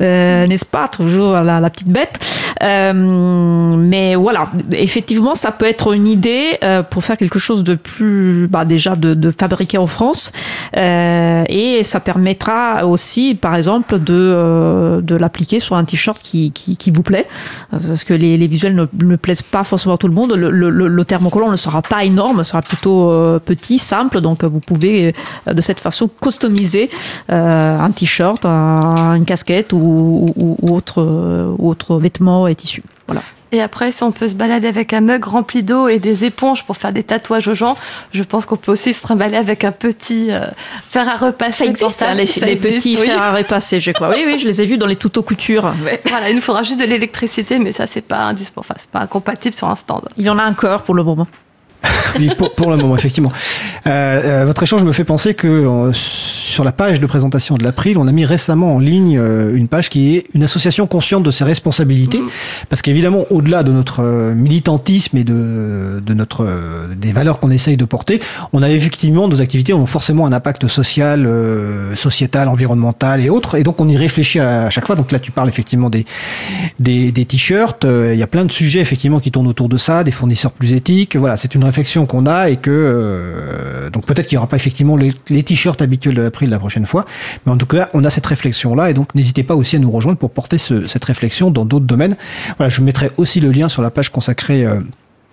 euh, 0.00 0.46
n'est-ce 0.46 0.64
pas 0.64 0.86
toujours 0.86 1.32
la 1.32 1.70
petite 1.70 1.88
bête 1.88 2.20
mais 2.60 4.14
voilà 4.14 4.48
effectivement 4.72 5.34
ça 5.34 5.52
peut 5.52 5.66
être 5.66 5.92
une 5.92 6.06
idée 6.06 6.58
pour 6.90 7.04
faire 7.04 7.16
quelque 7.16 7.38
chose 7.38 7.64
de 7.64 7.74
plus 7.74 8.48
bah, 8.48 8.64
déjà 8.64 8.96
de, 8.96 9.14
de 9.14 9.30
fabriquer 9.30 9.78
en 9.78 9.86
France. 9.86 10.32
Et 10.74 11.80
ça 11.82 12.00
permettra 12.00 12.86
aussi 12.86 13.34
par 13.34 13.54
exemple 13.54 13.98
de 13.98 15.00
de 15.00 15.16
l'appliquer 15.16 15.60
sur 15.60 15.76
un 15.76 15.84
t-shirt 15.84 16.20
qui, 16.22 16.52
qui, 16.52 16.90
vous 16.90 17.02
plaît, 17.02 17.26
parce 17.70 18.04
que 18.04 18.14
les, 18.14 18.36
visuels 18.46 18.74
ne, 18.74 19.16
plaisent 19.16 19.42
pas 19.42 19.64
forcément 19.64 19.94
à 19.94 19.98
tout 19.98 20.08
le 20.08 20.14
monde. 20.14 20.34
Le, 20.34 20.50
le, 20.50 20.70
le 20.70 21.04
thermocollant 21.04 21.50
ne 21.50 21.56
sera 21.56 21.82
pas 21.82 22.04
énorme, 22.04 22.44
sera 22.44 22.62
plutôt 22.62 23.10
euh, 23.10 23.38
petit, 23.38 23.78
simple, 23.78 24.20
donc 24.20 24.44
vous 24.44 24.60
pouvez 24.60 25.14
euh, 25.46 25.54
de 25.54 25.60
cette 25.60 25.80
façon 25.80 26.08
customiser 26.20 26.90
euh, 27.30 27.78
un 27.78 27.90
t-shirt, 27.90 28.44
une 28.44 29.24
casquette 29.24 29.72
ou, 29.72 30.26
ou, 30.36 30.74
autre, 30.74 31.02
ou 31.58 31.70
autre 31.70 31.98
vêtement 31.98 32.47
et 32.48 32.54
tissu. 32.54 32.82
Voilà. 33.06 33.22
Et 33.50 33.62
après, 33.62 33.92
si 33.92 34.02
on 34.02 34.12
peut 34.12 34.28
se 34.28 34.34
balader 34.34 34.68
avec 34.68 34.92
un 34.92 35.00
mug 35.00 35.24
rempli 35.24 35.62
d'eau 35.62 35.88
et 35.88 35.98
des 35.98 36.24
éponges 36.24 36.64
pour 36.64 36.76
faire 36.76 36.92
des 36.92 37.02
tatouages 37.02 37.48
aux 37.48 37.54
gens, 37.54 37.76
je 38.12 38.22
pense 38.22 38.44
qu'on 38.44 38.56
peut 38.56 38.72
aussi 38.72 38.92
se 38.92 39.00
trimballer 39.00 39.38
avec 39.38 39.64
un 39.64 39.72
petit 39.72 40.30
euh, 40.30 40.40
fer 40.90 41.08
à 41.08 41.16
repasser. 41.16 41.64
Ça 41.64 41.70
existe, 41.70 42.02
hein, 42.02 42.14
les, 42.14 42.56
petits 42.56 42.96
fers 42.96 43.22
à 43.22 43.32
repasser, 43.32 43.80
je 43.80 43.90
crois. 43.92 44.10
Oui, 44.10 44.24
oui, 44.26 44.38
je 44.38 44.46
les 44.46 44.60
ai 44.60 44.66
vus 44.66 44.76
dans 44.76 44.86
les 44.86 44.96
tutos 44.96 45.22
couture. 45.22 45.72
Voilà, 46.04 46.28
il 46.28 46.36
nous 46.36 46.42
faudra 46.42 46.62
juste 46.62 46.80
de 46.80 46.84
l'électricité, 46.84 47.58
mais 47.58 47.72
ça, 47.72 47.86
c'est 47.86 48.02
pas 48.02 48.32
enfin, 48.56 48.74
pas 48.92 49.00
incompatible 49.00 49.54
sur 49.54 49.68
un 49.68 49.74
stand. 49.74 50.02
Il 50.18 50.24
y 50.24 50.30
en 50.30 50.38
a 50.38 50.44
encore 50.44 50.82
pour 50.82 50.94
le 50.94 51.02
moment 51.02 51.26
pour, 52.56 52.70
le 52.70 52.76
moment, 52.76 52.96
effectivement. 52.96 53.32
Euh, 53.86 53.90
euh, 53.90 54.44
votre 54.44 54.62
échange 54.62 54.82
me 54.84 54.92
fait 54.92 55.04
penser 55.04 55.34
que 55.34 55.46
euh, 55.46 55.92
sur 55.92 56.64
la 56.64 56.72
page 56.72 57.00
de 57.00 57.06
présentation 57.06 57.56
de 57.56 57.64
l'April, 57.64 57.98
on 57.98 58.08
a 58.08 58.12
mis 58.12 58.24
récemment 58.24 58.74
en 58.74 58.78
ligne 58.78 59.20
une 59.54 59.68
page 59.68 59.90
qui 59.90 60.16
est 60.16 60.24
une 60.34 60.42
association 60.42 60.86
consciente 60.86 61.22
de 61.22 61.30
ses 61.30 61.44
responsabilités, 61.44 62.20
parce 62.68 62.82
qu'évidemment, 62.82 63.24
au-delà 63.30 63.62
de 63.62 63.70
notre 63.70 64.02
militantisme 64.34 65.16
et 65.18 65.24
de, 65.24 66.02
de 66.04 66.14
notre 66.14 66.46
des 66.96 67.12
valeurs 67.12 67.38
qu'on 67.38 67.50
essaye 67.50 67.76
de 67.76 67.84
porter, 67.84 68.20
on 68.52 68.62
a 68.62 68.70
effectivement 68.70 69.28
nos 69.28 69.40
activités 69.40 69.72
ont 69.72 69.86
forcément 69.86 70.26
un 70.26 70.32
impact 70.32 70.66
social, 70.68 71.28
sociétal, 71.94 72.48
environnemental 72.48 73.20
et 73.20 73.30
autres, 73.30 73.56
et 73.56 73.62
donc 73.62 73.80
on 73.80 73.88
y 73.88 73.96
réfléchit 73.96 74.40
à 74.40 74.70
chaque 74.70 74.86
fois. 74.86 74.96
Donc 74.96 75.12
là, 75.12 75.18
tu 75.18 75.30
parles 75.30 75.48
effectivement 75.48 75.90
des 75.90 76.06
des, 76.80 77.12
des 77.12 77.24
t-shirts. 77.24 77.84
Il 77.84 78.18
y 78.18 78.22
a 78.22 78.26
plein 78.26 78.44
de 78.44 78.52
sujets 78.52 78.80
effectivement 78.80 79.20
qui 79.20 79.30
tournent 79.30 79.48
autour 79.48 79.68
de 79.68 79.76
ça, 79.76 80.02
des 80.02 80.12
fournisseurs 80.12 80.52
plus 80.52 80.72
éthiques. 80.72 81.14
Voilà, 81.14 81.36
c'est 81.36 81.54
une 81.54 81.64
réflexion 81.68 82.06
qu'on 82.06 82.26
a 82.26 82.50
et 82.50 82.56
que 82.56 82.70
euh, 82.70 83.90
donc 83.90 84.06
peut-être 84.06 84.26
qu'il 84.26 84.36
n'y 84.36 84.38
aura 84.38 84.48
pas 84.48 84.56
effectivement 84.56 84.96
les, 84.96 85.12
t-shirts 85.42 85.80
habituels 85.80 86.14
de 86.14 86.22
l'April 86.22 86.50
la 86.50 86.58
prochaine 86.58 86.86
fois, 86.86 87.04
mais 87.44 87.52
en 87.52 87.56
tout 87.56 87.66
cas 87.66 87.88
on 87.94 88.04
a 88.04 88.10
cette 88.10 88.26
réflexion 88.26 88.74
là 88.74 88.90
et 88.90 88.94
donc 88.94 89.14
n'hésitez 89.14 89.42
pas 89.42 89.54
aussi 89.54 89.76
à 89.76 89.78
nous 89.78 89.90
rejoindre 89.90 90.18
pour 90.18 90.30
porter 90.30 90.58
cette 90.58 91.04
réflexion 91.04 91.50
dans 91.50 91.64
d'autres 91.64 91.86
domaines. 91.86 92.16
Voilà, 92.56 92.68
je 92.68 92.80
mettrai 92.82 93.10
aussi 93.16 93.40
le 93.40 93.50
lien 93.50 93.68
sur 93.68 93.82
la 93.82 93.90
page 93.90 94.10
consacrée 94.10 94.66
euh, 94.66 94.80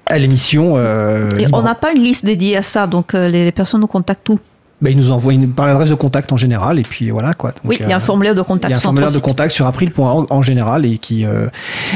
à 0.06 0.18
l'émission. 0.18 0.74
Euh, 0.78 1.30
on 1.52 1.62
n'a 1.62 1.76
pas 1.76 1.94
une 1.94 2.04
liste 2.04 2.26
dédiée 2.26 2.58
à 2.58 2.62
ça, 2.62 2.88
donc 2.88 3.14
les, 3.14 3.52
personnes 3.52 3.82
nous 3.82 3.88
contactent 3.88 4.30
où? 4.30 4.40
Ben, 4.82 4.90
ils 4.90 4.98
nous 4.98 5.12
envoient 5.12 5.34
une, 5.34 5.52
par 5.54 5.68
l'adresse 5.68 5.90
de 5.90 5.96
contact 5.96 6.34
en 6.34 6.38
général 6.38 6.80
et 6.80 6.84
puis 6.84 7.10
voilà 7.10 7.34
quoi. 7.34 7.54
oui, 7.64 7.78
il 7.80 7.90
y 7.90 7.94
a 7.94 7.96
un 7.96 8.00
formulaire 8.02 8.36
de 8.36 8.42
contact. 8.42 8.70
Il 8.70 8.72
y 8.72 8.74
a 8.74 8.78
un 8.78 8.82
formulaire 8.82 9.12
de 9.12 9.20
contact 9.20 9.52
sur 9.52 9.66
april.org 9.66 10.28
en 10.30 10.42
général 10.42 10.86
et 10.86 10.98
qui 10.98 11.26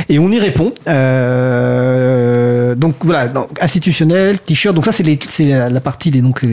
et 0.08 0.20
on 0.20 0.32
y 0.32 0.40
répond. 0.40 0.74
Euh, 2.70 2.76
donc 2.76 2.96
voilà, 3.02 3.28
donc, 3.28 3.62
institutionnel, 3.62 4.40
t-shirt. 4.40 4.76
Donc 4.76 4.86
ça 4.86 4.92
c'est 4.92 5.04
la, 5.46 5.70
la, 5.70 5.80
partie 5.82 6.12
des 6.12 6.22
donc 6.22 6.46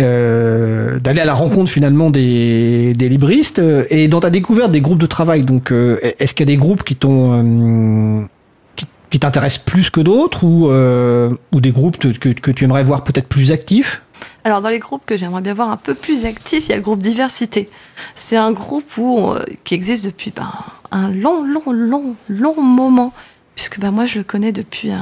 euh, 0.00 0.98
d'aller 1.00 1.20
à 1.20 1.24
la 1.24 1.34
rencontre 1.34 1.70
finalement 1.70 2.10
des, 2.10 2.94
des 2.94 3.08
libristes. 3.08 3.60
Et 3.90 4.08
dans 4.08 4.20
ta 4.20 4.30
découverte 4.30 4.70
des 4.70 4.80
groupes 4.80 4.98
de 4.98 5.06
travail, 5.06 5.42
donc 5.42 5.72
euh, 5.72 5.98
est-ce 6.18 6.34
qu'il 6.34 6.48
y 6.48 6.50
a 6.50 6.54
des 6.54 6.58
groupes 6.58 6.84
qui 6.84 6.96
t'ont 6.96 8.28
qui, 8.76 8.86
qui 9.10 9.20
t'intéressent 9.20 9.64
plus 9.64 9.90
que 9.90 10.00
d'autres 10.00 10.44
ou 10.44 10.70
ou 10.70 11.60
des 11.60 11.70
groupes 11.70 11.98
que, 11.98 12.28
que 12.30 12.50
tu 12.50 12.64
aimerais 12.64 12.84
voir 12.84 13.04
peut-être 13.04 13.26
plus 13.26 13.52
actifs? 13.52 14.02
Alors, 14.44 14.60
dans 14.62 14.68
les 14.68 14.78
groupes 14.78 15.02
que 15.06 15.16
j'aimerais 15.16 15.42
bien 15.42 15.54
voir 15.54 15.70
un 15.70 15.76
peu 15.76 15.94
plus 15.94 16.24
actifs, 16.24 16.66
il 16.66 16.70
y 16.70 16.72
a 16.72 16.76
le 16.76 16.82
groupe 16.82 17.00
Diversité. 17.00 17.68
C'est 18.14 18.36
un 18.36 18.52
groupe 18.52 18.96
où, 18.96 19.34
qui 19.64 19.74
existe 19.74 20.04
depuis 20.04 20.32
ben, 20.34 20.50
un 20.90 21.10
long, 21.10 21.44
long, 21.44 21.72
long, 21.72 22.16
long 22.28 22.62
moment, 22.62 23.12
puisque 23.54 23.78
ben, 23.78 23.90
moi, 23.90 24.06
je 24.06 24.18
le 24.18 24.24
connais 24.24 24.52
depuis 24.52 24.92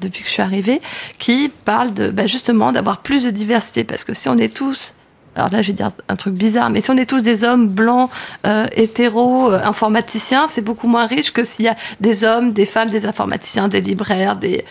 depuis 0.00 0.22
que 0.22 0.28
je 0.28 0.32
suis 0.32 0.42
arrivée, 0.42 0.80
qui 1.18 1.50
parle 1.64 1.92
de, 1.92 2.08
ben, 2.08 2.26
justement 2.26 2.72
d'avoir 2.72 3.02
plus 3.02 3.24
de 3.24 3.30
diversité, 3.30 3.84
parce 3.84 4.02
que 4.04 4.14
si 4.14 4.28
on 4.28 4.38
est 4.38 4.54
tous 4.54 4.94
alors 5.36 5.48
là, 5.48 5.62
je 5.62 5.68
vais 5.68 5.74
dire 5.74 5.92
un 6.08 6.16
truc 6.16 6.34
bizarre, 6.34 6.70
mais 6.70 6.80
si 6.80 6.90
on 6.90 6.96
est 6.96 7.08
tous 7.08 7.22
des 7.22 7.44
hommes 7.44 7.68
blancs, 7.68 8.10
euh, 8.46 8.66
hétéros, 8.74 9.52
euh, 9.52 9.60
informaticiens, 9.62 10.48
c'est 10.48 10.60
beaucoup 10.60 10.88
moins 10.88 11.06
riche 11.06 11.32
que 11.32 11.44
s'il 11.44 11.66
y 11.66 11.68
a 11.68 11.76
des 12.00 12.24
hommes, 12.24 12.52
des 12.52 12.64
femmes, 12.64 12.90
des 12.90 13.06
informaticiens, 13.06 13.68
des 13.68 13.80
libraires, 13.80 14.34
des, 14.34 14.64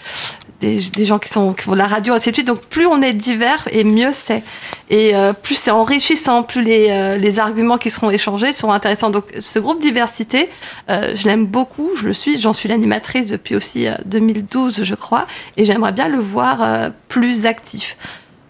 des, 0.59 0.79
des, 0.93 1.05
gens 1.05 1.19
qui, 1.19 1.29
sont, 1.29 1.53
qui 1.53 1.63
font 1.63 1.73
la 1.73 1.87
radio, 1.87 2.13
ainsi 2.13 2.29
de 2.29 2.35
suite. 2.35 2.47
Donc 2.47 2.61
plus 2.65 2.85
on 2.85 3.01
est 3.01 3.13
divers, 3.13 3.67
et 3.71 3.83
mieux 3.83 4.11
c'est. 4.11 4.43
Et 4.89 5.15
euh, 5.15 5.33
plus 5.33 5.55
c'est 5.55 5.71
enrichissant, 5.71 6.43
plus 6.43 6.63
les, 6.63 6.87
euh, 6.89 7.17
les 7.17 7.39
arguments 7.39 7.77
qui 7.77 7.89
seront 7.89 8.09
échangés 8.09 8.53
seront 8.53 8.73
intéressants. 8.73 9.09
Donc 9.09 9.25
ce 9.39 9.59
groupe 9.59 9.79
diversité, 9.81 10.49
euh, 10.89 11.15
je 11.15 11.27
l'aime 11.27 11.45
beaucoup, 11.45 11.95
je 11.95 12.07
le 12.07 12.13
suis, 12.13 12.39
j'en 12.39 12.53
suis 12.53 12.69
l'animatrice 12.69 13.27
depuis 13.27 13.55
aussi 13.55 13.87
2012, 14.05 14.83
je 14.83 14.95
crois, 14.95 15.27
et 15.57 15.65
j'aimerais 15.65 15.91
bien 15.91 16.07
le 16.07 16.19
voir 16.19 16.91
plus 17.07 17.45
actif. 17.45 17.97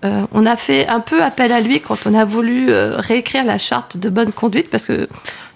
Euh, 0.06 0.26
on 0.32 0.46
a 0.46 0.56
fait 0.56 0.88
un 0.88 1.02
peu 1.02 1.22
appel 1.22 1.52
à 1.52 1.60
lui 1.60 1.82
quand 1.82 2.06
on 2.06 2.14
a 2.14 2.24
voulu 2.24 2.68
euh, 2.70 2.96
réécrire 2.98 3.44
la 3.44 3.58
charte 3.58 3.98
de 3.98 4.10
bonne 4.10 4.32
conduite, 4.32 4.70
parce 4.70 4.86
que 4.86 5.10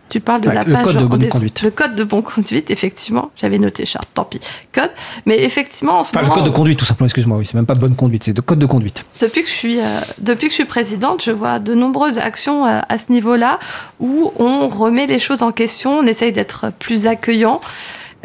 tu 0.09 0.19
parles 0.19 0.41
de 0.41 0.49
la 0.49 0.63
le 0.63 0.73
page 0.73 0.83
code 0.83 0.97
de 0.97 1.05
bonne 1.05 1.27
conduite. 1.27 1.61
Le 1.63 1.71
code 1.71 1.95
de 1.95 2.03
bonne 2.03 2.23
conduite, 2.23 2.69
effectivement. 2.69 3.31
J'avais 3.35 3.57
noté 3.57 3.85
charte, 3.85 4.07
tant 4.13 4.25
pis. 4.25 4.39
Code. 4.71 4.91
Mais 5.25 5.43
effectivement, 5.43 5.99
en 5.99 6.03
ce 6.03 6.09
Enfin, 6.09 6.21
le 6.21 6.27
moment, 6.27 6.41
code 6.41 6.51
de 6.51 6.55
conduite, 6.55 6.79
tout 6.79 6.85
simplement, 6.85 7.07
excuse-moi, 7.07 7.37
oui, 7.37 7.45
c'est 7.45 7.55
même 7.55 7.65
pas 7.65 7.75
bonne 7.75 7.95
conduite, 7.95 8.23
c'est 8.25 8.33
de 8.33 8.41
code 8.41 8.59
de 8.59 8.65
conduite. 8.65 9.05
depuis 9.21 9.43
que 9.43 9.49
je 9.49 9.53
suis 9.53 9.79
euh, 9.79 9.99
depuis 10.19 10.47
que 10.47 10.51
je 10.51 10.55
suis 10.55 10.65
présidente, 10.65 11.23
je 11.23 11.31
vois 11.31 11.59
de 11.59 11.73
nombreuses 11.73 12.17
actions 12.17 12.65
euh, 12.65 12.79
à 12.87 12.97
ce 12.97 13.11
niveau-là 13.11 13.59
où 13.99 14.31
on 14.37 14.67
remet 14.67 15.07
les 15.07 15.19
choses 15.19 15.41
en 15.41 15.51
question, 15.51 15.99
on 15.99 16.05
essaye 16.05 16.31
d'être 16.31 16.71
plus 16.79 17.07
accueillant. 17.07 17.61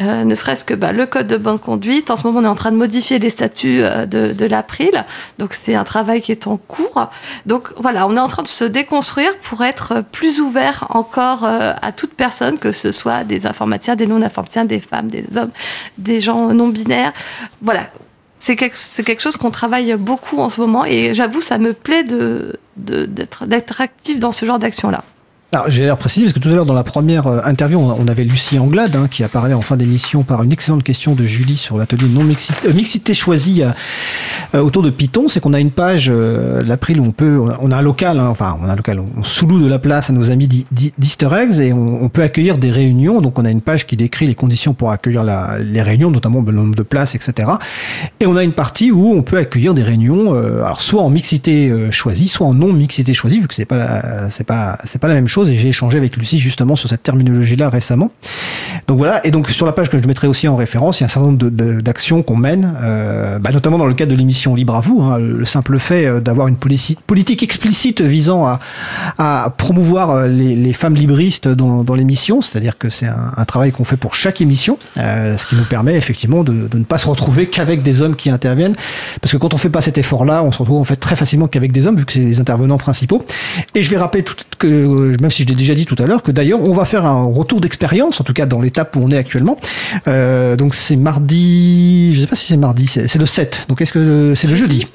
Euh, 0.01 0.23
ne 0.23 0.33
serait-ce 0.33 0.63
que 0.63 0.73
bah, 0.73 0.93
le 0.93 1.05
code 1.05 1.27
de 1.27 1.35
bonne 1.35 1.59
conduite. 1.59 2.09
En 2.09 2.15
ce 2.15 2.23
moment, 2.25 2.39
on 2.39 2.43
est 2.45 2.47
en 2.47 2.55
train 2.55 2.71
de 2.71 2.77
modifier 2.77 3.19
les 3.19 3.29
statuts 3.29 3.81
euh, 3.83 4.05
de, 4.05 4.31
de 4.31 4.45
l'April. 4.45 5.03
Donc, 5.39 5.53
c'est 5.53 5.75
un 5.75 5.83
travail 5.83 6.21
qui 6.21 6.31
est 6.31 6.47
en 6.47 6.55
cours. 6.55 7.09
Donc, 7.45 7.73
voilà, 7.75 8.07
on 8.07 8.15
est 8.15 8.19
en 8.19 8.29
train 8.29 8.43
de 8.43 8.47
se 8.47 8.63
déconstruire 8.63 9.37
pour 9.39 9.61
être 9.61 10.01
plus 10.13 10.39
ouvert 10.39 10.87
encore 10.91 11.43
euh, 11.43 11.73
à 11.81 11.91
toute 11.91 12.13
personne, 12.13 12.57
que 12.57 12.71
ce 12.71 12.93
soit 12.93 13.25
des 13.25 13.45
informaticiens, 13.45 13.97
des 13.97 14.07
non-informaticiens, 14.07 14.63
des 14.63 14.79
femmes, 14.79 15.09
des 15.09 15.25
hommes, 15.35 15.51
des 15.97 16.21
gens 16.21 16.53
non-binaires. 16.53 17.11
Voilà, 17.61 17.87
c'est 18.39 18.55
quelque, 18.55 19.21
chose 19.21 19.35
qu'on 19.35 19.51
travaille 19.51 19.93
beaucoup 19.95 20.37
en 20.39 20.47
ce 20.47 20.61
moment 20.61 20.85
et 20.85 21.13
j'avoue, 21.13 21.41
ça 21.41 21.57
me 21.57 21.73
plaît 21.73 22.03
de, 22.03 22.57
de- 22.77 23.05
d'être, 23.05 23.45
d'être 23.47 23.81
actif 23.81 24.17
dans 24.17 24.31
ce 24.31 24.45
genre 24.45 24.59
d'action-là. 24.59 25.03
Alors, 25.51 25.67
j'ai 25.67 25.81
l'air 25.81 25.97
précis 25.97 26.21
parce 26.21 26.33
que 26.33 26.39
tout 26.39 26.49
à 26.49 26.51
l'heure, 26.51 26.67
dans 26.67 26.75
la 26.75 26.83
première 26.83 27.25
euh, 27.25 27.41
interview, 27.43 27.79
on 27.79 28.07
avait 28.07 28.23
Lucie 28.23 28.59
Anglade 28.59 28.95
hein, 28.95 29.07
qui 29.09 29.23
apparaît 29.23 29.53
en 29.55 29.61
fin 29.61 29.77
d'émission 29.77 30.21
par 30.21 30.43
une 30.43 30.51
excellente 30.51 30.83
question 30.83 31.15
de 31.15 31.23
Julie 31.23 31.57
sur 31.57 31.75
l'atelier 31.79 32.05
non 32.07 32.23
mixité, 32.23 32.67
euh, 32.67 32.73
mixité 32.73 33.15
choisie 33.15 33.63
euh, 33.63 33.69
euh, 34.53 34.59
autour 34.61 34.83
de 34.83 34.91
Python. 34.91 35.27
C'est 35.27 35.39
qu'on 35.39 35.53
a 35.53 35.59
une 35.59 35.71
page, 35.71 36.05
euh, 36.13 36.61
l'April, 36.61 36.99
où 36.99 37.03
on 37.05 37.09
peut, 37.11 37.41
on 37.61 37.71
a 37.71 37.77
un 37.77 37.81
local, 37.81 38.19
hein, 38.19 38.27
enfin, 38.29 38.59
on 38.61 38.65
a 38.69 38.73
un 38.73 38.75
local, 38.75 38.99
on 38.99 39.23
sous-loue 39.23 39.59
de 39.59 39.65
la 39.65 39.79
place 39.79 40.11
à 40.11 40.13
nos 40.13 40.29
amis 40.29 40.47
d'E- 40.47 40.65
d'E- 40.71 40.91
d'Easter 40.99 41.29
Eggs 41.35 41.59
et 41.59 41.73
on, 41.73 42.09
peut 42.09 42.21
accueillir 42.21 42.59
des 42.59 42.69
réunions. 42.69 43.19
Donc, 43.19 43.39
on 43.39 43.45
a 43.45 43.49
une 43.49 43.61
page 43.61 43.87
qui 43.87 43.97
décrit 43.97 44.27
les 44.27 44.35
conditions 44.35 44.75
pour 44.75 44.91
accueillir 44.91 45.23
la- 45.23 45.57
les 45.57 45.81
réunions, 45.81 46.11
notamment 46.11 46.43
le 46.45 46.51
nombre 46.51 46.75
de 46.75 46.83
places, 46.83 47.15
etc. 47.15 47.49
Et 48.19 48.27
on 48.27 48.35
a 48.35 48.43
une 48.43 48.53
partie 48.53 48.91
où 48.91 49.13
on 49.13 49.23
peut 49.23 49.37
accueillir 49.39 49.73
des 49.73 49.81
réunions, 49.81 50.31
alors 50.63 50.79
soit 50.81 51.01
en 51.01 51.09
mixité 51.09 51.73
choisie, 51.89 52.27
soit 52.27 52.45
en 52.45 52.53
non 52.53 52.71
mixité 52.71 53.15
choisie, 53.15 53.39
vu 53.39 53.47
que 53.47 53.55
c'est 53.55 53.65
pas 53.65 54.29
c'est 54.29 54.43
pas 54.43 54.77
c'est 54.83 54.99
pas 55.01 55.07
la 55.07 55.15
même 55.15 55.27
chose. 55.27 55.38
Et 55.47 55.57
j'ai 55.57 55.69
échangé 55.69 55.97
avec 55.97 56.17
Lucie 56.17 56.39
justement 56.39 56.75
sur 56.75 56.89
cette 56.89 57.03
terminologie-là 57.03 57.69
récemment. 57.69 58.11
Donc 58.87 58.97
voilà. 58.97 59.25
Et 59.25 59.31
donc 59.31 59.49
sur 59.49 59.65
la 59.65 59.71
page 59.71 59.89
que 59.89 60.01
je 60.01 60.07
mettrai 60.07 60.27
aussi 60.27 60.47
en 60.47 60.55
référence, 60.55 60.99
il 60.99 61.03
y 61.03 61.05
a 61.05 61.05
un 61.05 61.09
certain 61.09 61.29
nombre 61.29 61.49
d'actions 61.81 62.23
qu'on 62.23 62.35
mène, 62.35 62.75
euh, 62.81 63.39
bah, 63.39 63.51
notamment 63.51 63.77
dans 63.77 63.85
le 63.85 63.93
cadre 63.93 64.11
de 64.11 64.17
l'émission 64.17 64.55
Libre 64.55 64.75
à 64.75 64.81
vous. 64.81 65.01
hein, 65.01 65.19
le 65.19 65.45
simple 65.45 65.77
fait 65.79 66.05
euh, 66.05 66.19
d'avoir 66.19 66.47
une 66.47 66.55
politique 66.55 67.43
explicite 67.43 68.01
visant 68.01 68.45
à, 69.17 69.53
promouvoir 69.57 70.11
euh, 70.11 70.27
les, 70.27 70.73
femmes 70.73 70.95
libristes 70.95 71.47
dans, 71.47 71.83
dans 71.83 71.95
l'émission, 71.95 72.41
c'est-à-dire 72.41 72.77
que 72.77 72.89
c'est 72.89 73.07
un, 73.07 73.45
travail 73.45 73.71
qu'on 73.71 73.83
fait 73.83 73.97
pour 73.97 74.15
chaque 74.15 74.41
émission, 74.41 74.77
ce 74.95 75.45
qui 75.45 75.55
nous 75.55 75.63
permet 75.63 75.95
effectivement 75.95 76.43
de, 76.43 76.51
ne 76.51 76.83
pas 76.83 76.97
se 76.97 77.07
retrouver 77.07 77.47
qu'avec 77.47 77.83
des 77.83 78.01
hommes 78.01 78.15
qui 78.15 78.29
interviennent, 78.29 78.75
parce 79.21 79.31
que 79.31 79.37
quand 79.37 79.53
on 79.53 79.57
fait 79.57 79.69
pas 79.69 79.81
cet 79.81 79.97
effort-là, 79.97 80.43
on 80.43 80.51
se 80.51 80.59
retrouve 80.59 80.79
en 80.79 80.83
fait 80.83 80.95
très 80.95 81.15
facilement 81.15 81.47
qu'avec 81.47 81.71
des 81.71 81.87
hommes, 81.87 81.97
vu 81.97 82.05
que 82.05 82.13
c'est 82.13 82.19
les 82.19 82.39
intervenants 82.39 82.77
principaux. 82.77 83.25
Et 83.75 83.83
je 83.83 83.89
vais 83.89 83.97
rappeler 83.97 84.23
que, 84.57 84.67
euh, 84.67 85.17
si 85.29 85.43
je 85.43 85.47
l'ai 85.47 85.55
déjà 85.55 85.73
dit 85.73 85.85
tout 85.85 85.95
à 85.99 86.05
l'heure, 86.05 86.23
que 86.23 86.31
d'ailleurs 86.31 86.61
on 86.61 86.73
va 86.73 86.85
faire 86.85 87.05
un 87.05 87.23
retour 87.23 87.59
d'expérience, 87.61 88.19
en 88.21 88.23
tout 88.23 88.33
cas 88.33 88.45
dans 88.45 88.61
l'étape 88.61 88.95
où 88.95 88.99
on 89.01 89.11
est 89.11 89.17
actuellement. 89.17 89.57
Euh, 90.07 90.55
donc 90.55 90.73
c'est 90.73 90.95
mardi, 90.95 92.13
je 92.13 92.21
sais 92.21 92.27
pas 92.27 92.35
si 92.35 92.47
c'est 92.47 92.57
mardi, 92.57 92.87
c'est 92.87 93.07
c'est 93.07 93.19
le 93.19 93.25
7. 93.25 93.65
Donc 93.69 93.81
est-ce 93.81 93.93
que 93.93 94.33
c'est 94.35 94.47
le 94.47 94.55
jeudi? 94.55 94.85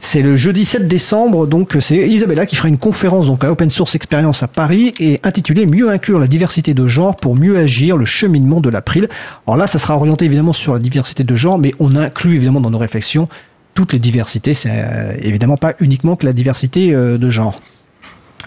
C'est 0.00 0.22
le 0.22 0.36
jeudi 0.36 0.64
7 0.64 0.88
décembre, 0.88 1.46
donc 1.46 1.76
c'est 1.80 2.08
Isabella 2.08 2.46
qui 2.46 2.56
fera 2.56 2.68
une 2.68 2.78
conférence 2.78 3.26
donc 3.26 3.44
à 3.44 3.50
Open 3.50 3.70
Source 3.70 3.94
Experience 3.94 4.42
à 4.42 4.48
Paris 4.48 4.94
et 4.98 5.20
intitulée 5.24 5.66
Mieux 5.66 5.90
inclure 5.90 6.18
la 6.18 6.26
diversité 6.26 6.74
de 6.74 6.86
genre 6.86 7.16
pour 7.16 7.36
mieux 7.36 7.58
agir 7.58 7.96
le 7.96 8.04
cheminement 8.04 8.60
de 8.60 8.70
l'April. 8.70 9.08
Alors 9.46 9.56
là, 9.56 9.66
ça 9.66 9.78
sera 9.78 9.96
orienté 9.96 10.24
évidemment 10.24 10.52
sur 10.52 10.72
la 10.72 10.80
diversité 10.80 11.24
de 11.24 11.34
genre, 11.34 11.58
mais 11.58 11.74
on 11.78 11.96
inclut 11.96 12.36
évidemment 12.36 12.60
dans 12.60 12.70
nos 12.70 12.78
réflexions 12.78 13.28
toutes 13.74 13.92
les 13.92 13.98
diversités. 13.98 14.54
C'est 14.54 14.70
euh, 14.72 15.14
évidemment 15.20 15.56
pas 15.56 15.74
uniquement 15.80 16.16
que 16.16 16.26
la 16.26 16.32
diversité 16.32 16.94
euh, 16.94 17.18
de 17.18 17.30
genre. 17.30 17.60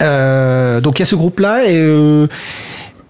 Euh, 0.01 0.81
donc 0.81 0.99
il 0.99 1.01
y 1.01 1.03
a 1.03 1.05
ce 1.05 1.15
groupe-là 1.15 1.65
et 1.65 1.77
euh, 1.77 2.27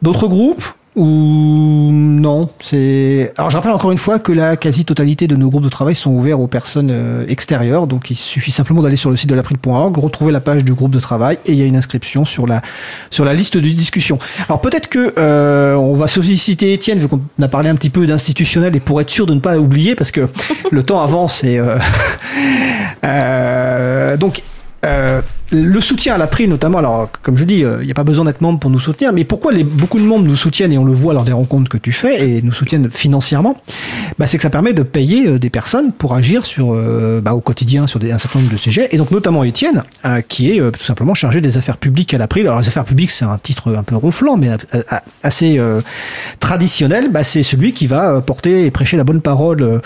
d'autres 0.02 0.28
groupes 0.28 0.64
ou 0.96 1.90
non? 1.92 2.50
C'est 2.62 3.34
alors 3.38 3.50
je 3.50 3.58
rappelle 3.58 3.72
encore 3.72 3.92
une 3.92 3.98
fois 3.98 4.20
que 4.20 4.32
la 4.32 4.58
quasi-totalité 4.58 5.28
de 5.28 5.36
nos 5.36 5.50
groupes 5.50 5.64
de 5.64 5.70
travail 5.70 5.96
sont 5.96 6.12
ouverts 6.12 6.40
aux 6.40 6.48
personnes 6.48 6.92
euh, 6.92 7.26
extérieures. 7.28 7.88
Donc 7.88 8.12
il 8.12 8.16
suffit 8.16 8.52
simplement 8.52 8.82
d'aller 8.82 8.96
sur 8.96 9.10
le 9.10 9.16
site 9.16 9.30
de 9.30 9.36
l'april.org 9.36 9.98
retrouver 9.98 10.32
la 10.32 10.40
page 10.40 10.64
du 10.64 10.74
groupe 10.74 10.92
de 10.92 11.00
travail 11.00 11.40
et 11.46 11.54
il 11.54 11.58
y 11.58 11.64
a 11.64 11.66
une 11.66 11.76
inscription 11.76 12.26
sur 12.26 12.46
la 12.46 12.62
sur 13.10 13.26
la 13.26 13.34
liste 13.34 13.58
de 13.58 13.70
discussion. 13.70 14.20
Alors 14.48 14.62
peut-être 14.62 14.88
que 14.88 15.14
euh, 15.18 15.76
on 15.76 15.94
va 15.94 16.08
solliciter 16.08 16.74
Étienne 16.74 17.00
vu 17.00 17.08
qu'on 17.08 17.22
a 17.42 17.48
parlé 17.48 17.70
un 17.70 17.76
petit 17.76 17.90
peu 17.90 18.06
d'institutionnel 18.06 18.76
et 18.76 18.80
pour 18.80 19.02
être 19.02 19.10
sûr 19.10 19.26
de 19.26 19.34
ne 19.34 19.40
pas 19.40 19.58
oublier 19.58 19.96
parce 19.96 20.12
que 20.12 20.28
le 20.72 20.84
temps 20.84 21.02
avance 21.02 21.44
et 21.44 21.58
euh, 21.58 21.80
euh, 23.04 24.18
donc 24.18 24.44
euh, 24.86 25.22
le 25.54 25.82
soutien 25.82 26.16
à 26.16 26.18
l'April 26.18 26.50
notamment, 26.50 26.80
alors 26.80 27.10
comme 27.22 27.38
je 27.38 27.46
dis, 27.46 27.64
euh, 27.64 27.78
il 27.82 27.86
n'y 27.86 27.92
a 27.92 27.96
pas 27.96 28.04
besoin 28.04 28.26
d'être 28.26 28.42
membre 28.42 28.60
pour 28.60 28.70
nous 28.70 28.80
soutenir, 28.80 29.14
mais 29.14 29.24
pourquoi 29.24 29.52
les, 29.52 29.64
beaucoup 29.64 30.00
de 30.00 30.04
membres 30.04 30.26
nous 30.26 30.36
soutiennent 30.36 30.74
et 30.74 30.78
on 30.78 30.86
le 30.86 30.94
voit 30.94 31.14
lors 31.14 31.24
des 31.24 31.32
rencontres 31.32 31.70
que 31.70 31.78
tu 31.78 31.92
fais 31.92 32.28
et 32.28 32.42
nous 32.42 32.52
soutiennent 32.52 32.90
financièrement 32.90 33.62
bah, 34.18 34.28
C'est 34.28 34.38
que 34.38 34.44
ça 34.44 34.50
permet 34.50 34.74
de 34.74 34.84
payer 34.84 35.28
euh, 35.28 35.40
des 35.40 35.50
personnes 35.50 35.92
pour 35.92 36.16
agir 36.16 36.46
sur, 36.46 36.74
euh, 36.74 37.22
bah, 37.22 37.34
au 37.34 37.42
quotidien 37.42 37.88
sur 37.88 38.00
un 38.04 38.18
certain 38.18 38.40
nombre 38.40 38.52
de 38.52 38.58
sujets, 38.58 38.90
et 38.92 38.98
donc 38.98 39.12
notamment 39.12 39.44
Étienne, 39.44 39.84
qui 40.28 40.52
est 40.52 40.72
tout 40.72 40.84
simplement 40.84 41.14
chargé 41.14 41.42
des 41.42 41.58
affaires 41.58 41.78
publiques 41.78 42.14
à 42.14 42.18
l'April. 42.18 42.48
Alors 42.48 42.60
les 42.60 42.68
affaires 42.68 42.86
publiques, 42.86 43.12
c'est 43.12 43.26
un 43.26 43.38
titre 43.38 43.76
un 43.76 43.84
peu 43.84 43.96
ronflant, 43.96 44.38
mais 44.38 44.50
assez 45.22 45.60
traditionnel. 46.40 47.10
Bah, 47.12 47.24
c'est 47.24 47.44
celui 47.44 47.74
qui 47.74 47.88
va 47.88 48.22
porter 48.22 48.66
et 48.66 48.72
prêcher 48.72 48.98
la 48.98 49.04
bonne 49.04 49.22
parole 49.22 49.82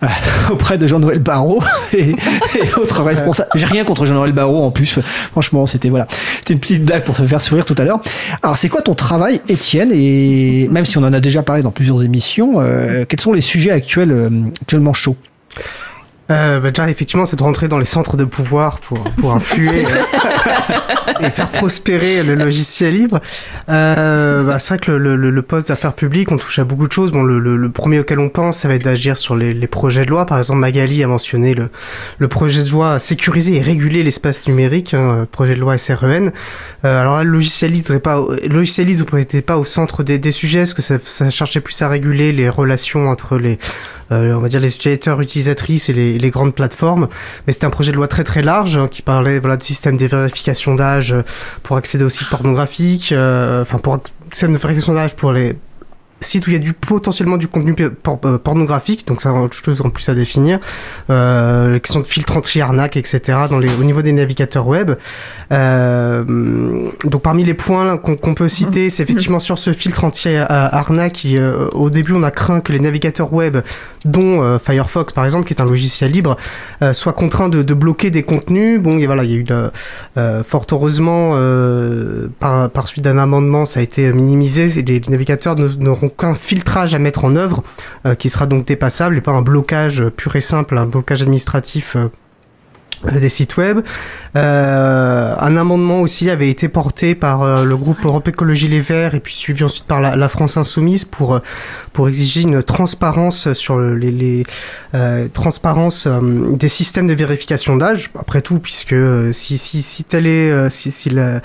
auprès 0.50 0.78
de 0.78 0.86
Jean-Noël 0.86 1.18
Barrot 1.18 1.62
et, 1.92 2.10
et 2.10 2.74
autres 2.76 3.02
responsables. 3.02 3.50
J'ai 3.54 3.66
rien 3.66 3.84
contre 3.84 4.06
Jean-Noël 4.06 4.32
Barrot 4.32 4.64
en 4.64 4.70
plus. 4.70 5.00
Franchement, 5.32 5.66
c'était 5.66 5.88
voilà, 5.88 6.06
c'était 6.38 6.54
une 6.54 6.60
petite 6.60 6.84
blague 6.84 7.04
pour 7.04 7.14
te 7.14 7.26
faire 7.26 7.40
sourire 7.40 7.64
tout 7.64 7.74
à 7.78 7.84
l'heure. 7.84 8.00
Alors, 8.42 8.56
c'est 8.56 8.68
quoi 8.68 8.82
ton 8.82 8.94
travail, 8.94 9.40
Étienne? 9.48 9.90
Et 9.92 10.68
même 10.70 10.84
si 10.84 10.98
on 10.98 11.02
en 11.02 11.12
a 11.12 11.20
déjà 11.20 11.42
parlé 11.42 11.62
dans 11.62 11.70
plusieurs 11.70 12.02
émissions, 12.02 12.60
euh, 12.60 13.04
quels 13.08 13.20
sont 13.20 13.32
les 13.32 13.40
sujets 13.40 13.70
actuels, 13.70 14.12
euh, 14.12 14.30
actuellement 14.62 14.92
chauds? 14.92 15.16
Euh, 16.30 16.60
bah 16.60 16.70
déjà, 16.70 16.88
effectivement, 16.88 17.26
c'est 17.26 17.36
de 17.36 17.42
rentrer 17.42 17.68
dans 17.68 17.78
les 17.78 17.84
centres 17.84 18.16
de 18.16 18.24
pouvoir 18.24 18.78
pour, 18.78 19.02
pour 19.20 19.32
influer 19.32 19.84
euh, 19.84 21.26
et 21.26 21.30
faire 21.30 21.48
prospérer 21.48 22.22
le 22.22 22.34
logiciel 22.34 22.94
libre. 22.94 23.20
Euh, 23.68 24.44
bah, 24.44 24.58
c'est 24.58 24.74
vrai 24.74 24.78
que 24.78 24.92
le, 24.92 25.16
le, 25.16 25.30
le 25.30 25.42
poste 25.42 25.68
d'affaires 25.68 25.92
publiques, 25.92 26.30
on 26.30 26.36
touche 26.36 26.58
à 26.58 26.64
beaucoup 26.64 26.86
de 26.86 26.92
choses. 26.92 27.10
Bon, 27.12 27.22
le, 27.22 27.38
le, 27.38 27.56
le 27.56 27.70
premier 27.70 27.98
auquel 27.98 28.20
on 28.20 28.28
pense, 28.28 28.58
ça 28.58 28.68
va 28.68 28.74
être 28.74 28.84
d'agir 28.84 29.16
sur 29.16 29.34
les, 29.34 29.52
les 29.52 29.66
projets 29.66 30.04
de 30.04 30.10
loi. 30.10 30.24
Par 30.26 30.38
exemple, 30.38 30.60
Magali 30.60 31.02
a 31.02 31.08
mentionné 31.08 31.54
le, 31.54 31.70
le 32.18 32.28
projet 32.28 32.62
de 32.62 32.70
loi 32.70 32.98
sécuriser 32.98 33.56
et 33.56 33.60
réguler 33.60 34.02
l'espace 34.02 34.46
numérique, 34.46 34.94
hein, 34.94 35.26
projet 35.32 35.54
de 35.54 35.60
loi 35.60 35.78
SREN. 35.78 36.32
Euh, 36.84 37.00
alors 37.00 37.16
là, 37.18 37.24
le 37.24 37.30
logiciel 37.30 37.72
libre 37.72 37.92
n'est 37.92 37.98
pas, 37.98 38.20
le 38.42 38.48
logiciel 38.54 38.86
libre 38.86 39.16
n'était 39.16 39.42
pas 39.42 39.58
au 39.58 39.64
centre 39.64 40.02
des, 40.02 40.18
des 40.18 40.32
sujets, 40.32 40.60
parce 40.60 40.74
que 40.74 40.82
ça, 40.82 40.96
ça 41.02 41.28
cherchait 41.30 41.60
plus 41.60 41.80
à 41.82 41.88
réguler 41.88 42.32
les 42.32 42.48
relations 42.48 43.10
entre 43.10 43.36
les 43.36 43.58
euh, 44.12 44.34
on 44.34 44.40
va 44.40 44.48
dire 44.48 44.60
les 44.60 44.74
utilisateurs, 44.74 45.20
utilisatrices 45.20 45.88
et 45.88 45.92
les, 45.92 46.18
les 46.18 46.30
grandes 46.30 46.54
plateformes. 46.54 47.08
Mais 47.46 47.52
c'était 47.52 47.66
un 47.66 47.70
projet 47.70 47.92
de 47.92 47.96
loi 47.96 48.08
très 48.08 48.24
très 48.24 48.42
large 48.42 48.76
hein, 48.76 48.88
qui 48.88 49.02
parlait 49.02 49.38
voilà 49.38 49.56
de 49.56 49.62
système 49.62 49.96
de 49.96 50.06
vérification 50.06 50.74
d'âge 50.74 51.12
euh, 51.12 51.22
pour 51.62 51.76
accéder 51.76 52.04
aux 52.04 52.10
sites 52.10 52.28
pornographiques, 52.28 53.12
euh, 53.12 53.62
enfin 53.62 53.78
pour 53.78 53.98
système 54.32 54.52
de 54.52 54.58
vérification 54.58 54.94
d'âge 54.94 55.14
pour 55.14 55.32
les 55.32 55.54
sites 56.20 56.46
où 56.46 56.50
il 56.50 56.52
y 56.52 56.56
a 56.56 56.60
du 56.60 56.74
potentiellement 56.74 57.36
du 57.36 57.48
contenu 57.48 57.74
pornographique, 57.74 59.06
donc 59.06 59.22
ça 59.22 59.32
autre 59.32 59.54
chose 59.54 59.80
en 59.80 59.90
plus 59.90 60.08
à 60.08 60.14
définir, 60.14 60.58
euh, 61.08 61.72
les 61.72 61.80
questions 61.80 62.00
de 62.00 62.06
filtre 62.06 62.36
anti-arnaque, 62.36 62.96
etc. 62.96 63.38
Dans 63.48 63.58
les, 63.58 63.68
au 63.68 63.84
niveau 63.84 64.02
des 64.02 64.12
navigateurs 64.12 64.66
web. 64.66 64.92
Euh, 65.52 66.24
donc 67.04 67.22
parmi 67.22 67.44
les 67.44 67.54
points 67.54 67.96
qu'on 67.96 68.34
peut 68.34 68.48
citer, 68.48 68.90
c'est 68.90 69.02
effectivement 69.02 69.38
sur 69.38 69.58
ce 69.58 69.72
filtre 69.72 70.04
anti-arnaque, 70.04 71.26
au 71.72 71.90
début 71.90 72.12
on 72.12 72.22
a 72.22 72.30
craint 72.30 72.60
que 72.60 72.72
les 72.72 72.80
navigateurs 72.80 73.32
web, 73.32 73.58
dont 74.04 74.58
Firefox 74.58 75.12
par 75.12 75.24
exemple, 75.24 75.46
qui 75.46 75.54
est 75.54 75.60
un 75.60 75.66
logiciel 75.66 76.10
libre, 76.10 76.36
soient 76.92 77.12
contraints 77.12 77.48
de, 77.48 77.62
de, 77.62 77.74
bloquer 77.74 78.10
des 78.10 78.22
contenus. 78.22 78.80
Bon, 78.80 78.98
et 78.98 79.06
voilà, 79.06 79.24
il 79.24 79.30
y 79.30 79.34
a 79.34 79.38
eu 79.38 80.42
fort 80.44 80.66
heureusement 80.70 81.30
par, 82.38 82.70
par 82.70 82.88
suite 82.88 83.04
d'un 83.04 83.18
amendement, 83.18 83.64
ça 83.64 83.80
a 83.80 83.82
été 83.82 84.12
minimisé. 84.12 84.68
Les, 84.82 85.00
les 85.00 85.08
navigateurs 85.08 85.56
n'auront 85.56 86.09
qu'un 86.10 86.34
filtrage 86.34 86.94
à 86.94 86.98
mettre 86.98 87.24
en 87.24 87.36
œuvre 87.36 87.62
euh, 88.06 88.14
qui 88.14 88.28
sera 88.28 88.46
donc 88.46 88.66
dépassable 88.66 89.16
et 89.16 89.20
pas 89.20 89.32
un 89.32 89.42
blocage 89.42 90.04
pur 90.10 90.36
et 90.36 90.40
simple, 90.40 90.76
un 90.78 90.86
blocage 90.86 91.22
administratif 91.22 91.96
euh, 91.96 92.08
des 93.04 93.28
sites 93.28 93.56
web. 93.56 93.80
Euh, 94.36 95.34
un 95.40 95.56
amendement 95.56 96.00
aussi 96.00 96.30
avait 96.30 96.50
été 96.50 96.68
porté 96.68 97.16
par 97.16 97.42
euh, 97.42 97.64
le 97.64 97.76
groupe 97.76 98.04
Europe 98.04 98.28
Écologie 98.28 98.68
Les 98.68 98.80
Verts 98.80 99.16
et 99.16 99.20
puis 99.20 99.34
suivi 99.34 99.64
ensuite 99.64 99.86
par 99.86 100.00
la, 100.00 100.28
France 100.28 100.56
Insoumise 100.56 101.04
pour 101.04 101.34
euh, 101.34 101.38
pour 101.92 102.08
exiger 102.08 102.42
une 102.42 102.62
transparence 102.62 103.52
sur 103.54 103.80
les, 103.80 104.12
les 104.12 104.44
euh, 104.94 105.26
transparence 105.32 106.06
des 106.06 106.68
systèmes 106.68 107.08
de 107.08 107.14
vérification 107.14 107.76
d'âge. 107.76 108.10
Après 108.16 108.40
tout, 108.40 108.60
puisque 108.60 108.94
si 109.32 109.58
si 109.58 109.82
si 109.82 110.04
telle 110.04 110.26
est 110.26 110.70
si, 110.70 110.92
si 110.92 111.10
la, 111.10 111.40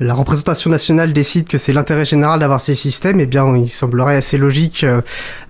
la, 0.00 0.14
représentation 0.14 0.70
nationale 0.70 1.12
décide 1.12 1.46
que 1.46 1.58
c'est 1.58 1.74
l'intérêt 1.74 2.06
général 2.06 2.40
d'avoir 2.40 2.62
ces 2.62 2.74
systèmes, 2.74 3.20
eh 3.20 3.26
bien 3.26 3.54
il 3.56 3.70
semblerait 3.70 4.16
assez 4.16 4.38
logique 4.38 4.86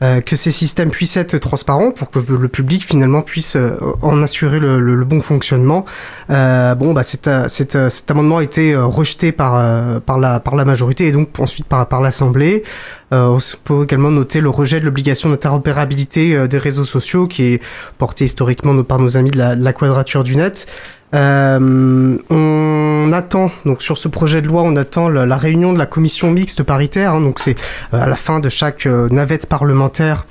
que 0.01 0.37
ces 0.37 0.51
systèmes 0.51 0.91
puissent 0.91 1.17
être 1.17 1.39
transparents 1.39 1.93
pour 1.93 2.11
que 2.11 2.19
le 2.19 2.49
public 2.49 2.85
finalement 2.85 3.23
puisse 3.23 3.57
en 4.03 4.23
assurer 4.23 4.59
le, 4.59 4.81
le 4.81 5.05
bon 5.05 5.21
fonctionnement. 5.21 5.50
Euh, 5.53 6.75
bon, 6.75 6.93
bah, 6.93 7.03
cet, 7.03 7.29
euh, 7.29 7.47
euh, 7.75 7.89
cet, 7.91 8.11
amendement 8.11 8.39
a 8.39 8.43
été 8.43 8.77
rejeté 8.77 9.33
par, 9.33 9.55
la, 9.59 10.65
majorité 10.65 11.09
et 11.09 11.13
donc 11.13 11.39
ensuite 11.39 11.67
par, 11.67 12.01
l'Assemblée. 12.01 12.63
on 13.11 13.39
peut 13.65 13.85
également 13.85 14.11
noter 14.11 14.41
le 14.41 14.51
rejet 14.51 14.81
de 14.81 14.85
l'obligation 14.85 15.31
d'interopérabilité 15.31 16.49
des 16.49 16.59
réseaux 16.59 16.85
sociaux 16.85 17.27
qui 17.27 17.55
est 17.55 17.63
porté 17.99 18.25
historiquement 18.25 18.83
par 18.83 18.99
nos 18.99 19.17
amis 19.17 19.31
de 19.31 19.39
la, 19.39 19.73
Quadrature 19.73 20.25
du 20.25 20.37
Net. 20.37 20.67
On 21.13 23.11
attend 23.13 23.51
donc 23.65 23.83
sur 23.83 23.99
ce 23.99 24.09
projet 24.09 24.43
de 24.43 24.47
loi, 24.47 24.63
on 24.63 24.77
attend 24.77 25.09
la, 25.09 25.27
la 25.27 25.37
réunion 25.37 25.73
de 25.73 25.79
la 25.79 25.87
commission 25.87 26.31
mixte 26.31 26.63
paritaire. 26.63 27.15
Hein, 27.15 27.21
donc 27.21 27.41
c'est 27.41 27.57
à 27.93 28.07
la 28.07 28.17
fin 28.17 28.39
de 28.41 28.49
chaque 28.49 28.87
navette 28.87 29.47
parlementaire 29.47 30.27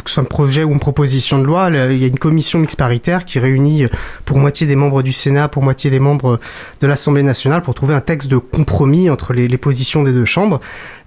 que 0.00 0.10
ce 0.10 0.14
soit 0.14 0.22
un 0.22 0.26
projet 0.26 0.64
ou 0.64 0.72
une 0.72 0.80
proposition 0.80 1.38
de 1.38 1.44
loi, 1.44 1.68
il 1.70 1.98
y 1.98 2.04
a 2.04 2.08
une 2.08 2.18
commission 2.18 2.58
mixte 2.58 2.78
paritaire 2.78 3.24
qui 3.24 3.38
réunit 3.38 3.86
pour 4.24 4.38
moitié 4.38 4.66
des 4.66 4.76
membres 4.76 5.02
du 5.02 5.12
Sénat, 5.12 5.48
pour 5.48 5.62
moitié 5.62 5.90
des 5.90 6.00
membres 6.00 6.40
de 6.80 6.86
l'Assemblée 6.86 7.22
nationale 7.22 7.62
pour 7.62 7.74
trouver 7.74 7.94
un 7.94 8.00
texte 8.00 8.28
de 8.28 8.38
compromis 8.38 9.10
entre 9.10 9.32
les, 9.32 9.48
les 9.48 9.58
positions 9.58 10.02
des 10.02 10.12
deux 10.12 10.24
chambres. 10.24 10.60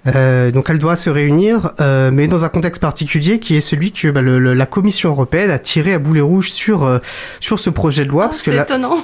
Euh, 0.07 0.51
donc 0.51 0.69
elle 0.69 0.77
doit 0.77 0.95
se 0.95 1.09
réunir, 1.09 1.71
euh, 1.81 2.11
mais 2.11 2.27
dans 2.27 2.45
un 2.45 2.49
contexte 2.49 2.81
particulier 2.81 3.39
qui 3.39 3.55
est 3.55 3.61
celui 3.61 3.91
que 3.91 4.09
bah, 4.09 4.21
le, 4.21 4.53
la 4.53 4.65
Commission 4.65 5.09
européenne 5.09 5.49
a 5.49 5.59
tiré 5.59 5.93
à 5.93 5.99
boulet 5.99 6.21
rouge 6.21 6.51
sur 6.51 6.83
euh, 6.83 6.99
sur 7.39 7.57
ce 7.59 7.69
projet 7.69 8.05
de 8.05 8.09
loi. 8.09 8.25
Oh, 8.25 8.27
parce 8.27 8.43
que 8.43 8.51
étonnant. 8.51 8.97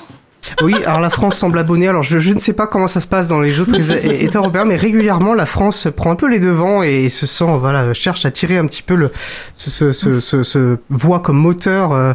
Oui, 0.62 0.76
alors 0.86 1.00
la 1.00 1.10
France 1.10 1.38
semble 1.38 1.58
abonnée. 1.60 1.88
Alors 1.88 2.04
je, 2.04 2.20
je, 2.20 2.34
ne 2.34 2.40
sais 2.40 2.54
pas 2.54 2.68
comment 2.68 2.88
ça 2.88 3.00
se 3.00 3.08
passe 3.08 3.28
dans 3.28 3.40
les 3.40 3.60
autres 3.60 3.76
États 4.06 4.40
européens, 4.40 4.66
mais 4.66 4.76
régulièrement 4.76 5.34
la 5.34 5.46
France 5.46 5.88
prend 5.96 6.12
un 6.12 6.16
peu 6.16 6.30
les 6.30 6.40
devants 6.40 6.84
et 6.84 7.10
se 7.10 7.26
sent, 7.26 7.46
voilà, 7.60 7.94
cherche 7.94 8.26
à 8.26 8.32
tirer 8.32 8.58
un 8.58 8.66
petit 8.66 8.84
peu 8.84 8.96
le, 8.96 9.12
ce, 9.54 9.94
ce, 9.94 10.20
ce, 10.20 10.44
ce 10.44 10.78
voit 10.90 11.20
comme 11.20 11.38
moteur 11.38 11.92
euh, 11.92 12.14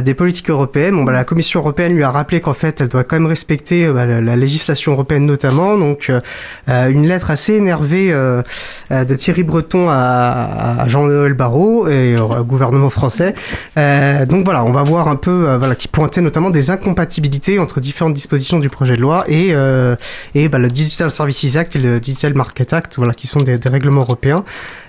des 0.00 0.14
politiques 0.14 0.50
européennes. 0.50 0.94
Bon, 0.94 1.04
bah, 1.04 1.12
la 1.12 1.24
Commission 1.24 1.60
européenne 1.60 1.94
lui 1.94 2.04
a 2.04 2.10
rappelé 2.10 2.40
qu'en 2.40 2.54
fait, 2.54 2.80
elle 2.80 2.88
doit 2.88 3.04
quand 3.04 3.16
même 3.16 3.26
respecter 3.26 3.86
euh, 3.86 3.92
bah, 3.92 4.06
la, 4.06 4.20
la, 4.20 4.36
législation 4.36 4.92
européenne 4.92 5.26
notamment. 5.26 5.76
Donc, 5.76 6.10
euh, 6.10 6.88
une 6.88 7.06
lettre 7.06 7.30
assez 7.30 7.54
énervée 7.54 8.12
euh, 8.12 8.42
de 8.90 9.14
Thierry 9.14 9.42
Breton 9.42 9.88
à, 9.88 10.80
à 10.80 10.88
Jean-Noël 10.88 11.34
Barrot 11.34 11.88
et 11.88 12.16
au 12.18 12.44
gouvernement 12.44 12.90
français. 12.90 13.34
donc 13.76 14.44
voilà, 14.44 14.64
on 14.64 14.72
va 14.72 14.82
voir 14.82 15.08
un 15.08 15.16
peu, 15.16 15.56
voilà, 15.56 15.74
qui 15.74 15.88
pointait 15.88 16.20
notamment 16.20 16.50
des 16.50 16.70
incompatibilités 16.70 17.58
entre 17.64 17.80
différentes 17.80 18.14
dispositions 18.14 18.58
du 18.58 18.68
projet 18.68 18.96
de 18.96 19.00
loi 19.00 19.24
et, 19.26 19.48
euh, 19.52 19.96
et 20.34 20.48
bah, 20.48 20.58
le 20.58 20.70
Digital 20.70 21.10
Services 21.10 21.56
Act 21.56 21.74
et 21.74 21.78
le 21.78 21.98
Digital 21.98 22.34
Market 22.34 22.72
Act, 22.72 22.96
voilà, 22.96 23.14
qui 23.14 23.26
sont 23.26 23.40
des, 23.40 23.58
des 23.58 23.68
règlements 23.68 24.02
européens. 24.02 24.44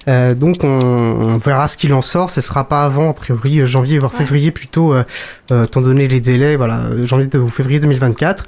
Euh, 0.07 0.33
donc 0.33 0.63
on, 0.63 0.67
on, 0.67 1.37
verra 1.37 1.67
ce 1.67 1.77
qu'il 1.77 1.93
en 1.93 2.01
sort. 2.01 2.29
Ce 2.29 2.41
sera 2.41 2.67
pas 2.67 2.83
avant, 2.83 3.09
a 3.09 3.13
priori, 3.13 3.65
janvier 3.65 3.99
voire 3.99 4.11
ouais. 4.13 4.19
février 4.19 4.51
plutôt, 4.51 4.93
euh, 4.93 5.03
euh, 5.51 5.65
étant 5.65 5.81
donné 5.81 6.07
les 6.07 6.21
délais, 6.21 6.55
voilà, 6.55 6.81
janvier 7.05 7.29
ou 7.37 7.49
février 7.49 7.79
2024. 7.79 8.45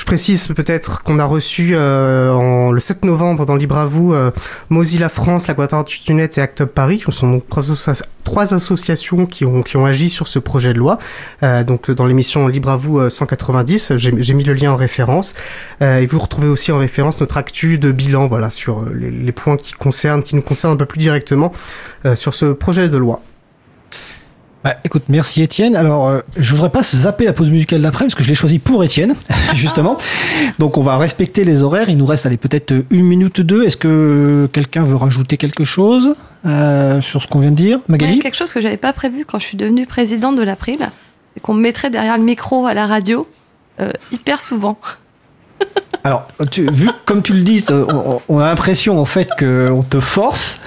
Je 0.00 0.06
précise 0.06 0.46
peut-être 0.48 1.02
qu'on 1.02 1.18
a 1.18 1.26
reçu 1.26 1.72
euh, 1.74 2.32
en, 2.32 2.72
le 2.72 2.80
7 2.80 3.04
novembre 3.04 3.44
dans 3.44 3.54
Libre 3.54 3.76
à 3.76 3.84
vous 3.84 4.14
euh, 4.14 4.30
Mozilla 4.70 5.10
France, 5.10 5.46
la 5.46 5.52
Quadrature 5.52 6.02
du 6.06 6.14
Net 6.14 6.38
et 6.38 6.40
Act 6.40 6.62
Up 6.62 6.72
Paris, 6.74 7.02
qui 7.04 7.12
sont 7.12 7.30
donc 7.30 7.46
trois, 7.50 7.62
trois, 8.24 8.54
associations 8.54 9.26
qui 9.26 9.44
ont, 9.44 9.62
qui 9.62 9.76
ont 9.76 9.84
agi 9.84 10.08
sur 10.08 10.26
ce 10.26 10.38
projet 10.38 10.72
de 10.72 10.78
loi. 10.78 10.98
Euh, 11.42 11.64
donc 11.64 11.90
dans 11.90 12.06
l'émission 12.06 12.48
Libre 12.48 12.70
à 12.70 12.78
vous 12.78 13.10
190, 13.10 13.92
j'ai 13.96 14.34
mis 14.34 14.44
le 14.44 14.54
lien 14.54 14.72
en 14.72 14.76
référence. 14.76 15.34
et 15.82 16.06
vous 16.06 16.18
retrouvez 16.18 16.48
aussi 16.48 16.72
en 16.72 16.78
référence 16.78 17.20
notre 17.20 17.36
actu 17.36 17.76
de 17.76 17.92
bilan, 17.92 18.26
voilà, 18.26 18.48
sur 18.48 18.86
les, 18.94 19.10
les 19.10 19.32
points 19.32 19.58
qui 19.58 19.74
concernent, 19.74 20.22
qui 20.22 20.34
nous 20.34 20.42
concernent 20.42 20.72
un 20.72 20.78
peu 20.78 20.86
plus 20.86 20.99
directement 21.00 21.52
sur 22.14 22.34
ce 22.34 22.46
projet 22.46 22.88
de 22.88 22.96
loi. 22.96 23.20
Bah, 24.62 24.76
écoute, 24.84 25.04
merci 25.08 25.40
Étienne. 25.42 25.74
Alors, 25.74 26.08
euh, 26.08 26.20
je 26.36 26.54
voudrais 26.54 26.68
pas 26.68 26.82
zapper 26.82 27.24
la 27.24 27.32
pause 27.32 27.50
musicale 27.50 27.80
d'après 27.80 28.04
parce 28.04 28.14
que 28.14 28.22
je 28.22 28.28
l'ai 28.28 28.34
choisi 28.34 28.58
pour 28.58 28.84
Étienne, 28.84 29.14
justement. 29.54 29.96
Donc, 30.58 30.76
on 30.76 30.82
va 30.82 30.98
respecter 30.98 31.44
les 31.44 31.62
horaires. 31.62 31.88
Il 31.88 31.96
nous 31.96 32.04
reste, 32.04 32.26
allez, 32.26 32.36
peut-être 32.36 32.74
une 32.90 33.06
minute 33.06 33.40
deux. 33.40 33.64
Est-ce 33.64 33.78
que 33.78 34.50
quelqu'un 34.52 34.84
veut 34.84 34.96
rajouter 34.96 35.38
quelque 35.38 35.64
chose 35.64 36.14
euh, 36.44 37.00
sur 37.00 37.22
ce 37.22 37.26
qu'on 37.26 37.38
vient 37.38 37.52
de 37.52 37.56
dire, 37.56 37.80
Magali? 37.88 38.16
Ouais, 38.16 38.18
Quelque 38.18 38.36
chose 38.36 38.52
que 38.52 38.60
j'avais 38.60 38.76
pas 38.76 38.92
prévu 38.92 39.24
quand 39.24 39.38
je 39.38 39.46
suis 39.46 39.56
devenue 39.56 39.86
présidente 39.86 40.36
de 40.36 40.42
l'April, 40.42 40.78
c'est 41.34 41.40
qu'on 41.40 41.54
me 41.54 41.62
mettrait 41.62 41.88
derrière 41.88 42.18
le 42.18 42.24
micro 42.24 42.66
à 42.66 42.74
la 42.74 42.86
radio 42.86 43.26
euh, 43.80 43.90
hyper 44.12 44.42
souvent. 44.42 44.78
Alors, 46.04 46.26
tu, 46.50 46.70
vu 46.70 46.88
comme 47.04 47.22
tu 47.22 47.32
le 47.32 47.42
dis, 47.42 47.64
on, 47.70 48.20
on 48.28 48.38
a 48.38 48.46
l'impression 48.46 48.98
en 48.98 49.04
fait 49.04 49.28
qu'on 49.38 49.82
te 49.82 50.00
force, 50.00 50.60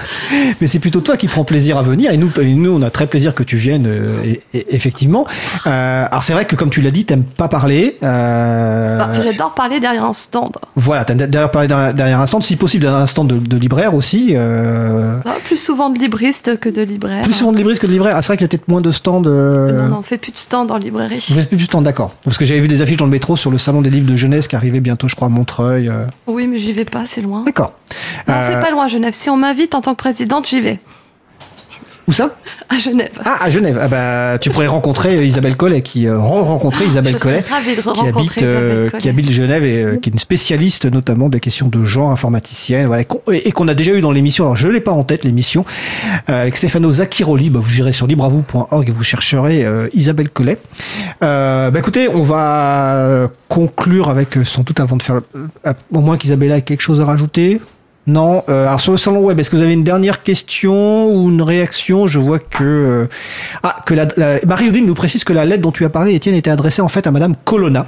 mais 0.62 0.68
c'est 0.68 0.80
plutôt 0.80 1.02
toi 1.02 1.18
qui 1.18 1.28
prends 1.28 1.44
plaisir 1.44 1.78
à 1.78 1.82
venir. 1.82 2.12
Et 2.12 2.18
nous, 2.18 2.32
nous, 2.38 2.72
on 2.72 2.82
a 2.82 2.90
très 2.90 3.08
plaisir 3.08 3.34
que 3.34 3.44
tu 3.44 3.58
viennes, 3.58 3.86
euh, 3.88 4.22
et, 4.24 4.44
et, 4.54 4.76
effectivement. 4.76 5.26
Euh, 5.66 6.06
alors 6.10 6.22
c'est 6.22 6.34
vrai 6.34 6.46
que 6.46 6.56
comme 6.56 6.70
tu 6.70 6.82
l'as 6.82 6.92
dit, 6.92 7.06
t'aimes 7.06 7.24
pas 7.24 7.48
parler. 7.48 7.98
Euh... 8.04 8.98
Bah, 8.98 9.10
J'adore 9.24 9.54
parler 9.54 9.80
derrière 9.80 10.06
un 10.06 10.14
stand. 10.14 10.52
Voilà, 10.76 11.06
t'aimes 11.06 11.18
d'ailleurs 11.18 11.52
parler 11.52 11.68
derrière 11.68 12.20
un 12.20 12.26
stand, 12.26 12.44
si 12.44 12.56
possible 12.56 12.84
derrière 12.84 13.02
un 13.02 13.08
stand 13.08 13.28
de, 13.28 13.38
de 13.38 13.58
libraire 13.58 13.96
aussi. 13.96 14.34
Euh... 14.36 15.20
Ah, 15.26 15.36
plus 15.44 15.58
souvent 15.58 15.90
de 15.90 15.98
libriste 16.00 16.60
que 16.60 16.70
de 16.70 16.82
libraire. 16.82 17.24
Plus 17.24 17.34
souvent 17.34 17.52
de 17.52 17.58
libriste 17.58 17.82
que 17.82 17.88
de 17.88 17.92
libraire. 17.92 18.16
Ah, 18.18 18.22
c'est 18.22 18.28
vrai 18.28 18.38
qu'il 18.38 18.44
y 18.44 18.46
a 18.46 18.50
peut-être 18.50 18.68
moins 18.68 18.82
de 18.82 18.92
stands. 18.92 19.22
Non, 19.22 19.98
on 19.98 20.02
fait 20.02 20.18
plus 20.18 20.32
de 20.32 20.38
stands 20.38 20.68
en 20.70 20.78
librairie. 20.78 21.26
Vous 21.30 21.36
faites 21.36 21.50
plus 21.50 21.58
de 21.58 21.64
stands, 21.64 21.82
d'accord. 21.82 22.12
Parce 22.24 22.38
que 22.38 22.46
j'avais 22.46 22.60
vu 22.60 22.68
des 22.68 22.82
affiches 22.82 22.98
dans 22.98 23.06
le 23.06 23.12
métro 23.12 23.36
sur 23.36 23.50
le 23.50 23.58
salon 23.58 23.82
des 23.82 23.90
livres 23.90 24.10
de 24.10 24.16
jeunesse 24.16 24.48
qui 24.48 24.56
arrivait 24.56 24.80
bientôt, 24.80 25.08
je 25.08 25.16
crois 25.16 25.23
à 25.24 25.30
Montreuil. 25.30 25.90
Euh... 25.90 26.06
Oui, 26.28 26.48
mais 26.48 26.58
j'y 26.58 26.74
vais 26.74 26.86
pas, 26.86 27.06
c'est 27.06 27.22
loin. 27.22 27.44
D'accord. 27.44 27.74
Non, 28.28 28.36
euh... 28.36 28.40
c'est 28.42 28.60
pas 28.60 28.72
loin, 28.72 28.88
Genève. 28.88 29.14
Si 29.14 29.30
on 29.30 29.38
m'invite 29.38 29.76
en 29.76 29.82
tant 29.82 29.94
que 29.94 30.00
présidente, 30.00 30.48
j'y 30.48 30.62
vais. 30.62 30.80
Où 32.08 32.12
ça? 32.12 32.36
À 32.70 32.78
Genève. 32.78 33.12
Ah, 33.24 33.38
à 33.42 33.50
Genève. 33.50 33.80
Ah 33.82 33.88
bah, 33.88 34.38
tu 34.38 34.50
pourrais 34.50 34.68
rencontrer 34.68 35.26
Isabelle 35.26 35.56
Collet, 35.56 35.82
qui 35.82 36.06
euh, 36.06 36.20
rencontrer 36.20 36.86
Isabelle 36.86 37.14
Je 37.18 37.22
Collet, 37.22 37.44
ravie 37.50 37.76
de 37.76 37.82
qui 37.82 38.08
habite, 38.08 38.42
euh, 38.42 38.90
qui 38.90 39.08
habite 39.08 39.32
Genève 39.32 39.64
et 39.64 39.84
euh, 39.84 39.98
qui 39.98 40.10
est 40.10 40.14
une 40.14 40.20
spécialiste 40.20 40.86
notamment 40.86 41.30
des 41.30 41.40
questions 41.40 41.68
de 41.68 41.84
genre 41.84 42.12
informaticienne, 42.12 42.88
voilà, 42.88 43.04
et 43.32 43.52
qu'on 43.52 43.68
a 43.70 43.74
déjà 43.74 43.94
eu 43.94 44.02
dans 44.02 44.12
l'émission. 44.12 44.46
Alors 44.46 44.58
je 44.58 44.68
l'ai 44.68 44.82
pas 44.82 44.92
en 44.92 45.04
tête 45.04 45.24
l'émission 45.24 45.66
euh, 46.30 46.42
avec 46.42 46.58
Stefano 46.58 46.92
Zacchiroli. 46.92 47.50
Bah, 47.50 47.60
vous 47.62 47.78
irez 47.78 47.94
sur 47.94 48.06
libravou.org 48.08 48.90
et 48.90 48.92
vous 48.92 49.04
chercherez 49.04 49.64
euh, 49.64 49.88
Isabelle 49.94 50.30
Collet. 50.30 50.58
bah 51.22 51.72
écoutez, 51.78 52.10
on 52.10 52.22
va 52.22 53.30
conclure 53.48 54.10
avec 54.10 54.38
sans 54.44 54.64
doute 54.64 54.80
avant 54.80 54.98
de 54.98 55.04
faire, 55.04 55.22
au 55.94 56.02
moins 56.02 56.18
qu'Isabelle 56.18 56.52
a 56.52 56.62
quelque 56.62 56.82
chose 56.82 57.00
à 57.00 57.06
rajouter. 57.06 57.62
Non. 58.06 58.44
Euh, 58.50 58.68
alors 58.68 58.80
sur 58.80 58.92
le 58.92 58.98
salon 58.98 59.22
web, 59.22 59.40
est-ce 59.40 59.50
que 59.50 59.56
vous 59.56 59.62
avez 59.62 59.74
une 59.74 59.84
dernière 59.84 60.24
question 60.24 61.08
ou 61.08 61.30
une 61.30 61.42
réaction? 61.42 62.06
Je 62.06 62.20
vois 62.20 62.40
que 62.40 62.64
euh, 62.64 63.06
ah 63.64 63.78
que 63.86 63.94
la, 63.94 64.08
la 64.18 64.40
Marie-Odile 64.46 64.86
nous 64.86 64.94
précise 64.94 65.24
que 65.24 65.32
la 65.32 65.46
lettre 65.46 65.62
dont 65.62 65.72
tu 65.72 65.86
as 65.86 65.90
parlé, 65.90 66.14
Étienne, 66.14 66.36
était 66.36 66.52
adressée 66.52 66.82
en 66.82 66.90
fait 66.90 67.08
à 67.08 67.12
Madame 67.12 67.36
Colonna, 67.46 67.88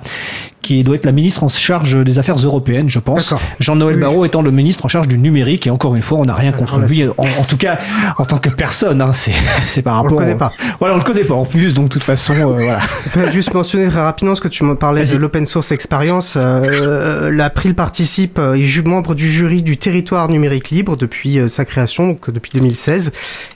qui 0.65 0.83
doit 0.83 0.95
être 0.95 1.05
la 1.05 1.11
ministre 1.11 1.43
en 1.43 1.47
charge 1.47 1.95
des 2.03 2.17
affaires 2.19 2.37
européennes, 2.37 2.89
je 2.89 2.99
pense. 2.99 3.33
Jean-Noël 3.59 3.95
Oui. 3.95 4.01
Barrot 4.01 4.25
étant 4.25 4.41
le 4.41 4.51
ministre 4.51 4.85
en 4.85 4.87
charge 4.87 5.07
du 5.07 5.17
numérique. 5.17 5.67
Et 5.67 5.69
encore 5.69 5.95
une 5.95 6.01
fois, 6.01 6.17
on 6.17 6.25
n'a 6.25 6.33
rien 6.33 6.51
contre 6.51 6.79
lui. 6.79 7.07
En, 7.07 7.11
en 7.17 7.43
tout 7.47 7.57
cas, 7.57 7.77
en 8.17 8.25
tant 8.25 8.37
que 8.39 8.49
personne, 8.49 9.01
hein, 9.01 9.11
c'est 9.13 9.81
par 9.83 9.93
On 9.93 9.97
le 9.97 10.03
rapport. 10.09 10.17
connaît 10.19 10.35
pas. 10.35 10.51
Voilà, 10.79 10.95
on 10.95 10.97
le 10.97 11.03
connaît 11.03 11.23
pas 11.23 11.35
en 11.35 11.45
plus. 11.45 11.73
Donc, 11.73 11.85
de 11.85 11.89
toute 11.93 12.03
façon, 12.03 12.33
euh, 12.33 12.45
voilà. 12.45 12.79
Je 13.05 13.09
peux 13.11 13.31
juste 13.31 13.53
mentionner 13.53 13.87
très 13.89 14.01
rapidement 14.01 14.33
ce 14.35 14.41
que 14.41 14.47
tu 14.47 14.63
me 14.63 14.75
parlais 14.75 15.05
de 15.05 15.17
l'open 15.17 15.45
source 15.45 15.71
experience. 15.71 16.33
Euh, 16.35 17.29
L'April 17.31 17.75
participe 17.75 18.39
euh, 18.39 18.55
et 18.55 18.61
est 18.61 18.63
ju- 18.63 18.81
membre 18.81 19.13
du 19.15 19.29
jury 19.29 19.61
du 19.63 19.77
territoire 19.77 20.27
numérique 20.29 20.69
libre 20.71 20.97
depuis 20.97 21.39
euh, 21.39 21.47
sa 21.47 21.65
création, 21.65 22.07
donc 22.07 22.29
euh, 22.29 22.31
depuis 22.31 22.51
2016. 22.53 23.11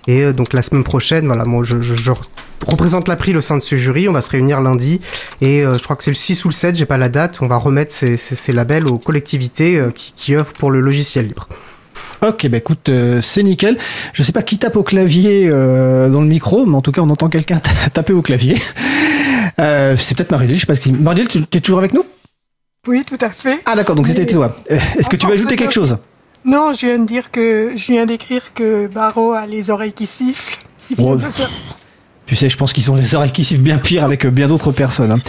Et 0.07 0.21
euh, 0.21 0.33
donc 0.33 0.53
la 0.53 0.61
semaine 0.61 0.83
prochaine, 0.83 1.25
voilà, 1.25 1.45
moi 1.45 1.63
je, 1.63 1.81
je, 1.81 1.95
je 1.95 2.11
représente 2.67 3.07
l'April 3.07 3.37
au 3.37 3.41
sein 3.41 3.57
de 3.57 3.63
ce 3.63 3.75
jury. 3.75 4.07
On 4.09 4.13
va 4.13 4.21
se 4.21 4.29
réunir 4.31 4.61
lundi 4.61 4.99
et 5.41 5.65
euh, 5.65 5.77
je 5.77 5.83
crois 5.83 5.95
que 5.95 6.03
c'est 6.03 6.11
le 6.11 6.15
6 6.15 6.45
ou 6.45 6.49
le 6.49 6.53
7, 6.53 6.75
j'ai 6.75 6.85
pas 6.85 6.97
la 6.97 7.09
date. 7.09 7.39
On 7.41 7.47
va 7.47 7.57
remettre 7.57 7.93
ces, 7.93 8.17
ces, 8.17 8.35
ces 8.35 8.53
labels 8.53 8.87
aux 8.87 8.97
collectivités 8.97 9.77
euh, 9.77 9.91
qui, 9.91 10.13
qui 10.15 10.35
œuvrent 10.35 10.53
pour 10.53 10.71
le 10.71 10.79
logiciel 10.79 11.27
libre. 11.27 11.47
Ok, 12.21 12.47
bah 12.47 12.57
écoute, 12.57 12.89
euh, 12.89 13.21
c'est 13.21 13.43
nickel. 13.43 13.77
Je 14.13 14.23
sais 14.23 14.33
pas 14.33 14.41
qui 14.41 14.57
tape 14.57 14.75
au 14.75 14.83
clavier 14.83 15.49
euh, 15.51 16.09
dans 16.09 16.19
le 16.21 16.27
micro, 16.27 16.65
mais 16.65 16.75
en 16.75 16.81
tout 16.81 16.91
cas, 16.91 17.01
on 17.01 17.09
entend 17.09 17.29
quelqu'un 17.29 17.59
ta- 17.59 17.89
taper 17.93 18.11
au 18.13 18.21
clavier. 18.21 18.61
Euh, 19.59 19.95
c'est 19.97 20.15
peut-être 20.17 20.31
Marie-Lille, 20.31 20.55
je 20.55 20.61
sais 20.61 20.65
pas 20.67 20.75
si. 20.75 20.91
Marie-Lille, 20.91 21.27
tu 21.29 21.57
es 21.57 21.61
toujours 21.61 21.79
avec 21.79 21.93
nous? 21.93 22.03
Oui, 22.87 23.03
tout 23.05 23.17
à 23.21 23.29
fait. 23.29 23.59
Ah 23.65 23.75
d'accord, 23.75 23.95
donc 23.95 24.07
c'était 24.07 24.25
toi. 24.25 24.55
Est-ce 24.69 25.09
que 25.09 25.15
tu 25.15 25.27
veux 25.27 25.33
ajouter 25.33 25.55
quelque 25.55 25.73
chose? 25.73 25.97
Non, 26.45 26.73
je 26.73 26.85
viens 26.85 26.99
de 26.99 27.05
dire 27.05 27.31
que 27.31 27.73
je 27.75 27.91
viens 27.91 28.05
d'écrire 28.05 28.53
que 28.53 28.87
Barreau 28.87 29.33
a 29.33 29.45
les 29.45 29.69
oreilles 29.71 29.91
qui 29.93 30.05
sifflent. 30.05 30.57
Il 30.89 30.95
vient 30.97 31.11
Ouais. 31.13 31.17
de 31.17 31.21
faire- 31.29 31.49
Tu 32.29 32.35
sais, 32.35 32.47
je 32.47 32.57
pense 32.57 32.73
qu'ils 32.73 32.91
ont 32.91 32.95
les 32.95 33.15
oreilles 33.15 33.31
qui 33.31 33.43
sifflent 33.43 33.63
bien 33.63 33.79
pire 33.79 34.03
avec 34.03 34.23
euh, 34.23 34.29
bien 34.29 34.47
d'autres 34.47 34.71
personnes. 34.71 35.11
hein. 35.11 35.19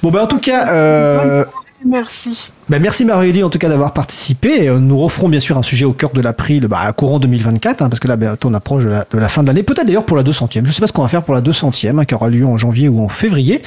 Bon, 0.00 0.12
bah 0.12 0.22
en 0.22 0.28
tout 0.28 0.38
cas, 0.38 0.68
euh, 0.68 1.44
Merci. 1.84 2.52
bah, 2.68 2.78
merci 2.78 3.04
Marie-Lille 3.04 3.44
en 3.44 3.50
tout 3.50 3.58
cas 3.58 3.68
d'avoir 3.68 3.92
participé. 3.92 4.68
Euh, 4.68 4.78
Nous 4.78 4.96
referons 4.98 5.28
bien 5.28 5.40
sûr 5.40 5.58
un 5.58 5.62
sujet 5.62 5.84
au 5.84 5.92
cœur 5.92 6.10
de 6.10 6.20
l'April 6.20 6.66
bah, 6.66 6.80
à 6.80 6.92
courant 6.92 7.18
2024, 7.18 7.82
hein, 7.82 7.88
parce 7.88 8.00
que 8.00 8.08
là, 8.08 8.16
bientôt 8.16 8.48
on 8.48 8.54
approche 8.54 8.84
de 8.84 8.90
la, 8.90 9.06
de 9.10 9.18
la 9.18 9.28
fin 9.28 9.42
de 9.42 9.48
l'année. 9.48 9.62
Peut-être 9.62 9.86
d'ailleurs 9.86 10.04
pour 10.06 10.16
la 10.16 10.22
200e. 10.22 10.64
Je 10.64 10.70
sais 10.72 10.80
pas 10.80 10.86
ce 10.86 10.92
qu'on 10.92 11.02
va 11.02 11.08
faire 11.08 11.22
pour 11.22 11.34
la 11.34 11.42
200e, 11.42 11.98
hein, 12.00 12.04
qui 12.04 12.14
aura 12.14 12.28
lieu 12.28 12.46
en 12.46 12.56
janvier 12.56 12.88
ou 12.88 13.00
en 13.04 13.08
février. 13.08 13.62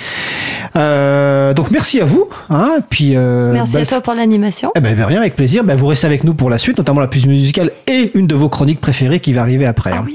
Euh, 0.75 1.53
donc 1.53 1.71
merci 1.71 2.01
à 2.01 2.05
vous. 2.05 2.25
Hein, 2.49 2.77
puis, 2.89 3.15
euh, 3.15 3.53
Merci 3.53 3.73
bah, 3.73 3.79
à 3.81 3.85
toi 3.85 4.01
pour 4.01 4.13
l'animation. 4.15 4.71
Eh 4.75 4.79
ben, 4.79 4.95
ben, 4.97 5.05
rien, 5.05 5.19
avec 5.19 5.35
plaisir. 5.35 5.63
Ben, 5.63 5.75
vous 5.75 5.85
restez 5.87 6.07
avec 6.07 6.23
nous 6.23 6.33
pour 6.33 6.49
la 6.49 6.57
suite, 6.57 6.77
notamment 6.77 7.01
la 7.01 7.07
pause 7.07 7.27
musicale 7.27 7.71
et 7.87 8.11
une 8.15 8.27
de 8.27 8.35
vos 8.35 8.49
chroniques 8.49 8.81
préférées 8.81 9.19
qui 9.19 9.33
va 9.33 9.41
arriver 9.41 9.65
après. 9.65 9.91
hein. 9.93 10.05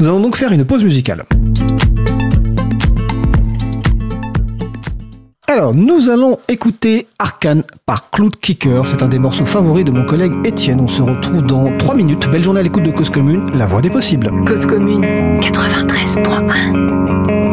Nous 0.00 0.06
allons 0.08 0.20
donc 0.20 0.36
faire 0.36 0.52
une 0.52 0.64
pause 0.64 0.84
musicale. 0.84 1.24
Alors, 5.54 5.72
nous 5.72 6.08
allons 6.08 6.40
écouter 6.48 7.06
Arcane 7.20 7.62
par 7.86 8.10
Cloud 8.10 8.34
Kicker. 8.40 8.84
C'est 8.86 9.04
un 9.04 9.08
des 9.08 9.20
morceaux 9.20 9.44
favoris 9.44 9.84
de 9.84 9.92
mon 9.92 10.04
collègue 10.04 10.32
Étienne. 10.44 10.80
On 10.80 10.88
se 10.88 11.00
retrouve 11.00 11.44
dans 11.44 11.78
3 11.78 11.94
minutes. 11.94 12.28
Belle 12.28 12.42
journée 12.42 12.58
à 12.58 12.62
l'écoute 12.64 12.82
de 12.82 12.90
Cause 12.90 13.08
Commune, 13.08 13.46
la 13.54 13.64
voix 13.64 13.80
des 13.80 13.90
possibles. 13.90 14.32
Cause 14.48 14.66
commune 14.66 15.04
93.1. 15.38 17.43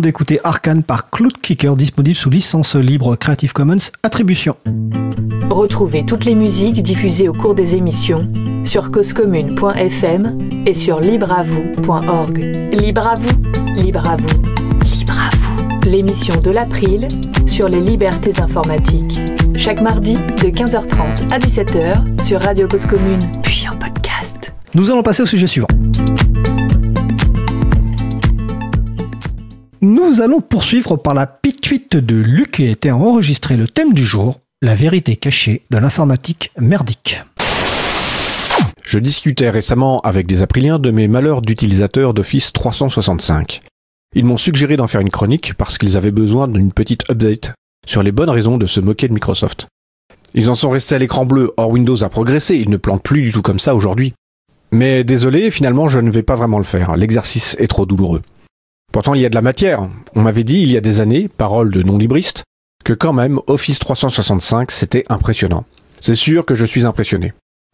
venons 0.00 0.08
d'écouter 0.08 0.40
Arcane 0.44 0.82
par 0.82 1.10
Cloud 1.10 1.36
Kicker, 1.42 1.76
disponible 1.76 2.16
sous 2.16 2.30
licence 2.30 2.74
libre 2.74 3.16
Creative 3.16 3.52
Commons 3.52 3.90
Attribution. 4.02 4.56
Retrouvez 5.50 6.06
toutes 6.06 6.24
les 6.24 6.34
musiques 6.34 6.82
diffusées 6.82 7.28
au 7.28 7.32
cours 7.32 7.54
des 7.54 7.74
émissions 7.76 8.30
sur 8.64 8.90
causecommune.fm 8.90 10.38
et 10.66 10.74
sur 10.74 11.00
libreavoue.org. 11.00 12.38
Libre 12.72 13.08
à 13.08 13.14
vous, 13.14 13.82
libre 13.82 14.08
à 14.08 14.16
vous, 14.16 14.42
libre 14.84 15.18
à 15.18 15.36
vous. 15.36 15.88
L'émission 15.88 16.40
de 16.40 16.50
l'April 16.50 17.08
sur 17.46 17.68
les 17.68 17.80
libertés 17.80 18.40
informatiques. 18.40 19.18
Chaque 19.56 19.82
mardi 19.82 20.14
de 20.14 20.48
15h30 20.48 21.32
à 21.32 21.38
17h 21.38 22.22
sur 22.24 22.40
Radio 22.40 22.68
Cause 22.68 22.86
Commune, 22.86 23.20
puis 23.42 23.66
en 23.68 23.76
podcast. 23.76 24.52
Nous 24.74 24.90
allons 24.90 25.02
passer 25.02 25.22
au 25.22 25.26
sujet 25.26 25.46
suivant. 25.46 25.68
Nous 29.82 30.20
allons 30.20 30.42
poursuivre 30.42 30.96
par 30.96 31.14
la 31.14 31.26
pituite 31.26 31.96
de 31.96 32.14
Luc 32.14 32.50
qui 32.50 32.66
a 32.66 32.70
été 32.70 32.90
enregistré 32.90 33.56
le 33.56 33.66
thème 33.66 33.94
du 33.94 34.04
jour, 34.04 34.40
la 34.60 34.74
vérité 34.74 35.16
cachée 35.16 35.62
de 35.70 35.78
l'informatique 35.78 36.52
merdique. 36.58 37.22
Je 38.84 38.98
discutais 38.98 39.48
récemment 39.48 39.98
avec 40.00 40.26
des 40.26 40.42
apriliens 40.42 40.78
de 40.78 40.90
mes 40.90 41.08
malheurs 41.08 41.40
d'utilisateur 41.40 42.12
d'Office 42.12 42.52
365. 42.52 43.60
Ils 44.14 44.26
m'ont 44.26 44.36
suggéré 44.36 44.76
d'en 44.76 44.86
faire 44.86 45.00
une 45.00 45.08
chronique 45.08 45.54
parce 45.54 45.78
qu'ils 45.78 45.96
avaient 45.96 46.10
besoin 46.10 46.46
d'une 46.46 46.72
petite 46.72 47.08
update 47.10 47.54
sur 47.86 48.02
les 48.02 48.12
bonnes 48.12 48.28
raisons 48.28 48.58
de 48.58 48.66
se 48.66 48.80
moquer 48.80 49.08
de 49.08 49.14
Microsoft. 49.14 49.66
Ils 50.34 50.50
en 50.50 50.54
sont 50.56 50.68
restés 50.68 50.96
à 50.96 50.98
l'écran 50.98 51.24
bleu, 51.24 51.54
or 51.56 51.70
Windows 51.70 52.04
a 52.04 52.10
progressé, 52.10 52.56
il 52.56 52.68
ne 52.68 52.76
plante 52.76 53.02
plus 53.02 53.22
du 53.22 53.32
tout 53.32 53.40
comme 53.40 53.58
ça 53.58 53.74
aujourd'hui. 53.74 54.12
Mais 54.72 55.04
désolé, 55.04 55.50
finalement 55.50 55.88
je 55.88 56.00
ne 56.00 56.10
vais 56.10 56.22
pas 56.22 56.36
vraiment 56.36 56.58
le 56.58 56.64
faire, 56.64 56.98
l'exercice 56.98 57.56
est 57.58 57.66
trop 57.66 57.86
douloureux. 57.86 58.20
Pourtant 58.92 59.14
il 59.14 59.20
y 59.20 59.26
a 59.26 59.28
de 59.28 59.34
la 59.34 59.42
matière. 59.42 59.88
On 60.14 60.22
m'avait 60.22 60.44
dit 60.44 60.62
il 60.62 60.72
y 60.72 60.76
a 60.76 60.80
des 60.80 61.00
années, 61.00 61.28
parole 61.28 61.70
de 61.70 61.82
non-libriste, 61.82 62.44
que 62.84 62.92
quand 62.92 63.12
même 63.12 63.40
Office 63.46 63.78
365 63.78 64.70
c'était 64.70 65.04
impressionnant. 65.08 65.64
C'est 66.00 66.14
sûr 66.14 66.44
que 66.44 66.54
je 66.54 66.64
suis 66.64 66.84
impressionné. 66.84 67.32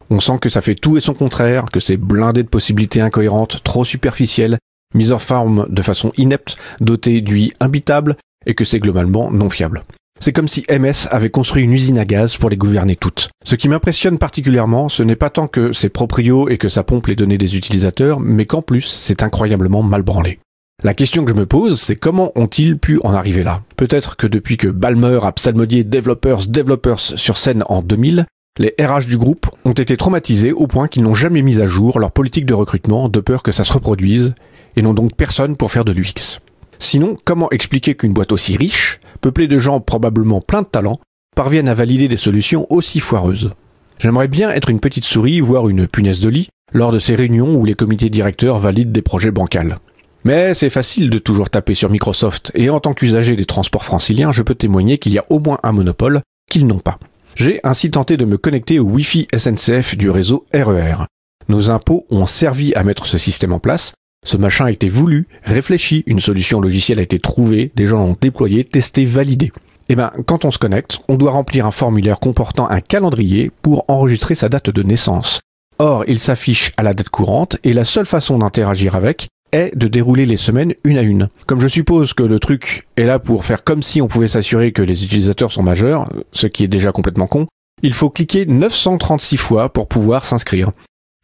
On 0.09 0.19
sent 0.19 0.37
que 0.39 0.49
ça 0.49 0.61
fait 0.61 0.75
tout 0.75 0.97
et 0.97 1.01
son 1.01 1.13
contraire, 1.13 1.65
que 1.71 1.79
c'est 1.79 1.97
blindé 1.97 2.43
de 2.43 2.47
possibilités 2.47 3.01
incohérentes, 3.01 3.63
trop 3.63 3.83
superficielles, 3.83 4.57
mises 4.93 5.11
en 5.11 5.19
forme 5.19 5.65
de 5.69 5.81
façon 5.81 6.11
inepte, 6.17 6.55
doté 6.79 7.21
d'UI 7.21 7.53
imbitable, 7.59 8.15
et 8.45 8.53
que 8.53 8.63
c'est 8.63 8.79
globalement 8.79 9.31
non 9.31 9.49
fiable. 9.49 9.83
C'est 10.19 10.33
comme 10.33 10.47
si 10.47 10.65
MS 10.69 11.07
avait 11.11 11.29
construit 11.29 11.63
une 11.63 11.73
usine 11.73 11.99
à 11.99 12.05
gaz 12.05 12.37
pour 12.37 12.49
les 12.49 12.57
gouverner 12.57 12.95
toutes. 12.95 13.29
Ce 13.43 13.55
qui 13.55 13.69
m'impressionne 13.69 14.17
particulièrement, 14.17 14.89
ce 14.89 15.03
n'est 15.03 15.15
pas 15.15 15.29
tant 15.29 15.47
que 15.47 15.73
c'est 15.73 15.89
proprio 15.89 16.49
et 16.49 16.57
que 16.57 16.69
ça 16.69 16.83
pompe 16.83 17.07
les 17.07 17.15
données 17.15 17.37
des 17.37 17.55
utilisateurs, 17.55 18.19
mais 18.19 18.45
qu'en 18.45 18.61
plus, 18.61 18.81
c'est 18.81 19.23
incroyablement 19.23 19.83
mal 19.83 20.01
branlé. 20.01 20.39
La 20.83 20.93
question 20.93 21.25
que 21.25 21.31
je 21.31 21.35
me 21.35 21.47
pose, 21.47 21.81
c'est 21.81 21.95
comment 21.95 22.31
ont-ils 22.35 22.77
pu 22.77 22.99
en 23.03 23.09
arriver 23.09 23.41
là? 23.41 23.63
Peut-être 23.77 24.15
que 24.15 24.27
depuis 24.27 24.57
que 24.57 24.67
Balmer 24.67 25.17
a 25.23 25.31
psalmodié 25.31 25.83
Developers 25.83 26.45
Developers 26.47 26.99
sur 26.99 27.39
scène 27.39 27.63
en 27.67 27.81
2000, 27.81 28.27
les 28.59 28.75
RH 28.79 29.07
du 29.07 29.17
groupe 29.17 29.47
ont 29.65 29.71
été 29.71 29.97
traumatisés 29.97 30.51
au 30.51 30.67
point 30.67 30.87
qu'ils 30.87 31.01
n'ont 31.01 31.15
jamais 31.15 31.41
mis 31.41 31.61
à 31.61 31.65
jour 31.65 31.97
leur 31.97 32.11
politique 32.11 32.45
de 32.45 32.53
recrutement 32.53 33.09
de 33.09 33.19
peur 33.19 33.41
que 33.41 33.51
ça 33.51 33.63
se 33.63 33.73
reproduise, 33.73 34.35
et 34.75 34.83
n'ont 34.83 34.93
donc 34.93 35.15
personne 35.15 35.55
pour 35.57 35.71
faire 35.71 35.83
de 35.83 35.91
l'UX. 35.91 36.37
Sinon, 36.77 37.17
comment 37.25 37.49
expliquer 37.49 37.95
qu'une 37.95 38.13
boîte 38.13 38.31
aussi 38.31 38.55
riche, 38.55 38.99
peuplée 39.19 39.47
de 39.47 39.57
gens 39.57 39.79
probablement 39.79 40.41
pleins 40.41 40.61
de 40.61 40.67
talent, 40.67 40.99
parvienne 41.35 41.69
à 41.69 41.73
valider 41.73 42.07
des 42.07 42.17
solutions 42.17 42.67
aussi 42.69 42.99
foireuses? 42.99 43.49
J'aimerais 43.97 44.27
bien 44.27 44.51
être 44.51 44.69
une 44.69 44.79
petite 44.79 45.05
souris, 45.05 45.39
voire 45.39 45.69
une 45.69 45.87
punaise 45.87 46.19
de 46.19 46.29
lit, 46.29 46.49
lors 46.71 46.91
de 46.91 46.99
ces 46.99 47.15
réunions 47.15 47.55
où 47.55 47.65
les 47.65 47.73
comités 47.73 48.11
directeurs 48.11 48.59
valident 48.59 48.91
des 48.91 49.01
projets 49.01 49.31
bancals. 49.31 49.79
Mais 50.27 50.53
c'est 50.55 50.69
facile 50.69 51.09
de 51.09 51.19
toujours 51.19 51.49
taper 51.49 51.73
sur 51.73 51.89
Microsoft, 51.89 52.51
et 52.53 52.69
en 52.69 52.81
tant 52.81 52.93
qu'usager 52.93 53.37
des 53.37 53.45
transports 53.45 53.85
franciliens, 53.85 54.33
je 54.33 54.43
peux 54.43 54.55
témoigner 54.55 54.97
qu'il 54.97 55.13
y 55.13 55.17
a 55.17 55.23
au 55.29 55.39
moins 55.39 55.57
un 55.63 55.71
monopole 55.71 56.19
qu'ils 56.51 56.67
n'ont 56.67 56.79
pas. 56.79 56.99
J'ai 57.37 57.61
ainsi 57.63 57.89
tenté 57.91 58.17
de 58.17 58.25
me 58.25 58.37
connecter 58.37 58.77
au 58.77 58.83
Wi-Fi 58.83 59.29
SNCF 59.33 59.95
du 59.95 60.09
réseau 60.09 60.45
RER. 60.53 60.95
E 60.99 61.05
Nos 61.47 61.71
impôts 61.71 62.05
ont 62.09 62.25
servi 62.25 62.73
à 62.73 62.83
mettre 62.83 63.05
ce 63.05 63.17
système 63.17 63.53
en 63.53 63.59
place, 63.59 63.93
ce 64.25 64.35
machin 64.35 64.65
a 64.65 64.71
été 64.71 64.89
voulu, 64.89 65.29
réfléchi, 65.43 66.03
une 66.07 66.19
solution 66.19 66.59
logicielle 66.59 66.99
a 66.99 67.03
été 67.03 67.19
trouvée, 67.19 67.71
des 67.75 67.87
gens 67.87 67.99
l'ont 67.99 68.17
déployé, 68.19 68.65
testé, 68.65 69.05
validé. 69.05 69.53
Eh 69.87 69.95
ben, 69.95 70.11
quand 70.25 70.43
on 70.43 70.51
se 70.51 70.59
connecte, 70.59 70.99
on 71.07 71.15
doit 71.15 71.31
remplir 71.31 71.65
un 71.65 71.71
formulaire 71.71 72.19
comportant 72.19 72.69
un 72.69 72.81
calendrier 72.81 73.49
pour 73.61 73.85
enregistrer 73.87 74.35
sa 74.35 74.49
date 74.49 74.71
de 74.71 74.83
naissance. 74.83 75.39
Or, 75.79 76.03
il 76.05 76.19
s'affiche 76.19 76.73
à 76.75 76.83
la 76.83 76.93
date 76.93 77.07
courante 77.07 77.55
et 77.63 77.71
la 77.71 77.85
seule 77.85 78.05
façon 78.05 78.39
d'interagir 78.39 78.93
avec 78.93 79.29
est 79.51 79.75
de 79.75 79.87
dérouler 79.87 80.25
les 80.25 80.37
semaines 80.37 80.73
une 80.83 80.97
à 80.97 81.01
une. 81.01 81.29
Comme 81.45 81.59
je 81.59 81.67
suppose 81.67 82.13
que 82.13 82.23
le 82.23 82.39
truc 82.39 82.87
est 82.97 83.05
là 83.05 83.19
pour 83.19 83.45
faire 83.45 83.63
comme 83.63 83.83
si 83.83 84.01
on 84.01 84.07
pouvait 84.07 84.27
s'assurer 84.27 84.71
que 84.71 84.81
les 84.81 85.03
utilisateurs 85.03 85.51
sont 85.51 85.63
majeurs, 85.63 86.09
ce 86.31 86.47
qui 86.47 86.63
est 86.63 86.67
déjà 86.67 86.91
complètement 86.91 87.27
con, 87.27 87.47
il 87.83 87.93
faut 87.93 88.09
cliquer 88.09 88.45
936 88.45 89.37
fois 89.37 89.69
pour 89.69 89.87
pouvoir 89.87 90.25
s'inscrire. 90.25 90.71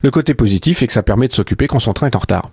Le 0.03 0.11
côté 0.11 0.33
positif 0.33 0.83
est 0.83 0.87
que 0.87 0.93
ça 0.93 1.03
permet 1.03 1.27
de 1.27 1.33
s'occuper 1.33 1.67
quand 1.67 1.79
son 1.79 1.93
train 1.93 2.07
est 2.07 2.15
en 2.15 2.19
retard. 2.19 2.49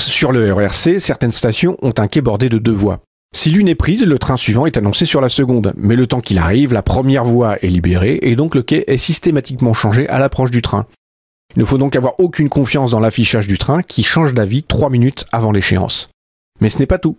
Sur 0.00 0.32
le 0.32 0.52
RRC, 0.52 1.00
certaines 1.00 1.32
stations 1.32 1.76
ont 1.82 1.92
un 1.98 2.06
quai 2.06 2.20
bordé 2.20 2.48
de 2.48 2.58
deux 2.58 2.72
voies. 2.72 3.00
Si 3.34 3.50
l'une 3.50 3.68
est 3.68 3.74
prise, 3.74 4.06
le 4.06 4.18
train 4.18 4.36
suivant 4.36 4.64
est 4.64 4.78
annoncé 4.78 5.04
sur 5.04 5.20
la 5.20 5.28
seconde, 5.28 5.74
mais 5.76 5.96
le 5.96 6.06
temps 6.06 6.20
qu'il 6.20 6.38
arrive, 6.38 6.72
la 6.72 6.82
première 6.82 7.24
voie 7.24 7.62
est 7.62 7.68
libérée 7.68 8.18
et 8.22 8.36
donc 8.36 8.54
le 8.54 8.62
quai 8.62 8.84
est 8.90 8.96
systématiquement 8.96 9.74
changé 9.74 10.08
à 10.08 10.18
l'approche 10.18 10.50
du 10.50 10.62
train. 10.62 10.86
Il 11.56 11.60
ne 11.60 11.64
faut 11.64 11.78
donc 11.78 11.96
avoir 11.96 12.20
aucune 12.20 12.48
confiance 12.48 12.92
dans 12.92 13.00
l'affichage 13.00 13.48
du 13.48 13.58
train 13.58 13.82
qui 13.82 14.02
change 14.02 14.34
d'avis 14.34 14.62
trois 14.62 14.90
minutes 14.90 15.24
avant 15.32 15.50
l'échéance. 15.50 16.08
Mais 16.60 16.68
ce 16.68 16.78
n'est 16.78 16.86
pas 16.86 16.98
tout. 16.98 17.16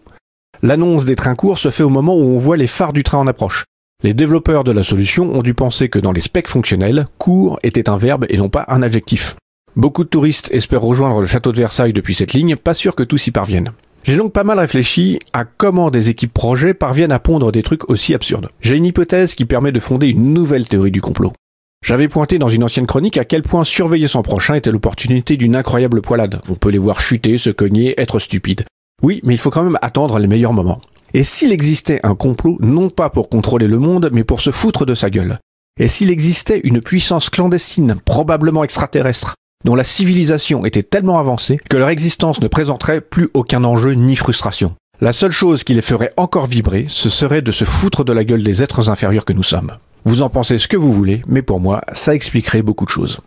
L'annonce 0.61 1.05
des 1.05 1.15
trains 1.15 1.35
courts 1.35 1.57
se 1.57 1.71
fait 1.71 1.83
au 1.83 1.89
moment 1.89 2.15
où 2.15 2.21
on 2.21 2.37
voit 2.37 2.57
les 2.57 2.67
phares 2.67 2.93
du 2.93 3.03
train 3.03 3.17
en 3.17 3.27
approche. 3.27 3.65
Les 4.03 4.13
développeurs 4.13 4.63
de 4.63 4.71
la 4.71 4.83
solution 4.83 5.33
ont 5.33 5.41
dû 5.41 5.53
penser 5.53 5.89
que 5.89 5.99
dans 5.99 6.11
les 6.11 6.21
specs 6.21 6.47
fonctionnels, 6.47 7.07
court 7.17 7.59
était 7.63 7.89
un 7.89 7.97
verbe 7.97 8.25
et 8.29 8.37
non 8.37 8.49
pas 8.49 8.65
un 8.69 8.81
adjectif. 8.81 9.35
Beaucoup 9.75 10.03
de 10.03 10.09
touristes 10.09 10.49
espèrent 10.51 10.81
rejoindre 10.81 11.19
le 11.19 11.27
château 11.27 11.51
de 11.51 11.57
Versailles 11.57 11.93
depuis 11.93 12.15
cette 12.15 12.33
ligne, 12.33 12.55
pas 12.55 12.73
sûr 12.73 12.95
que 12.95 13.03
tous 13.03 13.27
y 13.27 13.31
parviennent. 13.31 13.71
J'ai 14.03 14.15
donc 14.15 14.31
pas 14.31 14.45
mal 14.45 14.59
réfléchi 14.59 15.19
à 15.33 15.43
comment 15.43 15.91
des 15.91 16.09
équipes 16.09 16.33
projets 16.33 16.73
parviennent 16.73 17.11
à 17.11 17.19
pondre 17.19 17.51
des 17.51 17.63
trucs 17.63 17.89
aussi 17.89 18.13
absurdes. 18.13 18.49
J'ai 18.61 18.77
une 18.77 18.85
hypothèse 18.85 19.35
qui 19.35 19.45
permet 19.45 19.71
de 19.71 19.79
fonder 19.81 20.07
une 20.07 20.33
nouvelle 20.33 20.67
théorie 20.67 20.91
du 20.91 21.01
complot. 21.01 21.33
J'avais 21.81 22.07
pointé 22.07 22.37
dans 22.37 22.49
une 22.49 22.63
ancienne 22.63 22.85
chronique 22.85 23.17
à 23.17 23.25
quel 23.25 23.41
point 23.41 23.63
surveiller 23.63 24.07
son 24.07 24.21
prochain 24.21 24.53
était 24.53 24.71
l'opportunité 24.71 25.37
d'une 25.37 25.55
incroyable 25.55 26.01
poilade. 26.01 26.39
On 26.47 26.53
peut 26.53 26.69
les 26.69 26.77
voir 26.77 27.01
chuter, 27.01 27.37
se 27.39 27.49
cogner, 27.49 27.99
être 27.99 28.19
stupides. 28.19 28.65
Oui, 29.01 29.21
mais 29.23 29.33
il 29.33 29.39
faut 29.39 29.49
quand 29.49 29.63
même 29.63 29.79
attendre 29.81 30.19
les 30.19 30.27
meilleurs 30.27 30.53
moments. 30.53 30.81
Et 31.15 31.23
s'il 31.23 31.51
existait 31.51 31.99
un 32.03 32.13
complot, 32.13 32.57
non 32.59 32.89
pas 32.89 33.09
pour 33.09 33.29
contrôler 33.29 33.67
le 33.67 33.79
monde, 33.79 34.11
mais 34.13 34.23
pour 34.23 34.41
se 34.41 34.51
foutre 34.51 34.85
de 34.85 34.93
sa 34.93 35.09
gueule? 35.09 35.39
Et 35.79 35.87
s'il 35.87 36.11
existait 36.11 36.61
une 36.63 36.81
puissance 36.81 37.31
clandestine, 37.31 37.95
probablement 38.05 38.63
extraterrestre, 38.63 39.33
dont 39.65 39.75
la 39.75 39.83
civilisation 39.83 40.65
était 40.65 40.83
tellement 40.83 41.17
avancée 41.17 41.57
que 41.69 41.77
leur 41.77 41.89
existence 41.89 42.41
ne 42.41 42.47
présenterait 42.47 43.01
plus 43.01 43.29
aucun 43.33 43.63
enjeu 43.63 43.93
ni 43.93 44.15
frustration. 44.15 44.75
La 45.01 45.13
seule 45.13 45.31
chose 45.31 45.63
qui 45.63 45.73
les 45.73 45.81
ferait 45.81 46.11
encore 46.17 46.45
vibrer, 46.45 46.85
ce 46.89 47.09
serait 47.09 47.41
de 47.41 47.51
se 47.51 47.63
foutre 47.63 48.03
de 48.03 48.13
la 48.13 48.25
gueule 48.25 48.43
des 48.43 48.61
êtres 48.61 48.89
inférieurs 48.89 49.25
que 49.25 49.33
nous 49.33 49.43
sommes. 49.43 49.77
Vous 50.05 50.21
en 50.21 50.29
pensez 50.29 50.57
ce 50.57 50.67
que 50.67 50.77
vous 50.77 50.91
voulez, 50.93 51.21
mais 51.27 51.41
pour 51.41 51.59
moi, 51.59 51.81
ça 51.93 52.15
expliquerait 52.15 52.61
beaucoup 52.61 52.85
de 52.85 52.89
choses. 52.89 53.19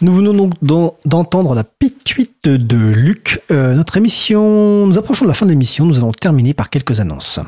Nous 0.00 0.12
venons 0.12 0.50
donc 0.62 0.94
d'entendre 1.04 1.54
la 1.54 1.64
pituite 1.64 2.48
de 2.48 2.76
Luc. 2.76 3.40
Euh, 3.50 3.74
notre 3.74 3.96
émission, 3.96 4.86
nous 4.86 4.98
approchons 4.98 5.24
de 5.24 5.28
la 5.28 5.34
fin 5.34 5.46
de 5.46 5.50
l'émission, 5.50 5.84
nous 5.84 5.98
allons 5.98 6.12
terminer 6.12 6.54
par 6.54 6.70
quelques 6.70 6.98
annonces. 6.98 7.38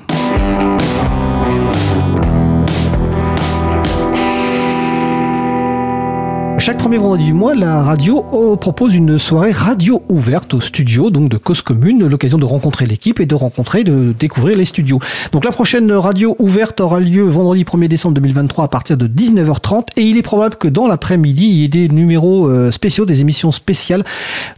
Chaque 6.64 6.78
premier 6.78 6.96
vendredi 6.96 7.24
du 7.24 7.34
mois, 7.34 7.54
la 7.54 7.82
radio 7.82 8.24
euh, 8.32 8.56
propose 8.56 8.94
une 8.94 9.18
soirée 9.18 9.52
radio 9.52 10.02
ouverte 10.08 10.54
au 10.54 10.62
studio, 10.62 11.10
donc 11.10 11.28
de 11.28 11.36
Cause 11.36 11.60
Commune, 11.60 12.06
l'occasion 12.06 12.38
de 12.38 12.46
rencontrer 12.46 12.86
l'équipe 12.86 13.20
et 13.20 13.26
de 13.26 13.34
rencontrer, 13.34 13.84
de 13.84 14.14
découvrir 14.18 14.56
les 14.56 14.64
studios. 14.64 14.98
Donc 15.32 15.44
la 15.44 15.52
prochaine 15.52 15.92
radio 15.92 16.34
ouverte 16.38 16.80
aura 16.80 17.00
lieu 17.00 17.22
vendredi 17.24 17.64
1er 17.64 17.88
décembre 17.88 18.14
2023 18.14 18.64
à 18.64 18.68
partir 18.68 18.96
de 18.96 19.06
19h30 19.06 19.88
et 19.98 20.04
il 20.04 20.16
est 20.16 20.22
probable 20.22 20.56
que 20.56 20.66
dans 20.66 20.88
l'après-midi, 20.88 21.44
il 21.46 21.54
y 21.56 21.64
ait 21.64 21.68
des 21.68 21.90
numéros 21.90 22.48
euh, 22.48 22.70
spéciaux, 22.70 23.04
des 23.04 23.20
émissions 23.20 23.52
spéciales, 23.52 24.02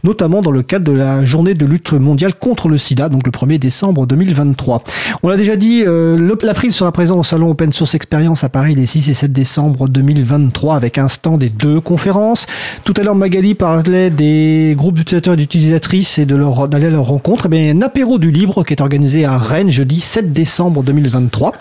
notamment 0.05 0.41
dans 0.41 0.51
le 0.51 0.63
cadre 0.63 0.89
de 0.89 0.97
la 0.97 1.25
journée 1.25 1.55
de 1.55 1.65
lutte 1.65 1.91
mondiale 1.91 2.35
contre 2.35 2.69
le 2.69 2.77
sida, 2.77 3.09
donc 3.09 3.25
le 3.25 3.33
1er 3.33 3.59
décembre 3.59 4.07
2023. 4.07 4.81
On 5.23 5.27
l'a 5.27 5.35
déjà 5.35 5.57
dit, 5.57 5.83
euh, 5.85 6.37
l'April 6.41 6.71
sera 6.71 6.93
présent 6.93 7.19
au 7.19 7.23
salon 7.23 7.49
Open 7.49 7.73
Source 7.73 7.95
Experience 7.95 8.45
à 8.45 8.49
Paris 8.49 8.75
les 8.75 8.85
6 8.85 9.09
et 9.09 9.13
7 9.13 9.33
décembre 9.33 9.89
2023 9.89 10.77
avec 10.77 10.99
un 10.99 11.09
stand 11.09 11.43
et 11.43 11.49
deux 11.49 11.81
tout 12.83 12.93
à 12.97 13.03
l'heure, 13.03 13.15
Magali 13.15 13.55
parlait 13.55 14.09
des 14.09 14.73
groupes 14.77 14.95
d'utilisateurs 14.95 15.33
et 15.33 15.37
d'utilisatrices 15.37 16.17
et 16.17 16.25
de 16.25 16.35
leur, 16.35 16.67
d'aller 16.67 16.87
à 16.87 16.91
leur 16.91 17.05
rencontre. 17.05 17.47
Eh 17.47 17.49
bien, 17.49 17.75
un 17.75 17.81
apéro 17.81 18.17
du 18.17 18.31
libre 18.31 18.63
qui 18.63 18.73
est 18.73 18.81
organisé 18.81 19.25
à 19.25 19.37
Rennes 19.37 19.69
jeudi 19.69 19.99
7 19.99 20.31
décembre 20.31 20.83
2023. 20.83 21.53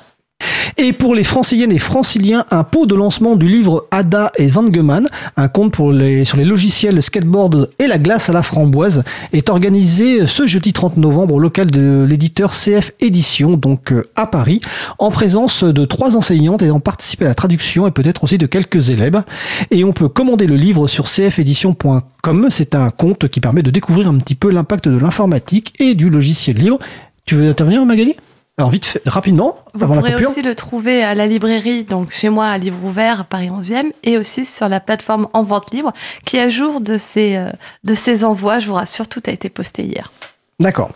Et 0.79 0.93
pour 0.93 1.15
les 1.15 1.25
franciliennes 1.25 1.73
et 1.73 1.79
franciliens, 1.79 2.45
un 2.51 2.63
pot 2.63 2.85
de 2.85 2.95
lancement 2.95 3.35
du 3.35 3.49
livre 3.49 3.87
Ada 3.91 4.31
et 4.37 4.51
Zangeman, 4.51 5.09
un 5.39 5.49
les, 5.91 6.27
sur 6.27 6.37
les 6.37 6.45
logiciels 6.45 7.03
skateboard 7.03 7.71
et 7.79 7.87
la 7.87 7.97
glace 7.97 8.29
à 8.29 8.35
la 8.35 8.43
framboise, 8.43 9.03
est 9.33 9.49
organisé 9.49 10.27
ce 10.27 10.47
jeudi 10.47 10.75
30 10.75 10.99
novembre 10.99 11.35
au 11.35 11.39
local 11.39 11.71
de 11.71 12.05
l'éditeur 12.07 12.51
CF 12.51 12.93
Édition, 13.01 13.53
donc 13.53 13.91
euh, 13.91 14.07
à 14.17 14.27
Paris, 14.27 14.61
en 14.99 15.11
présence 15.11 15.65
de 15.65 15.85
trois 15.87 16.15
enseignantes 16.15 16.61
ayant 16.61 16.81
participé 16.81 17.25
à 17.25 17.29
la 17.29 17.35
traduction 17.35 17.87
et 17.87 17.91
peut-être 17.91 18.25
aussi 18.25 18.37
de 18.37 18.47
quelques 18.47 18.91
élèves. 18.91 19.23
Et 19.71 19.83
on 19.83 19.95
peut 19.95 20.11
commander 20.11 20.47
le 20.47 20.57
livre 20.57 20.89
sur 20.89 21.07
cfédition.com. 21.09 22.47
C'est 22.51 22.75
un 22.75 22.91
conte 22.91 23.29
qui 23.29 23.41
permet 23.41 23.63
de 23.63 23.71
découvrir 23.71 24.09
un 24.09 24.19
petit 24.19 24.35
peu 24.35 24.51
l'impact 24.51 24.89
de 24.89 24.99
l'informatique 24.99 25.73
et 25.81 25.95
du 25.95 26.11
logiciel 26.11 26.59
libre. 26.59 26.79
Tu 27.25 27.35
veux 27.35 27.49
intervenir, 27.49 27.87
Magali? 27.87 28.15
Alors 28.59 28.71
vite, 28.71 28.87
fait, 28.87 29.03
rapidement, 29.07 29.55
Vous 29.75 29.85
avant 29.85 29.97
la 29.97 30.01
pourrez 30.01 30.13
coupure. 30.15 30.31
aussi 30.31 30.41
le 30.41 30.55
trouver 30.55 31.03
à 31.03 31.15
la 31.15 31.27
librairie, 31.27 31.85
donc 31.85 32.11
chez 32.11 32.31
moi 32.31 32.47
à 32.47 32.57
Livre 32.57 32.83
Ouvert, 32.85 33.27
Paris 33.27 33.51
11e, 33.51 33.93
et 34.03 34.17
aussi 34.17 34.47
sur 34.47 34.71
la 34.71 34.81
plateforme 34.81 35.29
En 35.35 35.43
Vente 35.43 35.73
Libre, 35.73 35.93
qui 36.25 36.39
à 36.39 36.49
jour 36.49 36.81
de 36.81 36.97
ses, 36.97 37.37
euh, 37.37 37.51
de 37.85 37.95
ses 37.95 38.25
envois, 38.25 38.59
je 38.59 38.69
vous 38.69 38.75
rassure, 38.75 39.09
tout 39.09 39.23
a 39.27 39.31
été 39.31 39.51
posté 39.51 39.85
hier. 39.85 40.11
D'accord. 40.59 40.91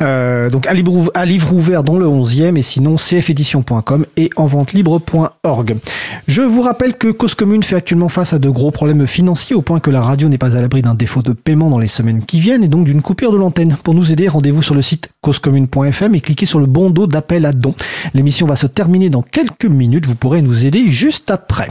Euh, 0.00 0.50
donc 0.50 0.66
à 0.66 0.74
livre, 0.74 1.52
ouvert 1.52 1.84
dans 1.84 1.96
le 1.96 2.06
11e 2.06 2.56
et 2.56 2.64
sinon 2.64 2.96
cfédition.com 2.96 4.06
et 4.16 4.28
enventelibre.org. 4.34 5.76
Je 6.26 6.42
vous 6.42 6.62
rappelle 6.62 6.94
que 6.94 7.06
Cause 7.06 7.36
Commune 7.36 7.62
fait 7.62 7.76
actuellement 7.76 8.08
face 8.08 8.32
à 8.32 8.40
de 8.40 8.48
gros 8.50 8.72
problèmes 8.72 9.06
financiers 9.06 9.54
au 9.54 9.62
point 9.62 9.78
que 9.78 9.90
la 9.90 10.02
radio 10.02 10.28
n'est 10.28 10.38
pas 10.38 10.56
à 10.56 10.60
l'abri 10.60 10.82
d'un 10.82 10.94
défaut 10.94 11.22
de 11.22 11.32
paiement 11.32 11.70
dans 11.70 11.78
les 11.78 11.86
semaines 11.86 12.24
qui 12.24 12.40
viennent 12.40 12.64
et 12.64 12.68
donc 12.68 12.84
d'une 12.84 13.02
coupure 13.02 13.30
de 13.30 13.36
l'antenne. 13.36 13.76
Pour 13.84 13.94
nous 13.94 14.10
aider, 14.10 14.26
rendez-vous 14.26 14.62
sur 14.62 14.74
le 14.74 14.82
site 14.82 15.10
causecommune.fm 15.20 16.16
et 16.16 16.20
cliquez 16.20 16.46
sur 16.46 16.58
le 16.58 16.66
bandeau 16.66 17.06
d'appel 17.06 17.46
à 17.46 17.52
dons. 17.52 17.76
L'émission 18.14 18.48
va 18.48 18.56
se 18.56 18.66
terminer 18.66 19.10
dans 19.10 19.22
quelques 19.22 19.66
minutes. 19.66 20.06
Vous 20.06 20.16
pourrez 20.16 20.42
nous 20.42 20.66
aider 20.66 20.90
juste 20.90 21.30
après. 21.30 21.68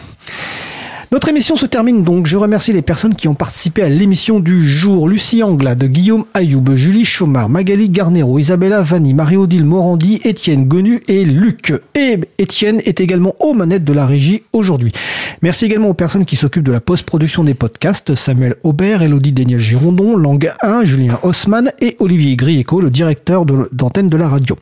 Notre 1.13 1.27
émission 1.27 1.57
se 1.57 1.65
termine 1.65 2.05
donc. 2.05 2.25
Je 2.25 2.37
remercie 2.37 2.71
les 2.71 2.81
personnes 2.81 3.15
qui 3.15 3.27
ont 3.27 3.33
participé 3.33 3.81
à 3.81 3.89
l'émission 3.89 4.39
du 4.39 4.65
jour. 4.65 5.09
Lucie 5.09 5.43
Anglade, 5.43 5.83
Guillaume 5.83 6.23
Ayoub, 6.33 6.73
Julie 6.75 7.03
Chaumard, 7.03 7.49
Magali 7.49 7.89
Garnero, 7.89 8.39
Isabella 8.39 8.81
Vanni, 8.81 9.13
Marie-Odile 9.13 9.65
Morandi, 9.65 10.21
Étienne 10.23 10.69
Gonu 10.69 11.01
et 11.09 11.25
Luc. 11.25 11.73
Et 11.95 12.17
Étienne 12.37 12.79
est 12.85 13.01
également 13.01 13.35
aux 13.41 13.53
manettes 13.53 13.83
de 13.83 13.91
la 13.91 14.05
régie 14.05 14.43
aujourd'hui. 14.53 14.93
Merci 15.41 15.65
également 15.65 15.89
aux 15.89 15.93
personnes 15.93 16.23
qui 16.23 16.37
s'occupent 16.37 16.63
de 16.63 16.71
la 16.71 16.79
post-production 16.79 17.43
des 17.43 17.55
podcasts. 17.55 18.15
Samuel 18.15 18.55
Aubert, 18.63 19.01
Elodie 19.01 19.33
Daniel 19.33 19.59
Girondon, 19.59 20.15
Langue 20.15 20.49
1, 20.61 20.85
Julien 20.85 21.19
Haussmann 21.23 21.73
et 21.81 21.97
Olivier 21.99 22.37
Grieco, 22.37 22.79
le 22.79 22.89
directeur 22.89 23.45
d'antenne 23.45 24.07
de 24.07 24.15
la 24.15 24.29
radio. 24.29 24.57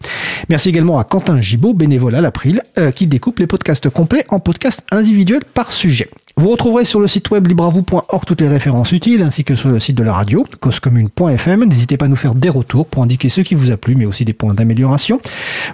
Merci 0.49 0.69
également 0.69 0.97
à 0.97 1.03
Quentin 1.03 1.41
Gibaud, 1.41 1.75
bénévole 1.75 2.15
à 2.15 2.21
l'April, 2.21 2.63
euh, 2.79 2.89
qui 2.89 3.05
découpe 3.05 3.37
les 3.37 3.45
podcasts 3.45 3.91
complets 3.91 4.25
en 4.29 4.39
podcasts 4.39 4.83
individuels 4.89 5.43
par 5.53 5.71
sujet. 5.71 6.09
Vous 6.39 6.51
retrouverez 6.51 6.85
sur 6.85 7.01
le 7.01 7.07
site 7.09 7.31
web 7.31 7.47
libravou.org 7.47 8.23
toutes 8.25 8.39
les 8.39 8.47
références 8.47 8.93
utiles 8.93 9.23
ainsi 9.23 9.43
que 9.43 9.55
sur 9.55 9.67
le 9.67 9.77
site 9.77 9.97
de 9.97 10.05
la 10.05 10.13
radio, 10.13 10.45
causecommune.fm. 10.61 11.65
N'hésitez 11.65 11.97
pas 11.97 12.05
à 12.05 12.07
nous 12.07 12.15
faire 12.15 12.33
des 12.33 12.47
retours 12.47 12.85
pour 12.85 13.03
indiquer 13.03 13.27
ce 13.27 13.41
qui 13.41 13.55
vous 13.55 13.71
a 13.71 13.77
plu 13.77 13.93
mais 13.93 14.05
aussi 14.05 14.23
des 14.23 14.31
points 14.31 14.53
d'amélioration. 14.53 15.19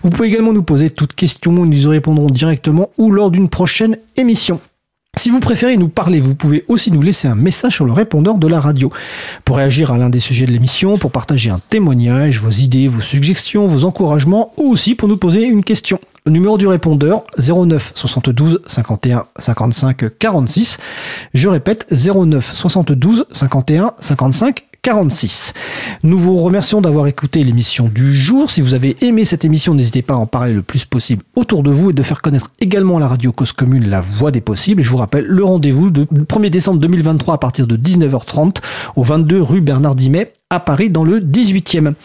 Vous 0.02 0.10
pouvez 0.10 0.28
également 0.28 0.54
nous 0.54 0.64
poser 0.64 0.90
toutes 0.90 1.14
questions, 1.14 1.52
nous 1.52 1.84
y 1.84 1.88
répondrons 1.88 2.32
directement 2.32 2.90
ou 2.98 3.12
lors 3.12 3.30
d'une 3.30 3.48
prochaine 3.48 4.00
émission. 4.18 4.60
Si 5.18 5.30
vous 5.30 5.40
préférez 5.40 5.78
nous 5.78 5.88
parler, 5.88 6.20
vous 6.20 6.36
pouvez 6.36 6.66
aussi 6.68 6.92
nous 6.92 7.02
laisser 7.02 7.28
un 7.28 7.36
message 7.36 7.74
sur 7.74 7.86
le 7.86 7.94
répondeur 7.94 8.36
de 8.36 8.48
la 8.48 8.60
radio. 8.60 8.92
Pour 9.44 9.58
réagir 9.58 9.92
à 9.92 9.98
l'un 9.98 10.10
des 10.10 10.20
sujets 10.20 10.46
de 10.46 10.52
l'émission, 10.52 10.98
pour 10.98 11.12
partager 11.12 11.50
un 11.50 11.60
témoignage, 11.70 12.40
vos 12.42 12.50
idées, 12.50 12.88
vos 12.88 13.02
suggestions, 13.02 13.66
vos 13.66 13.86
encouragements, 13.86 14.52
ou 14.58 14.72
aussi 14.72 14.94
pour 14.94 15.08
nous 15.08 15.18
poser 15.18 15.44
une 15.44 15.64
question. 15.64 16.00
Le 16.26 16.32
numéro 16.32 16.58
du 16.58 16.68
répondeur 16.68 17.24
09 17.38 17.92
72 17.96 18.62
51 18.66 19.26
55 19.38 20.18
46. 20.18 20.80
Je 21.34 21.48
répète 21.48 21.86
09 21.92 22.52
72 22.52 23.26
51 23.32 23.94
55 24.00 24.65
46. 24.86 25.54
Nous 26.04 26.20
vous 26.20 26.38
remercions 26.38 26.80
d'avoir 26.80 27.08
écouté 27.08 27.44
l'émission 27.44 27.90
du 27.92 28.16
jour. 28.16 28.52
Si 28.52 28.62
vous 28.62 28.76
avez 28.76 28.96
aimé 29.02 29.26
cette 29.26 29.44
émission, 29.44 29.74
n'hésitez 29.74 30.04
pas 30.04 30.14
à 30.14 30.18
en 30.18 30.28
parler 30.28 30.54
le 30.54 30.62
plus 30.62 30.86
possible 30.86 31.24
autour 31.36 31.64
de 31.64 31.72
vous 31.72 31.90
et 31.90 31.94
de 31.94 32.04
faire 32.04 32.22
connaître 32.22 32.52
également 32.60 33.00
la 33.00 33.08
radio 33.08 33.32
Cause 33.32 33.52
Commune 33.52 33.90
la 33.90 34.00
voix 34.00 34.30
des 34.30 34.42
possibles. 34.42 34.82
Et 34.82 34.84
je 34.84 34.92
vous 34.92 34.98
rappelle 34.98 35.26
le 35.26 35.44
rendez-vous 35.44 35.90
de 35.90 36.06
le 36.12 36.24
1er 36.24 36.52
décembre 36.52 36.80
2023 36.82 37.34
à 37.34 37.38
partir 37.40 37.66
de 37.66 37.78
19h30 37.78 38.58
au 38.96 39.02
22 39.02 39.42
rue 39.42 39.62
Bernard 39.62 39.96
Dimet 39.96 40.32
à 40.52 40.60
Paris 40.60 40.92
dans 40.92 41.04
le 41.04 41.20
18e. 41.20 41.96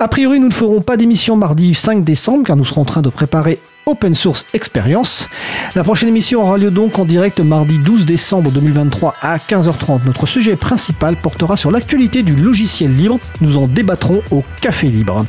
A 0.00 0.08
priori, 0.08 0.40
nous 0.40 0.48
ne 0.48 0.52
ferons 0.52 0.80
pas 0.80 0.96
d'émission 0.96 1.36
mardi 1.36 1.74
5 1.74 2.02
décembre 2.02 2.42
car 2.42 2.56
nous 2.56 2.64
serons 2.64 2.80
en 2.80 2.86
train 2.86 3.02
de 3.02 3.08
préparer 3.08 3.60
Open 3.88 4.16
Source 4.16 4.46
Experience. 4.52 5.28
La 5.76 5.84
prochaine 5.84 6.08
émission 6.08 6.42
aura 6.42 6.58
lieu 6.58 6.72
donc 6.72 6.98
en 6.98 7.04
direct 7.04 7.38
mardi 7.38 7.78
12 7.78 8.04
décembre 8.04 8.50
2023 8.50 9.14
à 9.22 9.36
15h30. 9.36 10.00
Notre 10.04 10.26
sujet 10.26 10.56
principal 10.56 11.16
portera 11.16 11.56
sur 11.56 11.70
l'actualité 11.70 12.24
du 12.24 12.34
logiciel 12.34 12.96
libre. 12.96 13.20
Nous 13.40 13.58
en 13.58 13.68
débattrons 13.68 14.22
au 14.32 14.42
Café 14.60 14.88
Libre. 14.88 15.24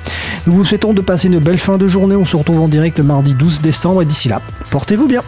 Nous 0.47 0.53
vous 0.53 0.65
souhaitons 0.65 0.93
de 0.93 1.01
passer 1.01 1.27
une 1.27 1.37
belle 1.37 1.59
fin 1.59 1.77
de 1.77 1.87
journée. 1.87 2.15
On 2.15 2.25
se 2.25 2.35
retrouve 2.35 2.61
en 2.61 2.67
direct 2.67 2.99
mardi 2.99 3.35
12 3.35 3.61
décembre 3.61 4.01
et 4.01 4.05
d'ici 4.05 4.27
là, 4.27 4.41
portez-vous 4.71 5.05
bien. 5.05 5.21